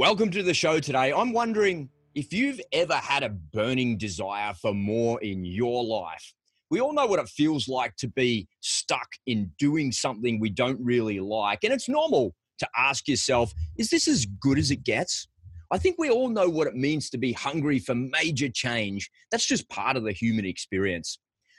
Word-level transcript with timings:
Welcome 0.00 0.30
to 0.30 0.42
the 0.42 0.54
show 0.54 0.80
today. 0.80 1.12
I'm 1.12 1.34
wondering 1.34 1.90
if 2.14 2.32
you've 2.32 2.58
ever 2.72 2.94
had 2.94 3.22
a 3.22 3.28
burning 3.28 3.98
desire 3.98 4.54
for 4.54 4.72
more 4.72 5.20
in 5.20 5.44
your 5.44 5.84
life. 5.84 6.32
We 6.70 6.80
all 6.80 6.94
know 6.94 7.04
what 7.04 7.20
it 7.20 7.28
feels 7.28 7.68
like 7.68 7.96
to 7.96 8.08
be 8.08 8.48
stuck 8.60 9.06
in 9.26 9.50
doing 9.58 9.92
something 9.92 10.40
we 10.40 10.48
don't 10.48 10.82
really 10.82 11.20
like. 11.20 11.64
And 11.64 11.72
it's 11.74 11.86
normal 11.86 12.34
to 12.60 12.68
ask 12.74 13.08
yourself, 13.08 13.52
is 13.76 13.90
this 13.90 14.08
as 14.08 14.24
good 14.24 14.58
as 14.58 14.70
it 14.70 14.84
gets? 14.84 15.28
I 15.70 15.76
think 15.76 15.96
we 15.98 16.08
all 16.08 16.30
know 16.30 16.48
what 16.48 16.66
it 16.66 16.74
means 16.74 17.10
to 17.10 17.18
be 17.18 17.34
hungry 17.34 17.78
for 17.78 17.94
major 17.94 18.48
change. 18.48 19.10
That's 19.30 19.44
just 19.44 19.68
part 19.68 19.98
of 19.98 20.04
the 20.04 20.12
human 20.12 20.46
experience. 20.46 21.18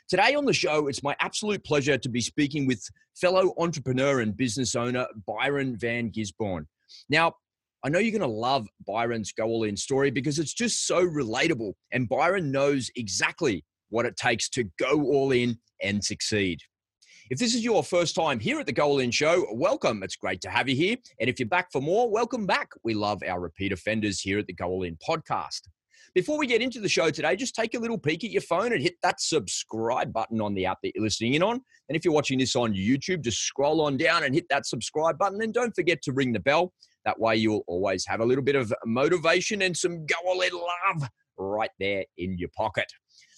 Today 0.09 0.33
on 0.33 0.45
the 0.45 0.53
show, 0.53 0.87
it's 0.87 1.03
my 1.03 1.15
absolute 1.19 1.63
pleasure 1.63 1.99
to 1.99 2.09
be 2.09 2.21
speaking 2.21 2.65
with 2.65 2.83
fellow 3.13 3.53
entrepreneur 3.59 4.19
and 4.19 4.35
business 4.35 4.73
owner 4.73 5.05
Byron 5.27 5.77
Van 5.77 6.09
Gisborne. 6.09 6.65
Now, 7.07 7.35
I 7.83 7.89
know 7.89 7.97
you're 7.97 8.11
going 8.11 8.21
to 8.21 8.27
love 8.27 8.67
Byron's 8.85 9.31
Go 9.31 9.45
All 9.45 9.63
In 9.63 9.75
story 9.75 10.11
because 10.11 10.37
it's 10.37 10.53
just 10.53 10.85
so 10.85 11.03
relatable. 11.03 11.73
And 11.91 12.07
Byron 12.07 12.51
knows 12.51 12.91
exactly 12.95 13.65
what 13.89 14.05
it 14.05 14.15
takes 14.15 14.49
to 14.49 14.65
go 14.77 15.01
all 15.01 15.31
in 15.31 15.57
and 15.81 16.03
succeed. 16.03 16.59
If 17.31 17.39
this 17.39 17.55
is 17.55 17.63
your 17.63 17.83
first 17.83 18.13
time 18.13 18.39
here 18.39 18.59
at 18.59 18.67
the 18.67 18.71
Go 18.71 18.85
All 18.85 18.99
In 18.99 19.09
Show, 19.09 19.47
welcome. 19.53 20.03
It's 20.03 20.15
great 20.15 20.41
to 20.41 20.49
have 20.51 20.69
you 20.69 20.75
here. 20.75 20.97
And 21.19 21.27
if 21.27 21.39
you're 21.39 21.49
back 21.49 21.71
for 21.71 21.81
more, 21.81 22.07
welcome 22.11 22.45
back. 22.45 22.69
We 22.83 22.93
love 22.93 23.23
our 23.27 23.39
repeat 23.39 23.71
offenders 23.71 24.19
here 24.19 24.37
at 24.37 24.45
the 24.45 24.53
Go 24.53 24.67
All 24.67 24.83
In 24.83 24.95
podcast. 24.97 25.61
Before 26.13 26.37
we 26.37 26.45
get 26.45 26.61
into 26.61 26.81
the 26.81 26.89
show 26.89 27.09
today, 27.09 27.35
just 27.35 27.55
take 27.55 27.73
a 27.73 27.79
little 27.79 27.97
peek 27.97 28.23
at 28.23 28.29
your 28.29 28.41
phone 28.43 28.73
and 28.73 28.81
hit 28.81 28.95
that 29.01 29.21
subscribe 29.21 30.13
button 30.13 30.39
on 30.39 30.53
the 30.53 30.67
app 30.67 30.79
that 30.83 30.91
you're 30.93 31.03
listening 31.03 31.33
in 31.33 31.41
on. 31.41 31.61
And 31.89 31.95
if 31.95 32.05
you're 32.05 32.13
watching 32.13 32.37
this 32.37 32.55
on 32.55 32.73
YouTube, 32.73 33.23
just 33.23 33.39
scroll 33.39 33.81
on 33.81 33.97
down 33.97 34.23
and 34.23 34.35
hit 34.35 34.45
that 34.49 34.67
subscribe 34.67 35.17
button. 35.17 35.41
And 35.41 35.51
don't 35.51 35.73
forget 35.73 36.03
to 36.03 36.11
ring 36.11 36.33
the 36.33 36.39
bell 36.39 36.73
that 37.05 37.19
way, 37.19 37.35
you'll 37.35 37.63
always 37.67 38.05
have 38.07 38.19
a 38.19 38.25
little 38.25 38.43
bit 38.43 38.55
of 38.55 38.73
motivation 38.85 39.61
and 39.61 39.75
some 39.75 40.05
go 40.05 40.41
in 40.41 40.51
love 40.53 41.09
right 41.37 41.71
there 41.79 42.05
in 42.17 42.37
your 42.37 42.49
pocket. 42.55 42.85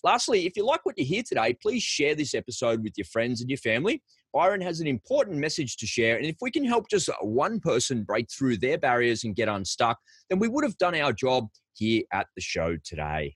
Lastly, 0.03 0.45
if 0.45 0.57
you 0.57 0.65
like 0.65 0.85
what 0.85 0.97
you 0.97 1.05
hear 1.05 1.23
today, 1.25 1.55
please 1.61 1.81
share 1.81 2.13
this 2.13 2.33
episode 2.33 2.83
with 2.83 2.93
your 2.97 3.05
friends 3.05 3.39
and 3.39 3.49
your 3.49 3.57
family. 3.57 4.01
Byron 4.33 4.61
has 4.61 4.81
an 4.81 4.87
important 4.87 5.37
message 5.37 5.77
to 5.77 5.87
share, 5.87 6.17
and 6.17 6.25
if 6.25 6.35
we 6.41 6.51
can 6.51 6.65
help 6.65 6.89
just 6.89 7.09
one 7.21 7.59
person 7.59 8.03
break 8.03 8.27
through 8.31 8.57
their 8.57 8.77
barriers 8.77 9.23
and 9.23 9.35
get 9.35 9.47
unstuck, 9.47 9.97
then 10.29 10.39
we 10.39 10.47
would 10.47 10.63
have 10.63 10.77
done 10.77 10.95
our 10.95 11.13
job 11.13 11.47
here 11.75 12.03
at 12.11 12.27
the 12.35 12.41
show 12.41 12.77
today. 12.83 13.35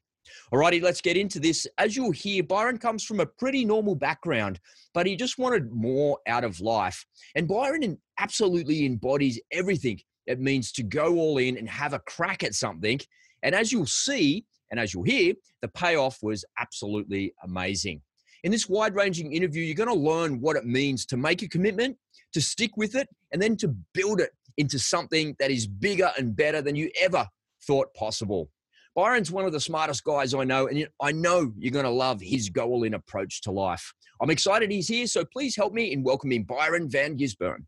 Alrighty, 0.54 0.82
let's 0.82 1.00
get 1.00 1.16
into 1.16 1.40
this. 1.40 1.66
As 1.78 1.96
you'll 1.96 2.12
hear, 2.12 2.44
Byron 2.44 2.78
comes 2.78 3.04
from 3.04 3.22
a 3.22 3.26
pretty 3.26 3.64
normal 3.64 3.96
background, 3.96 4.60
but 4.94 5.06
he 5.06 5.16
just 5.16 5.38
wanted 5.38 5.72
more 5.72 6.20
out 6.28 6.44
of 6.44 6.60
life. 6.60 7.06
And 7.36 7.48
Byron 7.48 7.98
absolutely 8.20 8.86
embodies 8.86 9.40
everything 9.54 10.00
it 10.28 10.40
means 10.40 10.72
to 10.74 10.84
go 10.84 11.16
all 11.16 11.38
in 11.38 11.58
and 11.58 11.68
have 11.70 11.94
a 11.94 12.00
crack 12.00 12.44
at 12.44 12.54
something. 12.54 13.00
And 13.44 13.56
as 13.56 13.72
you'll 13.72 13.86
see, 13.86 14.46
and 14.70 14.80
as 14.80 14.94
you'll 14.94 15.04
hear, 15.04 15.34
the 15.62 15.70
payoff 15.70 16.20
was 16.22 16.46
absolutely 16.60 17.34
amazing. 17.44 18.02
In 18.44 18.52
this 18.52 18.70
wide 18.70 18.94
ranging 18.94 19.34
interview, 19.34 19.64
you're 19.64 19.76
going 19.76 19.90
to 19.90 19.96
learn 19.96 20.40
what 20.40 20.56
it 20.56 20.66
means 20.66 21.06
to 21.08 21.18
make 21.18 21.42
a 21.42 21.48
commitment, 21.48 21.98
to 22.34 22.42
stick 22.42 22.78
with 22.78 22.96
it, 22.96 23.08
and 23.32 23.42
then 23.42 23.58
to 23.58 23.70
build 23.94 24.22
it 24.22 24.32
into 24.58 24.78
something 24.78 25.36
that 25.40 25.52
is 25.52 25.68
bigger 25.68 26.12
and 26.18 26.36
better 26.36 26.62
than 26.62 26.76
you 26.76 26.92
ever 27.00 27.28
thought 27.66 27.94
possible. 27.94 28.50
Byron's 28.96 29.32
one 29.32 29.46
of 29.46 29.52
the 29.52 29.60
smartest 29.60 30.04
guys 30.04 30.34
I 30.34 30.44
know, 30.44 30.68
and 30.68 30.88
I 31.00 31.12
know 31.12 31.54
you're 31.58 31.72
going 31.72 31.86
to 31.86 31.92
love 31.92 32.20
his 32.20 32.50
go 32.50 32.66
all 32.66 32.84
in 32.84 32.96
approach 32.96 33.42
to 33.42 33.52
life. 33.52 33.94
I'm 34.22 34.32
excited 34.32 34.72
he's 34.72 34.88
here, 34.88 35.06
so 35.06 35.24
please 35.24 35.56
help 35.56 35.74
me 35.74 35.92
in 35.92 36.02
welcoming 36.02 36.44
Byron 36.44 36.90
Van 36.90 37.16
Gisborne. 37.16 37.68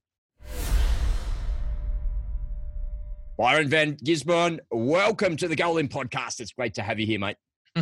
Byron 3.39 3.69
Van 3.69 3.97
Gisborne, 4.03 4.59
welcome 4.69 5.37
to 5.37 5.47
the 5.47 5.55
Go 5.55 5.67
All 5.67 5.77
In 5.77 5.87
podcast. 5.87 6.41
It's 6.41 6.51
great 6.51 6.73
to 6.73 6.81
have 6.81 6.99
you 6.99 7.05
here, 7.05 7.19
mate. 7.19 7.37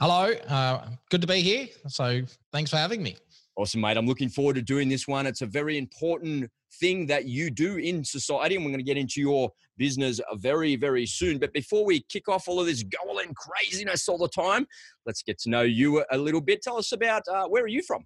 Hello, 0.00 0.32
uh, 0.46 0.86
good 1.10 1.20
to 1.22 1.26
be 1.26 1.42
here. 1.42 1.66
So 1.88 2.22
thanks 2.52 2.70
for 2.70 2.76
having 2.76 3.02
me. 3.02 3.16
Awesome, 3.56 3.80
mate. 3.80 3.96
I'm 3.96 4.06
looking 4.06 4.28
forward 4.28 4.54
to 4.54 4.62
doing 4.62 4.88
this 4.88 5.08
one. 5.08 5.26
It's 5.26 5.42
a 5.42 5.46
very 5.46 5.76
important 5.76 6.48
thing 6.74 7.08
that 7.08 7.24
you 7.24 7.50
do 7.50 7.78
in 7.78 8.04
society, 8.04 8.54
and 8.54 8.64
we're 8.64 8.70
going 8.70 8.78
to 8.78 8.84
get 8.84 8.96
into 8.96 9.20
your 9.20 9.50
business 9.76 10.20
very, 10.34 10.76
very 10.76 11.04
soon. 11.04 11.38
But 11.38 11.52
before 11.52 11.84
we 11.84 12.02
kick 12.08 12.28
off 12.28 12.46
all 12.46 12.60
of 12.60 12.66
this 12.66 12.84
Go 12.84 12.98
All 13.08 13.18
In 13.18 13.34
craziness 13.34 14.08
all 14.08 14.18
the 14.18 14.28
time, 14.28 14.68
let's 15.04 15.24
get 15.24 15.36
to 15.40 15.50
know 15.50 15.62
you 15.62 16.04
a 16.12 16.16
little 16.16 16.40
bit. 16.40 16.62
Tell 16.62 16.78
us 16.78 16.92
about 16.92 17.22
uh, 17.26 17.48
where 17.48 17.64
are 17.64 17.66
you 17.66 17.82
from? 17.82 18.04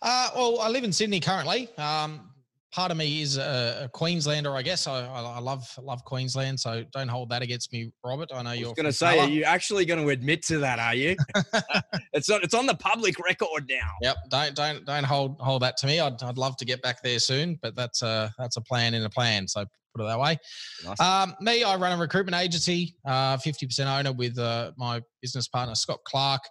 Uh, 0.00 0.30
well, 0.36 0.60
I 0.60 0.68
live 0.68 0.84
in 0.84 0.92
Sydney 0.92 1.18
currently. 1.18 1.68
Um, 1.76 2.30
part 2.76 2.90
of 2.90 2.98
me 2.98 3.22
is 3.22 3.38
a, 3.38 3.84
a 3.84 3.88
Queenslander, 3.88 4.54
I 4.54 4.60
guess. 4.60 4.86
I, 4.86 5.06
I, 5.06 5.40
love 5.40 5.66
love 5.82 6.04
Queensland, 6.04 6.60
so 6.60 6.84
don't 6.92 7.08
hold 7.08 7.30
that 7.30 7.40
against 7.40 7.72
me, 7.72 7.90
Robert. 8.04 8.28
I 8.34 8.42
know 8.42 8.52
you're 8.52 8.74
going 8.74 8.84
to 8.84 8.92
say, 8.92 9.18
are 9.18 9.28
you 9.28 9.44
actually 9.44 9.86
going 9.86 10.04
to 10.04 10.10
admit 10.10 10.42
to 10.44 10.58
that? 10.58 10.78
Are 10.78 10.94
you? 10.94 11.16
it's 12.12 12.28
on, 12.28 12.40
it's 12.42 12.52
on 12.52 12.66
the 12.66 12.74
public 12.74 13.18
record 13.18 13.64
now. 13.68 13.90
Yep. 14.02 14.16
Don't 14.30 14.54
don't 14.54 14.84
don't 14.84 15.04
hold 15.04 15.40
hold 15.40 15.62
that 15.62 15.78
to 15.78 15.86
me. 15.86 16.00
I'd, 16.00 16.22
I'd 16.22 16.36
love 16.36 16.58
to 16.58 16.66
get 16.66 16.82
back 16.82 17.02
there 17.02 17.18
soon, 17.18 17.58
but 17.62 17.74
that's 17.74 18.02
a 18.02 18.30
that's 18.38 18.58
a 18.58 18.60
plan 18.60 18.92
in 18.92 19.02
a 19.04 19.10
plan. 19.10 19.48
So 19.48 19.64
put 19.94 20.04
it 20.04 20.08
that 20.08 20.20
way. 20.20 20.38
Nice. 20.84 21.00
Um, 21.00 21.34
me, 21.40 21.64
I 21.64 21.76
run 21.76 21.96
a 21.96 22.00
recruitment 22.00 22.36
agency, 22.36 22.94
uh, 23.06 23.38
50% 23.38 23.86
owner 23.86 24.12
with 24.12 24.38
uh, 24.38 24.72
my 24.76 25.00
business 25.22 25.48
partner 25.48 25.74
Scott 25.74 26.00
Clark. 26.04 26.42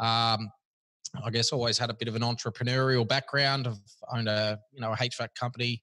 Um, 0.00 0.50
I 1.24 1.30
guess 1.30 1.52
always 1.52 1.78
had 1.78 1.90
a 1.90 1.94
bit 1.94 2.08
of 2.08 2.16
an 2.16 2.22
entrepreneurial 2.22 3.06
background. 3.06 3.66
I've 3.66 3.78
owned 4.12 4.28
a 4.28 4.58
you 4.72 4.80
know 4.80 4.92
a 4.92 4.96
HVAC 4.96 5.28
company, 5.34 5.82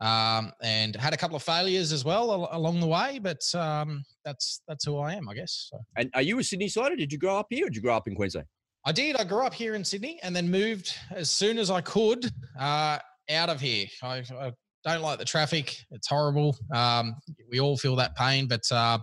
um, 0.00 0.52
and 0.62 0.96
had 0.96 1.14
a 1.14 1.16
couple 1.16 1.36
of 1.36 1.42
failures 1.42 1.92
as 1.92 2.04
well 2.04 2.48
along 2.52 2.80
the 2.80 2.86
way. 2.86 3.20
But 3.22 3.42
um, 3.54 4.04
that's 4.24 4.62
that's 4.66 4.84
who 4.84 4.98
I 4.98 5.14
am, 5.14 5.28
I 5.28 5.34
guess. 5.34 5.68
So. 5.70 5.78
And 5.96 6.10
are 6.14 6.22
you 6.22 6.38
a 6.38 6.44
Sydney 6.44 6.68
sider? 6.68 6.96
Did 6.96 7.12
you 7.12 7.18
grow 7.18 7.38
up 7.38 7.46
here, 7.50 7.66
or 7.66 7.68
did 7.68 7.76
you 7.76 7.82
grow 7.82 7.96
up 7.96 8.08
in 8.08 8.14
Queensland? 8.14 8.46
I 8.84 8.92
did. 8.92 9.16
I 9.16 9.24
grew 9.24 9.46
up 9.46 9.54
here 9.54 9.74
in 9.74 9.84
Sydney, 9.84 10.18
and 10.22 10.34
then 10.34 10.50
moved 10.50 10.92
as 11.12 11.30
soon 11.30 11.58
as 11.58 11.70
I 11.70 11.80
could 11.80 12.30
uh, 12.58 12.98
out 13.30 13.48
of 13.48 13.60
here. 13.60 13.86
I, 14.02 14.24
I, 14.38 14.52
don't 14.84 15.02
like 15.02 15.20
the 15.20 15.24
traffic; 15.24 15.76
it's 15.92 16.08
horrible. 16.08 16.56
Um, 16.74 17.14
we 17.48 17.60
all 17.60 17.76
feel 17.76 17.94
that 17.96 18.16
pain, 18.16 18.48
but 18.48 18.62
uh, 18.72 18.98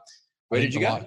where 0.50 0.60
did 0.62 0.74
you 0.74 0.82
go? 0.82 1.06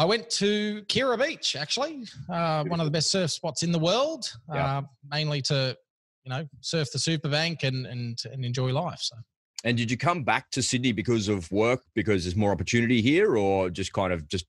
I 0.00 0.06
went 0.06 0.30
to 0.30 0.82
Kirra 0.88 1.18
Beach, 1.18 1.56
actually, 1.56 2.06
uh, 2.32 2.64
one 2.64 2.80
of 2.80 2.86
the 2.86 2.90
best 2.90 3.10
surf 3.10 3.30
spots 3.30 3.62
in 3.62 3.70
the 3.70 3.78
world, 3.78 4.32
yeah. 4.50 4.78
uh, 4.78 4.82
mainly 5.10 5.42
to, 5.42 5.76
you 6.24 6.30
know, 6.30 6.48
surf 6.62 6.90
the 6.90 6.98
Superbank 6.98 7.64
and, 7.64 7.86
and, 7.86 8.18
and 8.32 8.42
enjoy 8.42 8.72
life. 8.72 9.00
So. 9.00 9.16
And 9.64 9.76
did 9.76 9.90
you 9.90 9.98
come 9.98 10.24
back 10.24 10.50
to 10.52 10.62
Sydney 10.62 10.92
because 10.92 11.28
of 11.28 11.52
work, 11.52 11.82
because 11.94 12.24
there's 12.24 12.34
more 12.34 12.50
opportunity 12.50 13.02
here, 13.02 13.36
or 13.36 13.68
just 13.68 13.92
kind 13.92 14.10
of 14.10 14.26
just 14.26 14.46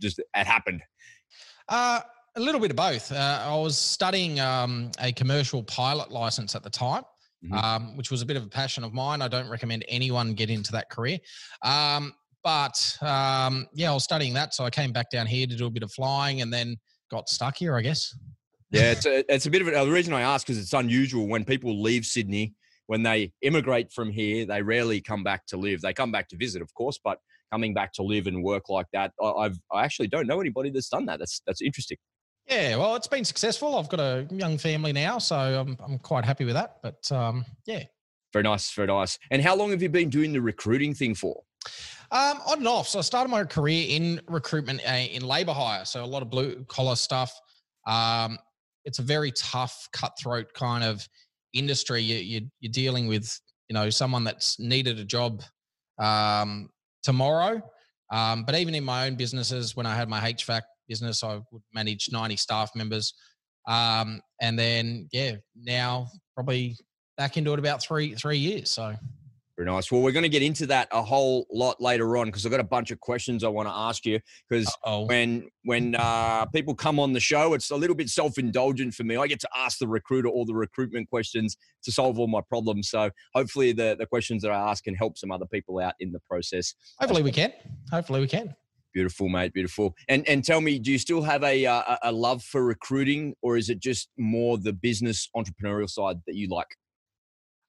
just 0.00 0.20
it 0.20 0.46
happened? 0.46 0.82
Uh, 1.68 2.02
a 2.36 2.40
little 2.40 2.60
bit 2.60 2.70
of 2.70 2.76
both. 2.76 3.10
Uh, 3.10 3.42
I 3.44 3.56
was 3.56 3.76
studying 3.76 4.38
um, 4.38 4.92
a 5.00 5.10
commercial 5.10 5.64
pilot 5.64 6.12
license 6.12 6.54
at 6.54 6.62
the 6.62 6.70
time. 6.70 7.02
Mm-hmm. 7.44 7.54
Um, 7.54 7.96
which 7.96 8.12
was 8.12 8.22
a 8.22 8.26
bit 8.26 8.36
of 8.36 8.44
a 8.44 8.48
passion 8.48 8.84
of 8.84 8.94
mine. 8.94 9.20
I 9.20 9.26
don't 9.26 9.48
recommend 9.48 9.84
anyone 9.88 10.34
get 10.34 10.48
into 10.48 10.70
that 10.70 10.90
career. 10.90 11.18
Um, 11.62 12.14
but 12.42 12.96
um, 13.00 13.66
yeah, 13.74 13.90
I 13.90 13.94
was 13.94 14.04
studying 14.04 14.34
that, 14.34 14.54
so 14.54 14.64
I 14.64 14.70
came 14.70 14.92
back 14.92 15.10
down 15.10 15.26
here 15.26 15.46
to 15.46 15.56
do 15.56 15.66
a 15.66 15.70
bit 15.70 15.82
of 15.82 15.92
flying, 15.92 16.40
and 16.40 16.52
then 16.52 16.76
got 17.10 17.28
stuck 17.28 17.56
here, 17.56 17.76
I 17.76 17.82
guess. 17.82 18.16
Yeah, 18.70 18.92
it's 18.92 19.04
a, 19.04 19.32
it's 19.32 19.46
a 19.46 19.50
bit 19.50 19.62
of 19.62 19.68
a, 19.68 19.70
the 19.72 19.90
reason 19.90 20.14
I 20.14 20.22
ask 20.22 20.46
because 20.46 20.58
it's 20.58 20.72
unusual 20.72 21.28
when 21.28 21.44
people 21.44 21.82
leave 21.82 22.06
Sydney 22.06 22.54
when 22.86 23.02
they 23.02 23.32
immigrate 23.42 23.92
from 23.92 24.10
here, 24.10 24.44
they 24.44 24.62
rarely 24.62 25.00
come 25.00 25.22
back 25.22 25.46
to 25.46 25.56
live. 25.56 25.80
They 25.80 25.92
come 25.92 26.12
back 26.12 26.28
to 26.28 26.36
visit, 26.36 26.62
of 26.62 26.72
course, 26.74 26.98
but 27.02 27.18
coming 27.50 27.74
back 27.74 27.92
to 27.94 28.02
live 28.02 28.26
and 28.26 28.42
work 28.42 28.68
like 28.68 28.86
that, 28.92 29.12
I've 29.22 29.58
I 29.72 29.84
actually 29.84 30.08
don't 30.08 30.26
know 30.26 30.40
anybody 30.40 30.70
that's 30.70 30.88
done 30.88 31.06
that. 31.06 31.18
That's 31.18 31.40
that's 31.46 31.62
interesting. 31.62 31.98
Yeah, 32.50 32.76
well, 32.76 32.96
it's 32.96 33.06
been 33.06 33.24
successful. 33.24 33.76
I've 33.78 33.88
got 33.88 34.00
a 34.00 34.26
young 34.30 34.58
family 34.58 34.92
now, 34.92 35.18
so 35.18 35.36
I'm 35.36 35.76
I'm 35.82 35.98
quite 35.98 36.24
happy 36.24 36.44
with 36.44 36.54
that. 36.54 36.76
But 36.82 37.10
um, 37.12 37.44
yeah, 37.66 37.84
very 38.32 38.42
nice, 38.42 38.72
very 38.72 38.88
nice. 38.88 39.18
And 39.30 39.42
how 39.42 39.54
long 39.54 39.70
have 39.70 39.82
you 39.82 39.88
been 39.88 40.10
doing 40.10 40.32
the 40.32 40.40
recruiting 40.40 40.94
thing 40.94 41.14
for? 41.14 41.42
Um, 42.12 42.42
on 42.46 42.58
and 42.58 42.68
off. 42.68 42.88
So 42.88 42.98
I 42.98 43.02
started 43.02 43.30
my 43.30 43.42
career 43.44 43.86
in 43.88 44.20
recruitment 44.28 44.82
uh, 44.86 44.92
in 44.92 45.22
labor 45.22 45.54
hire. 45.54 45.86
So 45.86 46.04
a 46.04 46.06
lot 46.06 46.20
of 46.20 46.28
blue 46.28 46.62
collar 46.68 46.94
stuff. 46.94 47.32
Um, 47.86 48.38
it's 48.84 48.98
a 48.98 49.02
very 49.02 49.32
tough, 49.32 49.88
cutthroat 49.94 50.52
kind 50.52 50.84
of 50.84 51.08
industry. 51.54 52.02
You, 52.02 52.16
you, 52.16 52.50
you're 52.60 52.72
dealing 52.72 53.06
with, 53.06 53.40
you 53.68 53.74
know, 53.74 53.88
someone 53.88 54.24
that's 54.24 54.60
needed 54.60 54.98
a 54.98 55.04
job 55.04 55.42
um, 55.98 56.68
tomorrow. 57.02 57.62
Um, 58.12 58.44
but 58.44 58.56
even 58.56 58.74
in 58.74 58.84
my 58.84 59.06
own 59.06 59.14
businesses, 59.14 59.74
when 59.74 59.86
I 59.86 59.94
had 59.94 60.10
my 60.10 60.20
HVAC 60.20 60.60
business, 60.88 61.24
I 61.24 61.40
would 61.50 61.62
manage 61.72 62.10
90 62.12 62.36
staff 62.36 62.72
members. 62.74 63.14
Um, 63.66 64.20
and 64.38 64.58
then, 64.58 65.08
yeah, 65.12 65.36
now 65.56 66.08
probably 66.34 66.76
back 67.16 67.38
into 67.38 67.54
it 67.54 67.58
about 67.58 67.82
three 67.82 68.14
three 68.14 68.36
years. 68.36 68.68
So 68.68 68.94
Very 69.56 69.70
nice. 69.70 69.92
Well, 69.92 70.00
we're 70.00 70.12
going 70.12 70.22
to 70.22 70.30
get 70.30 70.42
into 70.42 70.66
that 70.66 70.88
a 70.92 71.02
whole 71.02 71.46
lot 71.52 71.78
later 71.78 72.16
on 72.16 72.26
because 72.26 72.46
I've 72.46 72.50
got 72.50 72.60
a 72.60 72.64
bunch 72.64 72.90
of 72.90 73.00
questions 73.00 73.44
I 73.44 73.48
want 73.48 73.68
to 73.68 73.74
ask 73.74 74.06
you. 74.06 74.18
Because 74.48 74.74
when 75.06 75.48
when 75.64 75.94
uh, 75.94 76.46
people 76.46 76.74
come 76.74 76.98
on 76.98 77.12
the 77.12 77.20
show, 77.20 77.52
it's 77.52 77.70
a 77.70 77.76
little 77.76 77.94
bit 77.94 78.08
self 78.08 78.38
indulgent 78.38 78.94
for 78.94 79.04
me. 79.04 79.16
I 79.16 79.26
get 79.26 79.40
to 79.40 79.48
ask 79.54 79.78
the 79.78 79.86
recruiter 79.86 80.28
all 80.28 80.46
the 80.46 80.54
recruitment 80.54 81.10
questions 81.10 81.58
to 81.84 81.92
solve 81.92 82.18
all 82.18 82.28
my 82.28 82.40
problems. 82.48 82.88
So 82.88 83.10
hopefully, 83.34 83.72
the 83.72 83.94
the 83.98 84.06
questions 84.06 84.42
that 84.42 84.50
I 84.50 84.70
ask 84.70 84.84
can 84.84 84.94
help 84.94 85.18
some 85.18 85.30
other 85.30 85.46
people 85.46 85.78
out 85.80 85.94
in 86.00 86.12
the 86.12 86.20
process. 86.20 86.74
Hopefully, 86.98 87.22
we 87.22 87.32
can. 87.32 87.52
Hopefully, 87.90 88.20
we 88.20 88.28
can. 88.28 88.54
Beautiful, 88.94 89.28
mate. 89.28 89.52
Beautiful. 89.52 89.94
And 90.08 90.26
and 90.28 90.42
tell 90.42 90.62
me, 90.62 90.78
do 90.78 90.90
you 90.90 90.98
still 90.98 91.22
have 91.22 91.44
a, 91.44 91.64
a 91.64 91.98
a 92.04 92.12
love 92.12 92.42
for 92.42 92.64
recruiting, 92.64 93.34
or 93.42 93.58
is 93.58 93.68
it 93.68 93.80
just 93.80 94.08
more 94.18 94.56
the 94.56 94.72
business 94.72 95.28
entrepreneurial 95.36 95.90
side 95.90 96.16
that 96.26 96.36
you 96.36 96.48
like? 96.48 96.68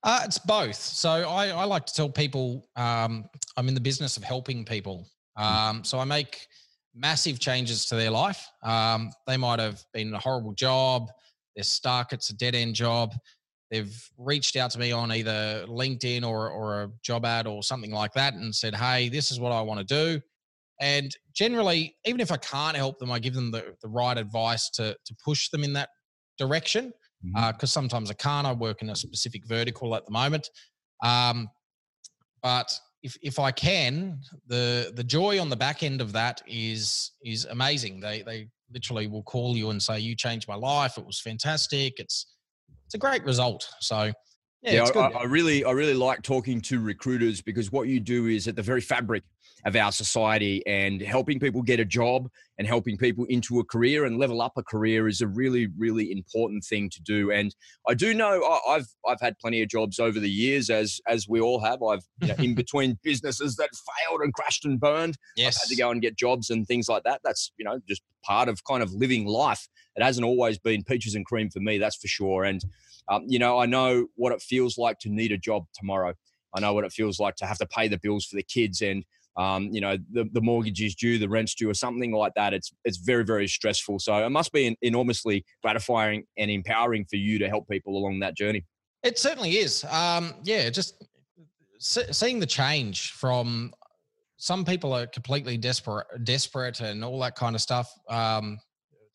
Uh, 0.04 0.22
it's 0.26 0.38
both. 0.38 0.76
So 0.76 1.10
I, 1.10 1.48
I 1.48 1.64
like 1.64 1.86
to 1.86 1.94
tell 1.94 2.10
people 2.10 2.68
um, 2.76 3.26
I'm 3.56 3.68
in 3.68 3.74
the 3.74 3.82
business 3.82 4.18
of 4.18 4.24
helping 4.24 4.66
people. 4.66 5.08
Hmm. 5.38 5.44
Um, 5.44 5.84
so 5.84 5.98
I 5.98 6.04
make 6.04 6.48
massive 6.94 7.40
changes 7.40 7.86
to 7.88 7.96
their 7.96 8.12
life. 8.12 8.48
Um, 8.62 9.12
they 9.28 9.38
might 9.38 9.60
have 9.60 9.84
been 9.94 10.10
in 10.10 10.14
a 10.14 10.20
horrible 10.20 10.54
job, 10.54 11.10
they're 11.56 11.64
stuck, 11.64 12.14
it's 12.14 12.30
a 12.30 12.36
dead 12.36 12.56
end 12.56 12.76
job. 12.76 13.14
They've 13.72 13.96
reached 14.18 14.56
out 14.56 14.70
to 14.72 14.80
me 14.80 14.92
on 14.92 15.12
either 15.12 15.66
LinkedIn 15.68 16.24
or, 16.24 16.50
or 16.50 16.84
a 16.84 16.92
job 17.02 17.26
ad 17.26 17.48
or 17.48 17.64
something 17.64 17.92
like 17.92 18.14
that 18.14 18.36
and 18.36 18.54
said, 18.54 18.76
Hey, 18.76 19.10
this 19.10 19.32
is 19.32 19.40
what 19.40 19.52
I 19.52 19.62
want 19.62 19.80
to 19.80 19.86
do. 19.86 20.22
And 20.80 21.16
generally, 21.34 21.96
even 22.06 22.20
if 22.20 22.32
I 22.32 22.38
can't 22.38 22.76
help 22.76 23.00
them, 23.00 23.12
I 23.12 23.18
give 23.20 23.34
them 23.34 23.52
the, 23.52 23.76
the 23.82 23.88
right 23.88 24.18
advice 24.18 24.70
to, 24.72 24.96
to 25.06 25.16
push 25.24 25.50
them 25.50 25.64
in 25.64 25.74
that 25.74 25.90
direction 26.38 26.94
because 27.24 27.54
mm-hmm. 27.54 27.64
uh, 27.64 27.68
sometimes 27.68 28.12
I 28.12 28.16
can't. 28.16 28.46
I 28.46 28.54
work 28.54 28.82
in 28.82 28.90
a 28.90 28.96
specific 28.96 29.46
vertical 29.46 29.96
at 29.96 30.06
the 30.06 30.12
moment. 30.12 30.50
Um, 31.04 31.50
but 32.42 32.78
if 33.02 33.18
if 33.22 33.40
I 33.40 33.52
can, 33.52 34.20
the 34.48 34.92
the 34.96 35.04
joy 35.04 35.40
on 35.40 35.50
the 35.50 35.56
back 35.56 35.84
end 35.84 36.02
of 36.02 36.12
that 36.14 36.42
is 36.48 37.12
is 37.24 37.46
amazing. 37.46 38.00
They 38.00 38.22
they 38.22 38.48
literally 38.72 39.08
will 39.08 39.24
call 39.24 39.56
you 39.56 39.70
and 39.70 39.82
say, 39.82 40.00
"You 40.00 40.16
changed 40.16 40.48
my 40.48 40.56
life. 40.56 40.98
It 40.98 41.06
was 41.06 41.20
fantastic. 41.20 42.00
It's 42.00 42.26
it's 42.86 42.96
a 42.96 43.00
great 43.00 43.24
result." 43.24 43.68
So. 43.80 44.12
Yeah, 44.66 44.86
yeah 44.86 45.02
I, 45.02 45.10
I 45.10 45.24
really, 45.26 45.66
I 45.66 45.72
really 45.72 45.94
like 45.94 46.22
talking 46.22 46.62
to 46.62 46.80
recruiters 46.80 47.42
because 47.42 47.70
what 47.70 47.90
you 47.90 48.00
do 48.00 48.28
is 48.28 48.48
at 48.48 48.56
the 48.56 48.62
very 48.62 48.80
fabric 48.80 49.24
of 49.66 49.76
our 49.76 49.92
society 49.92 50.62
and 50.68 51.02
helping 51.02 51.40
people 51.40 51.62
get 51.62 51.80
a 51.80 51.86
job 51.86 52.30
and 52.58 52.68
helping 52.68 52.98
people 52.98 53.26
into 53.26 53.60
a 53.60 53.64
career 53.64 54.06
and 54.06 54.18
level 54.18 54.42
up 54.42 54.54
a 54.58 54.64
career 54.64 55.08
is 55.08 55.22
a 55.22 55.28
really 55.28 55.68
really 55.78 56.12
important 56.12 56.64
thing 56.64 56.90
to 56.90 57.02
do. 57.02 57.32
And 57.32 57.56
i 57.88 57.94
do 57.94 58.14
know 58.14 58.60
i've 58.68 58.88
i've 59.08 59.22
had 59.22 59.38
plenty 59.40 59.62
of 59.62 59.70
jobs 59.70 60.00
over 60.00 60.20
the 60.20 60.30
years 60.30 60.70
as 60.70 61.00
as 61.08 61.28
we 61.28 61.40
all 61.40 61.60
have. 61.60 61.82
I've 61.82 62.04
you 62.22 62.28
know, 62.28 62.36
in 62.36 62.56
between 62.64 63.00
businesses 63.04 63.56
that 63.56 63.70
failed 63.74 64.22
and 64.22 64.34
crashed 64.34 64.66
and 64.66 64.80
burned 64.80 65.18
yes. 65.36 65.58
i've 65.58 65.64
had 65.64 65.76
to 65.76 65.82
go 65.82 65.92
and 65.92 66.02
get 66.02 66.18
jobs 66.18 66.50
and 66.50 66.68
things 66.68 66.90
like 66.90 67.04
that. 67.04 67.22
That's 67.24 67.52
you 67.58 67.66
know 67.66 67.80
just 67.88 68.02
part 68.24 68.50
of 68.50 68.64
kind 68.64 68.84
of 68.84 68.92
living 68.94 69.26
life. 69.26 69.68
It 69.96 70.04
hasn't 70.04 70.26
always 70.26 70.58
been 70.58 70.84
peaches 70.84 71.16
and 71.16 71.26
cream 71.26 71.50
for 71.50 71.60
me 71.60 71.78
that's 71.78 71.98
for 71.98 72.08
sure. 72.08 72.44
And 72.44 72.64
um, 73.10 73.24
you 73.28 73.40
know 73.40 73.60
i 73.60 73.66
know 73.66 74.08
what 74.16 74.32
it 74.32 74.42
feels 74.42 74.78
like 74.78 75.00
to 75.00 75.10
need 75.10 75.32
a 75.32 75.38
job 75.38 75.66
tomorrow. 75.74 76.14
I 76.56 76.60
know 76.60 76.74
what 76.74 76.84
it 76.84 76.92
feels 76.92 77.20
like 77.20 77.36
to 77.38 77.46
have 77.46 77.58
to 77.58 77.66
pay 77.66 77.88
the 77.88 77.98
bills 77.98 78.26
for 78.26 78.36
the 78.36 78.44
kids 78.44 78.82
and 78.82 79.04
um, 79.36 79.70
you 79.72 79.82
know, 79.82 79.98
the, 80.12 80.26
the 80.34 80.42
mortgage 80.42 80.82
is 80.82 80.96
due, 80.96 81.18
the 81.18 81.30
rent's 81.30 81.56
due, 81.56 81.70
or 81.70 81.74
something 81.74 82.12
like 82.12 82.34
that. 82.36 82.54
It's 82.54 82.72
it's 82.86 82.98
very 82.98 83.24
very 83.24 83.48
stressful. 83.48 84.00
So 84.00 84.16
it 84.26 84.30
must 84.30 84.52
be 84.52 84.78
enormously 84.82 85.44
gratifying 85.64 86.26
and 86.38 86.52
empowering 86.52 87.06
for 87.10 87.16
you 87.16 87.40
to 87.40 87.50
help 87.50 87.68
people 87.68 87.98
along 87.98 88.20
that 88.20 88.38
journey. 88.38 88.66
It 89.04 89.18
certainly 89.18 89.58
is. 89.58 89.84
Um, 89.86 90.36
yeah, 90.44 90.70
just 90.70 91.04
seeing 91.80 92.40
the 92.40 92.46
change 92.46 93.12
from 93.12 93.74
some 94.38 94.64
people 94.66 94.94
are 94.94 95.08
completely 95.08 95.58
desperate, 95.58 96.06
desperate, 96.24 96.80
and 96.80 97.04
all 97.04 97.20
that 97.20 97.36
kind 97.36 97.56
of 97.56 97.62
stuff. 97.62 97.92
Um, 98.10 98.60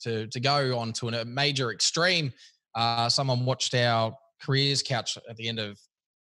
to 0.00 0.26
to 0.28 0.40
go 0.40 0.78
on 0.78 0.92
to 0.94 1.08
a 1.08 1.24
major 1.24 1.72
extreme. 1.72 2.32
Uh, 2.74 3.08
someone 3.08 3.44
watched 3.44 3.74
our 3.74 4.14
careers 4.40 4.82
couch 4.82 5.18
at 5.28 5.36
the 5.36 5.48
end 5.48 5.58
of 5.58 5.78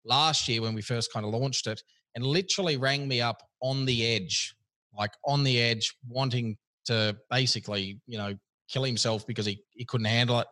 last 0.04 0.48
year 0.48 0.62
when 0.62 0.74
we 0.74 0.82
first 0.82 1.12
kind 1.12 1.26
of 1.26 1.32
launched 1.32 1.66
it, 1.66 1.82
and 2.14 2.24
literally 2.24 2.76
rang 2.76 3.06
me 3.06 3.20
up 3.20 3.42
on 3.62 3.84
the 3.84 4.06
edge, 4.06 4.54
like 4.96 5.12
on 5.26 5.44
the 5.44 5.60
edge, 5.60 5.94
wanting 6.06 6.56
to 6.86 7.16
basically, 7.30 8.00
you 8.06 8.18
know, 8.18 8.34
kill 8.70 8.84
himself 8.84 9.26
because 9.26 9.46
he, 9.46 9.62
he 9.70 9.84
couldn't 9.84 10.06
handle 10.06 10.40
it 10.40 10.46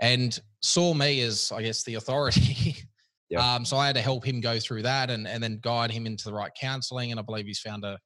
and 0.00 0.40
saw 0.60 0.94
me 0.94 1.20
as, 1.22 1.52
I 1.54 1.62
guess, 1.62 1.84
the 1.84 1.94
authority. 1.94 2.76
Yep. 3.30 3.42
Um, 3.42 3.64
so 3.64 3.76
I 3.76 3.86
had 3.86 3.94
to 3.96 4.00
help 4.00 4.24
him 4.24 4.40
go 4.40 4.58
through 4.58 4.82
that 4.82 5.10
and, 5.10 5.28
and 5.28 5.42
then 5.42 5.58
guide 5.62 5.90
him 5.90 6.06
into 6.06 6.24
the 6.24 6.32
right 6.32 6.50
counseling. 6.58 7.10
And 7.10 7.20
I 7.20 7.22
believe 7.22 7.46
he's 7.46 7.60
found 7.60 7.84
a 7.84 7.98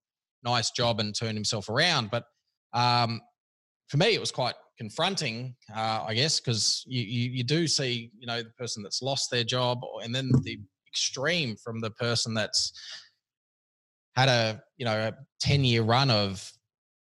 nice 0.43 0.70
job 0.72 1.00
and 1.00 1.14
turned 1.16 1.34
himself 1.37 1.69
around. 1.69 2.10
But 2.10 2.25
um, 2.72 3.20
for 3.88 3.99
me, 3.99 4.14
it 4.14 4.20
was 4.20 4.32
quite 4.32 4.54
confronting, 4.78 5.54
uh, 5.75 6.04
I 6.06 6.14
guess, 6.14 6.40
because 6.40 6.82
you, 6.87 7.02
you, 7.02 7.31
you 7.31 7.44
do 7.44 7.69
see, 7.69 8.10
you 8.19 8.26
know, 8.26 8.43
the 8.43 8.50
person 8.58 8.82
that's 8.82 9.02
lost 9.02 9.31
their 9.31 9.44
job 9.44 9.81
and 10.02 10.14
then 10.14 10.32
the 10.43 10.58
extreme 10.92 11.56
from 11.56 11.80
the 11.80 11.90
person 11.90 12.34
that's 12.34 12.72
had 14.14 14.28
a 14.28 14.62
you 14.76 14.84
know 14.84 14.92
a 14.92 15.12
10 15.40 15.64
year 15.64 15.82
run 15.82 16.10
of 16.10 16.52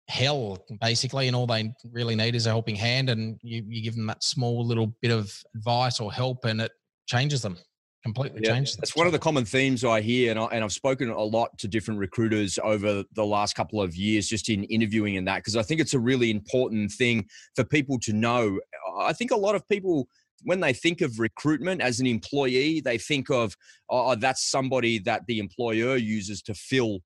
hell 0.09 0.59
basically 0.81 1.27
and 1.29 1.37
all 1.37 1.47
they 1.47 1.73
really 1.93 2.15
need 2.15 2.35
is 2.35 2.47
a 2.47 2.51
helping 2.51 2.75
hand 2.75 3.09
and 3.09 3.39
you, 3.43 3.63
you 3.67 3.83
give 3.83 3.95
them 3.95 4.07
that 4.07 4.23
small 4.23 4.65
little 4.67 4.95
bit 5.01 5.11
of 5.11 5.33
advice 5.55 6.01
or 6.01 6.13
help 6.13 6.45
and 6.45 6.61
it 6.61 6.73
changes 7.07 7.43
them 7.43 7.57
completely 8.05 8.41
yeah, 8.45 8.53
changes 8.53 8.79
It's 8.83 8.95
one 8.95 9.07
of 9.07 9.13
the 9.13 9.19
common 9.19 9.47
themes 9.47 9.83
I 9.83 10.03
hear, 10.03 10.31
and, 10.31 10.39
I, 10.39 10.45
and 10.47 10.63
I've 10.63 10.73
spoken 10.73 11.09
a 11.09 11.23
lot 11.23 11.57
to 11.59 11.67
different 11.67 11.99
recruiters 11.99 12.59
over 12.63 13.03
the 13.15 13.25
last 13.25 13.57
couple 13.57 13.81
of 13.81 13.97
years, 13.97 14.29
just 14.29 14.51
in 14.51 14.65
interviewing 14.65 15.17
and 15.17 15.27
that, 15.27 15.37
because 15.37 15.57
I 15.57 15.63
think 15.63 15.81
it's 15.81 15.95
a 15.95 15.99
really 15.99 16.31
important 16.31 16.93
thing 16.93 17.27
for 17.57 17.65
people 17.65 17.99
to 18.01 18.13
know. 18.13 18.61
I 19.01 19.15
think 19.15 19.31
a 19.31 19.37
lot 19.37 19.55
of 19.55 19.67
people 19.69 20.07
when 20.43 20.61
they 20.61 20.73
think 20.73 21.01
of 21.01 21.19
recruitment 21.19 21.81
as 21.81 22.01
an 22.01 22.07
employee, 22.07 22.81
they 22.81 22.99
think 22.99 23.31
of, 23.31 23.57
oh, 23.89 24.15
that's 24.15 24.51
somebody 24.51 24.99
that 25.01 25.23
the 25.27 25.39
employer 25.39 25.97
uses 25.97 26.43
to 26.43 26.55
fill 26.55 27.01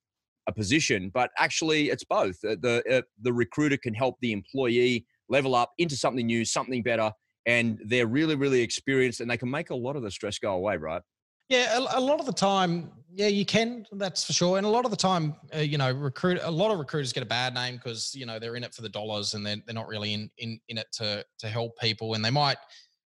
a 0.46 0.52
position. 0.52 1.10
But 1.12 1.30
actually, 1.38 1.90
it's 1.90 2.04
both. 2.04 2.40
The, 2.40 2.82
uh, 2.90 3.02
the 3.22 3.32
recruiter 3.32 3.76
can 3.76 3.94
help 3.94 4.16
the 4.20 4.32
employee 4.32 5.06
level 5.28 5.54
up 5.54 5.72
into 5.78 5.96
something 5.96 6.26
new, 6.26 6.44
something 6.44 6.82
better, 6.82 7.12
and 7.46 7.78
they're 7.84 8.06
really, 8.06 8.34
really 8.34 8.60
experienced 8.60 9.20
and 9.20 9.30
they 9.30 9.36
can 9.36 9.50
make 9.50 9.70
a 9.70 9.74
lot 9.74 9.96
of 9.96 10.02
the 10.02 10.10
stress 10.10 10.38
go 10.38 10.52
away, 10.54 10.76
right? 10.76 11.02
Yeah, 11.48 11.78
a, 11.78 11.98
a, 11.98 12.00
lot 12.00 12.20
of 12.20 12.26
the 12.26 12.32
time, 12.32 12.90
yeah, 13.14 13.28
you 13.28 13.46
can. 13.46 13.86
That's 13.92 14.22
for 14.22 14.34
sure. 14.34 14.58
And 14.58 14.66
a 14.66 14.68
lot 14.68 14.84
of 14.84 14.90
the 14.90 14.98
time, 14.98 15.34
uh, 15.56 15.60
you 15.60 15.78
know, 15.78 15.90
recruit. 15.90 16.38
A 16.42 16.50
lot 16.50 16.70
of 16.70 16.78
recruiters 16.78 17.10
get 17.10 17.22
a 17.22 17.26
bad 17.26 17.54
name 17.54 17.76
because 17.76 18.14
you 18.14 18.26
know 18.26 18.38
they're 18.38 18.56
in 18.56 18.64
it 18.64 18.74
for 18.74 18.82
the 18.82 18.88
dollars 18.90 19.32
and 19.32 19.46
they're 19.46 19.56
they're 19.64 19.74
not 19.74 19.88
really 19.88 20.12
in 20.12 20.30
in 20.36 20.60
in 20.68 20.76
it 20.76 20.88
to 20.92 21.24
to 21.38 21.48
help 21.48 21.78
people. 21.78 22.12
And 22.12 22.22
they 22.22 22.30
might 22.30 22.58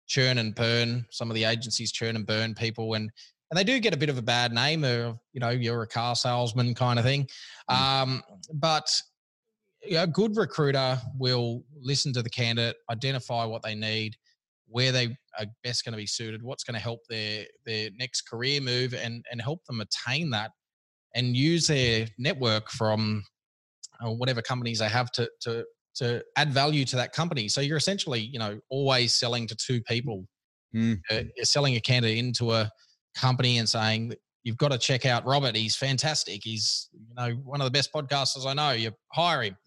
churn 0.08 0.38
and 0.38 0.54
burn. 0.56 1.06
Some 1.10 1.30
of 1.30 1.36
the 1.36 1.44
agencies 1.44 1.92
churn 1.92 2.16
and 2.16 2.26
burn 2.26 2.54
people, 2.56 2.94
and 2.94 3.12
and 3.52 3.58
they 3.58 3.64
do 3.64 3.80
get 3.80 3.94
a 3.94 3.98
bit 3.98 4.10
of 4.10 4.18
a 4.18 4.22
bad 4.22 4.52
name. 4.52 4.84
Of 4.84 5.18
you 5.34 5.40
know, 5.40 5.50
you're 5.50 5.84
a 5.84 5.88
car 5.88 6.16
salesman 6.16 6.76
kind 6.76 7.00
of 7.00 7.06
thing. 7.06 7.28
Mm. 7.70 7.76
Um, 7.76 8.24
but 8.54 8.90
a 9.92 10.08
good 10.08 10.36
recruiter 10.36 11.00
will 11.18 11.64
listen 11.80 12.14
to 12.14 12.24
the 12.24 12.30
candidate, 12.30 12.78
identify 12.90 13.46
what 13.46 13.62
they 13.62 13.76
need, 13.76 14.16
where 14.68 14.92
they 14.92 15.16
are 15.40 15.46
best 15.64 15.86
going 15.86 15.94
to 15.94 15.98
be 15.98 16.08
suited, 16.08 16.42
what's 16.42 16.64
going 16.64 16.76
to 16.76 16.82
help 16.82 17.02
their 17.10 17.46
their 17.66 17.90
next 17.98 18.24
career 18.24 18.62
move, 18.62 18.94
and 18.94 19.24
and 19.32 19.42
help 19.42 19.64
them 19.66 19.82
attain 19.82 20.30
that, 20.32 20.52
and 21.14 21.36
use 21.36 21.68
their 21.68 22.08
network 22.18 22.70
from 22.70 23.24
uh, 24.04 24.12
whatever 24.12 24.42
companies 24.42 24.80
they 24.80 24.90
have 24.90 25.12
to 25.12 25.30
to 25.42 25.66
to 25.96 26.24
add 26.36 26.52
value 26.52 26.86
to 26.86 26.96
that 26.98 27.14
company. 27.14 27.48
So 27.48 27.62
you're 27.62 27.78
essentially, 27.78 28.20
you 28.20 28.40
know, 28.40 28.60
always 28.70 29.14
selling 29.14 29.48
to 29.48 29.56
two 29.56 29.82
people. 29.82 30.26
Mm. 30.76 31.00
You're 31.10 31.46
selling 31.46 31.76
a 31.76 31.80
candidate 31.80 32.18
into 32.18 32.52
a 32.52 32.70
company 33.16 33.60
and 33.60 33.68
saying 33.68 34.14
you've 34.44 34.58
got 34.58 34.72
to 34.72 34.78
check 34.78 35.06
out 35.06 35.26
Robert. 35.26 35.56
He's 35.56 35.76
fantastic. 35.76 36.42
He's 36.44 36.90
you 36.94 37.16
know 37.16 37.32
one 37.44 37.62
of 37.62 37.66
the 37.66 37.72
best 37.72 37.92
podcasters 37.94 38.46
I 38.46 38.54
know. 38.54 38.72
You 38.72 38.92
hire 39.14 39.44
him. 39.44 39.58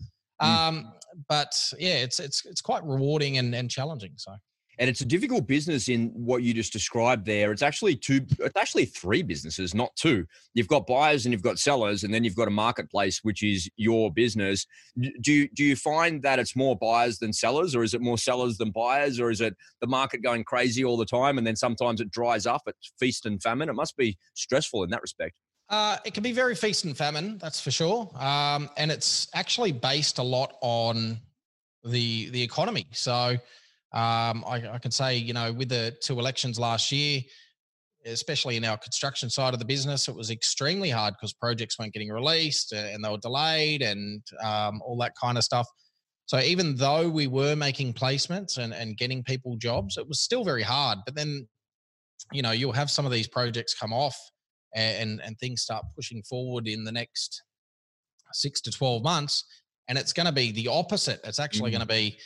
Mm. 0.42 0.46
Um, 0.46 0.92
but 1.28 1.52
yeah, 1.78 1.96
it's 1.96 2.20
it's 2.20 2.44
it's 2.46 2.60
quite 2.60 2.84
rewarding 2.84 3.38
and, 3.38 3.54
and 3.54 3.70
challenging. 3.70 4.12
So 4.16 4.32
and 4.78 4.88
it's 4.88 5.00
a 5.00 5.04
difficult 5.04 5.46
business 5.46 5.88
in 5.88 6.10
what 6.14 6.42
you 6.42 6.54
just 6.54 6.72
described 6.72 7.26
there. 7.26 7.50
It's 7.52 7.62
actually 7.62 7.96
two, 7.96 8.24
it's 8.38 8.56
actually 8.56 8.84
three 8.84 9.22
businesses, 9.22 9.74
not 9.74 9.94
two. 9.96 10.26
You've 10.54 10.68
got 10.68 10.86
buyers 10.86 11.26
and 11.26 11.32
you've 11.32 11.42
got 11.42 11.58
sellers, 11.58 12.04
and 12.04 12.12
then 12.14 12.24
you've 12.24 12.36
got 12.36 12.48
a 12.48 12.52
marketplace, 12.52 13.20
which 13.22 13.42
is 13.42 13.68
your 13.76 14.12
business. 14.12 14.66
Do 15.20 15.32
you, 15.32 15.48
do 15.54 15.64
you 15.64 15.76
find 15.76 16.22
that 16.22 16.38
it's 16.38 16.54
more 16.54 16.76
buyers 16.76 17.18
than 17.18 17.32
sellers, 17.32 17.74
or 17.74 17.82
is 17.82 17.94
it 17.94 18.00
more 18.00 18.18
sellers 18.18 18.56
than 18.56 18.70
buyers, 18.70 19.18
or 19.20 19.30
is 19.30 19.40
it 19.40 19.56
the 19.80 19.86
market 19.86 20.22
going 20.22 20.44
crazy 20.44 20.84
all 20.84 20.96
the 20.96 21.06
time 21.06 21.38
and 21.38 21.46
then 21.46 21.56
sometimes 21.56 22.00
it 22.00 22.10
dries 22.10 22.46
up? 22.46 22.62
It's 22.66 22.92
feast 22.98 23.26
and 23.26 23.42
famine. 23.42 23.68
It 23.68 23.74
must 23.74 23.96
be 23.96 24.16
stressful 24.34 24.84
in 24.84 24.90
that 24.90 25.02
respect. 25.02 25.34
Uh, 25.68 25.98
it 26.04 26.14
can 26.14 26.22
be 26.22 26.32
very 26.32 26.54
feast 26.54 26.84
and 26.84 26.96
famine, 26.96 27.36
that's 27.38 27.60
for 27.60 27.70
sure. 27.70 28.10
Um, 28.16 28.70
and 28.78 28.90
it's 28.90 29.28
actually 29.34 29.72
based 29.72 30.18
a 30.18 30.22
lot 30.22 30.56
on 30.62 31.18
the 31.84 32.30
the 32.30 32.42
economy. 32.42 32.86
So 32.92 33.36
um, 33.92 34.44
I, 34.46 34.62
I, 34.72 34.78
can 34.78 34.90
say, 34.90 35.16
you 35.16 35.32
know, 35.32 35.52
with 35.52 35.70
the 35.70 35.96
two 36.02 36.18
elections 36.18 36.58
last 36.58 36.92
year, 36.92 37.22
especially 38.04 38.56
in 38.56 38.64
our 38.64 38.76
construction 38.76 39.30
side 39.30 39.54
of 39.54 39.60
the 39.60 39.64
business, 39.64 40.08
it 40.08 40.14
was 40.14 40.30
extremely 40.30 40.90
hard 40.90 41.14
because 41.14 41.32
projects 41.32 41.78
weren't 41.78 41.92
getting 41.92 42.10
released 42.10 42.72
and 42.72 43.02
they 43.02 43.08
were 43.08 43.18
delayed 43.18 43.82
and 43.82 44.22
um, 44.44 44.80
all 44.84 44.98
that 44.98 45.12
kind 45.20 45.38
of 45.38 45.44
stuff. 45.44 45.66
So 46.26 46.38
even 46.40 46.76
though 46.76 47.08
we 47.08 47.26
were 47.26 47.56
making 47.56 47.94
placements 47.94 48.58
and, 48.58 48.74
and 48.74 48.98
getting 48.98 49.22
people 49.22 49.56
jobs, 49.56 49.96
it 49.96 50.06
was 50.06 50.20
still 50.20 50.44
very 50.44 50.62
hard. 50.62 50.98
But 51.06 51.14
then, 51.14 51.48
you 52.30 52.42
know, 52.42 52.50
you'll 52.50 52.72
have 52.72 52.90
some 52.90 53.06
of 53.06 53.12
these 53.12 53.26
projects 53.26 53.74
come 53.74 53.94
off 53.94 54.18
and, 54.74 55.22
and 55.24 55.38
things 55.38 55.62
start 55.62 55.86
pushing 55.96 56.22
forward 56.22 56.68
in 56.68 56.84
the 56.84 56.92
next 56.92 57.42
six 58.34 58.60
to 58.60 58.70
12 58.70 59.02
months. 59.02 59.44
And 59.88 59.96
it's 59.96 60.12
going 60.12 60.26
to 60.26 60.32
be 60.32 60.52
the 60.52 60.68
opposite. 60.68 61.20
It's 61.24 61.38
actually 61.38 61.70
mm. 61.70 61.78
going 61.78 61.88
to 61.88 61.94
be 61.94 62.18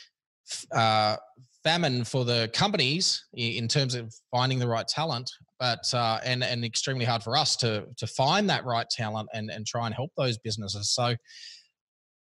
uh, 0.75 1.15
famine 1.63 2.03
for 2.03 2.25
the 2.25 2.49
companies 2.53 3.25
in 3.33 3.67
terms 3.67 3.95
of 3.95 4.13
finding 4.31 4.59
the 4.59 4.67
right 4.67 4.87
talent, 4.87 5.31
but 5.59 5.91
uh, 5.93 6.19
and 6.25 6.43
and 6.43 6.65
extremely 6.65 7.05
hard 7.05 7.23
for 7.23 7.37
us 7.37 7.55
to 7.57 7.85
to 7.97 8.07
find 8.07 8.49
that 8.49 8.65
right 8.65 8.89
talent 8.89 9.29
and 9.33 9.49
and 9.49 9.65
try 9.65 9.85
and 9.85 9.95
help 9.95 10.11
those 10.17 10.37
businesses. 10.37 10.91
So 10.91 11.15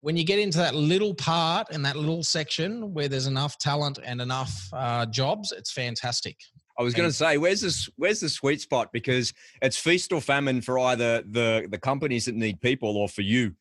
when 0.04 0.18
you 0.18 0.24
get 0.24 0.38
into 0.38 0.58
that 0.58 0.74
little 0.74 1.14
part 1.14 1.68
and 1.72 1.82
that 1.86 1.96
little 1.96 2.22
section 2.22 2.92
where 2.92 3.08
there's 3.08 3.26
enough 3.26 3.56
talent 3.58 3.98
and 4.04 4.20
enough 4.20 4.68
uh, 4.74 5.06
jobs, 5.06 5.50
it's 5.50 5.72
fantastic. 5.72 6.36
I 6.78 6.82
was 6.82 6.92
going 6.92 7.08
to 7.08 7.14
say, 7.14 7.38
where's 7.38 7.62
this? 7.62 7.88
Where's 7.96 8.20
the 8.20 8.28
sweet 8.28 8.60
spot? 8.60 8.90
Because 8.92 9.32
it's 9.62 9.78
feast 9.78 10.12
or 10.12 10.20
famine 10.20 10.60
for 10.60 10.78
either 10.78 11.22
the 11.22 11.66
the 11.70 11.78
companies 11.78 12.26
that 12.26 12.34
need 12.34 12.60
people 12.60 12.96
or 12.98 13.08
for 13.08 13.22
you. 13.22 13.54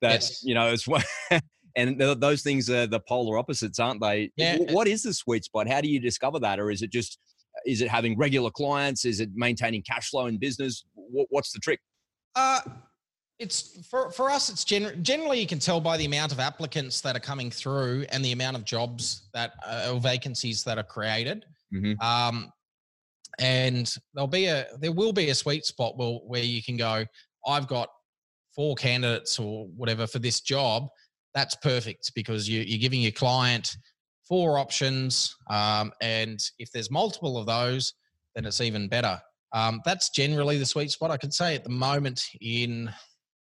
That 0.00 0.12
yes. 0.12 0.42
you 0.42 0.54
know, 0.54 0.72
it's 0.72 0.88
and 1.80 2.20
those 2.20 2.42
things 2.42 2.68
are 2.68 2.86
the 2.86 3.00
polar 3.00 3.38
opposites, 3.38 3.78
aren't 3.78 4.00
they? 4.00 4.30
Yeah. 4.36 4.58
What 4.70 4.86
is 4.88 5.02
the 5.02 5.14
sweet 5.14 5.44
spot? 5.44 5.68
How 5.68 5.80
do 5.80 5.88
you 5.88 6.00
discover 6.00 6.38
that, 6.40 6.60
or 6.60 6.70
is 6.70 6.82
it 6.82 6.90
just 6.90 7.18
is 7.66 7.80
it 7.80 7.88
having 7.88 8.16
regular 8.16 8.50
clients? 8.50 9.04
Is 9.04 9.20
it 9.20 9.30
maintaining 9.34 9.82
cash 9.82 10.10
flow 10.10 10.26
in 10.26 10.38
business? 10.38 10.84
What's 10.94 11.52
the 11.52 11.58
trick? 11.58 11.80
Uh, 12.36 12.60
it's 13.40 13.84
for, 13.88 14.10
for 14.12 14.30
us 14.30 14.50
it's 14.50 14.64
gen- 14.64 15.02
generally 15.02 15.40
you 15.40 15.46
can 15.46 15.58
tell 15.58 15.80
by 15.80 15.96
the 15.96 16.04
amount 16.04 16.30
of 16.30 16.38
applicants 16.38 17.00
that 17.00 17.16
are 17.16 17.20
coming 17.20 17.50
through 17.50 18.04
and 18.10 18.24
the 18.24 18.32
amount 18.32 18.56
of 18.56 18.64
jobs 18.64 19.28
that 19.32 19.54
uh, 19.66 19.90
or 19.92 19.98
vacancies 19.98 20.62
that 20.62 20.76
are 20.78 20.84
created 20.84 21.46
mm-hmm. 21.74 21.98
um, 22.06 22.52
and 23.38 23.96
there'll 24.14 24.28
be 24.28 24.44
a 24.46 24.66
there 24.78 24.92
will 24.92 25.12
be 25.12 25.30
a 25.30 25.34
sweet 25.34 25.64
spot 25.64 25.96
where, 25.96 26.18
where 26.26 26.42
you 26.42 26.62
can 26.62 26.76
go 26.76 27.04
i've 27.46 27.66
got 27.66 27.88
four 28.54 28.74
candidates 28.74 29.38
or 29.38 29.66
whatever 29.74 30.06
for 30.06 30.18
this 30.18 30.42
job 30.42 30.88
that's 31.34 31.54
perfect 31.56 32.12
because 32.14 32.48
you, 32.48 32.60
you're 32.60 32.78
giving 32.78 33.00
your 33.00 33.12
client 33.12 33.76
four 34.28 34.58
options 34.58 35.34
um, 35.50 35.92
and 36.00 36.40
if 36.58 36.70
there's 36.72 36.90
multiple 36.90 37.36
of 37.36 37.46
those 37.46 37.94
then 38.34 38.44
it's 38.44 38.60
even 38.60 38.88
better 38.88 39.20
um, 39.52 39.80
that's 39.84 40.10
generally 40.10 40.58
the 40.58 40.66
sweet 40.66 40.90
spot 40.90 41.10
i 41.10 41.16
could 41.16 41.34
say 41.34 41.54
at 41.54 41.64
the 41.64 41.70
moment 41.70 42.22
in 42.40 42.90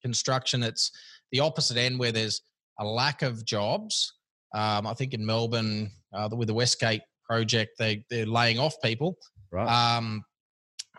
construction, 0.05 0.63
it's 0.63 0.93
the 1.33 1.41
opposite 1.41 1.77
end 1.77 1.99
where 1.99 2.13
there's 2.13 2.43
a 2.79 2.85
lack 2.85 3.23
of 3.23 3.45
jobs. 3.45 4.13
Um, 4.55 4.87
I 4.87 4.95
think 4.95 5.15
in 5.15 5.25
Melbourne, 5.25 5.91
uh, 6.13 6.29
with 6.37 6.49
the 6.49 6.55
Westgate 6.55 7.01
project, 7.29 7.73
they, 7.79 8.05
they're 8.11 8.27
laying 8.27 8.59
off 8.59 8.75
people. 8.83 9.17
Right. 9.51 9.67
Um, 9.67 10.23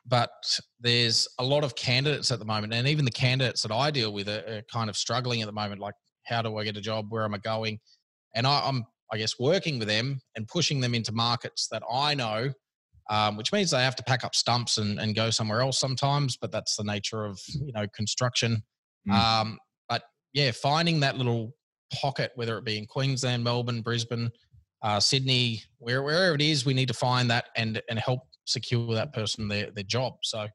but 0.08 0.32
there's 0.80 1.28
a 1.40 1.44
lot 1.44 1.64
of 1.64 1.76
candidates 1.76 2.32
at 2.32 2.40
the 2.40 2.46
moment, 2.46 2.74
and 2.74 2.88
even 2.88 3.06
the 3.06 3.12
candidates 3.12 3.62
that 3.64 3.72
I 3.72 3.90
deal 3.90 4.12
with 4.12 4.28
are, 4.28 4.44
are, 4.48 4.62
kind 4.72 4.88
of 4.90 4.96
struggling 4.96 5.42
at 5.42 5.48
the 5.48 5.52
moment. 5.52 5.82
Like, 5.82 5.96
how 6.26 6.42
do 6.42 6.58
I 6.58 6.64
get 6.64 6.78
a 6.78 6.82
job? 6.82 7.08
Where 7.10 7.24
am 7.24 7.34
I 7.34 7.40
going? 7.40 7.80
And 8.36 8.46
I, 8.46 8.62
I'm, 8.66 8.86
I 9.12 9.18
guess, 9.18 9.40
working 9.40 9.80
with 9.80 9.88
them 9.88 10.20
and 10.36 10.48
pushing 10.48 10.82
them 10.82 10.94
into 10.94 11.12
markets 11.12 11.68
that 11.72 11.84
I 11.92 12.14
know 12.14 12.52
um, 13.10 13.38
which 13.38 13.54
means 13.54 13.72
they 13.72 13.84
have 13.84 13.96
to 13.96 14.04
pack 14.04 14.24
up 14.24 14.36
stumps 14.36 14.78
and, 14.78 15.00
and 15.00 15.16
go 15.16 15.30
somewhere 15.30 15.62
else 15.62 15.78
sometimes. 15.78 16.38
But 16.38 16.52
that's 16.52 16.76
the 16.76 16.84
nature 16.84 17.26
of 17.26 17.40
you 17.54 17.72
know 17.74 17.86
construction. 17.96 18.64
Mm. 19.08 19.14
Um, 19.14 19.60
but 19.88 20.04
yeah, 20.34 20.52
finding 20.52 21.00
that 21.02 21.18
little 21.18 21.56
pocket, 21.94 22.32
whether 22.36 22.58
it 22.58 22.66
be 22.66 22.78
in 22.78 22.86
Queensland, 22.88 23.44
Melbourne, 23.44 23.82
Brisbane, 23.82 24.32
uh, 24.82 25.00
Sydney, 25.00 25.62
where, 25.78 26.04
wherever 26.04 26.34
it 26.34 26.42
is, 26.42 26.66
we 26.66 26.74
need 26.74 26.88
to 26.88 26.94
find 26.94 27.30
that 27.30 27.46
and 27.56 27.82
and 27.90 28.00
help 28.00 28.22
secure 28.46 28.94
that 28.96 29.14
person 29.14 29.48
their 29.48 29.70
their 29.72 29.84
job. 29.84 30.14
So 30.24 30.48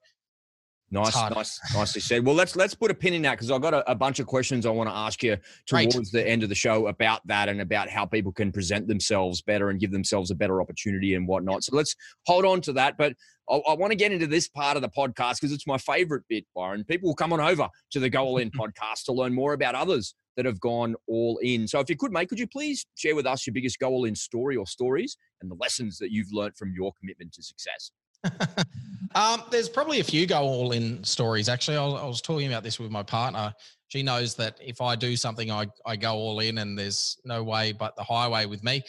Nice, 0.92 1.14
nice, 1.14 1.61
nicely 1.73 2.00
said. 2.00 2.26
Well, 2.26 2.35
let's 2.35 2.56
let's 2.56 2.75
put 2.75 2.90
a 2.90 2.94
pin 2.94 3.14
in 3.14 3.23
that 3.23 3.32
because 3.32 3.52
I've 3.52 3.61
got 3.61 3.75
a, 3.75 3.88
a, 3.88 3.94
bunch 3.94 4.18
of 4.18 4.26
questions 4.26 4.66
I 4.66 4.70
want 4.70 4.90
to 4.90 4.94
ask 4.94 5.23
you 5.23 5.37
towards 5.66 6.11
the 6.11 6.26
end 6.26 6.42
of 6.42 6.49
the 6.49 6.54
show 6.56 6.88
about 6.88 7.25
that 7.28 7.49
and 7.49 7.61
about 7.61 7.88
how 7.88 8.04
people 8.04 8.32
can 8.32 8.50
present 8.50 8.88
themselves 8.88 9.40
better 9.40 9.70
and 9.70 9.78
give 9.78 9.92
themselves 9.92 10.32
a 10.32 10.35
better 10.35 10.61
opportunity 10.61 11.14
and 11.14 11.28
whatnot. 11.28 11.62
So 11.62 11.76
let's 11.76 11.94
hold 12.26 12.44
on 12.44 12.61
to 12.62 12.73
that. 12.73 12.99
But 12.99 13.14
I, 13.49 13.61
I 13.68 13.75
want 13.75 13.92
to 13.92 13.97
get 13.97 14.11
into 14.11 14.26
this 14.26 14.49
part 14.49 14.76
of 14.76 14.82
the 14.82 14.88
podcast 14.88 15.37
because 15.37 15.52
it's 15.52 15.66
my 15.66 15.78
favorite 15.78 16.25
bit, 16.28 16.44
Byron. 16.56 16.82
People 16.82 17.11
will 17.11 17.14
come 17.14 17.32
on 17.32 17.40
over 17.40 17.68
to 17.92 18.00
the 18.00 18.11
Go 18.11 18.25
All 18.25 18.38
In 18.38 18.50
podcast 18.59 19.04
to 19.04 19.12
learn 19.12 19.32
more 19.32 19.52
about 19.52 19.76
others 19.76 20.16
that 20.37 20.44
have 20.44 20.59
gone 20.59 20.97
all 21.06 21.38
in. 21.38 21.68
So 21.68 21.78
if 21.78 21.88
you 21.88 21.97
could, 21.97 22.11
mate, 22.11 22.28
could 22.28 22.40
you 22.40 22.49
please 22.49 22.85
share 22.97 23.14
with 23.14 23.26
us 23.26 23.47
your 23.47 23.54
biggest 23.54 23.78
Go 23.78 23.90
All 23.90 24.06
In 24.06 24.16
story 24.16 24.56
or 24.56 24.66
stories 24.66 25.16
and 25.40 25.49
the 25.49 25.56
lessons 25.56 25.99
that 25.99 26.11
you've 26.11 26.32
learned 26.32 26.56
from 26.56 26.73
your 26.75 26.92
commitment 26.99 27.32
to 27.35 27.44
success? 27.44 27.92
um, 29.14 29.42
there's 29.50 29.68
probably 29.68 30.00
a 30.00 30.04
few 30.04 30.26
go 30.26 30.40
all 30.40 30.72
in 30.72 31.02
stories. 31.04 31.48
Actually, 31.48 31.76
I 31.76 31.86
was, 31.86 32.00
I 32.02 32.06
was, 32.06 32.20
talking 32.20 32.46
about 32.46 32.62
this 32.62 32.78
with 32.78 32.90
my 32.90 33.02
partner. 33.02 33.54
She 33.88 34.02
knows 34.02 34.34
that 34.36 34.58
if 34.60 34.80
I 34.80 34.94
do 34.94 35.16
something, 35.16 35.50
I, 35.50 35.66
I 35.84 35.96
go 35.96 36.14
all 36.14 36.40
in, 36.40 36.58
and 36.58 36.78
there's 36.78 37.18
no 37.24 37.42
way 37.42 37.72
but 37.72 37.96
the 37.96 38.04
highway 38.04 38.46
with 38.46 38.62
me. 38.62 38.82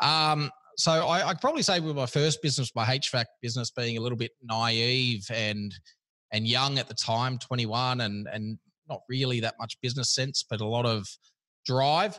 Um, 0.00 0.50
so 0.76 0.92
I, 0.92 1.28
I'd 1.28 1.40
probably 1.40 1.62
say 1.62 1.80
with 1.80 1.96
my 1.96 2.06
first 2.06 2.40
business, 2.40 2.74
my 2.74 2.84
HVAC 2.84 3.24
business, 3.42 3.70
being 3.70 3.98
a 3.98 4.00
little 4.00 4.18
bit 4.18 4.32
naive 4.42 5.26
and 5.30 5.74
and 6.32 6.46
young 6.46 6.78
at 6.78 6.88
the 6.88 6.94
time, 6.94 7.38
21, 7.38 8.00
and 8.02 8.28
and 8.32 8.58
not 8.88 9.00
really 9.08 9.40
that 9.40 9.54
much 9.58 9.78
business 9.82 10.14
sense, 10.14 10.44
but 10.48 10.60
a 10.60 10.64
lot 10.64 10.86
of 10.86 11.06
drive. 11.66 12.18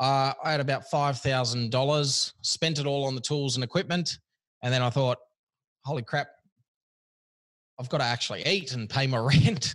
Uh, 0.00 0.32
I 0.42 0.50
had 0.50 0.60
about 0.60 0.84
five 0.90 1.18
thousand 1.18 1.70
dollars, 1.70 2.34
spent 2.42 2.78
it 2.78 2.86
all 2.86 3.04
on 3.04 3.14
the 3.14 3.20
tools 3.20 3.56
and 3.56 3.64
equipment, 3.64 4.18
and 4.62 4.72
then 4.72 4.82
I 4.82 4.90
thought, 4.90 5.18
holy 5.84 6.02
crap, 6.02 6.28
I've 7.78 7.88
got 7.88 7.98
to 7.98 8.04
actually 8.04 8.46
eat 8.46 8.72
and 8.72 8.88
pay 8.88 9.06
my 9.06 9.18
rent. 9.44 9.74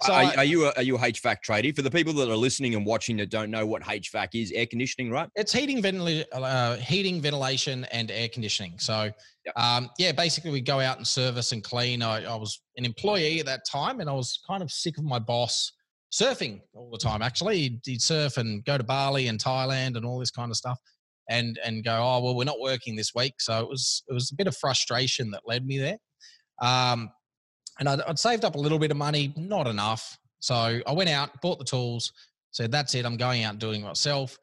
so 0.00 0.12
are, 0.12 0.22
I, 0.22 0.34
are, 0.36 0.44
you 0.44 0.66
a, 0.66 0.72
are 0.76 0.82
you 0.82 0.96
a 0.96 0.98
HVAC 0.98 1.38
tradie? 1.46 1.74
For 1.74 1.82
the 1.82 1.90
people 1.90 2.12
that 2.14 2.30
are 2.30 2.36
listening 2.36 2.74
and 2.74 2.86
watching 2.86 3.16
that 3.18 3.28
don't 3.28 3.50
know 3.50 3.66
what 3.66 3.82
HVAC 3.82 4.28
is, 4.34 4.52
air 4.52 4.66
conditioning, 4.66 5.10
right? 5.10 5.28
It's 5.34 5.52
heating, 5.52 5.82
ventil- 5.82 6.24
uh, 6.32 6.76
heating, 6.76 7.20
ventilation, 7.20 7.84
and 7.92 8.10
air 8.10 8.28
conditioning. 8.28 8.78
So, 8.78 9.10
yep. 9.44 9.56
um, 9.56 9.90
yeah, 9.98 10.12
basically 10.12 10.50
we 10.50 10.60
go 10.60 10.80
out 10.80 10.96
and 10.96 11.06
service 11.06 11.52
and 11.52 11.62
clean. 11.62 12.02
I, 12.02 12.24
I, 12.24 12.36
was 12.36 12.62
an 12.76 12.84
employee 12.84 13.40
at 13.40 13.46
that 13.46 13.66
time, 13.70 14.00
and 14.00 14.08
I 14.08 14.14
was 14.14 14.40
kind 14.46 14.62
of 14.62 14.70
sick 14.70 14.96
of 14.96 15.04
my 15.04 15.18
boss 15.18 15.72
surfing 16.12 16.60
all 16.72 16.90
the 16.90 16.98
time. 16.98 17.20
Actually, 17.20 17.58
he'd, 17.58 17.80
he'd 17.84 18.00
surf 18.00 18.38
and 18.38 18.64
go 18.64 18.78
to 18.78 18.84
Bali 18.84 19.28
and 19.28 19.38
Thailand 19.42 19.96
and 19.96 20.06
all 20.06 20.18
this 20.18 20.30
kind 20.30 20.50
of 20.50 20.56
stuff 20.56 20.78
and 21.28 21.58
and 21.64 21.84
go, 21.84 21.94
oh 21.94 22.20
well, 22.20 22.34
we're 22.34 22.44
not 22.44 22.60
working 22.60 22.96
this 22.96 23.14
week. 23.14 23.34
So 23.40 23.60
it 23.60 23.68
was 23.68 24.02
it 24.08 24.12
was 24.12 24.30
a 24.30 24.34
bit 24.34 24.46
of 24.46 24.56
frustration 24.56 25.30
that 25.32 25.42
led 25.46 25.66
me 25.66 25.78
there. 25.78 25.98
Um, 26.60 27.10
and 27.78 27.88
I'd, 27.88 28.00
I'd 28.02 28.18
saved 28.18 28.44
up 28.44 28.54
a 28.54 28.58
little 28.58 28.78
bit 28.78 28.90
of 28.90 28.96
money, 28.96 29.34
not 29.36 29.66
enough. 29.66 30.18
So 30.38 30.80
I 30.86 30.92
went 30.92 31.10
out, 31.10 31.40
bought 31.42 31.58
the 31.58 31.64
tools, 31.64 32.12
said 32.50 32.72
that's 32.72 32.94
it. 32.94 33.04
I'm 33.04 33.16
going 33.16 33.44
out 33.44 33.50
and 33.50 33.60
doing 33.60 33.82
it 33.82 33.84
myself. 33.84 34.38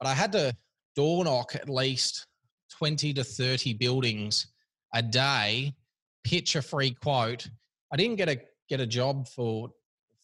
But 0.00 0.08
I 0.08 0.14
had 0.14 0.32
to 0.32 0.54
door 0.94 1.24
knock 1.24 1.54
at 1.54 1.68
least 1.68 2.26
twenty 2.76 3.12
to 3.14 3.24
thirty 3.24 3.74
buildings 3.74 4.46
a 4.94 5.02
day, 5.02 5.74
pitch 6.24 6.56
a 6.56 6.62
free 6.62 6.92
quote. 6.92 7.48
I 7.92 7.96
didn't 7.96 8.16
get 8.16 8.28
a 8.28 8.40
get 8.68 8.80
a 8.80 8.86
job 8.86 9.28
for 9.28 9.70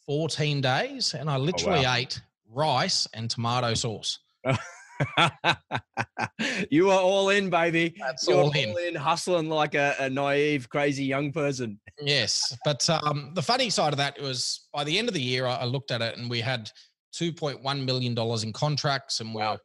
14 0.06 0.60
days, 0.60 1.14
and 1.14 1.30
I 1.30 1.36
literally 1.36 1.80
oh, 1.80 1.82
wow. 1.84 1.94
ate 1.96 2.20
rice 2.50 3.06
and 3.14 3.30
tomato 3.30 3.74
sauce. 3.74 4.18
you 6.70 6.90
are 6.90 7.00
all 7.00 7.30
in, 7.30 7.50
baby. 7.50 7.94
That's 7.98 8.26
You're 8.26 8.38
all 8.38 8.50
in. 8.52 8.70
all 8.70 8.76
in, 8.76 8.94
hustling 8.94 9.48
like 9.48 9.74
a, 9.74 9.94
a, 9.98 10.10
naive, 10.10 10.68
crazy 10.68 11.04
young 11.04 11.32
person. 11.32 11.80
Yes, 12.00 12.56
but 12.64 12.88
um, 12.90 13.32
the 13.34 13.42
funny 13.42 13.70
side 13.70 13.92
of 13.92 13.98
that 13.98 14.20
was 14.20 14.68
by 14.72 14.84
the 14.84 14.98
end 14.98 15.08
of 15.08 15.14
the 15.14 15.22
year, 15.22 15.46
I, 15.46 15.56
I 15.56 15.64
looked 15.64 15.90
at 15.90 16.02
it 16.02 16.16
and 16.18 16.28
we 16.30 16.40
had 16.40 16.70
two 17.12 17.32
point 17.32 17.62
one 17.62 17.84
million 17.84 18.14
dollars 18.14 18.42
in 18.44 18.52
contracts, 18.52 19.20
and 19.20 19.34
we're 19.34 19.58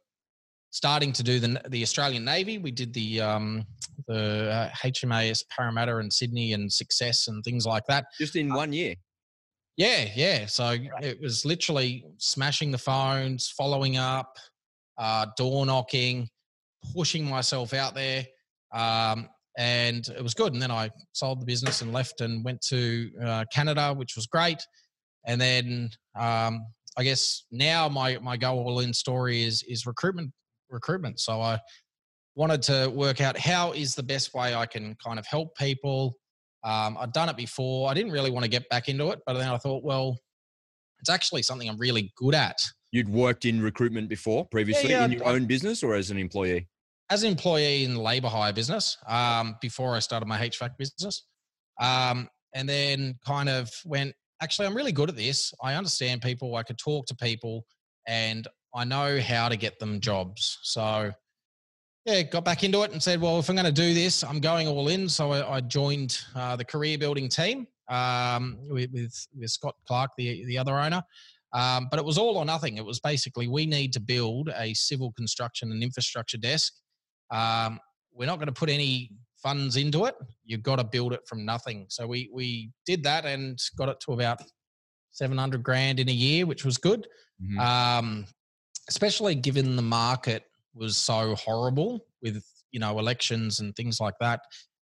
starting 0.70 1.12
to 1.12 1.22
do 1.22 1.38
the 1.40 1.60
the 1.68 1.82
Australian 1.82 2.24
Navy. 2.24 2.58
We 2.58 2.70
did 2.70 2.92
the 2.92 3.20
um, 3.20 3.64
the 4.06 4.50
uh, 4.50 4.70
HMAS 4.70 5.44
Parramatta 5.54 5.98
and 5.98 6.12
Sydney 6.12 6.52
and 6.52 6.72
Success 6.72 7.28
and 7.28 7.42
things 7.44 7.66
like 7.66 7.84
that. 7.88 8.06
Just 8.18 8.36
in 8.36 8.52
uh, 8.52 8.56
one 8.56 8.72
year. 8.72 8.94
Yeah, 9.76 10.08
yeah. 10.16 10.46
So 10.46 10.76
it 11.00 11.20
was 11.20 11.44
literally 11.44 12.04
smashing 12.18 12.72
the 12.72 12.78
phones, 12.78 13.48
following 13.56 13.96
up, 13.96 14.36
uh, 14.98 15.26
door 15.36 15.64
knocking, 15.64 16.28
pushing 16.94 17.24
myself 17.24 17.72
out 17.72 17.94
there. 17.94 18.26
Um, 18.72 19.28
and 19.56 20.06
it 20.08 20.22
was 20.22 20.34
good. 20.34 20.52
And 20.52 20.62
then 20.62 20.70
I 20.70 20.90
sold 21.12 21.40
the 21.40 21.46
business 21.46 21.82
and 21.82 21.92
left 21.92 22.20
and 22.20 22.44
went 22.44 22.60
to 22.68 23.10
uh, 23.24 23.44
Canada, 23.52 23.92
which 23.92 24.14
was 24.14 24.26
great. 24.26 24.62
And 25.26 25.40
then 25.40 25.90
um, 26.18 26.64
I 26.96 27.02
guess 27.02 27.44
now 27.50 27.88
my 27.88 28.18
my 28.18 28.36
go 28.36 28.58
all 28.58 28.80
in 28.80 28.94
story 28.94 29.42
is 29.42 29.64
is 29.68 29.84
recruitment 29.84 30.32
recruitment. 30.70 31.18
So 31.18 31.40
I 31.40 31.58
wanted 32.36 32.62
to 32.62 32.88
work 32.94 33.20
out 33.20 33.36
how 33.36 33.72
is 33.72 33.94
the 33.94 34.02
best 34.02 34.32
way 34.32 34.54
I 34.54 34.64
can 34.66 34.96
kind 35.04 35.18
of 35.18 35.26
help 35.26 35.56
people. 35.56 36.14
Um, 36.62 36.96
I'd 36.98 37.12
done 37.12 37.28
it 37.28 37.36
before. 37.36 37.90
I 37.90 37.94
didn't 37.94 38.12
really 38.12 38.30
want 38.30 38.44
to 38.44 38.50
get 38.50 38.68
back 38.68 38.88
into 38.88 39.10
it, 39.10 39.20
but 39.26 39.34
then 39.34 39.48
I 39.48 39.58
thought, 39.58 39.82
well, 39.82 40.18
it's 41.00 41.10
actually 41.10 41.42
something 41.42 41.68
I'm 41.68 41.78
really 41.78 42.12
good 42.16 42.34
at. 42.34 42.60
You'd 42.90 43.08
worked 43.08 43.44
in 43.44 43.60
recruitment 43.60 44.08
before 44.08 44.46
previously 44.46 44.90
yeah, 44.90 45.00
yeah, 45.00 45.04
in 45.04 45.12
your 45.12 45.26
own 45.26 45.46
business 45.46 45.82
or 45.82 45.94
as 45.94 46.10
an 46.10 46.18
employee? 46.18 46.68
As 47.10 47.22
an 47.22 47.30
employee 47.30 47.84
in 47.84 47.94
the 47.94 48.00
labor 48.00 48.28
hire 48.28 48.52
business 48.52 48.96
um, 49.06 49.56
before 49.60 49.94
I 49.94 49.98
started 49.98 50.26
my 50.26 50.38
HVAC 50.38 50.76
business. 50.78 51.24
Um, 51.80 52.28
and 52.54 52.68
then 52.68 53.14
kind 53.26 53.48
of 53.48 53.70
went, 53.84 54.14
actually, 54.42 54.66
I'm 54.66 54.76
really 54.76 54.92
good 54.92 55.08
at 55.08 55.16
this. 55.16 55.52
I 55.62 55.74
understand 55.74 56.22
people. 56.22 56.56
I 56.56 56.62
could 56.62 56.78
talk 56.78 57.06
to 57.06 57.14
people 57.14 57.64
and 58.06 58.46
I 58.74 58.84
know 58.84 59.20
how 59.20 59.48
to 59.48 59.56
get 59.56 59.78
them 59.78 60.00
jobs. 60.00 60.58
So, 60.62 61.12
yeah, 62.04 62.22
got 62.22 62.44
back 62.44 62.64
into 62.64 62.82
it 62.82 62.92
and 62.92 63.02
said, 63.02 63.20
well, 63.20 63.38
if 63.38 63.48
I'm 63.48 63.56
going 63.56 63.66
to 63.66 63.72
do 63.72 63.92
this, 63.92 64.24
I'm 64.24 64.40
going 64.40 64.66
all 64.66 64.88
in. 64.88 65.08
So 65.08 65.32
I, 65.32 65.56
I 65.56 65.60
joined 65.60 66.18
uh, 66.34 66.56
the 66.56 66.64
career 66.64 66.96
building 66.96 67.28
team 67.28 67.66
um, 67.88 68.58
with, 68.68 68.90
with, 68.92 69.26
with 69.38 69.50
Scott 69.50 69.74
Clark, 69.86 70.12
the 70.16 70.44
the 70.46 70.58
other 70.58 70.78
owner. 70.78 71.02
Um, 71.52 71.88
but 71.90 71.98
it 71.98 72.04
was 72.04 72.18
all 72.18 72.36
or 72.36 72.44
nothing. 72.44 72.76
It 72.76 72.84
was 72.84 73.00
basically 73.00 73.48
we 73.48 73.66
need 73.66 73.92
to 73.94 74.00
build 74.00 74.50
a 74.56 74.74
civil 74.74 75.12
construction 75.12 75.72
and 75.72 75.82
infrastructure 75.82 76.36
desk. 76.36 76.74
Um, 77.30 77.78
we're 78.12 78.26
not 78.26 78.36
going 78.36 78.48
to 78.48 78.52
put 78.52 78.68
any 78.68 79.12
funds 79.42 79.76
into 79.76 80.04
it. 80.04 80.14
You've 80.44 80.62
got 80.62 80.76
to 80.76 80.84
build 80.84 81.12
it 81.12 81.20
from 81.26 81.44
nothing. 81.44 81.86
So 81.88 82.06
we 82.06 82.30
we 82.32 82.70
did 82.84 83.02
that 83.04 83.24
and 83.24 83.58
got 83.76 83.88
it 83.88 84.00
to 84.00 84.12
about 84.12 84.42
seven 85.12 85.38
hundred 85.38 85.62
grand 85.62 86.00
in 86.00 86.08
a 86.08 86.12
year, 86.12 86.46
which 86.46 86.64
was 86.64 86.76
good. 86.76 87.06
Mm-hmm. 87.42 87.60
Um, 87.60 88.26
especially 88.88 89.34
given 89.34 89.76
the 89.76 89.82
market 89.82 90.44
was 90.74 90.96
so 90.96 91.34
horrible 91.36 92.06
with 92.22 92.42
you 92.70 92.80
know 92.80 92.98
elections 92.98 93.60
and 93.60 93.74
things 93.76 94.00
like 94.00 94.14
that, 94.20 94.40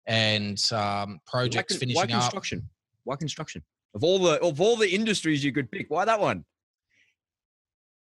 and 0.07 0.61
um, 0.71 1.19
projects 1.27 1.75
why, 1.75 1.79
finishing 1.79 2.01
why 2.01 2.07
construction? 2.07 2.59
Up. 2.59 2.65
Why 3.03 3.15
construction? 3.17 3.63
Of 3.93 4.03
all 4.03 4.19
the 4.19 4.39
of 4.41 4.61
all 4.61 4.75
the 4.75 4.89
industries 4.89 5.43
you 5.43 5.51
could 5.51 5.71
pick, 5.71 5.87
why 5.89 6.05
that 6.05 6.19
one? 6.19 6.45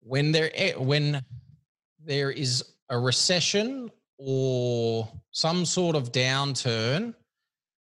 When 0.07 0.31
there 0.31 0.51
when 0.79 1.25
there 2.05 2.31
is 2.31 2.63
a 2.89 2.99
recession 2.99 3.91
or 4.19 5.09
some 5.33 5.65
sort 5.65 5.97
of 5.97 6.13
downturn, 6.13 7.13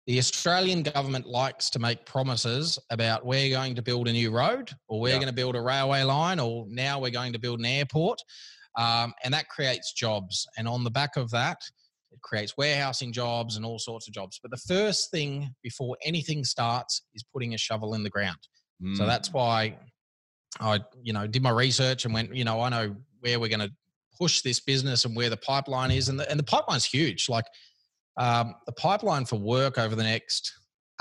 the 0.06 0.18
Australian 0.18 0.82
government 0.82 1.26
likes 1.26 1.70
to 1.70 1.78
make 1.78 2.04
promises 2.04 2.78
about 2.90 3.24
we're 3.24 3.50
going 3.50 3.74
to 3.76 3.82
build 3.82 4.08
a 4.08 4.12
new 4.12 4.30
road 4.30 4.70
or 4.88 5.00
we're 5.00 5.10
yeah. 5.10 5.16
going 5.16 5.28
to 5.28 5.34
build 5.34 5.56
a 5.56 5.60
railway 5.60 6.02
line 6.02 6.40
or 6.40 6.66
now 6.68 7.00
we're 7.00 7.10
going 7.10 7.32
to 7.32 7.38
build 7.38 7.60
an 7.60 7.66
airport. 7.66 8.20
Um, 8.76 9.14
and 9.24 9.32
that 9.32 9.48
creates 9.48 9.92
jobs. 9.92 10.46
And 10.58 10.68
on 10.68 10.84
the 10.84 10.90
back 10.90 11.16
of 11.16 11.30
that, 11.30 11.58
it 12.12 12.20
creates 12.22 12.56
warehousing 12.56 13.12
jobs 13.12 13.56
and 13.56 13.64
all 13.64 13.78
sorts 13.78 14.06
of 14.06 14.14
jobs. 14.14 14.38
But 14.42 14.50
the 14.50 14.58
first 14.58 15.10
thing 15.10 15.50
before 15.62 15.96
anything 16.04 16.44
starts 16.44 17.02
is 17.14 17.24
putting 17.32 17.54
a 17.54 17.58
shovel 17.58 17.94
in 17.94 18.02
the 18.02 18.10
ground. 18.10 18.38
Mm. 18.82 18.96
So 18.96 19.06
that's 19.06 19.32
why 19.32 19.76
I, 20.60 20.80
you 21.02 21.12
know, 21.12 21.26
did 21.26 21.42
my 21.42 21.50
research 21.50 22.04
and 22.04 22.14
went, 22.14 22.34
you 22.34 22.44
know, 22.44 22.60
I 22.60 22.68
know 22.68 22.96
where 23.20 23.40
we're 23.40 23.48
going 23.48 23.60
to 23.60 23.72
push 24.18 24.42
this 24.42 24.60
business 24.60 25.04
and 25.04 25.14
where 25.14 25.30
the 25.30 25.36
pipeline 25.36 25.90
is. 25.90 26.08
And 26.08 26.18
the, 26.18 26.30
and 26.30 26.38
the 26.38 26.44
pipeline's 26.44 26.84
huge. 26.84 27.28
Like 27.28 27.44
um, 28.16 28.54
the 28.66 28.72
pipeline 28.72 29.24
for 29.24 29.36
work 29.36 29.78
over 29.78 29.94
the 29.94 30.02
next 30.02 30.52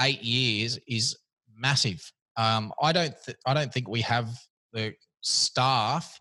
eight 0.01 0.21
years 0.21 0.79
is 0.87 1.17
massive. 1.57 2.01
Um, 2.37 2.73
I 2.81 2.91
don't, 2.91 3.15
th- 3.25 3.37
I 3.45 3.53
don't 3.53 3.73
think 3.73 3.87
we 3.87 4.01
have 4.01 4.29
the 4.73 4.93
staff 5.21 6.19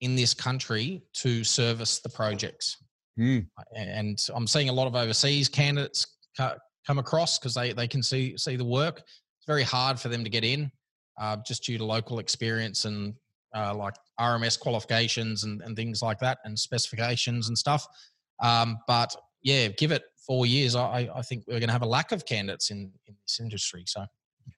in 0.00 0.14
this 0.14 0.34
country 0.34 1.02
to 1.14 1.42
service 1.42 2.00
the 2.00 2.10
projects. 2.10 2.76
Mm. 3.18 3.46
And 3.74 4.18
I'm 4.34 4.46
seeing 4.46 4.68
a 4.68 4.72
lot 4.72 4.86
of 4.86 4.94
overseas 4.94 5.48
candidates 5.48 6.06
come 6.36 6.98
across 6.98 7.38
because 7.38 7.54
they, 7.54 7.72
they 7.72 7.88
can 7.88 8.02
see 8.02 8.36
see 8.36 8.56
the 8.56 8.64
work. 8.64 8.98
It's 8.98 9.46
very 9.46 9.62
hard 9.62 9.98
for 9.98 10.08
them 10.08 10.22
to 10.22 10.30
get 10.30 10.44
in, 10.44 10.70
uh, 11.18 11.36
just 11.46 11.64
due 11.64 11.78
to 11.78 11.84
local 11.84 12.18
experience 12.18 12.84
and 12.84 13.14
uh, 13.54 13.74
like 13.74 13.94
RMS 14.20 14.58
qualifications 14.58 15.44
and, 15.44 15.62
and 15.62 15.76
things 15.76 16.02
like 16.02 16.18
that, 16.18 16.38
and 16.44 16.58
specifications 16.58 17.48
and 17.48 17.56
stuff. 17.56 17.86
Um, 18.42 18.78
but 18.86 19.14
yeah, 19.42 19.68
give 19.68 19.92
it 19.92 20.02
four 20.26 20.46
years, 20.46 20.74
I, 20.74 21.08
I 21.14 21.22
think 21.22 21.44
we're 21.46 21.60
going 21.60 21.68
to 21.68 21.72
have 21.72 21.82
a 21.82 21.86
lack 21.86 22.12
of 22.12 22.26
candidates 22.26 22.70
in, 22.70 22.90
in 23.06 23.14
this 23.24 23.38
industry. 23.40 23.84
So 23.86 24.04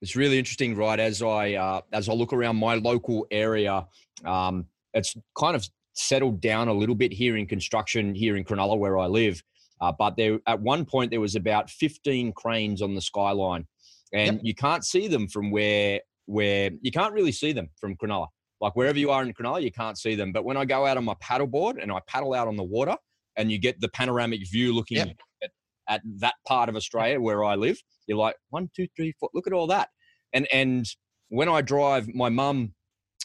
it's 0.01 0.17
really 0.17 0.39
interesting, 0.39 0.75
right? 0.77 0.99
As 0.99 1.23
I 1.23 1.55
uh, 1.55 1.81
as 1.93 2.09
I 2.09 2.13
look 2.13 2.33
around 2.33 2.57
my 2.57 2.75
local 2.75 3.27
area, 3.31 3.87
um, 4.25 4.67
it's 4.95 5.15
kind 5.37 5.57
of 5.57 5.69
settled 5.95 6.41
down 6.41 6.69
a 6.69 6.73
little 6.73 6.95
bit 6.95 7.13
here 7.13 7.37
in 7.37 7.47
construction 7.47 8.15
here 8.15 8.37
in 8.37 8.45
Cronulla 8.45 8.79
where 8.79 8.99
I 8.99 9.07
live. 9.07 9.43
Uh, 9.81 9.93
but 9.97 10.17
there 10.17 10.39
at 10.47 10.61
one 10.61 10.85
point 10.85 11.11
there 11.11 11.21
was 11.21 11.37
about 11.37 11.71
15 11.71 12.33
cranes 12.33 12.83
on 12.83 12.95
the 12.95 13.01
skyline, 13.01 13.67
and 14.13 14.37
yep. 14.37 14.41
you 14.45 14.55
can't 14.55 14.85
see 14.85 15.09
them 15.09 15.29
from 15.29 15.51
where 15.51 16.01
where 16.29 16.71
you 16.83 16.93
can't 16.93 17.15
really 17.15 17.33
see 17.33 17.53
them 17.53 17.69
from 17.81 17.97
Cronulla. 17.97 18.27
Like 18.61 18.77
wherever 18.77 18.99
you 18.99 19.11
are 19.11 19.23
in 19.23 19.33
Cronulla, 19.33 19.63
you 19.63 19.73
can't 19.73 19.97
see 19.97 20.15
them. 20.15 20.31
But 20.31 20.45
when 20.45 20.57
I 20.57 20.65
go 20.65 20.85
out 20.85 20.97
on 20.97 21.05
my 21.05 21.15
paddleboard 21.23 21.83
and 21.83 21.91
I 21.91 22.01
paddle 22.07 22.35
out 22.35 22.49
on 22.49 22.57
the 22.57 22.65
water, 22.65 22.97
and 23.37 23.51
you 23.51 23.59
get 23.59 23.81
the 23.81 23.89
panoramic 23.89 24.41
view 24.51 24.75
looking 24.75 24.97
yep. 24.99 25.17
at, 25.43 25.51
at 25.89 26.03
that 26.19 26.35
part 26.47 26.69
of 26.69 26.77
Australia 26.77 27.21
where 27.21 27.45
I 27.45 27.55
live, 27.55 27.81
you're 28.07 28.19
like 28.19 28.37
one, 28.51 28.69
two, 28.75 28.89
three, 28.97 29.15
four. 29.19 29.31
Look 29.33 29.47
at 29.47 29.53
all 29.53 29.69
that. 29.69 29.89
And 30.33 30.47
and 30.53 30.87
when 31.29 31.49
I 31.49 31.63
drive, 31.63 32.09
my 32.15 32.29
mum 32.29 32.75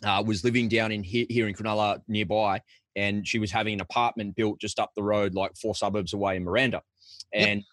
uh, 0.05 0.23
was 0.25 0.43
living 0.43 0.69
down 0.69 0.91
in 0.91 1.03
here, 1.03 1.25
here 1.29 1.47
in 1.47 1.55
Cronulla 1.55 1.99
nearby, 2.07 2.61
and 2.95 3.27
she 3.27 3.39
was 3.39 3.51
having 3.51 3.73
an 3.73 3.81
apartment 3.81 4.35
built 4.35 4.61
just 4.61 4.79
up 4.79 4.91
the 4.95 5.03
road, 5.03 5.33
like 5.33 5.51
four 5.61 5.75
suburbs 5.75 6.13
away 6.13 6.37
in 6.37 6.43
Miranda. 6.43 6.81
And 7.33 7.59
yep. 7.59 7.65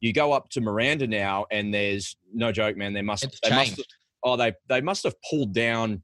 you 0.00 0.12
go 0.12 0.32
up 0.32 0.50
to 0.50 0.60
Miranda 0.60 1.06
now, 1.06 1.46
and 1.50 1.72
there's 1.72 2.16
no 2.32 2.52
joke, 2.52 2.76
man. 2.76 2.92
They 2.92 3.02
must, 3.02 3.24
it's 3.24 3.40
they 3.42 3.48
changed. 3.48 3.78
must, 3.78 3.96
oh, 4.24 4.36
they 4.36 4.52
they 4.68 4.80
must 4.80 5.04
have 5.04 5.14
pulled 5.28 5.54
down 5.54 6.02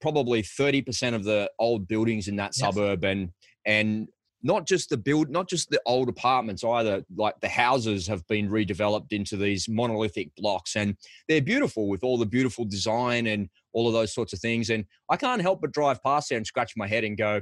probably 0.00 0.42
thirty 0.42 0.82
percent 0.82 1.16
of 1.16 1.24
the 1.24 1.50
old 1.58 1.88
buildings 1.88 2.28
in 2.28 2.36
that 2.36 2.52
yes. 2.56 2.58
suburb, 2.58 3.04
and 3.04 3.30
and 3.66 4.08
not 4.42 4.66
just 4.66 4.88
the 4.88 4.96
build, 4.96 5.30
not 5.30 5.48
just 5.48 5.70
the 5.70 5.80
old 5.86 6.08
apartments 6.08 6.64
either. 6.64 7.04
Like 7.14 7.34
the 7.40 7.48
houses 7.48 8.06
have 8.06 8.26
been 8.26 8.48
redeveloped 8.48 9.12
into 9.12 9.36
these 9.36 9.68
monolithic 9.68 10.34
blocks, 10.36 10.76
and 10.76 10.96
they're 11.28 11.42
beautiful 11.42 11.88
with 11.88 12.02
all 12.02 12.16
the 12.16 12.26
beautiful 12.26 12.64
design 12.64 13.26
and 13.26 13.48
all 13.72 13.86
of 13.86 13.92
those 13.92 14.14
sorts 14.14 14.32
of 14.32 14.40
things. 14.40 14.70
And 14.70 14.84
I 15.10 15.16
can't 15.16 15.42
help 15.42 15.60
but 15.60 15.72
drive 15.72 16.02
past 16.02 16.30
there 16.30 16.38
and 16.38 16.46
scratch 16.46 16.72
my 16.76 16.86
head 16.86 17.04
and 17.04 17.16
go, 17.16 17.40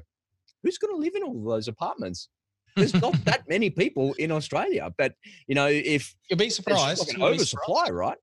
"Who's 0.63 0.79
going 0.79 0.95
to 0.95 1.01
live 1.01 1.15
in 1.15 1.23
all 1.23 1.39
of 1.39 1.45
those 1.45 1.69
apartments?" 1.69 2.29
There's 2.77 2.95
not 2.95 3.15
that 3.25 3.49
many 3.49 3.71
people 3.71 4.15
in 4.15 4.33
Australia, 4.33 4.91
but 4.97 5.15
you 5.47 5.55
know, 5.55 5.67
if 5.67 6.15
you'll 6.29 6.39
be 6.39 6.51
surprised, 6.51 7.07
like 7.07 7.17
an 7.17 7.23
oversupply, 7.23 7.85
surprised. 7.85 7.93
right? 7.93 8.19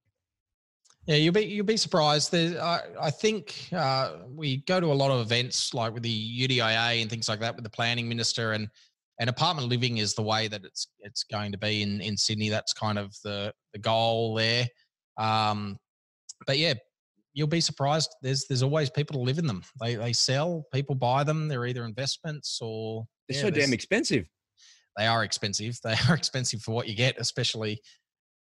Yeah, 1.07 1.17
you'll 1.17 1.33
be 1.33 1.45
you'll 1.45 1.65
be 1.65 1.77
surprised. 1.77 2.31
There, 2.31 2.61
I, 2.61 2.81
I 2.99 3.11
think 3.11 3.69
uh, 3.71 4.13
we 4.27 4.57
go 4.65 4.79
to 4.79 4.87
a 4.87 4.93
lot 4.93 5.11
of 5.11 5.21
events 5.21 5.73
like 5.73 5.93
with 5.93 6.03
the 6.03 6.47
UDIA 6.47 7.01
and 7.01 7.09
things 7.09 7.29
like 7.29 7.39
that 7.41 7.55
with 7.55 7.63
the 7.63 7.69
planning 7.69 8.09
minister, 8.09 8.53
and 8.53 8.67
and 9.19 9.29
apartment 9.29 9.69
living 9.69 9.97
is 9.97 10.15
the 10.15 10.23
way 10.23 10.47
that 10.47 10.65
it's 10.65 10.87
it's 10.99 11.23
going 11.23 11.51
to 11.51 11.57
be 11.59 11.83
in 11.83 12.01
in 12.01 12.17
Sydney. 12.17 12.49
That's 12.49 12.73
kind 12.73 12.97
of 12.97 13.15
the 13.23 13.53
the 13.73 13.79
goal 13.79 14.33
there. 14.33 14.67
Um, 15.17 15.77
but 16.47 16.57
yeah, 16.57 16.73
you'll 17.33 17.47
be 17.47 17.61
surprised. 17.61 18.15
There's 18.23 18.45
there's 18.47 18.63
always 18.63 18.89
people 18.89 19.17
to 19.17 19.21
live 19.21 19.37
in 19.37 19.45
them. 19.45 19.61
They 19.79 19.95
they 19.95 20.13
sell, 20.13 20.65
people 20.73 20.95
buy 20.95 21.23
them. 21.23 21.47
They're 21.47 21.67
either 21.67 21.85
investments 21.85 22.57
or 22.61 23.05
they're 23.29 23.37
yeah, 23.37 23.43
so 23.43 23.49
damn 23.51 23.73
expensive. 23.73 24.25
They 24.97 25.05
are 25.05 25.23
expensive. 25.23 25.77
They 25.83 25.95
are 26.09 26.15
expensive 26.15 26.61
for 26.61 26.71
what 26.71 26.87
you 26.87 26.95
get, 26.95 27.19
especially 27.19 27.79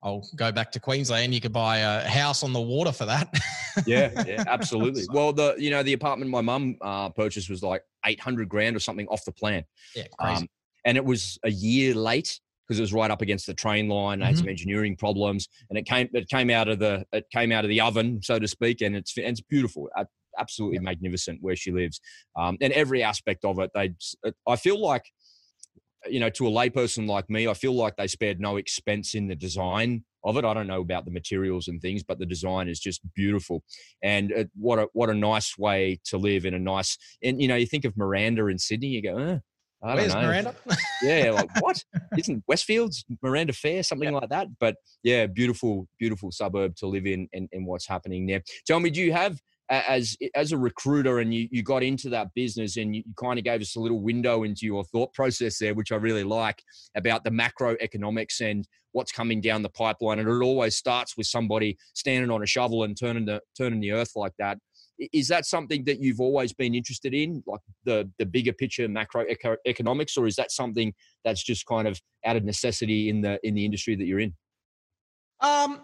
I'll 0.04 0.28
go 0.36 0.52
back 0.52 0.72
to 0.74 0.80
Queensland. 0.80 1.34
You 1.34 1.42
could 1.42 1.54
buy 1.54 1.78
a 1.80 2.08
house 2.08 2.44
on 2.44 2.54
the 2.54 2.62
water 2.62 2.92
for 2.92 3.06
that. 3.06 3.34
yeah, 3.86 4.24
yeah, 4.28 4.44
absolutely. 4.48 5.04
Well, 5.12 5.34
the 5.34 5.56
you 5.58 5.70
know 5.70 5.84
the 5.84 5.94
apartment 5.94 6.30
my 6.30 6.42
mum 6.42 6.78
uh, 6.82 7.10
purchased 7.10 7.50
was 7.50 7.64
like 7.64 7.84
eight 8.06 8.20
hundred 8.20 8.48
grand 8.50 8.76
or 8.76 8.80
something 8.80 9.08
off 9.08 9.26
the 9.26 9.32
plan. 9.32 9.64
Yeah, 9.96 10.04
crazy. 10.20 10.42
Um, 10.42 10.48
and 10.86 10.98
it 10.98 11.04
was 11.04 11.38
a 11.44 11.50
year 11.50 11.96
late 11.96 12.40
because 12.68 12.80
it 12.80 12.84
was 12.84 12.94
right 12.94 13.10
up 13.10 13.22
against 13.22 13.48
the 13.48 13.54
train 13.54 13.88
line. 13.88 14.20
Mm-hmm. 14.20 14.26
had 14.26 14.36
some 14.36 14.44
mm-hmm. 14.44 14.52
engineering 14.52 14.96
problems, 14.96 15.48
and 15.70 15.80
it 15.80 15.86
came 15.86 16.10
it 16.14 16.30
came 16.30 16.50
out 16.50 16.68
of 16.68 16.80
the 16.80 17.06
it 17.12 17.26
came 17.34 17.52
out 17.52 17.66
of 17.66 17.70
the 17.70 17.82
oven, 17.82 18.22
so 18.22 18.38
to 18.38 18.48
speak, 18.48 18.82
and 18.82 18.96
it's 18.96 19.18
and 19.18 19.28
it's 19.28 19.42
beautiful. 19.42 19.90
Absolutely 20.40 20.78
magnificent 20.78 21.40
where 21.42 21.56
she 21.56 21.72
lives, 21.72 22.00
um, 22.36 22.58
and 22.62 22.72
every 22.74 23.02
aspect 23.02 23.44
of 23.44 23.58
it. 23.58 23.72
They, 23.74 23.96
I 24.48 24.56
feel 24.56 24.80
like 24.80 25.06
you 26.06 26.20
know, 26.20 26.30
to 26.30 26.48
a 26.48 26.52
layperson 26.52 27.08
like 27.08 27.30
me, 27.30 27.48
I 27.48 27.54
feel 27.54 27.74
like 27.74 27.96
they 27.96 28.08
spared 28.08 28.40
no 28.40 28.58
expense 28.58 29.16
in 29.16 29.28
the 29.28 29.36
design 29.36 30.04
of 30.24 30.38
it. 30.38 30.46
I 30.46 30.54
don't 30.54 30.68
know 30.68 30.82
about 30.82 31.06
the 31.06 31.12
materials 31.12 31.68
and 31.68 31.82
things, 31.82 32.04
but 32.04 32.20
the 32.20 32.26
design 32.26 32.68
is 32.68 32.80
just 32.80 33.02
beautiful. 33.16 33.64
And 34.04 34.34
uh, 34.34 34.44
what 34.56 34.80
a 34.80 34.88
what 34.94 35.10
a 35.10 35.14
nice 35.14 35.58
way 35.58 36.00
to 36.06 36.18
live 36.18 36.46
in 36.46 36.54
a 36.54 36.60
nice. 36.60 36.98
And 37.24 37.42
you 37.42 37.48
know, 37.48 37.56
you 37.56 37.66
think 37.66 37.86
of 37.86 37.98
Miranda 37.98 38.48
in 38.48 38.60
Sydney, 38.60 38.88
you 38.88 39.02
go, 39.02 39.18
eh, 39.18 39.40
I 39.84 39.96
Where's 39.96 40.14
know. 40.14 40.22
Miranda? 40.22 40.56
yeah, 41.04 41.32
like 41.32 41.50
what? 41.62 41.84
Isn't 42.18 42.44
Westfields 42.48 43.04
Miranda 43.22 43.54
Fair 43.54 43.84
something 43.84 44.12
like 44.12 44.30
that? 44.30 44.48
But 44.60 44.76
yeah, 45.04 45.28
beautiful, 45.28 45.88
beautiful 46.00 46.32
suburb 46.32 46.76
to 46.78 46.88
live 46.88 47.06
in, 47.06 47.28
and, 47.34 47.48
and 47.52 47.66
what's 47.66 47.88
happening 47.88 48.26
there. 48.26 48.42
Tell 48.66 48.80
me, 48.80 48.90
do 48.90 49.02
you 49.02 49.14
have 49.14 49.40
as 49.70 50.16
as 50.36 50.52
a 50.52 50.58
recruiter 50.58 51.20
and 51.20 51.34
you, 51.34 51.48
you 51.52 51.62
got 51.62 51.84
into 51.84 52.10
that 52.10 52.34
business 52.34 52.78
and 52.78 52.96
you, 52.96 53.04
you 53.06 53.14
kind 53.20 53.38
of 53.38 53.44
gave 53.44 53.60
us 53.60 53.76
a 53.76 53.80
little 53.80 54.00
window 54.00 54.44
into 54.44 54.66
your 54.66 54.84
thought 54.86 55.14
process 55.14 55.58
there 55.60 55.74
which 55.74 55.92
i 55.92 55.96
really 55.96 56.24
like 56.24 56.64
about 56.96 57.26
the 57.26 57.30
macroeconomics 57.30 58.40
and 58.40 58.66
what's 58.98 59.12
coming 59.12 59.40
down 59.40 59.62
the 59.62 59.70
pipeline. 59.70 60.18
And 60.18 60.28
it 60.28 60.44
always 60.44 60.76
starts 60.76 61.16
with 61.16 61.28
somebody 61.28 61.78
standing 61.94 62.32
on 62.32 62.42
a 62.42 62.48
shovel 62.48 62.84
and 62.84 62.98
turning 62.98 63.26
the 63.26 63.42
turning 63.56 63.80
the 63.80 63.92
earth 63.92 64.14
like 64.16 64.34
that. 64.40 64.58
Is 65.14 65.28
that 65.28 65.46
something 65.46 65.86
that 65.86 66.02
you've 66.02 66.20
always 66.20 66.52
been 66.52 66.74
interested 66.74 67.14
in 67.14 67.44
like 67.46 67.62
the 67.86 68.10
the 68.18 68.26
bigger 68.26 68.54
picture 68.54 68.88
macroeconomics 68.88 70.18
or 70.18 70.26
is 70.26 70.36
that 70.38 70.52
something 70.52 70.94
that's 71.24 71.44
just 71.44 71.68
kind 71.68 71.88
of 71.88 72.02
out 72.26 72.36
of 72.36 72.44
necessity 72.44 73.10
in 73.10 73.22
the 73.22 73.40
in 73.44 73.54
the 73.54 73.64
industry 73.64 73.96
that 73.96 74.06
you're 74.06 74.20
in? 74.20 74.34
Um 75.42 75.82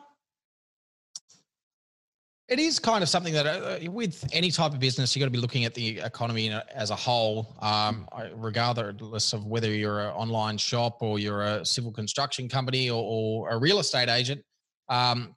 it 2.49 2.59
is 2.59 2.77
kind 2.77 3.01
of 3.01 3.09
something 3.09 3.33
that 3.33 3.47
uh, 3.47 3.49
uh 3.87 3.91
with 3.91 4.27
any 4.33 4.51
type 4.51 4.73
of 4.73 4.79
business, 4.79 5.15
you've 5.15 5.21
got 5.21 5.27
to 5.27 5.31
be 5.31 5.39
looking 5.39 5.65
at 5.65 5.73
the 5.73 5.99
economy 5.99 6.51
as 6.73 6.89
a 6.89 6.95
whole, 6.95 7.55
um, 7.61 8.07
regardless 8.35 9.33
of 9.33 9.45
whether 9.45 9.69
you're 9.69 10.01
an 10.01 10.13
online 10.13 10.57
shop 10.57 10.97
or 11.01 11.19
you're 11.19 11.43
a 11.43 11.65
civil 11.65 11.91
construction 11.91 12.49
company 12.49 12.89
or, 12.89 13.01
or 13.01 13.49
a 13.51 13.57
real 13.57 13.79
estate 13.79 14.09
agent, 14.09 14.41
um, 14.89 15.35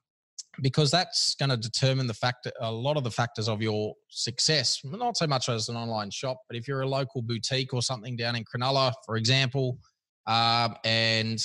because 0.62 0.90
that's 0.90 1.34
going 1.36 1.50
to 1.50 1.56
determine 1.56 2.06
the 2.06 2.14
fact 2.14 2.48
a 2.60 2.72
lot 2.72 2.96
of 2.96 3.04
the 3.04 3.10
factors 3.10 3.48
of 3.48 3.62
your 3.62 3.94
success. 4.08 4.80
Not 4.84 5.16
so 5.16 5.26
much 5.26 5.48
as 5.48 5.68
an 5.68 5.76
online 5.76 6.10
shop, 6.10 6.38
but 6.48 6.56
if 6.56 6.66
you're 6.66 6.80
a 6.80 6.88
local 6.88 7.22
boutique 7.22 7.72
or 7.72 7.82
something 7.82 8.16
down 8.16 8.34
in 8.34 8.44
Cronulla, 8.44 8.92
for 9.04 9.16
example, 9.16 9.78
um, 10.26 10.74
and 10.84 11.38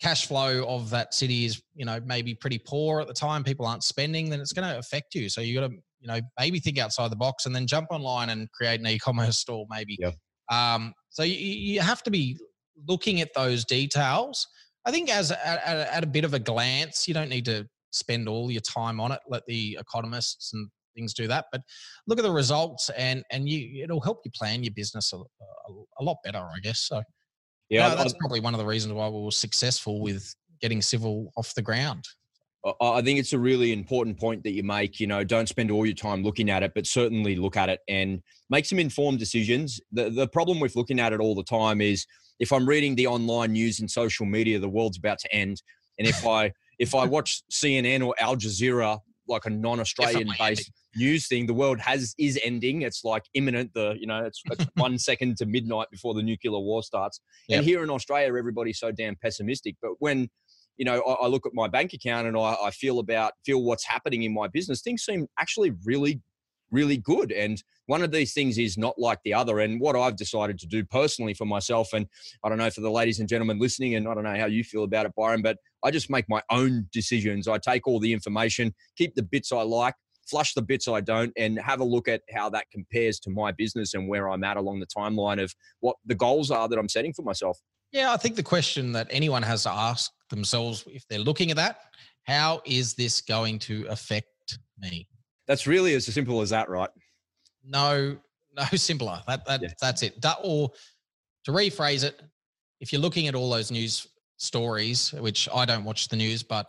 cash 0.00 0.26
flow 0.26 0.66
of 0.68 0.90
that 0.90 1.14
city 1.14 1.44
is 1.44 1.62
you 1.74 1.84
know 1.84 2.00
maybe 2.04 2.34
pretty 2.34 2.58
poor 2.58 3.00
at 3.00 3.08
the 3.08 3.14
time 3.14 3.42
people 3.42 3.66
aren't 3.66 3.82
spending 3.82 4.28
then 4.28 4.40
it's 4.40 4.52
going 4.52 4.68
to 4.68 4.78
affect 4.78 5.14
you. 5.14 5.28
So 5.28 5.40
you 5.40 5.58
got 5.58 5.68
to 5.68 5.74
you 6.00 6.08
know 6.08 6.20
maybe 6.38 6.60
think 6.60 6.78
outside 6.78 7.10
the 7.10 7.16
box 7.16 7.46
and 7.46 7.54
then 7.54 7.66
jump 7.66 7.88
online 7.90 8.30
and 8.30 8.50
create 8.52 8.80
an 8.80 8.86
e-commerce 8.86 9.38
store 9.38 9.66
maybe. 9.70 9.96
Yep. 10.00 10.14
um, 10.52 10.92
so 11.10 11.22
you, 11.22 11.34
you 11.36 11.80
have 11.80 12.02
to 12.04 12.10
be 12.10 12.38
looking 12.86 13.20
at 13.20 13.32
those 13.34 13.64
details. 13.64 14.46
I 14.84 14.90
think 14.90 15.10
as 15.10 15.32
at, 15.32 15.40
at 15.64 16.04
a 16.04 16.06
bit 16.06 16.24
of 16.24 16.34
a 16.34 16.38
glance 16.38 17.08
you 17.08 17.14
don't 17.14 17.30
need 17.30 17.46
to 17.46 17.66
spend 17.90 18.28
all 18.28 18.50
your 18.50 18.60
time 18.60 19.00
on 19.00 19.10
it 19.12 19.20
let 19.28 19.42
the 19.46 19.78
economists 19.80 20.52
and 20.52 20.68
things 20.94 21.14
do 21.14 21.26
that 21.26 21.46
but 21.52 21.60
look 22.06 22.18
at 22.18 22.22
the 22.22 22.30
results 22.30 22.90
and 22.96 23.22
and 23.30 23.48
you 23.48 23.82
it'll 23.82 24.00
help 24.00 24.20
you 24.24 24.30
plan 24.34 24.62
your 24.62 24.72
business 24.74 25.12
a, 25.12 25.16
a, 25.16 25.72
a 26.00 26.02
lot 26.02 26.16
better 26.24 26.38
i 26.38 26.58
guess 26.62 26.80
so 26.80 27.02
yeah, 27.68 27.88
no, 27.88 27.96
that's 27.96 28.14
I, 28.14 28.18
probably 28.18 28.40
one 28.40 28.54
of 28.54 28.58
the 28.58 28.66
reasons 28.66 28.94
why 28.94 29.08
we 29.08 29.22
were 29.22 29.30
successful 29.30 30.00
with 30.00 30.34
getting 30.60 30.82
civil 30.82 31.32
off 31.36 31.54
the 31.54 31.62
ground. 31.62 32.04
I 32.80 33.00
think 33.00 33.20
it's 33.20 33.32
a 33.32 33.38
really 33.38 33.72
important 33.72 34.18
point 34.18 34.42
that 34.42 34.50
you 34.50 34.64
make. 34.64 34.98
You 34.98 35.06
know, 35.06 35.22
don't 35.22 35.48
spend 35.48 35.70
all 35.70 35.86
your 35.86 35.94
time 35.94 36.24
looking 36.24 36.50
at 36.50 36.64
it, 36.64 36.72
but 36.74 36.86
certainly 36.86 37.36
look 37.36 37.56
at 37.56 37.68
it 37.68 37.80
and 37.88 38.20
make 38.50 38.64
some 38.64 38.78
informed 38.78 39.20
decisions. 39.20 39.80
The 39.92 40.10
the 40.10 40.26
problem 40.28 40.58
with 40.58 40.74
looking 40.74 40.98
at 40.98 41.12
it 41.12 41.20
all 41.20 41.34
the 41.34 41.44
time 41.44 41.80
is 41.80 42.06
if 42.40 42.52
I'm 42.52 42.68
reading 42.68 42.94
the 42.96 43.06
online 43.06 43.52
news 43.52 43.80
and 43.80 43.90
social 43.90 44.26
media, 44.26 44.58
the 44.58 44.68
world's 44.68 44.98
about 44.98 45.18
to 45.20 45.34
end. 45.34 45.62
And 45.98 46.08
if 46.08 46.26
I 46.26 46.52
if 46.78 46.94
I 46.94 47.04
watch 47.06 47.42
CNN 47.52 48.04
or 48.04 48.14
Al 48.18 48.36
Jazeera, 48.36 48.98
like 49.28 49.44
a 49.46 49.50
non-Australian 49.50 50.28
based 50.38 50.70
news 50.94 51.28
thing. 51.28 51.46
The 51.46 51.54
world 51.54 51.80
has 51.80 52.14
is 52.18 52.38
ending. 52.42 52.82
It's 52.82 53.04
like 53.04 53.24
imminent. 53.34 53.72
The 53.74 53.94
you 53.98 54.06
know 54.06 54.24
it's, 54.24 54.42
it's 54.46 54.66
one 54.74 54.98
second 54.98 55.36
to 55.38 55.46
midnight 55.46 55.88
before 55.90 56.14
the 56.14 56.22
nuclear 56.22 56.58
war 56.58 56.82
starts. 56.82 57.20
Yep. 57.48 57.58
And 57.58 57.66
here 57.66 57.82
in 57.82 57.90
Australia, 57.90 58.28
everybody's 58.28 58.78
so 58.78 58.92
damn 58.92 59.16
pessimistic. 59.16 59.76
But 59.82 59.92
when 59.98 60.28
you 60.76 60.84
know 60.84 61.00
I, 61.00 61.24
I 61.24 61.26
look 61.26 61.46
at 61.46 61.52
my 61.54 61.68
bank 61.68 61.92
account 61.92 62.26
and 62.26 62.36
I, 62.36 62.56
I 62.64 62.70
feel 62.70 62.98
about 62.98 63.32
feel 63.44 63.62
what's 63.62 63.84
happening 63.84 64.22
in 64.22 64.32
my 64.32 64.48
business, 64.48 64.82
things 64.82 65.04
seem 65.04 65.26
actually 65.38 65.72
really 65.84 66.20
really 66.70 66.96
good. 66.96 67.32
And 67.32 67.62
one 67.86 68.02
of 68.02 68.10
these 68.10 68.32
things 68.32 68.58
is 68.58 68.76
not 68.76 68.98
like 68.98 69.20
the 69.24 69.34
other. 69.34 69.60
And 69.60 69.80
what 69.80 69.96
I've 69.96 70.16
decided 70.16 70.58
to 70.58 70.66
do 70.66 70.84
personally 70.84 71.34
for 71.34 71.44
myself, 71.44 71.92
and 71.92 72.06
I 72.44 72.48
don't 72.48 72.58
know 72.58 72.70
for 72.70 72.80
the 72.80 72.90
ladies 72.90 73.20
and 73.20 73.28
gentlemen 73.28 73.58
listening, 73.58 73.94
and 73.94 74.08
I 74.08 74.14
don't 74.14 74.24
know 74.24 74.36
how 74.36 74.46
you 74.46 74.64
feel 74.64 74.84
about 74.84 75.06
it, 75.06 75.12
Byron, 75.16 75.42
but 75.42 75.58
I 75.84 75.90
just 75.90 76.10
make 76.10 76.28
my 76.28 76.42
own 76.50 76.88
decisions. 76.92 77.48
I 77.48 77.58
take 77.58 77.86
all 77.86 78.00
the 78.00 78.12
information, 78.12 78.74
keep 78.96 79.14
the 79.14 79.22
bits 79.22 79.52
I 79.52 79.62
like, 79.62 79.94
flush 80.28 80.54
the 80.54 80.62
bits 80.62 80.88
I 80.88 81.00
don't, 81.00 81.32
and 81.36 81.58
have 81.60 81.80
a 81.80 81.84
look 81.84 82.08
at 82.08 82.22
how 82.34 82.50
that 82.50 82.66
compares 82.72 83.20
to 83.20 83.30
my 83.30 83.52
business 83.52 83.94
and 83.94 84.08
where 84.08 84.28
I'm 84.28 84.42
at 84.42 84.56
along 84.56 84.80
the 84.80 84.86
timeline 84.86 85.42
of 85.42 85.54
what 85.80 85.96
the 86.04 86.16
goals 86.16 86.50
are 86.50 86.68
that 86.68 86.78
I'm 86.78 86.88
setting 86.88 87.12
for 87.12 87.22
myself. 87.22 87.58
Yeah, 87.92 88.12
I 88.12 88.16
think 88.16 88.34
the 88.34 88.42
question 88.42 88.92
that 88.92 89.06
anyone 89.10 89.44
has 89.44 89.62
to 89.62 89.70
ask 89.70 90.10
themselves 90.28 90.84
if 90.88 91.06
they're 91.08 91.20
looking 91.20 91.50
at 91.50 91.56
that, 91.56 91.78
how 92.24 92.60
is 92.64 92.94
this 92.94 93.20
going 93.20 93.60
to 93.60 93.86
affect 93.88 94.58
me? 94.78 95.08
That's 95.46 95.66
really 95.66 95.94
as 95.94 96.06
simple 96.06 96.40
as 96.40 96.50
that, 96.50 96.68
right? 96.68 96.90
No, 97.64 98.16
no 98.56 98.64
simpler. 98.74 99.22
That, 99.26 99.46
that 99.46 99.62
yeah. 99.62 99.68
that's 99.80 100.02
it. 100.02 100.20
That, 100.22 100.38
or 100.42 100.70
to 101.44 101.52
rephrase 101.52 102.04
it, 102.04 102.20
if 102.80 102.92
you're 102.92 103.00
looking 103.00 103.28
at 103.28 103.34
all 103.34 103.50
those 103.50 103.70
news 103.70 104.06
stories, 104.36 105.12
which 105.12 105.48
I 105.54 105.64
don't 105.64 105.84
watch 105.84 106.08
the 106.08 106.16
news, 106.16 106.42
but 106.42 106.66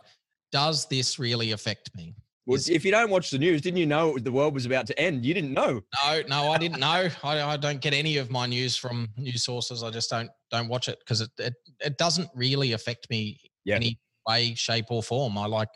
does 0.52 0.86
this 0.86 1.18
really 1.18 1.52
affect 1.52 1.94
me? 1.94 2.14
Well, 2.46 2.58
if 2.66 2.82
you 2.82 2.90
don't 2.90 3.10
watch 3.10 3.30
the 3.30 3.38
news, 3.38 3.60
didn't 3.60 3.76
you 3.76 3.84
know 3.84 4.16
the 4.16 4.32
world 4.32 4.54
was 4.54 4.64
about 4.64 4.86
to 4.86 4.98
end? 4.98 5.26
You 5.26 5.34
didn't 5.34 5.52
know. 5.52 5.82
No, 6.02 6.22
no, 6.28 6.50
I 6.50 6.56
didn't 6.56 6.80
know. 6.80 7.10
I, 7.22 7.42
I 7.42 7.58
don't 7.58 7.78
get 7.78 7.92
any 7.92 8.16
of 8.16 8.30
my 8.30 8.46
news 8.46 8.74
from 8.74 9.10
news 9.18 9.44
sources. 9.44 9.82
I 9.82 9.90
just 9.90 10.08
don't 10.08 10.30
don't 10.50 10.66
watch 10.66 10.88
it 10.88 10.98
because 11.00 11.20
it, 11.20 11.28
it 11.36 11.52
it 11.80 11.98
doesn't 11.98 12.30
really 12.34 12.72
affect 12.72 13.10
me 13.10 13.38
yeah. 13.66 13.76
any 13.76 14.00
way, 14.26 14.54
shape, 14.54 14.86
or 14.88 15.02
form. 15.02 15.36
I 15.36 15.44
like, 15.44 15.68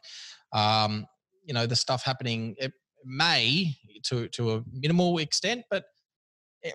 um, 0.55 1.05
you 1.45 1.53
know, 1.53 1.67
the 1.67 1.77
stuff 1.77 2.05
happening. 2.05 2.55
It, 2.57 2.73
may 3.05 3.77
to 4.05 4.29
to 4.29 4.55
a 4.55 4.63
minimal 4.73 5.19
extent, 5.19 5.65
but 5.71 5.85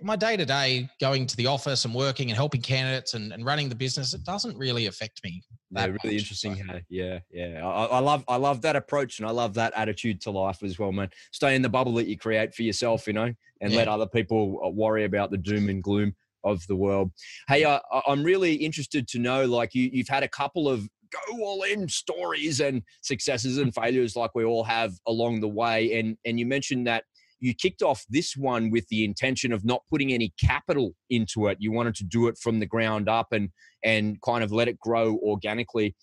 my 0.01 0.15
day 0.15 0.35
to 0.35 0.45
day 0.45 0.89
going 0.99 1.25
to 1.25 1.35
the 1.37 1.45
office 1.45 1.85
and 1.85 1.93
working 1.93 2.29
and 2.29 2.35
helping 2.35 2.61
candidates 2.61 3.13
and, 3.13 3.31
and 3.31 3.45
running 3.45 3.69
the 3.69 3.75
business, 3.75 4.13
it 4.13 4.23
doesn't 4.23 4.57
really 4.57 4.87
affect 4.87 5.21
me. 5.23 5.41
yeah, 5.71 5.85
really 5.85 5.97
much, 6.03 6.13
interesting. 6.13 6.55
So. 6.67 6.79
Yeah, 6.89 7.19
yeah. 7.31 7.65
I, 7.65 7.85
I, 7.85 7.99
love 7.99 8.23
I 8.27 8.35
love 8.35 8.61
that 8.63 8.75
approach 8.75 9.19
and 9.19 9.27
I 9.27 9.31
love 9.31 9.53
that 9.53 9.73
attitude 9.75 10.19
to 10.21 10.31
life 10.31 10.61
as 10.61 10.77
well, 10.77 10.91
man. 10.91 11.09
Stay 11.31 11.55
in 11.55 11.61
the 11.61 11.69
bubble 11.69 11.93
that 11.95 12.07
you 12.07 12.17
create 12.17 12.53
for 12.53 12.63
yourself, 12.63 13.07
you 13.07 13.13
know, 13.13 13.33
and 13.61 13.71
yeah. 13.71 13.77
let 13.77 13.87
other 13.87 14.07
people 14.07 14.59
uh, 14.65 14.69
worry 14.69 15.05
about 15.05 15.31
the 15.31 15.37
doom 15.37 15.69
and 15.69 15.81
gloom 15.81 16.13
of 16.43 16.65
the 16.67 16.75
world. 16.75 17.11
Hey, 17.47 17.63
uh, 17.63 17.79
I'm 18.07 18.23
really 18.23 18.55
interested 18.55 19.07
to 19.09 19.19
know, 19.19 19.45
like 19.45 19.73
you, 19.73 19.89
you've 19.91 20.07
had 20.07 20.23
a 20.23 20.29
couple 20.29 20.69
of 20.69 20.87
go 21.11 21.43
all 21.43 21.63
in 21.63 21.87
stories 21.87 22.59
and 22.59 22.81
successes 23.01 23.57
and 23.57 23.73
failures 23.73 24.15
like 24.15 24.31
we 24.35 24.43
all 24.43 24.63
have 24.63 24.93
along 25.07 25.41
the 25.41 25.47
way. 25.47 25.99
And 25.99 26.17
and 26.25 26.39
you 26.39 26.45
mentioned 26.45 26.87
that 26.87 27.03
you 27.39 27.53
kicked 27.53 27.81
off 27.81 28.03
this 28.09 28.35
one 28.35 28.71
with 28.71 28.87
the 28.89 29.03
intention 29.03 29.51
of 29.51 29.63
not 29.63 29.81
putting 29.89 30.11
any 30.11 30.33
capital 30.43 30.93
into 31.09 31.47
it. 31.47 31.57
You 31.59 31.71
wanted 31.71 31.95
to 31.95 32.03
do 32.03 32.27
it 32.27 32.37
from 32.37 32.59
the 32.59 32.65
ground 32.65 33.07
up 33.09 33.27
and 33.31 33.49
and 33.83 34.21
kind 34.21 34.43
of 34.43 34.51
let 34.51 34.67
it 34.67 34.79
grow 34.79 35.17
organically. 35.23 35.95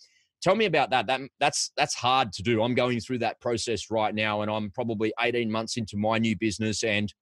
Tell 0.42 0.54
me 0.54 0.66
about 0.66 0.90
that. 0.90 1.06
That 1.06 1.22
that's 1.40 1.72
that's 1.76 1.94
hard 1.94 2.32
to 2.34 2.42
do. 2.42 2.62
I'm 2.62 2.74
going 2.74 3.00
through 3.00 3.18
that 3.18 3.40
process 3.40 3.90
right 3.90 4.14
now, 4.14 4.42
and 4.42 4.50
I'm 4.50 4.70
probably 4.70 5.12
18 5.20 5.50
months 5.50 5.76
into 5.76 5.96
my 5.96 6.18
new 6.18 6.36
business, 6.36 6.84
and 6.84 7.12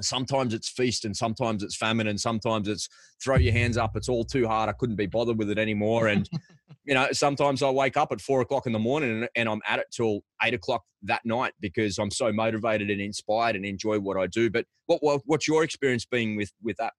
sometimes 0.00 0.54
it's 0.54 0.68
feast 0.68 1.04
and 1.04 1.16
sometimes 1.16 1.62
it's 1.62 1.76
famine 1.76 2.08
and 2.08 2.20
sometimes 2.20 2.68
it's 2.68 2.88
throw 3.22 3.36
your 3.36 3.52
hands 3.52 3.76
up 3.76 3.96
it's 3.96 4.08
all 4.08 4.24
too 4.24 4.46
hard 4.46 4.68
i 4.68 4.72
couldn't 4.72 4.96
be 4.96 5.06
bothered 5.06 5.38
with 5.38 5.50
it 5.50 5.58
anymore. 5.58 6.08
And 6.08 6.28
you 6.84 6.94
know 6.94 7.08
sometimes 7.12 7.62
i 7.62 7.70
wake 7.70 7.96
up 7.96 8.12
at 8.12 8.20
four 8.20 8.40
o'clock 8.40 8.66
in 8.66 8.72
the 8.72 8.78
morning 8.78 9.10
and, 9.10 9.28
and 9.34 9.48
i'm 9.48 9.60
at 9.66 9.78
it 9.78 9.86
till 9.90 10.20
eight 10.42 10.54
o'clock 10.54 10.82
that 11.02 11.24
night 11.24 11.52
because 11.60 11.98
i'm 11.98 12.10
so 12.10 12.32
motivated 12.32 12.90
and 12.90 13.00
inspired 13.00 13.56
and 13.56 13.64
enjoy 13.64 13.98
what 13.98 14.16
i 14.16 14.26
do. 14.26 14.50
But 14.50 14.66
what, 14.86 15.02
what 15.02 15.22
what's 15.24 15.48
your 15.48 15.64
experience 15.64 16.04
being 16.04 16.36
with 16.36 16.52
with 16.62 16.76
that? 16.76 16.92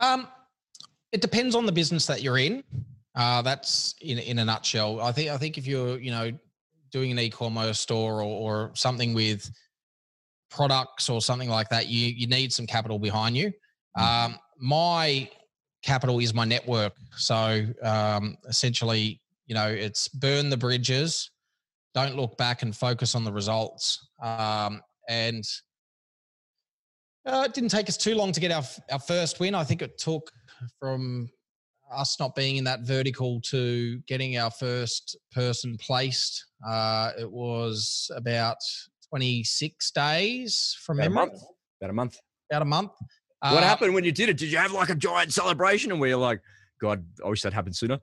Um 0.00 0.28
it 1.12 1.20
depends 1.20 1.54
on 1.54 1.66
the 1.66 1.72
business 1.72 2.06
that 2.06 2.22
you're 2.22 2.38
in. 2.38 2.62
Uh 3.14 3.42
that's 3.42 3.94
in 4.00 4.18
in 4.18 4.38
a 4.38 4.44
nutshell. 4.44 5.00
I 5.00 5.12
think 5.12 5.30
i 5.30 5.36
think 5.36 5.58
if 5.58 5.66
you're 5.66 5.98
you 5.98 6.10
know 6.10 6.32
doing 6.94 7.10
an 7.10 7.18
e-commerce 7.18 7.80
store 7.80 8.22
or, 8.22 8.22
or 8.22 8.70
something 8.74 9.14
with 9.14 9.50
products 10.54 11.08
or 11.08 11.20
something 11.20 11.48
like 11.48 11.68
that, 11.68 11.88
you 11.88 12.06
you 12.06 12.26
need 12.26 12.52
some 12.52 12.66
capital 12.66 12.98
behind 12.98 13.36
you. 13.36 13.52
Mm. 13.98 14.02
Um, 14.02 14.38
my 14.58 15.28
capital 15.82 16.18
is 16.20 16.32
my 16.32 16.44
network, 16.44 16.92
so 17.16 17.64
um, 17.82 18.36
essentially, 18.48 19.20
you 19.46 19.54
know, 19.54 19.68
it's 19.68 20.08
burn 20.08 20.50
the 20.50 20.56
bridges, 20.56 21.30
don't 21.94 22.16
look 22.16 22.36
back 22.36 22.62
and 22.62 22.74
focus 22.74 23.14
on 23.14 23.24
the 23.24 23.32
results. 23.32 24.06
Um, 24.22 24.80
and 25.08 25.44
uh, 27.26 27.44
it 27.46 27.54
didn't 27.54 27.70
take 27.70 27.88
us 27.88 27.96
too 27.96 28.14
long 28.14 28.32
to 28.32 28.40
get 28.40 28.52
our 28.52 28.64
our 28.90 28.98
first 28.98 29.40
win. 29.40 29.54
I 29.54 29.64
think 29.64 29.82
it 29.82 29.98
took 29.98 30.30
from 30.78 31.28
us 31.92 32.18
not 32.18 32.34
being 32.34 32.56
in 32.56 32.64
that 32.64 32.80
vertical 32.80 33.40
to 33.40 33.98
getting 34.06 34.38
our 34.38 34.50
first 34.50 35.16
person 35.32 35.76
placed. 35.78 36.44
Uh, 36.66 37.12
it 37.18 37.30
was 37.30 38.10
about 38.16 38.56
26 39.14 39.92
days 39.92 40.76
from 40.84 40.98
about 40.98 41.04
memory. 41.04 41.22
A 41.22 41.26
month. 41.26 41.42
About 41.80 41.90
a 41.90 41.92
month. 41.92 42.20
About 42.50 42.62
a 42.62 42.64
month. 42.64 42.90
What 43.38 43.62
uh, 43.62 43.66
happened 43.66 43.94
when 43.94 44.02
you 44.02 44.10
did 44.10 44.28
it? 44.28 44.36
Did 44.36 44.50
you 44.50 44.58
have 44.58 44.72
like 44.72 44.88
a 44.88 44.94
giant 44.96 45.32
celebration 45.32 45.92
and 45.92 46.00
we 46.00 46.12
are 46.12 46.16
like, 46.16 46.40
God, 46.80 47.04
I 47.24 47.28
wish 47.28 47.42
that 47.42 47.52
happened 47.52 47.76
sooner? 47.76 48.00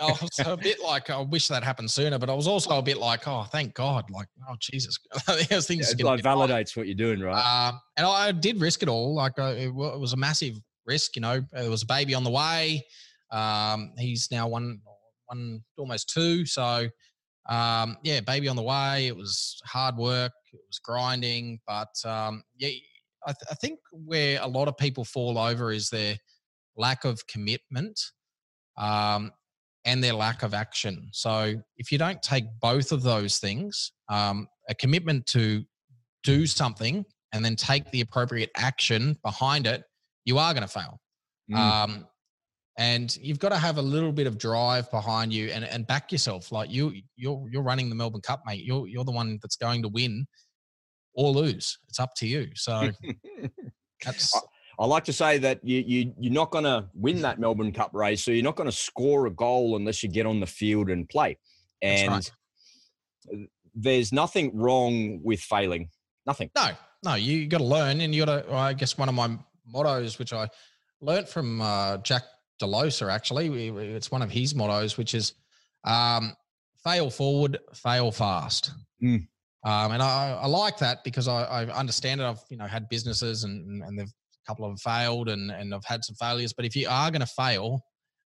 I 0.00 0.12
was 0.12 0.38
a 0.46 0.56
bit 0.56 0.80
like, 0.80 1.10
I 1.10 1.18
wish 1.22 1.48
that 1.48 1.64
happened 1.64 1.90
sooner, 1.90 2.20
but 2.20 2.30
I 2.30 2.34
was 2.34 2.46
also 2.46 2.78
a 2.78 2.82
bit 2.82 2.98
like, 2.98 3.26
oh, 3.26 3.42
thank 3.50 3.74
God. 3.74 4.08
Like, 4.12 4.28
oh, 4.48 4.54
Jesus. 4.60 4.96
Those 5.50 5.66
things 5.66 5.92
yeah, 5.98 6.06
like 6.06 6.22
validates 6.22 6.76
what 6.76 6.86
you're 6.86 6.94
doing, 6.94 7.18
right? 7.18 7.68
Um, 7.68 7.80
and 7.96 8.06
I 8.06 8.30
did 8.30 8.60
risk 8.60 8.84
it 8.84 8.88
all. 8.88 9.16
Like, 9.16 9.36
uh, 9.36 9.54
it, 9.56 9.66
it, 9.66 9.74
was 9.74 10.12
a 10.12 10.16
massive 10.16 10.54
risk, 10.86 11.16
you 11.16 11.22
know. 11.22 11.44
There 11.52 11.68
was 11.68 11.82
a 11.82 11.86
baby 11.86 12.14
on 12.14 12.22
the 12.22 12.30
way. 12.30 12.86
Um, 13.32 13.92
he's 13.98 14.28
now 14.30 14.46
one, 14.46 14.82
one, 15.26 15.64
almost 15.76 16.10
two. 16.10 16.46
So, 16.46 16.88
um, 17.48 17.98
yeah, 18.02 18.20
baby 18.20 18.48
on 18.48 18.56
the 18.56 18.62
way. 18.62 19.06
It 19.06 19.16
was 19.16 19.60
hard 19.66 19.96
work. 19.96 20.32
It 20.52 20.60
was 20.66 20.78
grinding. 20.78 21.60
But 21.66 21.94
um, 22.04 22.42
yeah, 22.56 22.70
I, 23.26 23.32
th- 23.32 23.48
I 23.50 23.54
think 23.54 23.78
where 23.92 24.38
a 24.40 24.48
lot 24.48 24.68
of 24.68 24.76
people 24.76 25.04
fall 25.04 25.38
over 25.38 25.72
is 25.72 25.90
their 25.90 26.16
lack 26.76 27.04
of 27.04 27.26
commitment 27.26 28.00
um, 28.78 29.32
and 29.84 30.02
their 30.02 30.14
lack 30.14 30.42
of 30.42 30.54
action. 30.54 31.08
So 31.12 31.54
if 31.76 31.92
you 31.92 31.98
don't 31.98 32.22
take 32.22 32.44
both 32.60 32.92
of 32.92 33.02
those 33.02 33.38
things, 33.38 33.92
um, 34.08 34.48
a 34.68 34.74
commitment 34.74 35.26
to 35.26 35.64
do 36.22 36.46
something 36.46 37.04
and 37.32 37.44
then 37.44 37.56
take 37.56 37.90
the 37.90 38.00
appropriate 38.00 38.50
action 38.56 39.18
behind 39.22 39.66
it, 39.66 39.82
you 40.24 40.38
are 40.38 40.54
going 40.54 40.62
to 40.62 40.68
fail. 40.68 40.98
Mm. 41.50 41.56
Um, 41.56 42.06
and 42.76 43.16
you've 43.18 43.38
got 43.38 43.50
to 43.50 43.56
have 43.56 43.78
a 43.78 43.82
little 43.82 44.12
bit 44.12 44.26
of 44.26 44.36
drive 44.36 44.90
behind 44.90 45.32
you 45.32 45.48
and, 45.50 45.64
and 45.64 45.86
back 45.86 46.10
yourself. 46.10 46.50
Like 46.50 46.70
you, 46.70 46.92
you're 47.16 47.46
you're 47.50 47.62
running 47.62 47.88
the 47.88 47.94
Melbourne 47.94 48.20
Cup, 48.20 48.42
mate. 48.46 48.64
You're 48.64 48.88
you're 48.88 49.04
the 49.04 49.12
one 49.12 49.38
that's 49.40 49.56
going 49.56 49.82
to 49.82 49.88
win 49.88 50.26
or 51.14 51.30
lose. 51.30 51.78
It's 51.88 52.00
up 52.00 52.14
to 52.16 52.26
you. 52.26 52.48
So 52.54 52.90
that's 54.04 54.32
I 54.78 54.86
like 54.86 55.04
to 55.04 55.12
say 55.12 55.38
that 55.38 55.60
you, 55.62 55.84
you 55.86 56.14
you're 56.18 56.32
not 56.32 56.50
going 56.50 56.64
to 56.64 56.88
win 56.94 57.22
that 57.22 57.38
Melbourne 57.38 57.72
Cup 57.72 57.90
race, 57.92 58.24
so 58.24 58.32
you're 58.32 58.42
not 58.42 58.56
going 58.56 58.68
to 58.68 58.76
score 58.76 59.26
a 59.26 59.30
goal 59.30 59.76
unless 59.76 60.02
you 60.02 60.08
get 60.08 60.26
on 60.26 60.40
the 60.40 60.46
field 60.46 60.90
and 60.90 61.08
play. 61.08 61.38
And 61.80 62.10
right. 62.10 63.48
there's 63.74 64.12
nothing 64.12 64.56
wrong 64.56 65.20
with 65.22 65.40
failing. 65.40 65.90
Nothing. 66.26 66.50
No, 66.56 66.70
no. 67.04 67.14
You 67.14 67.46
got 67.46 67.58
to 67.58 67.64
learn, 67.64 68.00
and 68.00 68.14
you 68.14 68.24
got 68.24 68.46
to. 68.46 68.52
I 68.52 68.72
guess 68.72 68.98
one 68.98 69.08
of 69.08 69.14
my 69.14 69.38
mottos, 69.66 70.18
which 70.18 70.32
I 70.32 70.48
learned 71.00 71.28
from 71.28 71.60
uh, 71.60 71.98
Jack 71.98 72.22
Delosa, 72.60 73.10
actually, 73.10 73.68
it's 73.68 74.10
one 74.10 74.22
of 74.22 74.30
his 74.30 74.54
mottos, 74.54 74.96
which 74.96 75.14
is 75.14 75.34
um, 75.84 76.34
"fail 76.82 77.10
forward, 77.10 77.58
fail 77.74 78.10
fast." 78.10 78.72
Mm. 79.02 79.26
Um, 79.64 79.92
and 79.92 80.02
I, 80.02 80.38
I, 80.42 80.46
like 80.46 80.76
that 80.78 81.02
because 81.04 81.26
I, 81.26 81.44
I, 81.44 81.64
understand 81.72 82.20
it. 82.20 82.24
I've 82.24 82.40
you 82.50 82.58
know 82.58 82.66
had 82.66 82.88
businesses 82.90 83.44
and 83.44 83.82
and 83.82 83.98
they've 83.98 84.12
couple 84.46 84.64
of 84.64 84.70
them 84.70 84.76
failed 84.78 85.28
and, 85.28 85.50
and 85.50 85.74
I've 85.74 85.84
had 85.84 86.04
some 86.04 86.16
failures. 86.16 86.52
But 86.52 86.64
if 86.64 86.76
you 86.76 86.88
are 86.88 87.10
going 87.10 87.20
to 87.20 87.26
fail, 87.26 87.80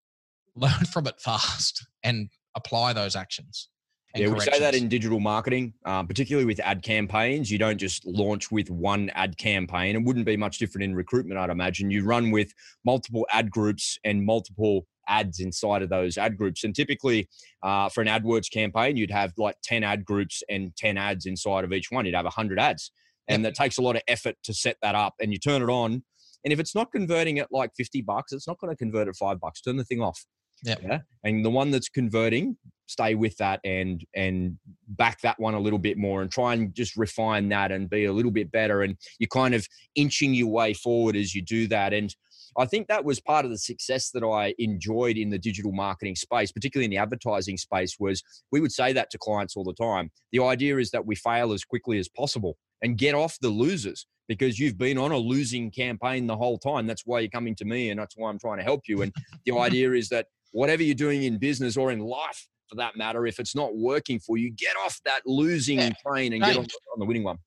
learn 0.56 0.84
from 0.92 1.06
it 1.06 1.20
fast 1.20 1.86
and 2.02 2.28
apply 2.56 2.92
those 2.92 3.14
actions. 3.14 3.68
Yeah, 4.14 4.28
we 4.28 4.40
say 4.40 4.58
that 4.58 4.74
in 4.74 4.88
digital 4.88 5.20
marketing, 5.20 5.74
um, 5.84 6.06
particularly 6.06 6.46
with 6.46 6.60
ad 6.60 6.82
campaigns. 6.82 7.50
You 7.50 7.58
don't 7.58 7.78
just 7.78 8.06
launch 8.06 8.50
with 8.50 8.70
one 8.70 9.10
ad 9.10 9.36
campaign. 9.36 9.96
It 9.96 10.02
wouldn't 10.02 10.24
be 10.24 10.36
much 10.36 10.58
different 10.58 10.84
in 10.84 10.94
recruitment, 10.94 11.38
I'd 11.38 11.50
imagine. 11.50 11.90
You 11.90 12.04
run 12.04 12.30
with 12.30 12.52
multiple 12.84 13.26
ad 13.32 13.50
groups 13.50 13.98
and 14.04 14.24
multiple 14.24 14.86
ads 15.08 15.40
inside 15.40 15.82
of 15.82 15.90
those 15.90 16.16
ad 16.16 16.36
groups. 16.36 16.64
And 16.64 16.74
typically, 16.74 17.28
uh, 17.62 17.90
for 17.90 18.00
an 18.00 18.08
AdWords 18.08 18.50
campaign, 18.50 18.96
you'd 18.96 19.10
have 19.10 19.32
like 19.36 19.56
10 19.62 19.84
ad 19.84 20.04
groups 20.04 20.42
and 20.48 20.74
10 20.76 20.96
ads 20.96 21.26
inside 21.26 21.64
of 21.64 21.72
each 21.72 21.90
one. 21.90 22.06
You'd 22.06 22.14
have 22.14 22.24
100 22.24 22.58
ads 22.58 22.90
and 23.28 23.44
that 23.44 23.54
takes 23.54 23.78
a 23.78 23.82
lot 23.82 23.94
of 23.94 24.02
effort 24.08 24.36
to 24.44 24.54
set 24.54 24.76
that 24.82 24.94
up. 24.94 25.14
And 25.20 25.32
you 25.32 25.38
turn 25.38 25.62
it 25.62 25.70
on, 25.70 26.02
and 26.44 26.52
if 26.52 26.58
it's 26.58 26.74
not 26.74 26.90
converting 26.92 27.38
at 27.38 27.52
like 27.52 27.70
fifty 27.76 28.00
bucks, 28.00 28.32
it's 28.32 28.48
not 28.48 28.58
going 28.58 28.72
to 28.72 28.76
convert 28.76 29.08
at 29.08 29.16
five 29.16 29.38
bucks. 29.40 29.60
Turn 29.60 29.76
the 29.76 29.84
thing 29.84 30.00
off. 30.00 30.24
Yep. 30.64 30.80
Yeah, 30.82 30.98
and 31.24 31.44
the 31.44 31.50
one 31.50 31.70
that's 31.70 31.88
converting, 31.88 32.56
stay 32.86 33.14
with 33.14 33.36
that 33.36 33.60
and 33.64 34.04
and 34.14 34.58
back 34.88 35.20
that 35.20 35.38
one 35.38 35.54
a 35.54 35.60
little 35.60 35.78
bit 35.78 35.98
more, 35.98 36.22
and 36.22 36.30
try 36.30 36.54
and 36.54 36.74
just 36.74 36.96
refine 36.96 37.48
that 37.50 37.70
and 37.72 37.88
be 37.88 38.06
a 38.06 38.12
little 38.12 38.30
bit 38.30 38.50
better. 38.50 38.82
And 38.82 38.96
you're 39.18 39.28
kind 39.28 39.54
of 39.54 39.66
inching 39.94 40.34
your 40.34 40.48
way 40.48 40.74
forward 40.74 41.16
as 41.16 41.34
you 41.34 41.42
do 41.42 41.68
that. 41.68 41.92
And 41.92 42.14
I 42.56 42.66
think 42.66 42.88
that 42.88 43.04
was 43.04 43.20
part 43.20 43.44
of 43.44 43.50
the 43.50 43.58
success 43.58 44.10
that 44.10 44.24
I 44.24 44.54
enjoyed 44.58 45.16
in 45.16 45.30
the 45.30 45.38
digital 45.38 45.72
marketing 45.72 46.16
space, 46.16 46.50
particularly 46.50 46.86
in 46.86 46.90
the 46.90 46.96
advertising 46.96 47.56
space, 47.56 47.96
was 48.00 48.22
we 48.50 48.60
would 48.60 48.72
say 48.72 48.92
that 48.92 49.10
to 49.10 49.18
clients 49.18 49.56
all 49.56 49.64
the 49.64 49.74
time. 49.74 50.10
The 50.32 50.42
idea 50.42 50.78
is 50.78 50.90
that 50.90 51.06
we 51.06 51.14
fail 51.14 51.52
as 51.52 51.64
quickly 51.64 51.98
as 51.98 52.08
possible 52.08 52.56
and 52.82 52.96
get 52.96 53.14
off 53.14 53.38
the 53.40 53.48
losers 53.48 54.06
because 54.28 54.58
you've 54.58 54.78
been 54.78 54.98
on 54.98 55.10
a 55.10 55.16
losing 55.16 55.70
campaign 55.70 56.26
the 56.26 56.36
whole 56.36 56.58
time. 56.58 56.86
That's 56.86 57.02
why 57.06 57.20
you're 57.20 57.30
coming 57.30 57.54
to 57.56 57.64
me 57.64 57.90
and 57.90 57.98
that's 57.98 58.16
why 58.16 58.28
I'm 58.28 58.38
trying 58.38 58.58
to 58.58 58.64
help 58.64 58.82
you. 58.86 59.02
And 59.02 59.12
the 59.46 59.58
idea 59.58 59.92
is 59.92 60.08
that 60.10 60.26
whatever 60.52 60.82
you're 60.82 60.94
doing 60.94 61.24
in 61.24 61.38
business 61.38 61.76
or 61.76 61.90
in 61.90 62.00
life 62.00 62.46
for 62.68 62.76
that 62.76 62.96
matter, 62.96 63.26
if 63.26 63.38
it's 63.38 63.54
not 63.54 63.76
working 63.76 64.18
for 64.18 64.36
you, 64.36 64.50
get 64.50 64.76
off 64.84 65.00
that 65.04 65.20
losing 65.26 65.78
yeah. 65.78 65.92
train 66.04 66.32
and 66.32 66.42
get 66.42 66.56
on, 66.56 66.64
on, 66.64 66.98
the 66.98 67.04
winning 67.04 67.24
one. 67.24 67.38